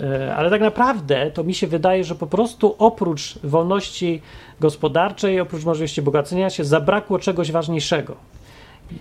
Y, 0.00 0.32
Ale 0.32 0.50
tak 0.50 0.60
naprawdę 0.60 1.30
to 1.30 1.44
mi 1.44 1.54
się 1.54 1.66
wydaje, 1.66 2.04
że 2.04 2.14
po 2.14 2.26
prostu 2.26 2.74
oprócz 2.78 3.38
wolności 3.38 4.22
gospodarczej, 4.60 5.40
oprócz 5.40 5.64
możliwości 5.64 6.02
bogacenia 6.02 6.50
się, 6.50 6.64
zabrakło 6.64 7.18
czegoś 7.18 7.52
ważniejszego. 7.52 8.16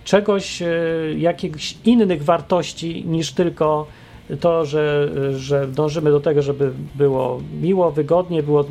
Czegoś, 0.03 0.61
y, 0.61 1.15
jakichś 1.17 1.75
innych 1.85 2.23
wartości 2.23 3.05
niż 3.05 3.31
tylko 3.31 3.87
to, 4.39 4.65
że, 4.65 5.09
że 5.37 5.67
dążymy 5.67 6.11
do 6.11 6.19
tego, 6.19 6.41
żeby 6.41 6.71
było 6.95 7.41
miło, 7.61 7.91
wygodnie, 7.91 8.43
było, 8.43 8.65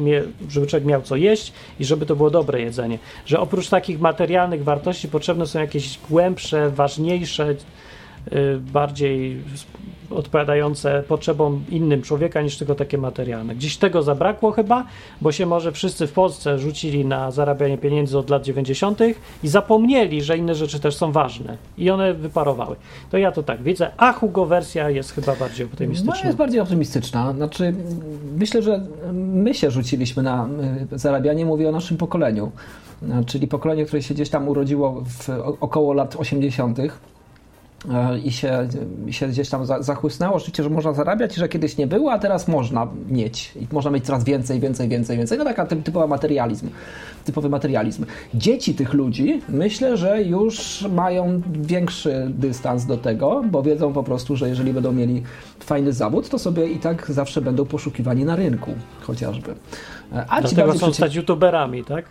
żeby 0.50 0.66
człowiek 0.66 0.86
miał 0.86 1.02
co 1.02 1.16
jeść 1.16 1.52
i 1.80 1.84
żeby 1.84 2.06
to 2.06 2.16
było 2.16 2.30
dobre 2.30 2.60
jedzenie. 2.60 2.98
Że 3.26 3.40
oprócz 3.40 3.68
takich 3.68 4.00
materialnych 4.00 4.64
wartości 4.64 5.08
potrzebne 5.08 5.46
są 5.46 5.60
jakieś 5.60 5.98
głębsze, 6.10 6.70
ważniejsze 6.70 7.54
bardziej 8.72 9.42
odpowiadające 10.14 11.02
potrzebom 11.08 11.64
innym 11.70 12.02
człowieka 12.02 12.42
niż 12.42 12.58
tylko 12.58 12.74
takie 12.74 12.98
materialne. 12.98 13.54
Gdzieś 13.54 13.76
tego 13.76 14.02
zabrakło 14.02 14.52
chyba, 14.52 14.84
bo 15.20 15.32
się 15.32 15.46
może 15.46 15.72
wszyscy 15.72 16.06
w 16.06 16.12
Polsce 16.12 16.58
rzucili 16.58 17.04
na 17.04 17.30
zarabianie 17.30 17.78
pieniędzy 17.78 18.18
od 18.18 18.30
lat 18.30 18.44
90. 18.44 19.00
i 19.42 19.48
zapomnieli, 19.48 20.22
że 20.22 20.38
inne 20.38 20.54
rzeczy 20.54 20.80
też 20.80 20.96
są 20.96 21.12
ważne 21.12 21.56
i 21.78 21.90
one 21.90 22.14
wyparowały. 22.14 22.76
To 23.10 23.18
ja 23.18 23.32
to 23.32 23.42
tak 23.42 23.62
widzę, 23.62 23.90
a 23.96 24.12
Hugo 24.12 24.46
wersja 24.46 24.90
jest 24.90 25.12
chyba 25.12 25.36
bardziej 25.36 25.66
optymistyczna. 25.66 26.14
No 26.20 26.26
jest 26.26 26.38
bardziej 26.38 26.60
optymistyczna. 26.60 27.32
Znaczy, 27.32 27.74
myślę, 28.38 28.62
że 28.62 28.86
my 29.12 29.54
się 29.54 29.70
rzuciliśmy 29.70 30.22
na 30.22 30.48
y, 30.92 30.98
zarabianie, 30.98 31.46
mówię 31.46 31.68
o 31.68 31.72
naszym 31.72 31.96
pokoleniu. 31.96 32.52
Y, 33.02 33.24
Czyli 33.24 33.48
pokolenie, 33.48 33.84
które 33.84 34.02
się 34.02 34.14
gdzieś 34.14 34.28
tam 34.28 34.48
urodziło 34.48 35.04
w 35.06 35.28
około 35.60 35.92
lat 35.92 36.16
80. 36.16 36.78
i 38.24 38.32
się, 38.32 38.68
się 39.10 39.28
gdzieś 39.28 39.48
tam 39.48 39.66
za- 39.66 39.82
zachłysnęło 39.82 40.38
życie, 40.38 40.62
że 40.62 40.70
można 40.70 40.92
zarabiać 40.92 41.34
że 41.34 41.48
kiedyś 41.48 41.76
nie 41.76 41.86
było, 41.86 42.12
a 42.12 42.18
teraz 42.18 42.48
można 42.48 42.88
mieć. 43.08 43.52
I 43.56 43.66
można 43.72 43.90
mieć 43.90 44.04
coraz 44.06 44.24
więcej, 44.24 44.60
więcej, 44.60 44.88
więcej, 44.88 45.16
więcej. 45.18 45.38
No 45.38 45.44
taka 45.44 45.66
ty- 45.66 45.76
typowa 45.76 46.06
materializm. 46.06 46.68
Typowy 47.24 47.48
materializm. 47.48 48.04
Dzieci 48.34 48.74
tych 48.74 48.92
ludzi 48.94 49.42
myślę, 49.48 49.96
że 49.96 50.22
już 50.22 50.84
mają 50.92 51.42
większy 51.52 52.26
dystans 52.30 52.86
do 52.86 52.96
tego, 52.96 53.42
bo 53.50 53.62
wiedzą 53.62 53.92
po 53.92 54.02
prostu, 54.02 54.36
że 54.36 54.48
jeżeli 54.48 54.72
będą 54.72 54.92
mieli 54.92 55.22
fajny 55.60 55.92
zawód, 55.92 56.28
to 56.28 56.38
sobie 56.38 56.66
i 56.66 56.78
tak 56.78 57.10
zawsze 57.12 57.40
będą 57.40 57.64
poszukiwani 57.64 58.24
na 58.24 58.36
rynku 58.36 58.70
chociażby. 59.00 59.54
A 60.12 60.18
ci 60.36 60.40
Dlatego 60.40 60.62
bardziej 60.62 60.78
chcą 60.78 60.86
przeci- 60.86 60.94
stać 60.96 61.14
youtuberami, 61.14 61.84
tak? 61.84 62.04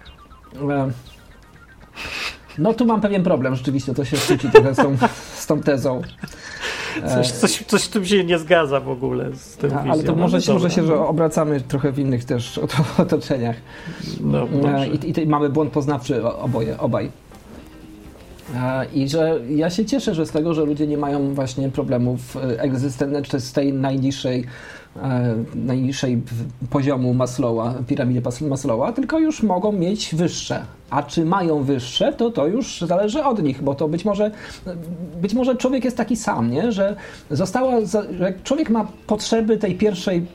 E, 2.58 2.62
No 2.62 2.74
tu 2.74 2.86
mam 2.86 3.02
pewien 3.02 3.24
problem, 3.24 3.56
rzeczywiście, 3.56 3.94
to 3.94 4.06
się 4.06 4.18
szczyci 4.18 4.50
trochę 4.52 4.74
z 4.74 4.78
tą, 4.78 4.98
z 5.36 5.48
tą 5.48 5.62
tezą. 5.62 6.02
E, 7.04 7.10
Coś, 7.16 7.32
coś, 7.32 7.64
coś 7.68 7.84
w 7.84 7.90
tym 7.90 8.06
się 8.06 8.24
nie 8.24 8.40
zgadza 8.40 8.80
w 8.80 8.90
ogóle 8.90 9.36
z 9.36 9.58
tym 9.58 9.72
a- 9.78 9.82
Ale 9.92 10.04
to 10.04 10.16
może, 10.16 10.38
No 10.38 10.42
się, 10.42 10.54
może 10.54 10.72
się, 10.72 10.84
że 10.86 11.00
obracamy 11.00 11.62
trochę 11.62 11.92
w 11.92 12.00
innych 12.00 12.26
też 12.26 12.58
ot- 12.64 13.00
otoczeniach. 13.02 13.56
No, 14.22 14.48
E. 14.78 14.88
I, 14.88 15.20
I 15.22 15.28
mamy 15.28 15.50
błąd 15.50 15.72
poznawczy 15.72 16.24
oboje, 16.26 16.78
obaj. 16.80 17.12
E, 18.56 18.86
I 18.94 19.10
że 19.10 19.40
ja 19.50 19.70
się 19.70 19.86
cieszę, 19.86 20.16
że 20.16 20.26
z 20.26 20.32
tego, 20.32 20.54
że 20.54 20.66
ludzie 20.66 20.88
nie 20.88 20.98
mają 20.98 21.34
właśnie 21.34 21.70
problemów 21.70 22.38
egzystencyjnych 22.58 23.28
z 23.44 23.54
tej 23.54 23.74
najniższej, 23.74 24.40
e, 24.40 24.46
najniższej 25.56 26.18
w- 26.18 26.68
poziomu 26.70 27.14
Maslowa, 27.14 27.74
piramidy 27.88 28.22
Maslowa, 28.50 28.92
tylko 28.94 29.20
już 29.20 29.44
mogą 29.44 29.72
mieć 29.72 30.16
wyższe. 30.16 30.62
A 30.90 31.04
czy 31.04 31.26
mają 31.26 31.64
wyższe, 31.64 32.14
to 32.14 32.32
to 32.32 32.48
już 32.48 32.82
zależy 32.82 33.24
od 33.24 33.44
nich, 33.44 33.64
bo 33.64 33.76
to 33.76 33.88
być 33.88 34.06
może, 34.06 34.32
być 35.22 35.34
może 35.34 35.56
człowiek 35.56 35.86
jest 35.86 35.98
taki 35.98 36.16
sam, 36.16 36.52
nie? 36.52 36.72
że 36.72 36.96
została, 37.32 37.72
że 38.20 38.34
człowiek 38.44 38.70
ma 38.70 38.88
potrzeby 39.08 39.58
tej 39.58 39.76
pierwszej, 39.76 40.26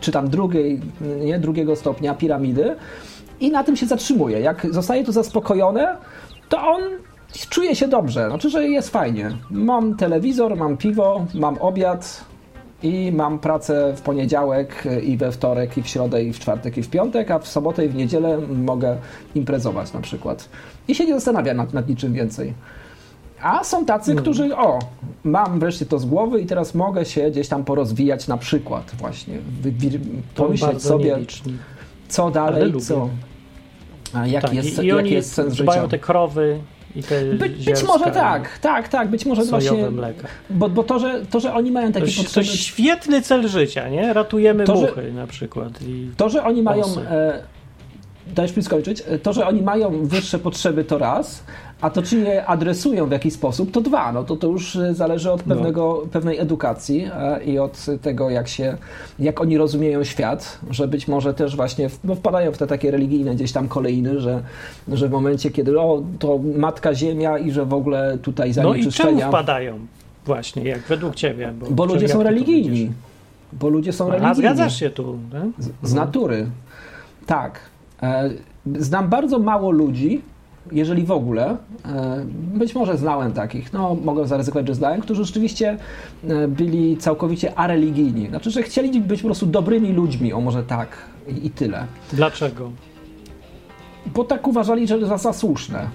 czy 0.00 0.12
tam 0.12 0.28
drugiej, 0.30 0.80
nie, 1.24 1.38
drugiego 1.38 1.76
stopnia 1.76 2.14
piramidy, 2.14 2.76
i 3.40 3.50
na 3.50 3.64
tym 3.64 3.76
się 3.76 3.86
zatrzymuje. 3.86 4.40
Jak 4.40 4.66
zostaje 4.70 5.04
to 5.04 5.12
zaspokojone, 5.12 5.96
to 6.48 6.68
on 6.68 6.82
czuje 7.48 7.76
się 7.76 7.88
dobrze. 7.88 8.28
Znaczy, 8.28 8.50
że 8.50 8.68
jest 8.68 8.90
fajnie. 8.90 9.30
Mam 9.50 9.96
telewizor, 9.96 10.56
mam 10.56 10.76
piwo, 10.76 11.26
mam 11.34 11.58
obiad 11.60 12.24
i 12.82 13.12
mam 13.12 13.38
pracę 13.38 13.94
w 13.96 14.00
poniedziałek 14.00 14.84
i 15.02 15.16
we 15.16 15.32
wtorek 15.32 15.78
i 15.78 15.82
w 15.82 15.88
środę 15.88 16.24
i 16.24 16.32
w 16.32 16.38
czwartek 16.38 16.78
i 16.78 16.82
w 16.82 16.90
piątek, 16.90 17.30
a 17.30 17.38
w 17.38 17.48
sobotę 17.48 17.84
i 17.86 17.88
w 17.88 17.94
niedzielę 17.94 18.38
mogę 18.38 18.96
imprezować 19.34 19.92
na 19.92 20.00
przykład. 20.00 20.48
I 20.88 20.94
się 20.94 21.06
nie 21.06 21.14
zastanawia 21.14 21.54
nad, 21.54 21.72
nad 21.72 21.88
niczym 21.88 22.12
więcej. 22.12 22.54
A 23.42 23.64
są 23.64 23.84
tacy, 23.84 24.14
którzy, 24.14 24.56
o, 24.56 24.78
mam 25.24 25.60
wreszcie 25.60 25.86
to 25.86 25.98
z 25.98 26.04
głowy 26.04 26.40
i 26.40 26.46
teraz 26.46 26.74
mogę 26.74 27.04
się 27.04 27.30
gdzieś 27.30 27.48
tam 27.48 27.64
porozwijać 27.64 28.28
na 28.28 28.36
przykład 28.36 28.92
właśnie, 28.98 29.38
wy, 29.60 29.72
pomyśleć 30.34 30.82
sobie, 30.82 31.10
nieliczni. 31.10 31.56
co 32.08 32.24
Ale 32.24 32.32
dalej, 32.32 32.80
co. 32.80 33.08
A 34.12 34.26
jaki 34.26 34.46
tak, 34.46 34.54
jest, 34.54 34.68
i, 34.68 34.84
i 34.84 34.86
jaki 34.86 34.92
oni 34.92 35.10
jest 35.10 35.32
sens 35.32 35.54
dbają 35.54 35.82
życia? 35.82 35.90
te 35.90 35.98
krowy 35.98 36.60
i 36.98 37.02
te 37.02 37.24
By, 37.24 37.48
być 37.48 37.82
może 37.84 38.04
tak, 38.04 38.58
tak, 38.58 38.88
tak, 38.88 39.08
być 39.08 39.26
może 39.26 39.44
właśnie, 39.44 39.90
mleka. 39.90 40.28
bo, 40.50 40.68
bo 40.68 40.84
to, 40.84 40.98
że, 40.98 41.20
to, 41.30 41.40
że 41.40 41.54
oni 41.54 41.70
mają 41.70 41.92
To, 41.92 42.00
takie 42.00 42.12
to 42.12 42.22
potrzeby, 42.22 42.46
jest 42.46 42.58
świetny 42.58 43.22
cel 43.22 43.48
życia, 43.48 43.88
nie? 43.88 44.12
Ratujemy 44.12 44.64
To, 44.64 44.76
że- 44.76 44.86
muchy 44.86 45.12
na 45.12 45.26
przykład. 45.26 45.68
To, 46.16 46.28
że 46.28 46.44
oni 46.44 46.62
mają, 46.62 46.84
e, 47.10 47.42
dajesz 48.34 48.56
mi 48.56 48.62
skończyć, 48.62 49.02
E, 49.08 49.18
to, 49.18 49.32
że 49.32 49.46
oni 49.46 49.62
mają 49.62 50.06
wyższe 50.06 50.38
potrzeby 50.38 50.84
to 50.84 50.98
raz, 50.98 51.42
a 51.80 51.90
to 51.90 52.02
czy 52.02 52.16
je 52.18 52.46
adresują 52.46 53.06
w 53.06 53.10
jakiś 53.10 53.32
sposób 53.34 53.70
to 53.70 53.80
dwa, 53.80 54.12
no 54.12 54.24
to 54.24 54.36
to 54.36 54.46
już 54.46 54.76
e, 54.76 54.94
zależy 54.94 55.32
od 55.32 55.46
No. 55.46 55.54
pewnego, 55.54 56.02
pewnej 56.12 56.38
edukacji 56.38 57.08
e, 57.14 57.44
i 57.44 57.58
od 57.58 57.86
tego, 58.02 58.30
jak 58.30 58.48
się, 58.48 58.76
jak 59.18 59.40
oni 59.40 59.58
rozumieją 59.58 60.04
świat, 60.04 60.58
że 60.70 60.88
być 60.88 61.08
może 61.08 61.34
też 61.34 61.56
właśnie 61.56 61.88
w, 61.88 61.98
no 62.04 62.14
wpadają 62.14 62.52
w 62.52 62.58
te 62.58 62.66
takie 62.66 62.90
religijne 62.90 63.34
gdzieś 63.34 63.52
tam 63.52 63.68
kolejny, 63.68 64.20
że, 64.20 64.42
że 64.92 65.08
w 65.08 65.10
momencie, 65.10 65.50
kiedy 65.50 65.80
o, 65.80 66.02
to 66.18 66.38
Matka 66.56 66.94
Ziemia 66.94 67.38
i 67.38 67.50
że 67.50 67.64
w 67.66 67.74
ogóle 67.74 68.18
tutaj 68.22 68.48
no 68.48 68.52
i 68.52 68.54
czemu 68.54 68.72
zanieczyszczenia... 68.72 69.28
wpadają? 69.28 69.78
Właśnie, 70.26 70.62
jak 70.64 70.80
według 70.80 71.14
ciebie. 71.14 71.52
Bo, 71.60 71.66
Bo 71.70 71.84
ludzie 71.84 72.08
są 72.08 72.22
religijni. 72.22 72.92
Bo 73.52 73.68
ludzie 73.68 73.92
są 73.92 74.06
A 74.06 74.10
religijni. 74.10 74.34
zgadzasz 74.36 74.76
się 74.80 74.90
tu, 74.90 75.18
tak? 75.32 75.42
Z 75.82 75.94
natury. 75.94 76.46
Tak. 77.26 77.60
E, 78.02 78.30
Znam 78.76 79.08
bardzo 79.08 79.38
mało 79.38 79.70
ludzi, 79.70 80.22
jeżeli 80.72 81.04
w 81.04 81.10
ogóle, 81.10 81.56
e, 81.84 82.24
być 82.54 82.74
może 82.74 82.96
znałem 82.96 83.32
takich, 83.32 83.72
no 83.72 83.94
mogę 83.94 84.26
zaryzykować, 84.26 84.66
że 84.66 84.74
znałem, 84.74 85.00
którzy 85.00 85.24
rzeczywiście 85.24 85.76
e, 86.28 86.48
byli 86.48 86.96
całkowicie 86.96 87.58
areligijni. 87.58 88.28
Znaczy, 88.28 88.50
że 88.50 88.62
chcieli 88.62 89.00
być 89.00 89.22
po 89.22 89.28
prostu 89.28 89.46
dobrymi 89.46 89.92
ludźmi, 89.92 90.32
o 90.32 90.40
może 90.40 90.62
tak 90.62 90.88
i, 91.28 91.46
i 91.46 91.50
tyle. 91.50 91.86
Dlaczego? 92.12 92.70
Bo 94.06 94.24
tak 94.24 94.46
uważali, 94.46 94.86
że 94.86 95.06
za, 95.06 95.18
za 95.18 95.32
słuszne. 95.32 95.88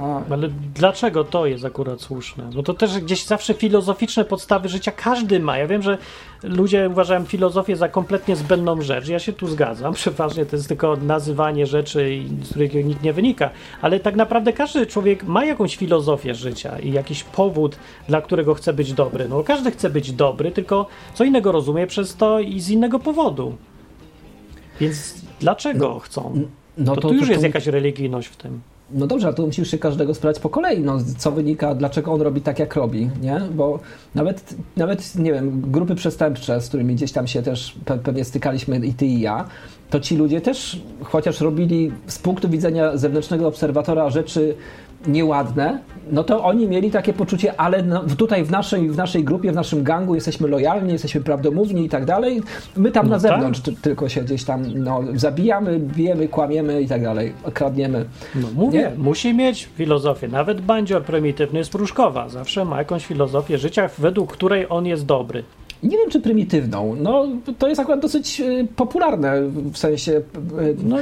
A, 0.00 0.22
Ale 0.30 0.48
dlaczego 0.74 1.24
to 1.24 1.46
jest 1.46 1.64
akurat 1.64 2.00
słuszne? 2.00 2.50
Bo 2.54 2.62
to 2.62 2.74
też 2.74 2.98
gdzieś 2.98 3.24
zawsze 3.24 3.54
filozoficzne 3.54 4.24
podstawy 4.24 4.68
życia 4.68 4.92
każdy 4.92 5.40
ma. 5.40 5.58
Ja 5.58 5.66
wiem, 5.66 5.82
że 5.82 5.98
ludzie 6.42 6.88
uważają 6.88 7.24
filozofię 7.24 7.76
za 7.76 7.88
kompletnie 7.88 8.36
zbędną 8.36 8.82
rzecz. 8.82 9.08
Ja 9.08 9.18
się 9.18 9.32
tu 9.32 9.46
zgadzam. 9.46 9.94
Przeważnie 10.02 10.46
to 10.46 10.56
jest 10.56 10.68
tylko 10.68 10.96
nazywanie 10.96 11.66
rzeczy, 11.66 12.22
z 12.42 12.50
których 12.50 12.74
nikt 12.74 13.02
nie 13.02 13.12
wynika. 13.12 13.50
Ale 13.82 14.00
tak 14.00 14.16
naprawdę 14.16 14.52
każdy 14.52 14.86
człowiek 14.86 15.24
ma 15.24 15.44
jakąś 15.44 15.76
filozofię 15.76 16.34
życia 16.34 16.78
i 16.78 16.92
jakiś 16.92 17.24
powód, 17.24 17.76
dla 18.08 18.20
którego 18.20 18.54
chce 18.54 18.72
być 18.72 18.92
dobry. 18.92 19.28
No 19.28 19.44
każdy 19.44 19.70
chce 19.70 19.90
być 19.90 20.12
dobry, 20.12 20.50
tylko 20.50 20.86
co 21.14 21.24
innego 21.24 21.52
rozumie 21.52 21.86
przez 21.86 22.16
to 22.16 22.40
i 22.40 22.60
z 22.60 22.70
innego 22.70 22.98
powodu. 22.98 23.56
Więc 24.80 25.14
dlaczego 25.40 25.98
chcą? 25.98 26.48
no 26.78 26.94
To, 26.94 27.00
tu 27.00 27.14
już 27.14 27.28
jest 27.28 27.42
jakaś 27.42 27.66
religijność 27.66 28.28
w 28.28 28.36
tym. 28.36 28.60
No 28.92 29.06
dobrze, 29.06 29.26
ale 29.26 29.36
to 29.36 29.46
musisz 29.46 29.70
się 29.70 29.78
każdego 29.78 30.14
sprawdzić 30.14 30.42
po 30.42 30.48
kolei, 30.48 30.80
no, 30.80 30.98
co 31.18 31.32
wynika, 31.32 31.74
dlaczego 31.74 32.12
on 32.12 32.20
robi 32.20 32.40
tak, 32.40 32.58
jak 32.58 32.74
robi, 32.74 33.10
nie? 33.22 33.40
Bo 33.54 33.80
nawet, 34.14 34.54
nawet, 34.76 35.16
nie 35.16 35.32
wiem, 35.32 35.60
grupy 35.70 35.94
przestępcze, 35.94 36.60
z 36.60 36.68
którymi 36.68 36.94
gdzieś 36.94 37.12
tam 37.12 37.26
się 37.26 37.42
też 37.42 37.76
pe 37.84 37.98
pewnie 37.98 38.24
stykaliśmy 38.24 38.78
i 38.78 38.94
ty 38.94 39.06
i 39.06 39.20
ja, 39.20 39.44
to 39.90 40.00
ci 40.00 40.16
ludzie 40.16 40.40
też, 40.40 40.82
chociaż 41.02 41.40
robili 41.40 41.92
z 42.06 42.18
punktu 42.18 42.48
widzenia 42.48 42.96
zewnętrznego 42.96 43.48
obserwatora 43.48 44.10
rzeczy 44.10 44.54
nieładne, 45.06 45.78
no 46.12 46.24
to 46.24 46.44
oni 46.44 46.68
mieli 46.68 46.90
takie 46.90 47.12
poczucie, 47.12 47.60
ale 47.60 47.82
no, 47.82 48.04
tutaj 48.18 48.44
w 48.44 48.50
naszej, 48.50 48.90
w 48.90 48.96
naszej 48.96 49.24
grupie, 49.24 49.52
w 49.52 49.54
naszym 49.54 49.82
gangu 49.84 50.14
jesteśmy 50.14 50.48
lojalni, 50.48 50.92
jesteśmy 50.92 51.20
prawdomówni 51.20 51.84
i 51.84 51.88
tak 51.88 52.04
dalej. 52.04 52.42
My 52.76 52.90
tam 52.90 53.06
No 53.06 53.10
na 53.16 53.22
tak. 53.22 53.30
zewnątrz 53.30 53.60
ty, 53.60 53.72
tylko 53.72 54.08
się 54.08 54.20
gdzieś 54.22 54.44
tam 54.44 54.64
no, 54.74 55.00
zabijamy, 55.14 55.78
bijemy, 55.78 56.28
kłamiemy 56.28 56.82
i 56.82 56.88
tak 56.88 57.02
dalej, 57.02 57.32
kradniemy. 57.54 58.04
No 58.34 58.48
mówię, 58.54 58.78
Nie. 58.78 59.02
musi 59.02 59.34
mieć 59.34 59.68
filozofię. 59.74 60.28
Nawet 60.28 60.60
bandzior 60.60 61.02
prymitywny 61.02 61.58
jest 61.58 61.72
Pruszkowa. 61.72 62.28
Zawsze 62.28 62.64
ma 62.64 62.78
jakąś 62.78 63.06
filozofię 63.06 63.58
życia, 63.58 63.90
według 63.98 64.32
której 64.32 64.66
on 64.68 64.86
jest 64.86 65.06
dobry. 65.06 65.44
Nie 65.82 65.96
wiem, 65.98 66.10
czy 66.10 66.20
prymitywną. 66.20 66.96
No, 67.00 67.26
to 67.58 67.68
jest 67.68 67.80
akurat 67.80 68.00
dosyć 68.00 68.40
y, 68.40 68.66
popularne 68.76 69.40
w 69.72 69.78
sensie. 69.78 70.12
y, 70.12 70.22
No, 70.84 70.96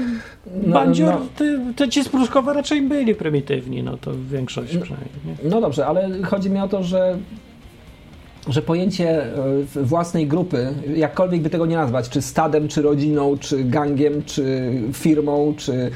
No, 0.67 0.73
bandzior, 0.75 1.15
no. 1.15 1.27
Ty, 1.37 1.61
te 1.77 1.89
ci 1.89 2.05
z 2.05 2.09
Pruszkowa 2.09 2.53
raczej 2.53 2.83
byli 2.83 3.15
prymitywni, 3.15 3.83
no 3.83 3.97
to 3.97 4.11
większość 4.31 4.77
przynajmniej. 4.77 5.13
Nie? 5.27 5.51
No 5.51 5.61
dobrze, 5.61 5.87
ale 5.87 6.09
chodzi 6.23 6.51
mi 6.51 6.59
o 6.61 6.69
to, 6.69 6.83
że 6.83 7.19
że 8.49 8.63
pojęcie 8.63 9.27
y, 9.77 9.83
własnej 9.85 10.27
grupy, 10.27 10.75
jakkolwiek 10.97 11.43
by 11.43 11.51
tego 11.51 11.67
nie 11.67 11.77
nazwać, 11.77 12.09
czy 12.09 12.23
stadem, 12.23 12.69
czy 12.69 12.83
rodziną, 12.83 13.39
czy 13.39 13.65
gangiem, 13.65 14.23
czy 14.25 14.73
firmą, 14.93 15.55
czy 15.57 15.91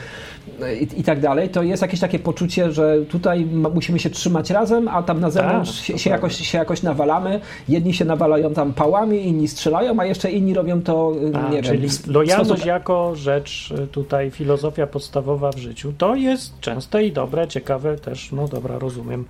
i, 0.80 1.00
i 1.00 1.04
tak 1.04 1.20
dalej, 1.20 1.48
to 1.48 1.62
jest 1.62 1.82
jakieś 1.82 2.00
takie 2.00 2.18
poczucie, 2.18 2.72
że 2.72 2.96
tutaj 3.08 3.46
musimy 3.74 3.98
się 3.98 4.10
trzymać 4.10 4.50
razem, 4.50 4.88
a 4.88 5.02
tam 5.02 5.20
na 5.20 5.30
zewnątrz 5.30 5.76
Tak, 5.76 5.86
się, 5.86 5.98
się, 5.98 6.10
jakoś, 6.10 6.36
się 6.36 6.58
jakoś 6.58 6.82
nawalamy. 6.82 7.40
Jedni 7.68 7.94
się 7.94 8.04
nawalają 8.04 8.54
tam 8.54 8.72
pałami, 8.72 9.26
inni 9.26 9.48
strzelają, 9.48 10.00
a 10.00 10.04
jeszcze 10.04 10.30
inni 10.30 10.54
robią 10.54 10.82
to, 10.82 11.12
y, 11.34 11.36
A, 11.36 11.48
nie 11.48 11.62
czyli 11.62 11.78
wiem. 11.78 11.90
w 11.90 12.06
lojalność 12.06 12.48
sposób- 12.50 12.66
jako 12.66 13.16
rzecz 13.16 13.74
y, 13.84 13.86
tutaj, 13.86 14.30
filozofia 14.30 14.86
podstawowa 14.86 15.50
w 15.52 15.58
życiu, 15.58 15.92
to 15.98 16.14
jest 16.14 16.60
częste 16.60 17.04
i 17.04 17.12
dobre, 17.12 17.48
ciekawe 17.48 17.96
też, 17.96 18.32
no 18.32 18.48
dobra, 18.48 18.78
rozumiem. 18.78 19.24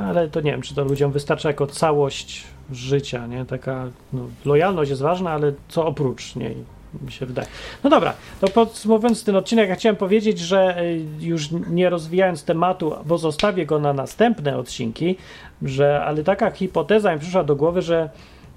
Ale 0.00 0.28
to 0.28 0.40
nie 0.40 0.50
wiem, 0.50 0.62
czy 0.62 0.74
to 0.74 0.84
ludziom 0.84 1.12
wystarcza 1.12 1.48
jako 1.48 1.66
całość 1.66 2.44
życia, 2.72 3.26
nie? 3.26 3.44
Taka 3.44 3.86
no, 4.12 4.20
lojalność 4.44 4.90
jest 4.90 5.02
ważna, 5.02 5.30
ale 5.30 5.52
co 5.68 5.86
oprócz 5.86 6.36
niej, 6.36 6.56
mi 7.04 7.12
się 7.12 7.26
wydaje. 7.26 7.48
No 7.84 7.90
dobra, 7.90 8.14
to 8.40 8.48
podsumowując 8.48 9.24
ten 9.24 9.36
odcinek, 9.36 9.68
ja 9.68 9.74
chciałem 9.74 9.96
powiedzieć, 9.96 10.38
że 10.38 10.82
y, 10.82 11.04
już 11.20 11.48
nie 11.70 11.90
rozwijając 11.90 12.44
tematu, 12.44 12.92
bo 13.04 13.18
zostawię 13.18 13.66
go 13.66 13.78
na 13.78 13.92
następne 13.92 14.58
odcinki, 14.58 15.16
że, 15.62 16.04
ale 16.04 16.24
taka 16.24 16.50
hipoteza 16.50 17.14
mi 17.14 17.20
przyszła 17.20 17.44
do 17.44 17.56
głowy, 17.56 17.82
że 17.82 18.10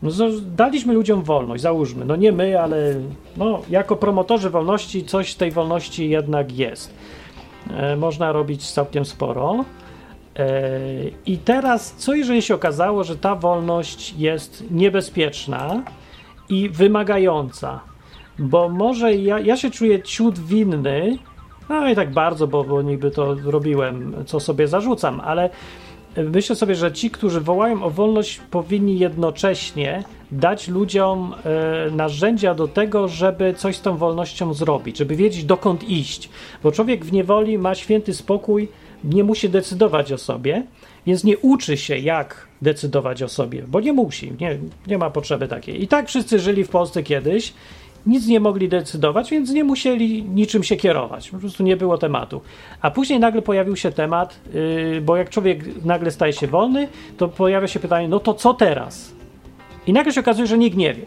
no, 0.03 0.11
daliśmy 0.41 0.93
ludziom 0.93 1.23
wolność, 1.23 1.63
załóżmy, 1.63 2.05
no 2.05 2.15
nie 2.15 2.31
my, 2.31 2.61
ale 2.61 2.95
no, 3.37 3.61
jako 3.69 3.95
promotorzy 3.95 4.49
wolności 4.49 5.05
coś 5.05 5.31
z 5.31 5.35
tej 5.35 5.51
wolności 5.51 6.09
jednak 6.09 6.57
jest. 6.57 6.93
E, 7.69 7.95
można 7.95 8.31
robić 8.31 8.71
całkiem 8.71 9.05
sporo. 9.05 9.65
E, 10.39 10.69
I 11.25 11.37
teraz, 11.37 11.93
co 11.97 12.13
jeżeli 12.13 12.41
się 12.41 12.55
okazało, 12.55 13.03
że 13.03 13.15
ta 13.15 13.35
wolność 13.35 14.13
jest 14.17 14.63
niebezpieczna 14.71 15.83
i 16.49 16.69
wymagająca? 16.69 17.88
Bo 18.39 18.69
może 18.69 19.15
ja, 19.15 19.39
ja 19.39 19.57
się 19.57 19.71
czuję 19.71 20.01
ciut 20.01 20.39
winny, 20.39 21.17
no 21.69 21.89
i 21.89 21.95
tak 21.95 22.11
bardzo, 22.11 22.47
bo, 22.47 22.63
bo 22.63 22.81
niby 22.81 23.11
to 23.11 23.35
robiłem, 23.43 24.13
co 24.25 24.39
sobie 24.39 24.67
zarzucam, 24.67 25.19
ale 25.19 25.49
myślę 26.17 26.55
sobie, 26.55 26.75
że 26.75 26.91
ci, 26.91 27.11
którzy 27.11 27.41
wołają 27.41 27.83
o 27.83 27.89
wolność, 27.89 28.41
powinni 28.51 28.99
jednocześnie 28.99 30.03
dać 30.31 30.67
ludziom 30.67 31.33
e, 31.45 31.91
narzędzia 31.91 32.55
do 32.55 32.67
tego, 32.67 33.07
żeby 33.07 33.53
coś 33.53 33.75
z 33.75 33.81
tą 33.81 33.97
wolnością 33.97 34.53
zrobić, 34.53 34.97
żeby 34.97 35.15
wiedzieć 35.15 35.43
dokąd 35.43 35.89
iść. 35.89 36.29
Bo 36.63 36.71
człowiek 36.71 37.05
w 37.05 37.11
niewoli 37.11 37.57
ma 37.57 37.75
święty 37.75 38.13
spokój, 38.13 38.67
nie 39.03 39.23
musi 39.23 39.49
decydować 39.49 40.11
o 40.11 40.17
sobie, 40.17 40.63
więc 41.05 41.23
nie 41.23 41.37
uczy 41.37 41.77
się, 41.77 41.97
jak 41.97 42.47
decydować 42.61 43.23
o 43.23 43.27
sobie, 43.27 43.63
bo 43.67 43.79
nie 43.79 43.93
musi, 43.93 44.33
nie, 44.39 44.59
nie 44.87 44.97
ma 44.97 45.09
potrzeby 45.09 45.47
takiej. 45.47 45.83
I 45.83 45.87
tak 45.87 46.07
wszyscy 46.07 46.39
żyli 46.39 46.63
w 46.63 46.69
Polsce 46.69 47.03
kiedyś, 47.03 47.53
nic 48.05 48.27
nie 48.27 48.39
mogli 48.39 48.69
decydować, 48.69 49.31
więc 49.31 49.51
nie 49.51 49.63
musieli 49.63 50.23
niczym 50.23 50.63
się 50.63 50.75
kierować. 50.75 51.29
Po 51.29 51.37
prostu 51.37 51.63
nie 51.63 51.77
było 51.77 51.97
tematu. 51.97 52.41
A 52.81 52.91
później 52.91 53.19
nagle 53.19 53.41
pojawił 53.41 53.75
się 53.75 53.91
temat, 53.91 54.39
yy, 54.53 55.01
bo 55.01 55.15
jak 55.15 55.29
człowiek 55.29 55.85
nagle 55.85 56.11
staje 56.11 56.33
się 56.33 56.47
wolny, 56.47 56.87
to 57.17 57.27
pojawia 57.27 57.67
się 57.67 57.79
pytanie, 57.79 58.07
no 58.07 58.19
to 58.19 58.33
co 58.33 58.53
teraz? 58.53 59.13
I 59.87 59.93
nagle 59.93 60.13
się 60.13 60.21
okazuje, 60.21 60.47
że 60.47 60.57
nikt 60.57 60.77
nie 60.77 60.93
wie. 60.93 61.05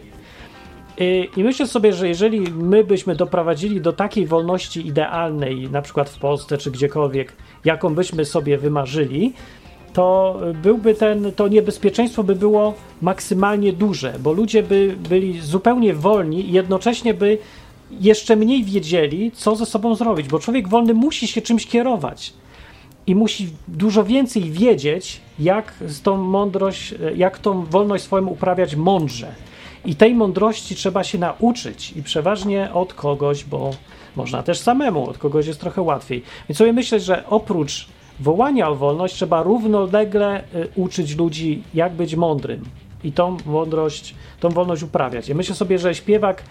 Yy, 0.97 1.27
I 1.37 1.43
myślę 1.43 1.67
sobie, 1.67 1.93
że 1.93 2.07
jeżeli 2.07 2.39
my 2.41 2.83
byśmy 2.83 3.15
doprowadzili 3.15 3.81
do 3.81 3.93
takiej 3.93 4.25
wolności 4.25 4.87
idealnej, 4.87 5.69
na 5.69 5.81
przykład 5.81 6.09
w 6.09 6.19
Polsce 6.19 6.57
czy 6.57 6.71
gdziekolwiek, 6.71 7.33
jaką 7.65 7.95
byśmy 7.95 8.25
sobie 8.25 8.57
wymarzyli, 8.57 9.33
to 9.93 10.39
byłby 10.63 10.95
ten, 10.95 11.31
to 11.35 11.47
niebezpieczeństwo 11.47 12.23
by 12.23 12.35
było 12.35 12.73
maksymalnie 13.01 13.73
duże, 13.73 14.13
bo 14.19 14.33
ludzie 14.33 14.63
by 14.63 14.95
byli 15.09 15.41
zupełnie 15.41 15.93
wolni 15.93 16.49
i 16.49 16.51
jednocześnie 16.51 17.13
by 17.13 17.37
jeszcze 17.91 18.35
mniej 18.35 18.63
wiedzieli, 18.63 19.31
co 19.31 19.55
ze 19.55 19.65
sobą 19.65 19.95
zrobić, 19.95 20.27
bo 20.27 20.39
człowiek 20.39 20.67
wolny 20.67 20.93
musi 20.93 21.27
się 21.27 21.41
czymś 21.41 21.67
kierować 21.67 22.33
i 23.07 23.15
musi 23.15 23.49
dużo 23.67 24.03
więcej 24.03 24.51
wiedzieć, 24.51 25.21
jak 25.39 25.73
tą 26.03 26.17
mądrość, 26.17 26.93
jak 27.15 27.39
tą 27.39 27.65
wolność 27.65 28.03
swoją 28.03 28.27
uprawiać 28.27 28.75
mądrze. 28.75 29.35
I 29.85 29.95
tej 29.95 30.15
mądrości 30.15 30.75
trzeba 30.75 31.03
się 31.03 31.17
nauczyć 31.17 31.93
i 31.95 32.03
przeważnie 32.03 32.73
od 32.73 32.93
kogoś, 32.93 33.43
bo 33.43 33.71
można 34.15 34.43
też 34.43 34.59
samemu, 34.59 35.09
od 35.09 35.17
kogoś 35.17 35.47
jest 35.47 35.59
trochę 35.59 35.81
łatwiej. 35.81 36.23
Więc 36.49 36.57
sobie 36.57 36.73
myślę, 36.73 36.99
że 36.99 37.23
oprócz 37.29 37.87
wołania 38.19 38.69
o 38.69 38.75
wolność 38.75 39.15
trzeba 39.15 39.43
równolegle 39.43 40.43
y, 40.55 40.67
uczyć 40.75 41.17
ludzi, 41.17 41.63
jak 41.73 41.93
być 41.93 42.15
mądrym 42.15 42.63
i 43.03 43.11
tą 43.11 43.37
mądrość, 43.45 44.15
tą 44.39 44.49
wolność 44.49 44.83
uprawiać. 44.83 45.29
I 45.29 45.35
myślę 45.35 45.55
sobie, 45.55 45.79
że 45.79 45.95
śpiewak 45.95 46.43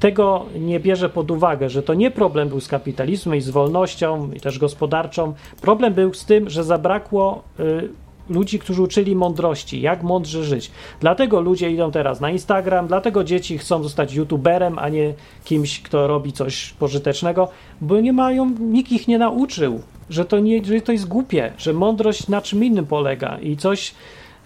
tego 0.00 0.46
nie 0.58 0.80
bierze 0.80 1.08
pod 1.08 1.30
uwagę, 1.30 1.70
że 1.70 1.82
to 1.82 1.94
nie 1.94 2.10
problem 2.10 2.48
był 2.48 2.60
z 2.60 2.68
kapitalizmem 2.68 3.36
i 3.36 3.40
z 3.40 3.50
wolnością 3.50 4.32
i 4.32 4.40
też 4.40 4.58
gospodarczą. 4.58 5.34
Problem 5.60 5.94
był 5.94 6.14
z 6.14 6.24
tym, 6.24 6.50
że 6.50 6.64
zabrakło 6.64 7.42
y, 7.60 7.88
ludzi, 8.28 8.58
którzy 8.58 8.82
uczyli 8.82 9.16
mądrości, 9.16 9.80
jak 9.80 10.02
mądrze 10.02 10.44
żyć. 10.44 10.70
Dlatego 11.00 11.40
ludzie 11.40 11.70
idą 11.70 11.90
teraz 11.90 12.20
na 12.20 12.30
Instagram, 12.30 12.86
dlatego 12.86 13.24
dzieci 13.24 13.58
chcą 13.58 13.82
zostać 13.82 14.14
youtuberem, 14.14 14.78
a 14.78 14.88
nie 14.88 15.14
kimś, 15.44 15.80
kto 15.80 16.06
robi 16.06 16.32
coś 16.32 16.70
pożytecznego, 16.70 17.48
bo 17.80 18.00
nie 18.00 18.12
mają, 18.12 18.50
nikt 18.60 18.92
ich 18.92 19.08
nie 19.08 19.18
nauczył, 19.18 19.80
że 20.10 20.24
to, 20.24 20.38
nie, 20.38 20.64
że 20.64 20.80
to 20.80 20.92
jest 20.92 21.08
głupie, 21.08 21.52
że 21.58 21.72
mądrość 21.72 22.28
na 22.28 22.40
czym 22.40 22.64
innym 22.64 22.86
polega 22.86 23.38
i 23.42 23.56
coś. 23.56 23.94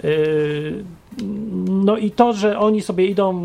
Yy, 0.05 0.85
no 1.69 1.97
i 1.97 2.11
to, 2.11 2.33
że 2.33 2.59
oni 2.59 2.81
sobie 2.83 3.07
idą, 3.07 3.41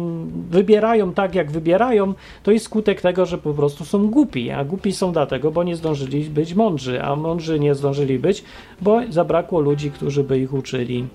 wybierają 0.50 1.14
tak, 1.14 1.36
jak 1.36 1.52
wybierają, 1.52 2.14
to 2.44 2.52
jest 2.52 2.66
skutek 2.66 3.02
tego, 3.02 3.26
że 3.26 3.38
po 3.38 3.54
prostu 3.54 3.86
są 3.86 4.08
głupi. 4.08 4.52
A 4.52 4.66
głupi 4.66 4.92
są 4.92 5.12
dlatego, 5.12 5.52
bo 5.52 5.64
nie 5.64 5.76
zdążyli 5.76 6.24
być 6.24 6.54
mądrzy, 6.54 7.04
a 7.04 7.16
mądrzy 7.16 7.60
nie 7.60 7.76
zdążyli 7.76 8.20
być, 8.20 8.44
bo 8.82 9.02
zabrakło 9.10 9.60
ludzi, 9.60 9.92
którzy 9.92 10.24
by 10.24 10.40
ich 10.40 10.54
uczyli. 10.54 11.08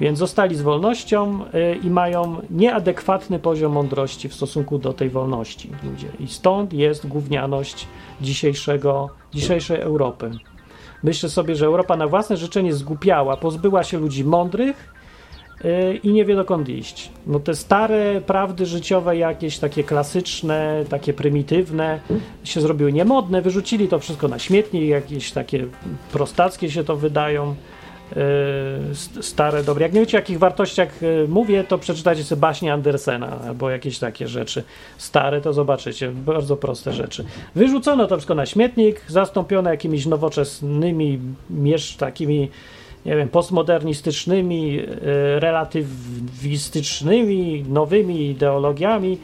Więc 0.00 0.18
zostali 0.18 0.56
z 0.56 0.62
wolnością 0.62 1.44
y, 1.44 1.78
i 1.84 1.90
mają 1.90 2.36
nieadekwatny 2.50 3.38
poziom 3.38 3.72
mądrości 3.72 4.28
w 4.28 4.34
stosunku 4.34 4.78
do 4.78 4.92
tej 4.92 5.10
wolności 5.10 5.70
ludzie. 5.90 6.08
I 6.20 6.28
stąd 6.28 6.72
jest 6.72 7.06
gównianość 7.06 7.86
dzisiejszego, 8.20 9.08
dzisiejszej 9.32 9.80
Europy. 9.80 10.30
Myślę 11.02 11.28
sobie, 11.28 11.56
że 11.56 11.66
Europa 11.66 11.96
na 11.96 12.06
własne 12.06 12.36
życzenie 12.36 12.74
zgłupiała, 12.74 13.36
pozbyła 13.36 13.84
się 13.84 13.98
ludzi 13.98 14.24
mądrych 14.24 14.94
yy, 15.64 15.96
i 15.96 16.12
nie 16.12 16.24
wie 16.24 16.36
dokąd 16.36 16.68
iść. 16.68 17.10
No 17.26 17.40
te 17.40 17.54
stare 17.54 18.20
prawdy 18.20 18.66
życiowe, 18.66 19.16
jakieś 19.16 19.58
takie 19.58 19.84
klasyczne, 19.84 20.84
takie 20.88 21.12
prymitywne, 21.12 22.00
się 22.44 22.60
zrobiły 22.60 22.92
niemodne, 22.92 23.42
wyrzucili 23.42 23.88
to 23.88 23.98
wszystko 23.98 24.28
na 24.28 24.38
śmietnik, 24.38 24.84
jakieś 24.84 25.32
takie 25.32 25.66
prostackie 26.12 26.70
się 26.70 26.84
to 26.84 26.96
wydają. 26.96 27.54
St- 28.92 29.24
stare, 29.24 29.64
dobre. 29.64 29.82
Jak 29.82 29.92
nie 29.92 30.00
wiecie, 30.00 30.18
o 30.18 30.20
jakich 30.20 30.38
wartościach 30.38 31.02
yy, 31.02 31.26
mówię, 31.28 31.64
to 31.64 31.78
przeczytajcie 31.78 32.24
sobie 32.24 32.40
baśnie 32.40 32.72
Andersena 32.72 33.38
albo 33.46 33.70
jakieś 33.70 33.98
takie 33.98 34.28
rzeczy. 34.28 34.62
Stare 34.98 35.40
to 35.40 35.52
zobaczycie, 35.52 36.10
bardzo 36.10 36.56
proste 36.56 36.92
rzeczy. 36.92 37.24
Wyrzucono 37.54 38.06
to 38.06 38.16
wszystko 38.16 38.34
na 38.34 38.46
śmietnik, 38.46 39.00
zastąpione 39.08 39.70
jakimiś 39.70 40.06
nowoczesnymi, 40.06 41.18
miesz 41.50 41.96
takimi, 41.96 42.48
nie 43.06 43.16
wiem, 43.16 43.28
postmodernistycznymi, 43.28 44.72
yy, 44.72 44.84
relatywistycznymi, 45.40 47.64
nowymi 47.68 48.30
ideologiami 48.30 49.18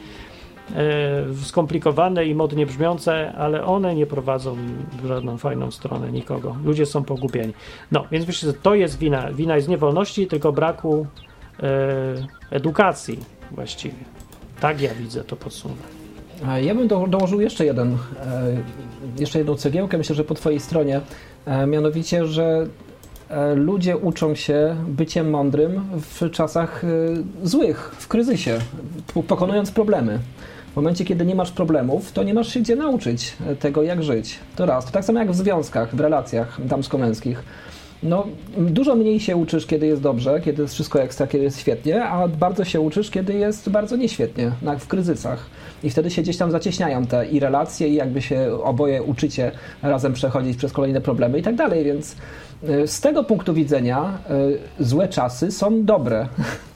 skomplikowane 1.43 2.25
i 2.25 2.35
modnie 2.35 2.65
brzmiące, 2.65 3.33
ale 3.33 3.65
one 3.65 3.95
nie 3.95 4.05
prowadzą 4.05 4.57
w 5.03 5.07
żadną 5.07 5.37
fajną 5.37 5.71
stronę 5.71 6.11
nikogo. 6.11 6.55
Ludzie 6.65 6.85
są 6.85 7.03
pogubieni. 7.03 7.53
No, 7.91 8.05
więc 8.11 8.27
myślę, 8.27 8.51
że 8.51 8.53
to 8.53 8.75
jest 8.75 8.99
wina. 8.99 9.31
Wina 9.31 9.55
jest 9.55 9.67
nie 9.67 9.77
wolności, 9.77 10.27
tylko 10.27 10.51
braku 10.51 11.07
e, 11.63 11.65
edukacji 12.51 13.19
właściwie. 13.51 13.95
Tak 14.59 14.81
ja 14.81 14.93
widzę 14.93 15.23
to 15.23 15.35
podsumowanie. 15.35 15.99
Ja 16.61 16.75
bym 16.75 16.87
do, 16.87 17.07
dołożył 17.07 17.41
jeszcze 17.41 17.65
jeden, 17.65 17.93
e, 17.93 17.97
jeszcze 19.19 19.37
jedną 19.37 19.55
cegiełkę, 19.55 19.97
myślę, 19.97 20.15
że 20.15 20.23
po 20.23 20.33
Twojej 20.33 20.59
stronie, 20.59 21.01
e, 21.45 21.67
mianowicie, 21.67 22.25
że 22.25 22.67
e, 23.29 23.55
ludzie 23.55 23.97
uczą 23.97 24.35
się 24.35 24.75
byciem 24.87 25.29
mądrym 25.29 25.81
w 25.93 26.31
czasach 26.31 26.83
e, 26.83 26.87
złych, 27.43 27.91
w 27.97 28.07
kryzysie, 28.07 28.59
pokonując 29.27 29.71
problemy. 29.71 30.19
W 30.73 30.75
momencie, 30.75 31.05
kiedy 31.05 31.25
nie 31.25 31.35
masz 31.35 31.51
problemów, 31.51 32.11
to 32.11 32.23
nie 32.23 32.33
masz 32.33 32.53
się 32.53 32.59
gdzie 32.59 32.75
nauczyć 32.75 33.33
e, 33.47 33.55
tego, 33.55 33.83
jak 33.83 34.03
żyć. 34.03 34.39
To 34.55 34.65
raz. 34.65 34.85
To 34.85 34.91
tak 34.91 35.05
samo 35.05 35.19
jak 35.19 35.31
w 35.31 35.35
związkach, 35.35 35.95
w 35.95 35.99
relacjach 35.99 36.65
damsko-męskich. 36.65 37.43
No, 38.03 38.27
dużo 38.57 38.95
mniej 38.95 39.19
się 39.19 39.35
uczysz, 39.35 39.65
kiedy 39.65 39.87
jest 39.87 40.01
dobrze, 40.01 40.41
kiedy 40.41 40.61
jest 40.61 40.73
wszystko 40.73 41.01
ekstra, 41.01 41.27
kiedy 41.27 41.43
jest 41.43 41.59
świetnie, 41.59 42.03
a 42.03 42.27
bardzo 42.27 42.65
się 42.65 42.79
uczysz, 42.79 43.09
kiedy 43.09 43.33
jest 43.33 43.69
bardzo 43.69 43.95
nieświetnie, 43.95 44.51
w 44.79 44.87
kryzysach. 44.87 45.45
I 45.83 45.89
wtedy 45.89 46.09
się 46.09 46.21
gdzieś 46.21 46.37
tam 46.37 46.51
zacieśniają 46.51 47.05
te 47.05 47.27
i 47.27 47.39
relacje, 47.39 47.87
i 47.87 47.93
jakby 47.93 48.21
się 48.21 48.63
oboje 48.63 49.03
uczycie 49.03 49.51
razem 49.81 50.13
przechodzić 50.13 50.57
przez 50.57 50.73
kolejne 50.73 51.01
problemy 51.01 51.39
i 51.39 51.41
tak 51.41 51.55
dalej. 51.55 51.83
Więc 51.83 52.15
y, 52.69 52.87
z 52.87 53.01
tego 53.01 53.23
punktu 53.23 53.53
widzenia 53.53 54.17
y, 54.79 54.85
złe 54.85 55.07
czasy 55.07 55.51
są 55.51 55.85
dobre. 55.85 56.27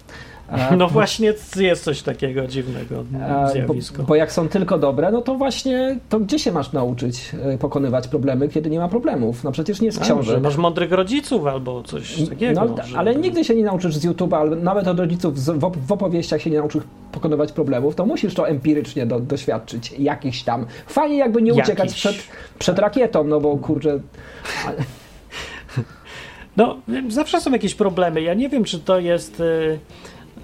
A, 0.54 0.76
No 0.76 0.88
właśnie 0.88 1.34
jest 1.58 1.84
coś 1.84 2.02
takiego 2.02 2.48
dziwnego 2.48 3.04
a, 3.28 3.44
bo, 3.44 3.50
zjawisko. 3.52 4.04
bo 4.04 4.16
jak 4.16 4.32
są 4.32 4.50
tylko 4.50 4.78
dobre, 4.78 5.12
no 5.12 5.22
to 5.22 5.36
właśnie 5.36 6.00
to 6.10 6.20
gdzie 6.20 6.40
się 6.40 6.52
masz 6.52 6.72
nauczyć 6.74 7.32
e, 7.44 7.58
pokonywać 7.58 8.08
problemy, 8.08 8.50
kiedy 8.50 8.70
nie 8.70 8.80
ma 8.80 8.88
problemów? 8.88 9.44
No 9.44 9.52
przecież 9.52 9.82
nie 9.82 9.92
z 9.92 10.00
książek. 10.00 10.42
masz 10.44 10.58
mądrych 10.58 10.92
rodziców 10.92 11.46
albo 11.48 11.84
coś 11.84 12.30
takiego. 12.30 12.66
No, 12.66 12.84
że- 12.84 12.98
ale 12.98 13.16
nigdy 13.16 13.44
się 13.44 13.56
nie 13.56 13.64
nauczysz 13.64 13.96
z 13.96 14.06
YouTube'a, 14.06 14.36
albo 14.36 14.56
nawet 14.56 14.88
od 14.88 15.00
rodziców 15.00 15.40
w, 15.40 15.60
op- 15.64 15.78
w 15.88 15.92
opowieściach 15.92 16.42
się 16.42 16.50
nie 16.50 16.58
nauczysz 16.58 16.84
pokonywać 17.12 17.52
problemów, 17.52 17.96
to 17.96 18.06
musisz 18.06 18.34
to 18.34 18.48
empirycznie 18.48 19.06
do, 19.06 19.20
doświadczyć. 19.20 19.92
Jakiś 20.00 20.44
tam. 20.44 20.66
Fajnie 20.88 21.18
jakby 21.18 21.42
nie 21.42 21.54
uciekać 21.54 21.80
Jakiś. 21.80 21.96
przed, 21.96 22.16
przed 22.60 22.80
rakietą, 22.80 23.24
no 23.24 23.40
bo 23.40 23.58
kurczę. 23.58 24.00
No, 26.58 26.78
zawsze 27.10 27.42
są 27.42 27.52
jakieś 27.52 27.76
problemy. 27.76 28.22
Ja 28.22 28.34
nie 28.34 28.50
wiem, 28.50 28.64
czy 28.64 28.80
to 28.80 29.00
jest. 29.00 29.40
y, 29.40 29.80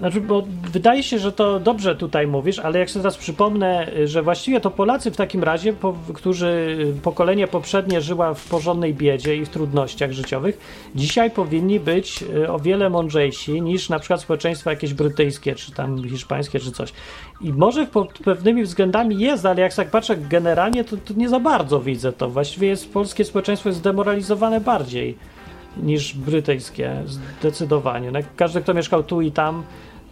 Znaczy, 0.00 0.20
bo 0.20 0.42
wydaje 0.72 1.02
się, 1.02 1.18
że 1.18 1.32
to 1.32 1.60
dobrze 1.60 1.96
tutaj 1.96 2.26
mówisz, 2.26 2.58
ale 2.58 2.78
jak 2.78 2.90
sobie 2.90 3.02
teraz 3.02 3.16
przypomnę, 3.16 3.90
że 4.04 4.22
właściwie 4.22 4.60
to 4.60 4.70
Polacy 4.70 5.10
w 5.10 5.16
takim 5.16 5.44
razie, 5.44 5.72
po, 5.72 5.94
którzy 6.14 6.76
y, 6.96 7.00
pokolenie 7.02 7.48
poprzednie 7.48 8.00
żyła 8.00 8.34
w 8.34 8.44
porządnej 8.44 8.94
biedzie 8.94 9.36
i 9.36 9.44
w 9.44 9.48
trudnościach 9.48 10.12
życiowych, 10.12 10.58
dzisiaj 10.94 11.30
powinni 11.30 11.80
być 11.80 12.22
y, 12.22 12.52
o 12.52 12.58
wiele 12.58 12.90
mądrzejsi 12.90 13.62
niż 13.62 13.88
na 13.88 13.98
przykład 13.98 14.20
społeczeństwa 14.20 14.70
jakieś 14.70 14.94
brytyjskie, 14.94 15.54
czy 15.54 15.72
tam 15.72 16.08
hiszpańskie, 16.08 16.60
czy 16.60 16.72
coś. 16.72 16.92
I 17.40 17.52
może 17.52 17.86
pod 17.86 18.18
pewnymi 18.18 18.62
względami 18.62 19.18
jest, 19.18 19.46
ale 19.46 19.60
jak 19.60 19.74
tak 19.74 19.90
patrzę 19.90 20.16
generalnie, 20.16 20.84
to, 20.84 20.96
to 20.96 21.14
nie 21.14 21.28
za 21.28 21.40
bardzo 21.40 21.80
widzę 21.80 22.12
to. 22.12 22.30
Właściwie 22.30 22.68
jest 22.68 22.92
polskie 22.92 23.24
społeczeństwo 23.24 23.68
jest 23.68 23.78
zdemoralizowane 23.78 24.60
bardziej 24.60 25.16
niż 25.76 26.14
brytyjskie, 26.14 27.02
zdecydowanie. 27.06 28.10
No, 28.10 28.18
każdy, 28.36 28.60
kto 28.60 28.74
mieszkał 28.74 29.02
tu 29.02 29.20
i 29.20 29.32
tam 29.32 29.62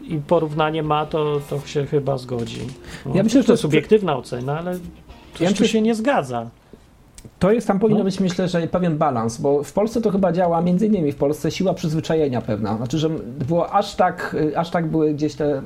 i 0.09 0.19
porównanie 0.19 0.83
ma, 0.83 1.07
to, 1.07 1.41
to 1.51 1.61
się 1.67 1.87
chyba 1.87 2.19
zgodzi. 2.19 2.61
No, 3.07 3.13
Ja 3.15 3.23
myślę, 3.23 3.41
że 3.43 3.47
to 3.47 3.53
jest 3.53 3.63
subiektywna 3.63 4.17
ocena, 4.17 4.59
ale 4.59 4.73
coś 4.75 5.41
Ja 5.41 5.47
tu 5.49 5.53
myślę- 5.53 5.69
się 5.69 5.81
nie 5.83 5.95
zgadza. 5.95 6.47
To 7.39 7.53
jest 7.53 7.67
tam 7.67 7.79
powinno 7.79 7.99
No. 7.99 8.05
być, 8.05 8.21
myślę, 8.21 8.49
że 8.49 8.67
pewien 8.67 8.99
balans, 8.99 9.39
bo 9.41 9.63
w 9.63 9.73
Polsce 9.73 10.01
to 10.01 10.11
chyba 10.11 10.33
działa 10.33 10.61
między 10.63 10.87
innymi 10.87 11.13
w 11.13 11.17
Polsce 11.17 11.51
siła 11.51 11.75
przyzwyczajenia 11.75 12.41
pewna. 12.41 12.77
Znaczy, 12.77 12.99
że 12.99 13.09
było 13.49 13.71
aż 13.73 13.95
tak, 13.95 14.37
aż 14.57 14.71
tak 14.71 14.87
były 14.87 15.15
gdzieś 15.15 15.35
te 15.35 15.45
e, 15.47 15.63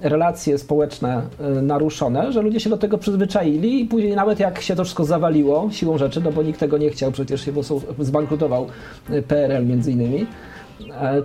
relacje 0.00 0.58
społeczne 0.58 1.22
e, 1.40 1.62
naruszone, 1.62 2.32
że 2.32 2.42
ludzie 2.42 2.60
się 2.60 2.70
do 2.70 2.76
tego 2.76 2.98
przyzwyczaili 2.98 3.80
i 3.82 3.84
później 3.86 4.16
nawet 4.16 4.40
jak 4.40 4.60
się 4.60 4.76
to 4.76 4.84
wszystko 4.84 5.04
zawaliło 5.04 5.68
siłą 5.72 5.98
rzeczy, 5.98 6.20
no 6.20 6.32
bo 6.32 6.42
nikt 6.42 6.60
tego 6.60 6.78
nie 6.78 6.90
chciał, 6.90 7.12
przecież 7.12 7.44
się 7.44 7.52
zbankrutował 7.98 8.66
e, 9.10 9.22
PRL 9.22 9.66
między 9.66 9.92
innymi, 9.92 10.26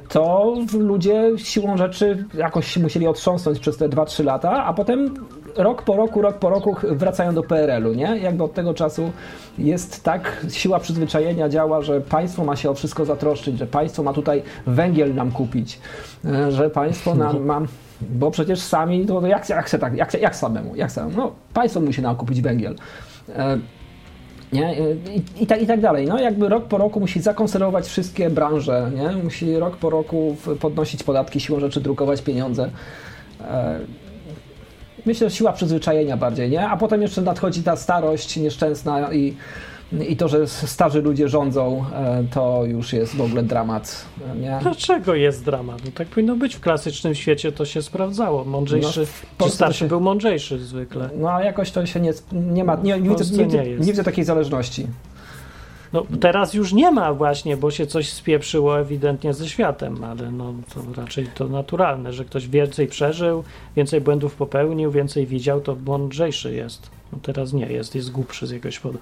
to 0.09 0.55
ludzie 0.73 1.31
siłą 1.37 1.77
rzeczy 1.77 2.25
jakoś 2.33 2.77
musieli 2.77 3.07
otrząsnąć 3.07 3.59
przez 3.59 3.77
te 3.77 3.89
2-3 3.89 4.25
lata, 4.25 4.65
a 4.65 4.73
potem 4.73 5.13
rok 5.55 5.81
po 5.81 5.95
roku, 5.95 6.21
rok 6.21 6.37
po 6.37 6.49
roku 6.49 6.75
wracają 6.83 7.33
do 7.33 7.43
PRL-u, 7.43 7.93
nie? 7.93 8.17
Jakby 8.17 8.43
od 8.43 8.53
tego 8.53 8.73
czasu 8.73 9.11
jest 9.57 10.03
tak, 10.03 10.45
siła 10.49 10.79
przyzwyczajenia 10.79 11.49
działa, 11.49 11.81
że 11.81 12.01
państwo 12.01 12.43
ma 12.43 12.55
się 12.55 12.69
o 12.69 12.73
wszystko 12.73 13.05
zatroszczyć, 13.05 13.57
że 13.57 13.67
państwo 13.67 14.03
ma 14.03 14.13
tutaj 14.13 14.43
węgiel 14.67 15.15
nam 15.15 15.31
kupić, 15.31 15.79
e, 16.25 16.51
że 16.51 16.69
państwo 16.69 17.15
nam 17.15 17.45
ma... 17.45 17.61
Bo 18.01 18.31
przecież 18.31 18.59
sami, 18.59 19.05
to 19.05 19.27
jak, 19.27 19.49
jak, 19.49 19.69
tak, 19.69 19.95
jak, 19.95 20.13
jak 20.13 20.35
samemu, 20.35 20.75
jak 20.75 20.91
samemu? 20.91 21.17
No, 21.17 21.31
państwo 21.53 21.79
musi 21.79 22.01
nam 22.01 22.15
kupić 22.15 22.41
węgiel. 22.41 22.75
Nie? 24.53 24.75
I, 25.15 25.43
i, 25.43 25.47
tak, 25.47 25.61
I 25.61 25.67
tak 25.67 25.81
dalej. 25.81 26.07
No, 26.07 26.19
jakby 26.19 26.49
rok 26.49 26.65
po 26.65 26.77
roku 26.77 26.99
musi 26.99 27.21
zakonserwować 27.21 27.87
wszystkie 27.87 28.29
branże, 28.29 28.91
nie? 28.95 29.23
musi 29.23 29.55
rok 29.57 29.77
po 29.77 29.89
roku 29.89 30.35
podnosić 30.59 31.03
podatki, 31.03 31.39
siłą 31.39 31.59
rzeczy 31.59 31.81
drukować 31.81 32.21
pieniądze. 32.21 32.69
E, 33.41 33.79
Myślę, 35.05 35.29
że 35.29 35.35
siła 35.35 35.53
przyzwyczajenia 35.53 36.17
bardziej, 36.17 36.49
nie? 36.49 36.69
A 36.69 36.77
potem 36.77 37.01
jeszcze 37.01 37.21
nadchodzi 37.21 37.63
ta 37.63 37.75
starość 37.75 38.37
nieszczęsna 38.37 39.13
i, 39.13 39.35
i 40.09 40.17
to, 40.17 40.27
że 40.27 40.47
starzy 40.47 41.01
ludzie 41.01 41.29
rządzą, 41.29 41.85
e, 41.93 42.23
to 42.33 42.63
już 42.65 42.93
jest 42.93 43.15
w 43.15 43.21
ogóle 43.21 43.43
dramat, 43.43 44.05
nie? 44.41 44.59
Dlaczego 44.61 45.15
jest 45.15 45.45
dramat? 45.45 45.85
No 45.85 45.91
tak 45.95 46.07
powinno 46.07 46.35
być 46.35 46.55
w 46.55 46.59
klasycznym 46.59 47.15
świecie, 47.15 47.51
to 47.51 47.65
się 47.65 47.81
sprawdzało. 47.81 48.45
Mądrzejszy, 48.45 49.07
No, 49.39 49.49
starszy 49.49 49.79
się- 49.79 49.87
był 49.87 50.01
mądrzejszy 50.01 50.59
zwykle. 50.59 51.09
No 51.17 51.31
a 51.31 51.43
jakoś 51.43 51.71
to 51.71 51.85
się 51.85 51.99
nie, 51.99 52.13
nie 52.31 52.63
ma, 52.63 52.75
nie, 52.75 52.99
nie, 52.99 53.09
widzę, 53.09 53.37
nie, 53.37 53.45
nie 53.45 53.63
nie 53.63 53.75
widzę 53.85 54.03
takiej 54.03 54.23
zależności. 54.25 54.87
No 55.93 56.05
teraz 56.21 56.53
już 56.53 56.73
nie 56.73 56.91
ma 56.91 57.13
właśnie, 57.13 57.57
bo 57.57 57.71
się 57.71 57.87
coś 57.87 58.09
spieprzyło 58.13 58.79
ewidentnie 58.79 59.33
ze 59.33 59.49
światem, 59.49 60.03
ale 60.03 60.31
no 60.31 60.53
to 60.73 61.01
raczej 61.01 61.27
to 61.35 61.47
naturalne, 61.47 62.13
że 62.13 62.25
ktoś 62.25 62.47
więcej 62.47 62.87
przeżył, 62.87 63.43
więcej 63.75 64.01
błędów 64.01 64.35
popełnił, 64.35 64.91
więcej 64.91 65.27
widział, 65.27 65.61
to 65.61 65.75
mądrzejszy 65.85 66.53
jest. 66.53 66.89
No 67.13 67.19
teraz 67.21 67.53
nie 67.53 67.65
jest, 67.65 67.95
jest 67.95 68.11
głupszy 68.11 68.47
z 68.47 68.51
jakiegoś 68.51 68.79
powodu. 68.79 68.99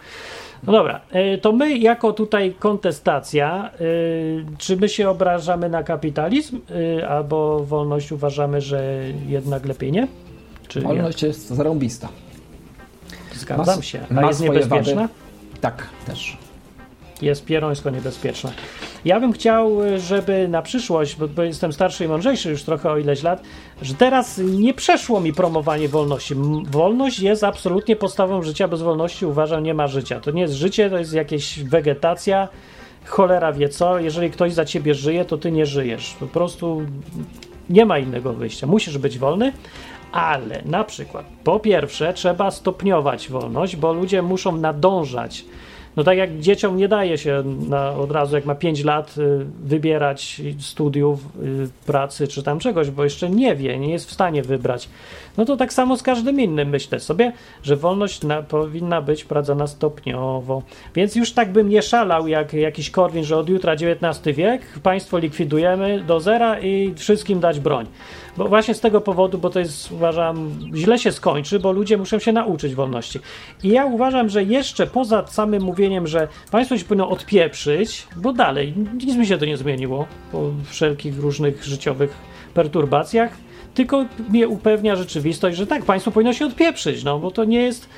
No 0.63 0.73
dobra, 0.73 1.01
y, 1.35 1.37
to 1.37 1.51
my 1.51 1.77
jako 1.77 2.13
tutaj 2.13 2.53
kontestacja, 2.59 3.71
y, 3.81 4.45
czy 4.57 4.77
my 4.77 4.89
się 4.89 5.09
obrażamy 5.09 5.69
na 5.69 5.83
kapitalizm, 5.83 6.59
y, 6.99 7.07
albo 7.07 7.65
wolność 7.65 8.11
uważamy, 8.11 8.61
że 8.61 9.03
jednak 9.27 9.65
lepiej 9.65 9.91
nie? 9.91 10.07
Czy 10.67 10.81
Wolność 10.81 11.23
jest 11.23 11.47
zarąbista. 11.47 12.07
nie? 13.31 13.39
Zgadzam 13.39 13.75
ma- 13.75 13.81
się. 13.81 13.99
ma 14.09 14.21
A 14.21 14.27
jest 14.27 14.41
niebezpieczna? 14.41 15.01
wady. 15.01 15.13
Tak, 15.61 15.87
też. 16.05 16.37
Jest 17.21 17.45
pierońsko 17.45 17.89
niebezpieczna. 17.89 18.51
Ja 19.05 19.19
bym 19.19 19.33
chciał, 19.33 19.71
żeby 19.97 20.47
na 20.47 20.61
przyszłość, 20.61 21.15
bo, 21.15 21.27
bo 21.27 21.43
jestem 21.43 21.73
starszy 21.73 22.05
i 22.05 22.07
mądrzejszy 22.07 22.49
już 22.49 22.63
trochę 22.63 22.91
o 22.91 22.97
ileś 22.97 23.23
lat, 23.23 23.43
że 23.81 23.93
teraz 23.93 24.41
nie 24.43 24.73
przeszło 24.73 25.19
mi 25.19 25.33
promowanie 25.33 25.89
wolności. 25.89 26.35
Wolność 26.71 27.19
jest 27.19 27.43
absolutnie 27.43 27.95
podstawą 27.95 28.43
życia. 28.43 28.67
Bez 28.67 28.81
wolności 28.81 29.25
uważam 29.25 29.63
nie 29.63 29.73
ma 29.73 29.87
życia. 29.87 30.19
To 30.19 30.31
nie 30.31 30.41
jest 30.41 30.53
życie, 30.53 30.89
to 30.89 30.97
jest 30.97 31.13
jakieś 31.13 31.63
wegetacja. 31.63 32.47
Cholera 33.05 33.53
wie 33.53 33.69
co. 33.69 33.99
Jeżeli 33.99 34.31
ktoś 34.31 34.53
za 34.53 34.65
ciebie 34.65 34.93
żyje, 34.93 35.25
to 35.25 35.37
ty 35.37 35.51
nie 35.51 35.65
żyjesz. 35.65 36.15
Po 36.19 36.27
prostu 36.27 36.81
nie 37.69 37.85
ma 37.85 37.99
innego 37.99 38.33
wyjścia. 38.33 38.67
Musisz 38.67 38.97
być 38.97 39.19
wolny. 39.19 39.53
Ale 40.11 40.61
na 40.65 40.83
przykład, 40.83 41.25
po 41.43 41.59
pierwsze, 41.59 42.13
trzeba 42.13 42.51
stopniować 42.51 43.29
wolność, 43.29 43.75
bo 43.75 43.93
ludzie 43.93 44.21
muszą 44.21 44.57
nadążać. 44.57 45.45
No 45.99 46.03
tak 46.03 46.17
jak 46.17 46.39
dzieciom 46.39 46.77
nie 46.77 46.87
daje 46.87 47.17
się 47.17 47.43
na, 47.69 47.91
od 47.91 48.11
razu, 48.11 48.35
jak 48.35 48.45
ma 48.45 48.55
5 48.55 48.83
lat, 48.83 49.17
y, 49.17 49.45
wybierać 49.63 50.41
studiów, 50.59 51.19
y, 51.43 51.69
pracy 51.85 52.27
czy 52.27 52.43
tam 52.43 52.59
czegoś, 52.59 52.89
bo 52.89 53.03
jeszcze 53.03 53.29
nie 53.29 53.55
wie, 53.55 53.79
nie 53.79 53.91
jest 53.91 54.09
w 54.09 54.13
stanie 54.13 54.43
wybrać. 54.43 54.89
No 55.39 55.45
to 55.45 55.57
tak 55.57 55.73
samo 55.73 55.97
z 55.97 56.03
każdym 56.03 56.39
innym 56.39 56.69
myślę 56.69 56.99
sobie, 56.99 57.31
że 57.63 57.75
wolność 57.75 58.23
na, 58.23 58.41
powinna 58.41 59.01
być 59.01 59.23
wprowadzana 59.23 59.67
stopniowo. 59.67 60.63
Więc 60.95 61.15
już 61.15 61.31
tak 61.31 61.51
bym 61.51 61.69
nie 61.69 61.81
szalał 61.81 62.27
jak 62.27 62.53
jakiś 62.53 62.89
Korwin, 62.89 63.23
że 63.23 63.37
od 63.37 63.49
jutra 63.49 63.73
XIX 63.73 64.37
wiek, 64.37 64.61
państwo 64.83 65.17
likwidujemy 65.17 66.03
do 66.07 66.19
zera 66.19 66.59
i 66.59 66.93
wszystkim 66.95 67.39
dać 67.39 67.59
broń. 67.59 67.85
Bo 68.37 68.47
właśnie 68.47 68.73
z 68.73 68.79
tego 68.79 69.01
powodu, 69.01 69.37
bo 69.37 69.49
to 69.49 69.59
jest, 69.59 69.91
uważam, 69.91 70.59
źle 70.75 70.99
się 70.99 71.11
skończy, 71.11 71.59
bo 71.59 71.71
ludzie 71.71 71.97
muszą 71.97 72.19
się 72.19 72.31
nauczyć 72.31 72.75
wolności. 72.75 73.19
I 73.63 73.69
ja 73.69 73.85
uważam, 73.85 74.29
że 74.29 74.43
jeszcze 74.43 74.87
poza 74.87 75.27
samym 75.27 75.63
mówieniem, 75.63 76.07
że 76.07 76.27
państwo 76.51 76.77
się 76.77 76.85
powinno 76.85 77.09
odpieprzyć, 77.09 78.07
bo 78.15 78.33
dalej 78.33 78.73
nic 78.93 79.15
mi 79.15 79.27
się 79.27 79.37
to 79.37 79.45
nie 79.45 79.57
zmieniło 79.57 80.05
po 80.31 80.51
wszelkich 80.69 81.19
różnych 81.19 81.63
życiowych 81.63 82.17
perturbacjach, 82.53 83.48
tylko 83.73 84.05
mnie 84.29 84.47
upewnia 84.47 84.95
rzeczywistość, 84.95 85.57
że 85.57 85.67
tak, 85.67 85.85
państwo 85.85 86.11
powinno 86.11 86.33
się 86.33 86.45
odpieprzyć, 86.45 87.03
no 87.03 87.19
bo 87.19 87.31
to 87.31 87.43
nie 87.43 87.61
jest, 87.61 87.89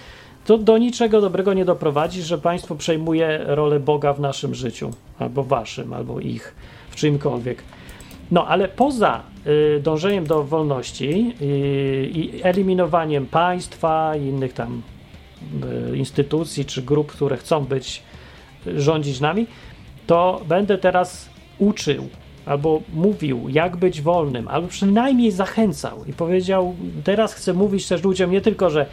to 0.46 0.58
do 0.58 0.78
niczego 0.78 1.22
dobrego 1.22 1.54
nie 1.54 1.66
doprowadzi, 1.66 2.22
że 2.22 2.38
państwo 2.38 2.76
przejmuje 2.76 3.40
rolę 3.46 3.80
Boga 3.80 4.14
w 4.14 4.20
naszym 4.20 4.56
życiu, 4.56 4.92
albo 5.20 5.44
waszym, 5.44 5.94
albo 5.94 6.20
ich, 6.20 6.56
w 6.90 6.96
czymkolwiek. 6.96 7.64
No, 8.32 8.48
ale 8.48 8.68
poza 8.68 9.24
y, 9.48 9.80
dążeniem 9.84 10.28
do 10.28 10.44
wolności 10.44 11.34
y, 11.42 12.10
i 12.14 12.44
eliminowaniem 12.44 13.26
państwa 13.26 14.16
i 14.16 14.26
innych 14.26 14.54
tam 14.54 14.82
y, 15.92 15.98
instytucji 15.98 16.66
czy 16.66 16.82
grup, 16.82 17.12
które 17.12 17.38
chcą 17.38 17.66
być, 17.66 18.04
rządzić 18.76 19.20
nami, 19.20 19.48
to 20.08 20.42
będę 20.48 20.78
teraz 20.78 21.30
uczył 21.60 22.10
albo 22.46 22.82
mówił, 22.94 23.50
jak 23.50 23.78
być 23.78 24.02
wolnym, 24.02 24.48
albo 24.48 24.68
przynajmniej 24.68 25.32
zachęcał 25.32 26.06
i 26.08 26.14
powiedział, 26.14 26.76
teraz 27.04 27.34
chcę 27.34 27.54
mówić 27.54 27.88
też 27.88 28.04
ludziom 28.04 28.32
nie 28.32 28.42
tylko, 28.42 28.70
że 28.70 28.86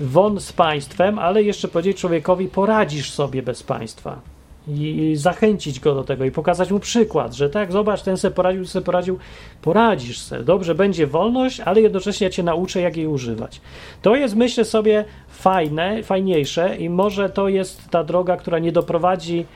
won 0.00 0.40
z 0.40 0.52
państwem, 0.52 1.18
ale 1.18 1.42
jeszcze 1.42 1.68
powiedzieć 1.68 1.96
człowiekowi, 1.96 2.48
poradzisz 2.48 3.10
sobie 3.10 3.42
bez 3.42 3.62
państwa 3.62 4.20
i 4.68 5.12
zachęcić 5.16 5.80
go 5.80 5.94
do 5.94 6.04
tego 6.04 6.24
i 6.24 6.30
pokazać 6.30 6.70
mu 6.70 6.80
przykład, 6.80 7.34
że 7.34 7.50
tak, 7.50 7.72
zobacz, 7.72 8.02
ten 8.02 8.16
se 8.16 8.30
poradził, 8.30 8.66
se 8.66 8.82
poradził, 8.82 9.18
poradzisz 9.62 10.18
se. 10.18 10.44
Dobrze, 10.44 10.74
będzie 10.74 11.06
wolność, 11.06 11.60
ale 11.60 11.80
jednocześnie 11.80 12.24
ja 12.24 12.30
cię 12.30 12.42
nauczę, 12.42 12.80
jak 12.80 12.96
jej 12.96 13.06
używać. 13.06 13.60
To 14.02 14.16
jest, 14.16 14.36
myślę 14.36 14.64
sobie, 14.64 15.04
fajne, 15.28 16.02
fajniejsze 16.02 16.76
i 16.76 16.90
może 16.90 17.30
to 17.30 17.48
jest 17.48 17.90
ta 17.90 18.04
droga, 18.04 18.36
która 18.36 18.58
nie 18.58 18.72
doprowadzi 18.72 19.46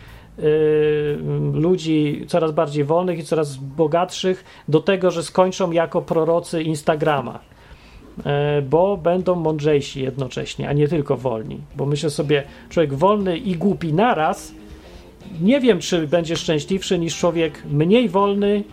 ludzi 1.53 2.25
coraz 2.29 2.53
bardziej 2.53 2.85
wolnych 2.85 3.19
i 3.19 3.25
coraz 3.25 3.57
bogatszych 3.57 4.45
do 4.69 4.81
tego, 4.81 5.11
że 5.11 5.23
skończą 5.23 5.71
jako 5.73 6.03
prorocy 6.03 6.63
Instagrama. 6.63 7.39
E, 8.27 8.63
bo 8.63 8.97
będą 8.97 9.35
mądrzejsi 9.35 10.03
jednocześnie, 10.03 10.69
a 10.69 10.73
nie 10.73 10.89
tylko 10.89 11.17
wolni. 11.17 11.61
Bo 11.77 11.87
myślę 11.87 12.11
sobie, 12.11 12.43
człowiek 12.69 12.95
wolny 12.95 13.39
i 13.39 13.57
głupi 13.57 13.93
naraz, 13.93 14.55
nie 15.41 15.61
wiem, 15.61 15.79
czy 15.79 16.07
będzie 16.07 16.37
szczęśliwszy 16.37 16.99
niż 16.99 17.19
człowiek 17.19 17.63
mniej 17.71 18.09
wolny 18.09 18.65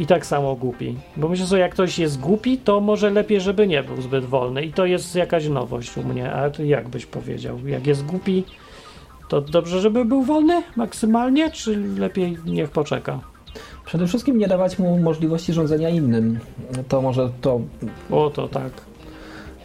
i 0.00 0.06
tak 0.06 0.26
samo 0.26 0.54
głupi. 0.54 0.94
Bo 1.16 1.28
myślę 1.28 1.46
sobie, 1.46 1.60
jak 1.60 1.72
ktoś 1.72 1.98
jest 1.98 2.20
głupi, 2.20 2.58
to 2.58 2.80
może 2.80 3.10
lepiej, 3.10 3.40
żeby 3.40 3.66
nie 3.66 3.82
był 3.82 4.02
zbyt 4.02 4.24
wolny. 4.24 4.64
I 4.64 4.72
to 4.72 4.86
jest 4.86 5.14
jakaś 5.14 5.48
nowość 5.48 5.96
u 5.96 6.02
mnie. 6.02 6.32
A 6.32 6.50
ty 6.50 6.66
jak 6.66 6.88
byś 6.88 7.06
powiedział? 7.06 7.58
Jak 7.66 7.86
jest 7.86 8.06
głupi, 8.06 8.44
to 9.28 9.40
dobrze, 9.40 9.80
żeby 9.80 10.04
był 10.04 10.22
wolny 10.22 10.62
maksymalnie, 10.76 11.50
czy 11.50 11.76
lepiej 11.98 12.38
niech 12.46 12.70
poczeka? 12.70 13.20
Przede 13.84 14.06
wszystkim 14.06 14.38
nie 14.38 14.48
dawać 14.48 14.78
mu 14.78 14.98
możliwości 14.98 15.52
rządzenia 15.52 15.88
innym. 15.88 16.38
To 16.88 17.02
może 17.02 17.30
to. 17.40 17.60
O, 18.10 18.30
to 18.30 18.48
tak. 18.48 18.70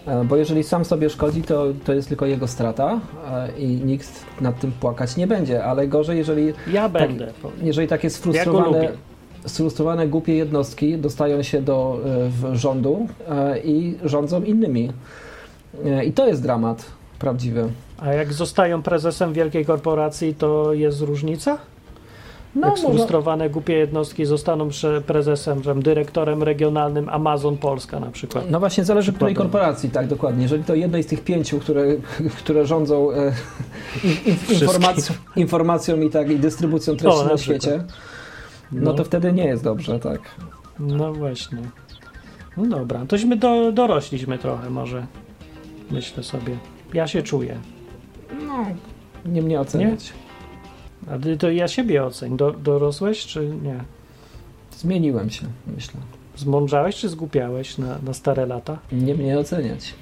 e, 0.08 0.24
Bo 0.26 0.36
jeżeli 0.36 0.64
sam 0.64 0.86
sobie 0.86 1.10
szkodzi, 1.10 1.42
to, 1.42 1.66
to 1.86 1.94
jest 1.94 2.08
tylko 2.08 2.26
jego 2.26 2.48
strata 2.48 3.00
e, 3.32 3.60
i 3.60 3.68
nikt 3.68 4.26
nad 4.42 4.60
tym 4.60 4.72
płakać 4.72 5.18
nie 5.18 5.28
będzie. 5.28 5.64
Ale 5.64 5.88
gorzej, 5.88 6.18
jeżeli, 6.18 6.54
Ja 6.74 6.90
będę. 6.90 7.28
jeżeli 7.64 7.88
takie 7.88 8.08
Ja 8.08 8.10
sfrustrowane, 8.12 8.66
lubię. 8.68 8.90
sfrustrowane 9.46 10.08
głupie 10.08 10.36
jednostki 10.36 10.98
dostają 10.98 11.44
się 11.44 11.62
do 11.62 12.00
e, 12.52 12.56
rządu 12.56 13.08
i 13.64 13.96
rządzą 14.04 14.44
innymi. 14.44 14.92
I 16.06 16.12
to 16.12 16.28
jest 16.28 16.42
dramat 16.44 16.86
prawdziwy. 17.22 17.70
A 18.00 18.14
jak 18.14 18.34
zostają 18.34 18.82
prezesem 18.82 19.34
wielkiej 19.34 19.66
korporacji, 19.66 20.36
to 20.36 20.74
jest 20.74 21.02
różnica? 21.02 21.58
No, 22.56 22.68
jak 22.68 22.78
może- 22.78 22.94
sfrustrowane 22.94 23.50
głupie 23.50 23.74
jednostki 23.74 24.26
zostaną 24.26 24.70
prezesem, 25.06 25.62
dyrektorem 25.82 26.44
regionalnym 26.44 27.10
Amazon 27.10 27.58
Polska 27.58 28.00
na 28.00 28.12
przykład. 28.12 28.46
No 28.50 28.60
właśnie, 28.60 28.84
zależy 28.84 29.14
której 29.14 29.34
Przykładowo. 29.34 29.58
korporacji, 29.60 29.90
tak 29.90 30.08
dokładnie. 30.08 30.44
Jeżeli 30.44 30.64
to 30.64 30.76
jednej 30.76 31.04
z 31.04 31.08
tych 31.08 31.24
pięciu, 31.24 31.60
które, 31.60 31.84
które 32.40 32.66
rządzą 32.66 33.12
e, 33.12 33.16
in, 34.04 34.12
in, 34.26 34.38
informacją, 35.36 36.02
i, 36.02 36.10
tak, 36.10 36.32
i 36.32 36.40
dystrybucją 36.40 36.96
treści 36.96 37.20
O, 37.22 37.24
na 37.24 37.32
na, 37.32 37.38
świecie, 37.38 37.84
no. 38.72 38.82
No. 38.82 38.94
to 38.94 39.04
wtedy 39.04 39.34
nie 39.34 39.46
jest 39.46 39.64
dobrze, 39.64 40.00
tak. 40.00 40.20
No 40.80 41.14
właśnie. 41.14 41.58
No 42.58 42.66
dobra, 42.66 43.06
tośmy 43.08 43.36
do, 43.38 43.72
dorośliśmy 43.72 44.38
trochę 44.38 44.70
może. 44.70 45.06
Myślę 45.92 46.24
sobie. 46.24 46.58
Ja 46.94 47.08
się 47.08 47.24
czuję. 47.24 47.58
No, 48.48 48.66
nie 49.26 49.42
mnie 49.42 49.60
oceniać. 49.60 50.14
A 51.12 51.18
ty, 51.20 51.38
to 51.38 51.52
ja 51.52 51.68
siebie 51.68 52.04
oceń. 52.06 52.38
Do, 52.38 52.52
dorosłeś 52.52 53.26
czy 53.26 53.48
nie? 53.64 53.84
Zmieniłem 54.78 55.30
się, 55.30 55.46
myślę. 55.76 56.00
Zmądrzałeś 56.36 56.96
czy 56.96 57.10
zgłupiałeś 57.10 57.78
na, 57.78 57.98
na 58.04 58.14
stare 58.14 58.46
lata? 58.46 58.78
Nie 58.92 59.16
mnie 59.16 59.40
oceniać. 59.40 59.94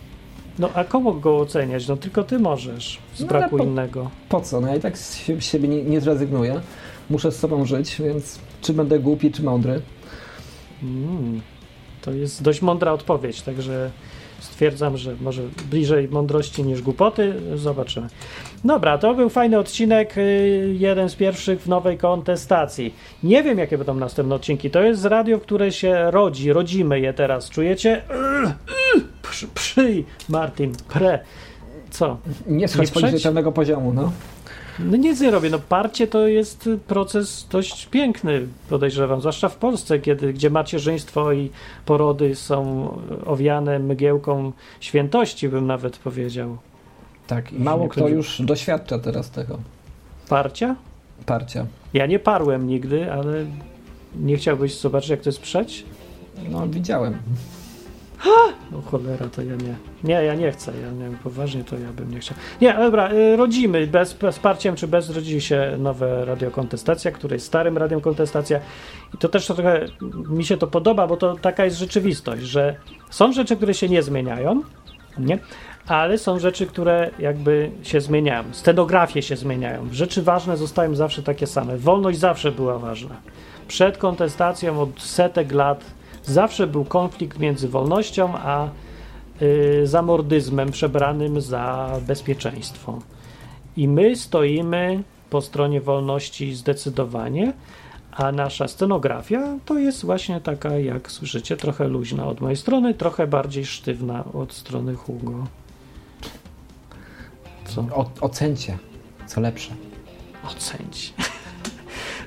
No 0.60 0.70
a 0.74 0.84
komu 0.84 1.14
go 1.14 1.38
oceniać? 1.38 1.88
No 1.88 1.98
tylko 1.98 2.24
ty 2.24 2.40
możesz. 2.40 2.99
Z 3.16 3.20
No, 3.22 3.28
braku 3.28 3.57
po- 3.57 3.64
innego. 3.64 4.10
Po 4.30 4.41
co? 4.41 4.61
No 4.61 4.68
ja 4.68 4.76
i 4.76 4.80
tak 4.80 4.98
z 4.98 5.16
siebie 5.40 5.68
nie, 5.68 5.84
nie 5.84 6.02
zrezygnuję. 6.02 6.61
Muszę 7.10 7.32
z 7.32 7.36
sobą 7.40 7.66
żyć, 7.66 7.95
więc 8.02 8.40
czy 8.61 8.74
będę 8.74 8.99
głupi, 8.99 9.32
czy 9.32 9.44
mądry. 9.44 9.82
Mm, 10.84 11.41
to 12.02 12.11
jest 12.11 12.44
dość 12.44 12.61
mądra 12.61 12.91
odpowiedź, 12.94 13.41
także 13.41 13.91
stwierdzam, 14.40 14.98
że 14.98 15.16
może 15.22 15.41
bliżej 15.72 16.10
mądrości 16.10 16.64
niż 16.64 16.82
głupoty. 16.82 17.34
Zobaczymy. 17.56 18.07
Dobra, 18.64 18.98
to 18.98 19.14
był 19.14 19.30
fajny 19.30 19.60
odcinek, 19.60 20.18
y, 20.18 20.76
jeden 20.80 21.10
z 21.10 21.16
pierwszych 21.16 21.61
w 21.61 21.68
nowej 21.68 21.98
kontestacji. 21.98 22.94
Nie 23.24 23.44
wiem, 23.44 23.57
jakie 23.57 23.78
będą 23.78 23.94
następne 23.94 24.36
odcinki. 24.36 24.70
To 24.70 24.82
jest 24.82 25.06
radio, 25.06 25.40
które 25.40 25.72
się 25.72 26.11
rodzi, 26.11 26.53
rodzimy 26.53 26.99
je 26.99 27.14
teraz. 27.14 27.49
Czujecie? 27.49 28.02
Przy, 29.30 29.48
przyj, 29.48 30.06
Martin, 30.30 30.74
pre. 30.94 31.20
Co? 31.90 32.18
Nie 32.48 32.68
schodź 32.68 32.91
poniżej 32.91 33.20
pewnego 33.20 33.52
poziomu, 33.52 33.94
no. 33.94 34.11
No 34.85 34.97
nic 34.97 35.22
nie 35.22 35.31
robię. 35.31 35.49
No 35.49 35.60
parcie 35.60 36.07
to 36.07 36.27
jest 36.27 36.69
proces 36.88 37.47
dość 37.51 37.85
piękny, 37.85 38.47
podejrzewam, 38.69 39.19
zwłaszcza 39.19 39.49
w 39.49 39.56
Polsce, 39.56 39.99
kiedy, 39.99 40.34
gdzie 40.34 40.49
macierzyństwo 40.49 41.34
i 41.34 41.49
porody 41.85 42.35
są 42.35 42.88
owiane 43.26 43.80
mgiełką 43.80 44.51
świętości, 44.80 45.49
bym 45.49 45.68
nawet 45.68 45.97
powiedział. 45.97 46.57
Tak, 47.27 47.53
i 47.53 47.60
mało 47.60 47.88
kto 47.88 48.07
już 48.07 48.41
doświadcza 48.41 48.99
teraz 48.99 49.31
tego 49.31 49.60
Parcia? 50.30 50.76
parcia. 51.26 51.65
Ja 51.93 52.06
nie 52.06 52.19
parłem 52.19 52.68
nigdy, 52.68 53.11
ale 53.11 53.45
nie 54.15 54.38
chciałbyś 54.38 54.80
zobaczyć, 54.80 55.10
jak 55.10 55.22
to 55.22 55.30
jest 55.30 55.41
przeć? 55.41 55.85
No, 56.49 56.68
widziałem. 56.68 57.18
No 58.72 58.82
cholera, 58.82 59.28
to 59.28 59.41
ja 59.41 59.56
nie. 59.56 59.76
Nie, 60.04 60.14
ja 60.14 60.36
nie 60.36 60.52
chcę. 60.52 60.72
Ja 60.82 60.91
nie 60.91 61.18
poważnie 61.18 61.64
to 61.64 61.78
ja 61.78 61.94
bym 61.94 62.12
nie 62.12 62.20
chciał. 62.20 62.38
Nie, 62.62 62.74
dobra, 62.74 63.14
y, 63.14 63.36
rodzimy. 63.36 63.88
Bez, 63.88 64.14
bez 64.14 64.36
wsparciem 64.36 64.76
czy 64.76 64.88
bez 64.88 65.10
rodzi 65.10 65.41
się 65.41 65.76
nowe 65.78 66.26
Radio 66.26 66.52
Kontestacja, 66.52 67.12
które 67.12 67.36
jest 67.36 67.46
starym 67.46 67.78
Radiem 67.78 68.02
Kontestacja. 68.02 68.60
I 69.14 69.18
to 69.18 69.30
też 69.30 69.46
trochę 69.46 69.86
mi 70.30 70.46
się 70.46 70.58
to 70.58 70.68
podoba, 70.68 71.08
bo 71.08 71.18
to 71.18 71.36
taka 71.36 71.66
jest 71.66 71.78
rzeczywistość, 71.78 72.44
że 72.44 72.76
są 73.10 73.34
rzeczy, 73.34 73.56
które 73.56 73.74
się 73.74 73.90
nie 73.90 74.04
zmieniają, 74.04 74.62
nie? 75.18 75.40
Ale 75.88 76.18
są 76.18 76.40
rzeczy, 76.40 76.66
które 76.66 77.10
jakby 77.20 77.72
się 77.84 78.02
zmieniają. 78.02 78.44
Scenografie 78.52 79.22
się 79.22 79.36
zmieniają. 79.36 79.88
Rzeczy 79.91 80.22
ważne 80.22 80.58
zostają 80.58 80.96
zawsze 80.96 81.24
takie 81.24 81.48
same. 81.48 81.78
Wolność 81.78 82.20
zawsze 82.20 82.52
była 82.52 82.80
ważna. 82.80 83.16
Przed 83.68 83.98
kontestacją 83.98 84.82
od 84.82 85.02
setek 85.02 85.52
lat 85.52 85.99
zawsze 86.30 86.68
był 86.68 86.85
konflikt 86.85 87.39
między 87.39 87.68
wolnością 87.68 88.34
a 88.38 88.69
y, 89.41 89.88
zamordyzmem 89.88 90.72
przebranym 90.72 91.41
za 91.41 91.91
bezpieczeństwo. 92.07 92.99
I 93.77 93.88
my 93.88 94.15
stoimy 94.15 95.03
po 95.30 95.41
stronie 95.41 95.81
wolności 95.81 96.56
zdecydowanie, 96.56 97.53
a 98.11 98.31
nasza 98.31 98.68
scenografia 98.68 99.57
to 99.65 99.77
jest 99.77 100.06
właśnie 100.06 100.41
taka, 100.41 100.80
jak 100.80 101.11
słyszycie, 101.11 101.57
trochę 101.57 101.88
luźna 101.88 102.27
od 102.27 102.41
mojej 102.41 102.57
strony, 102.57 102.93
trochę 102.93 103.27
bardziej 103.27 103.65
sztywna 103.65 104.23
od 104.34 104.53
strony 104.53 104.95
Hugo. 104.95 105.47
Co? 107.65 107.81
O, 107.81 108.11
ocencie, 108.22 108.77
co 109.27 109.41
lepsze. 109.41 109.72
Ocenć. 110.43 111.14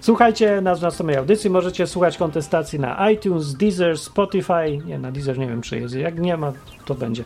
Słuchajcie 0.02 0.60
nas 0.60 0.78
w 0.78 0.82
następnej 0.82 1.16
audycji. 1.16 1.50
Możecie 1.50 1.86
słuchać 1.86 2.18
kontestacji 2.18 2.80
na 2.80 3.10
iTunes, 3.10 3.54
Deezer, 3.54 3.98
Spotify. 3.98 4.78
Nie, 4.86 4.98
na 4.98 5.12
Deezer 5.12 5.38
nie 5.38 5.46
wiem, 5.46 5.62
czy 5.62 5.80
jest. 5.80 5.94
Jak 5.94 6.18
nie 6.18 6.36
ma, 6.36 6.52
to 6.84 6.94
będzie. 6.94 7.24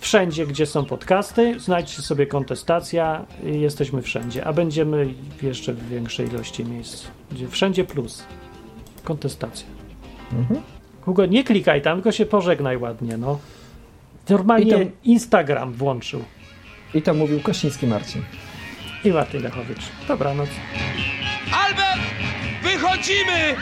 Wszędzie, 0.00 0.46
gdzie 0.46 0.66
są 0.66 0.84
podcasty, 0.84 1.60
znajdźcie 1.60 2.02
sobie 2.02 2.26
kontestacja. 2.26 3.24
i 3.44 3.60
Jesteśmy 3.60 4.02
wszędzie, 4.02 4.44
a 4.44 4.52
będziemy 4.52 5.14
jeszcze 5.42 5.72
w 5.72 5.88
większej 5.88 6.28
ilości 6.28 6.64
miejsc. 6.64 7.06
Gdzie 7.32 7.48
wszędzie 7.48 7.84
plus. 7.84 8.24
Kontestacja. 9.04 9.66
Mhm. 10.32 10.60
Hugo, 11.00 11.26
nie 11.26 11.44
klikaj 11.44 11.82
tam, 11.82 11.96
tylko 11.96 12.12
się 12.12 12.26
pożegnaj 12.26 12.76
ładnie, 12.76 13.16
no. 13.16 13.38
Normalnie 14.28 14.72
to- 14.84 14.90
Instagram 15.04 15.72
włączył. 15.72 16.24
I 16.94 17.02
to 17.02 17.14
mówił 17.14 17.40
Kościński 17.40 17.86
Marcin. 17.86 18.22
I 19.04 19.10
Marty 19.10 19.40
Lechowicz. 19.40 19.82
Dobranoc. 20.08 20.48
Albert, 21.52 21.93
wychodzimy! 22.64 23.56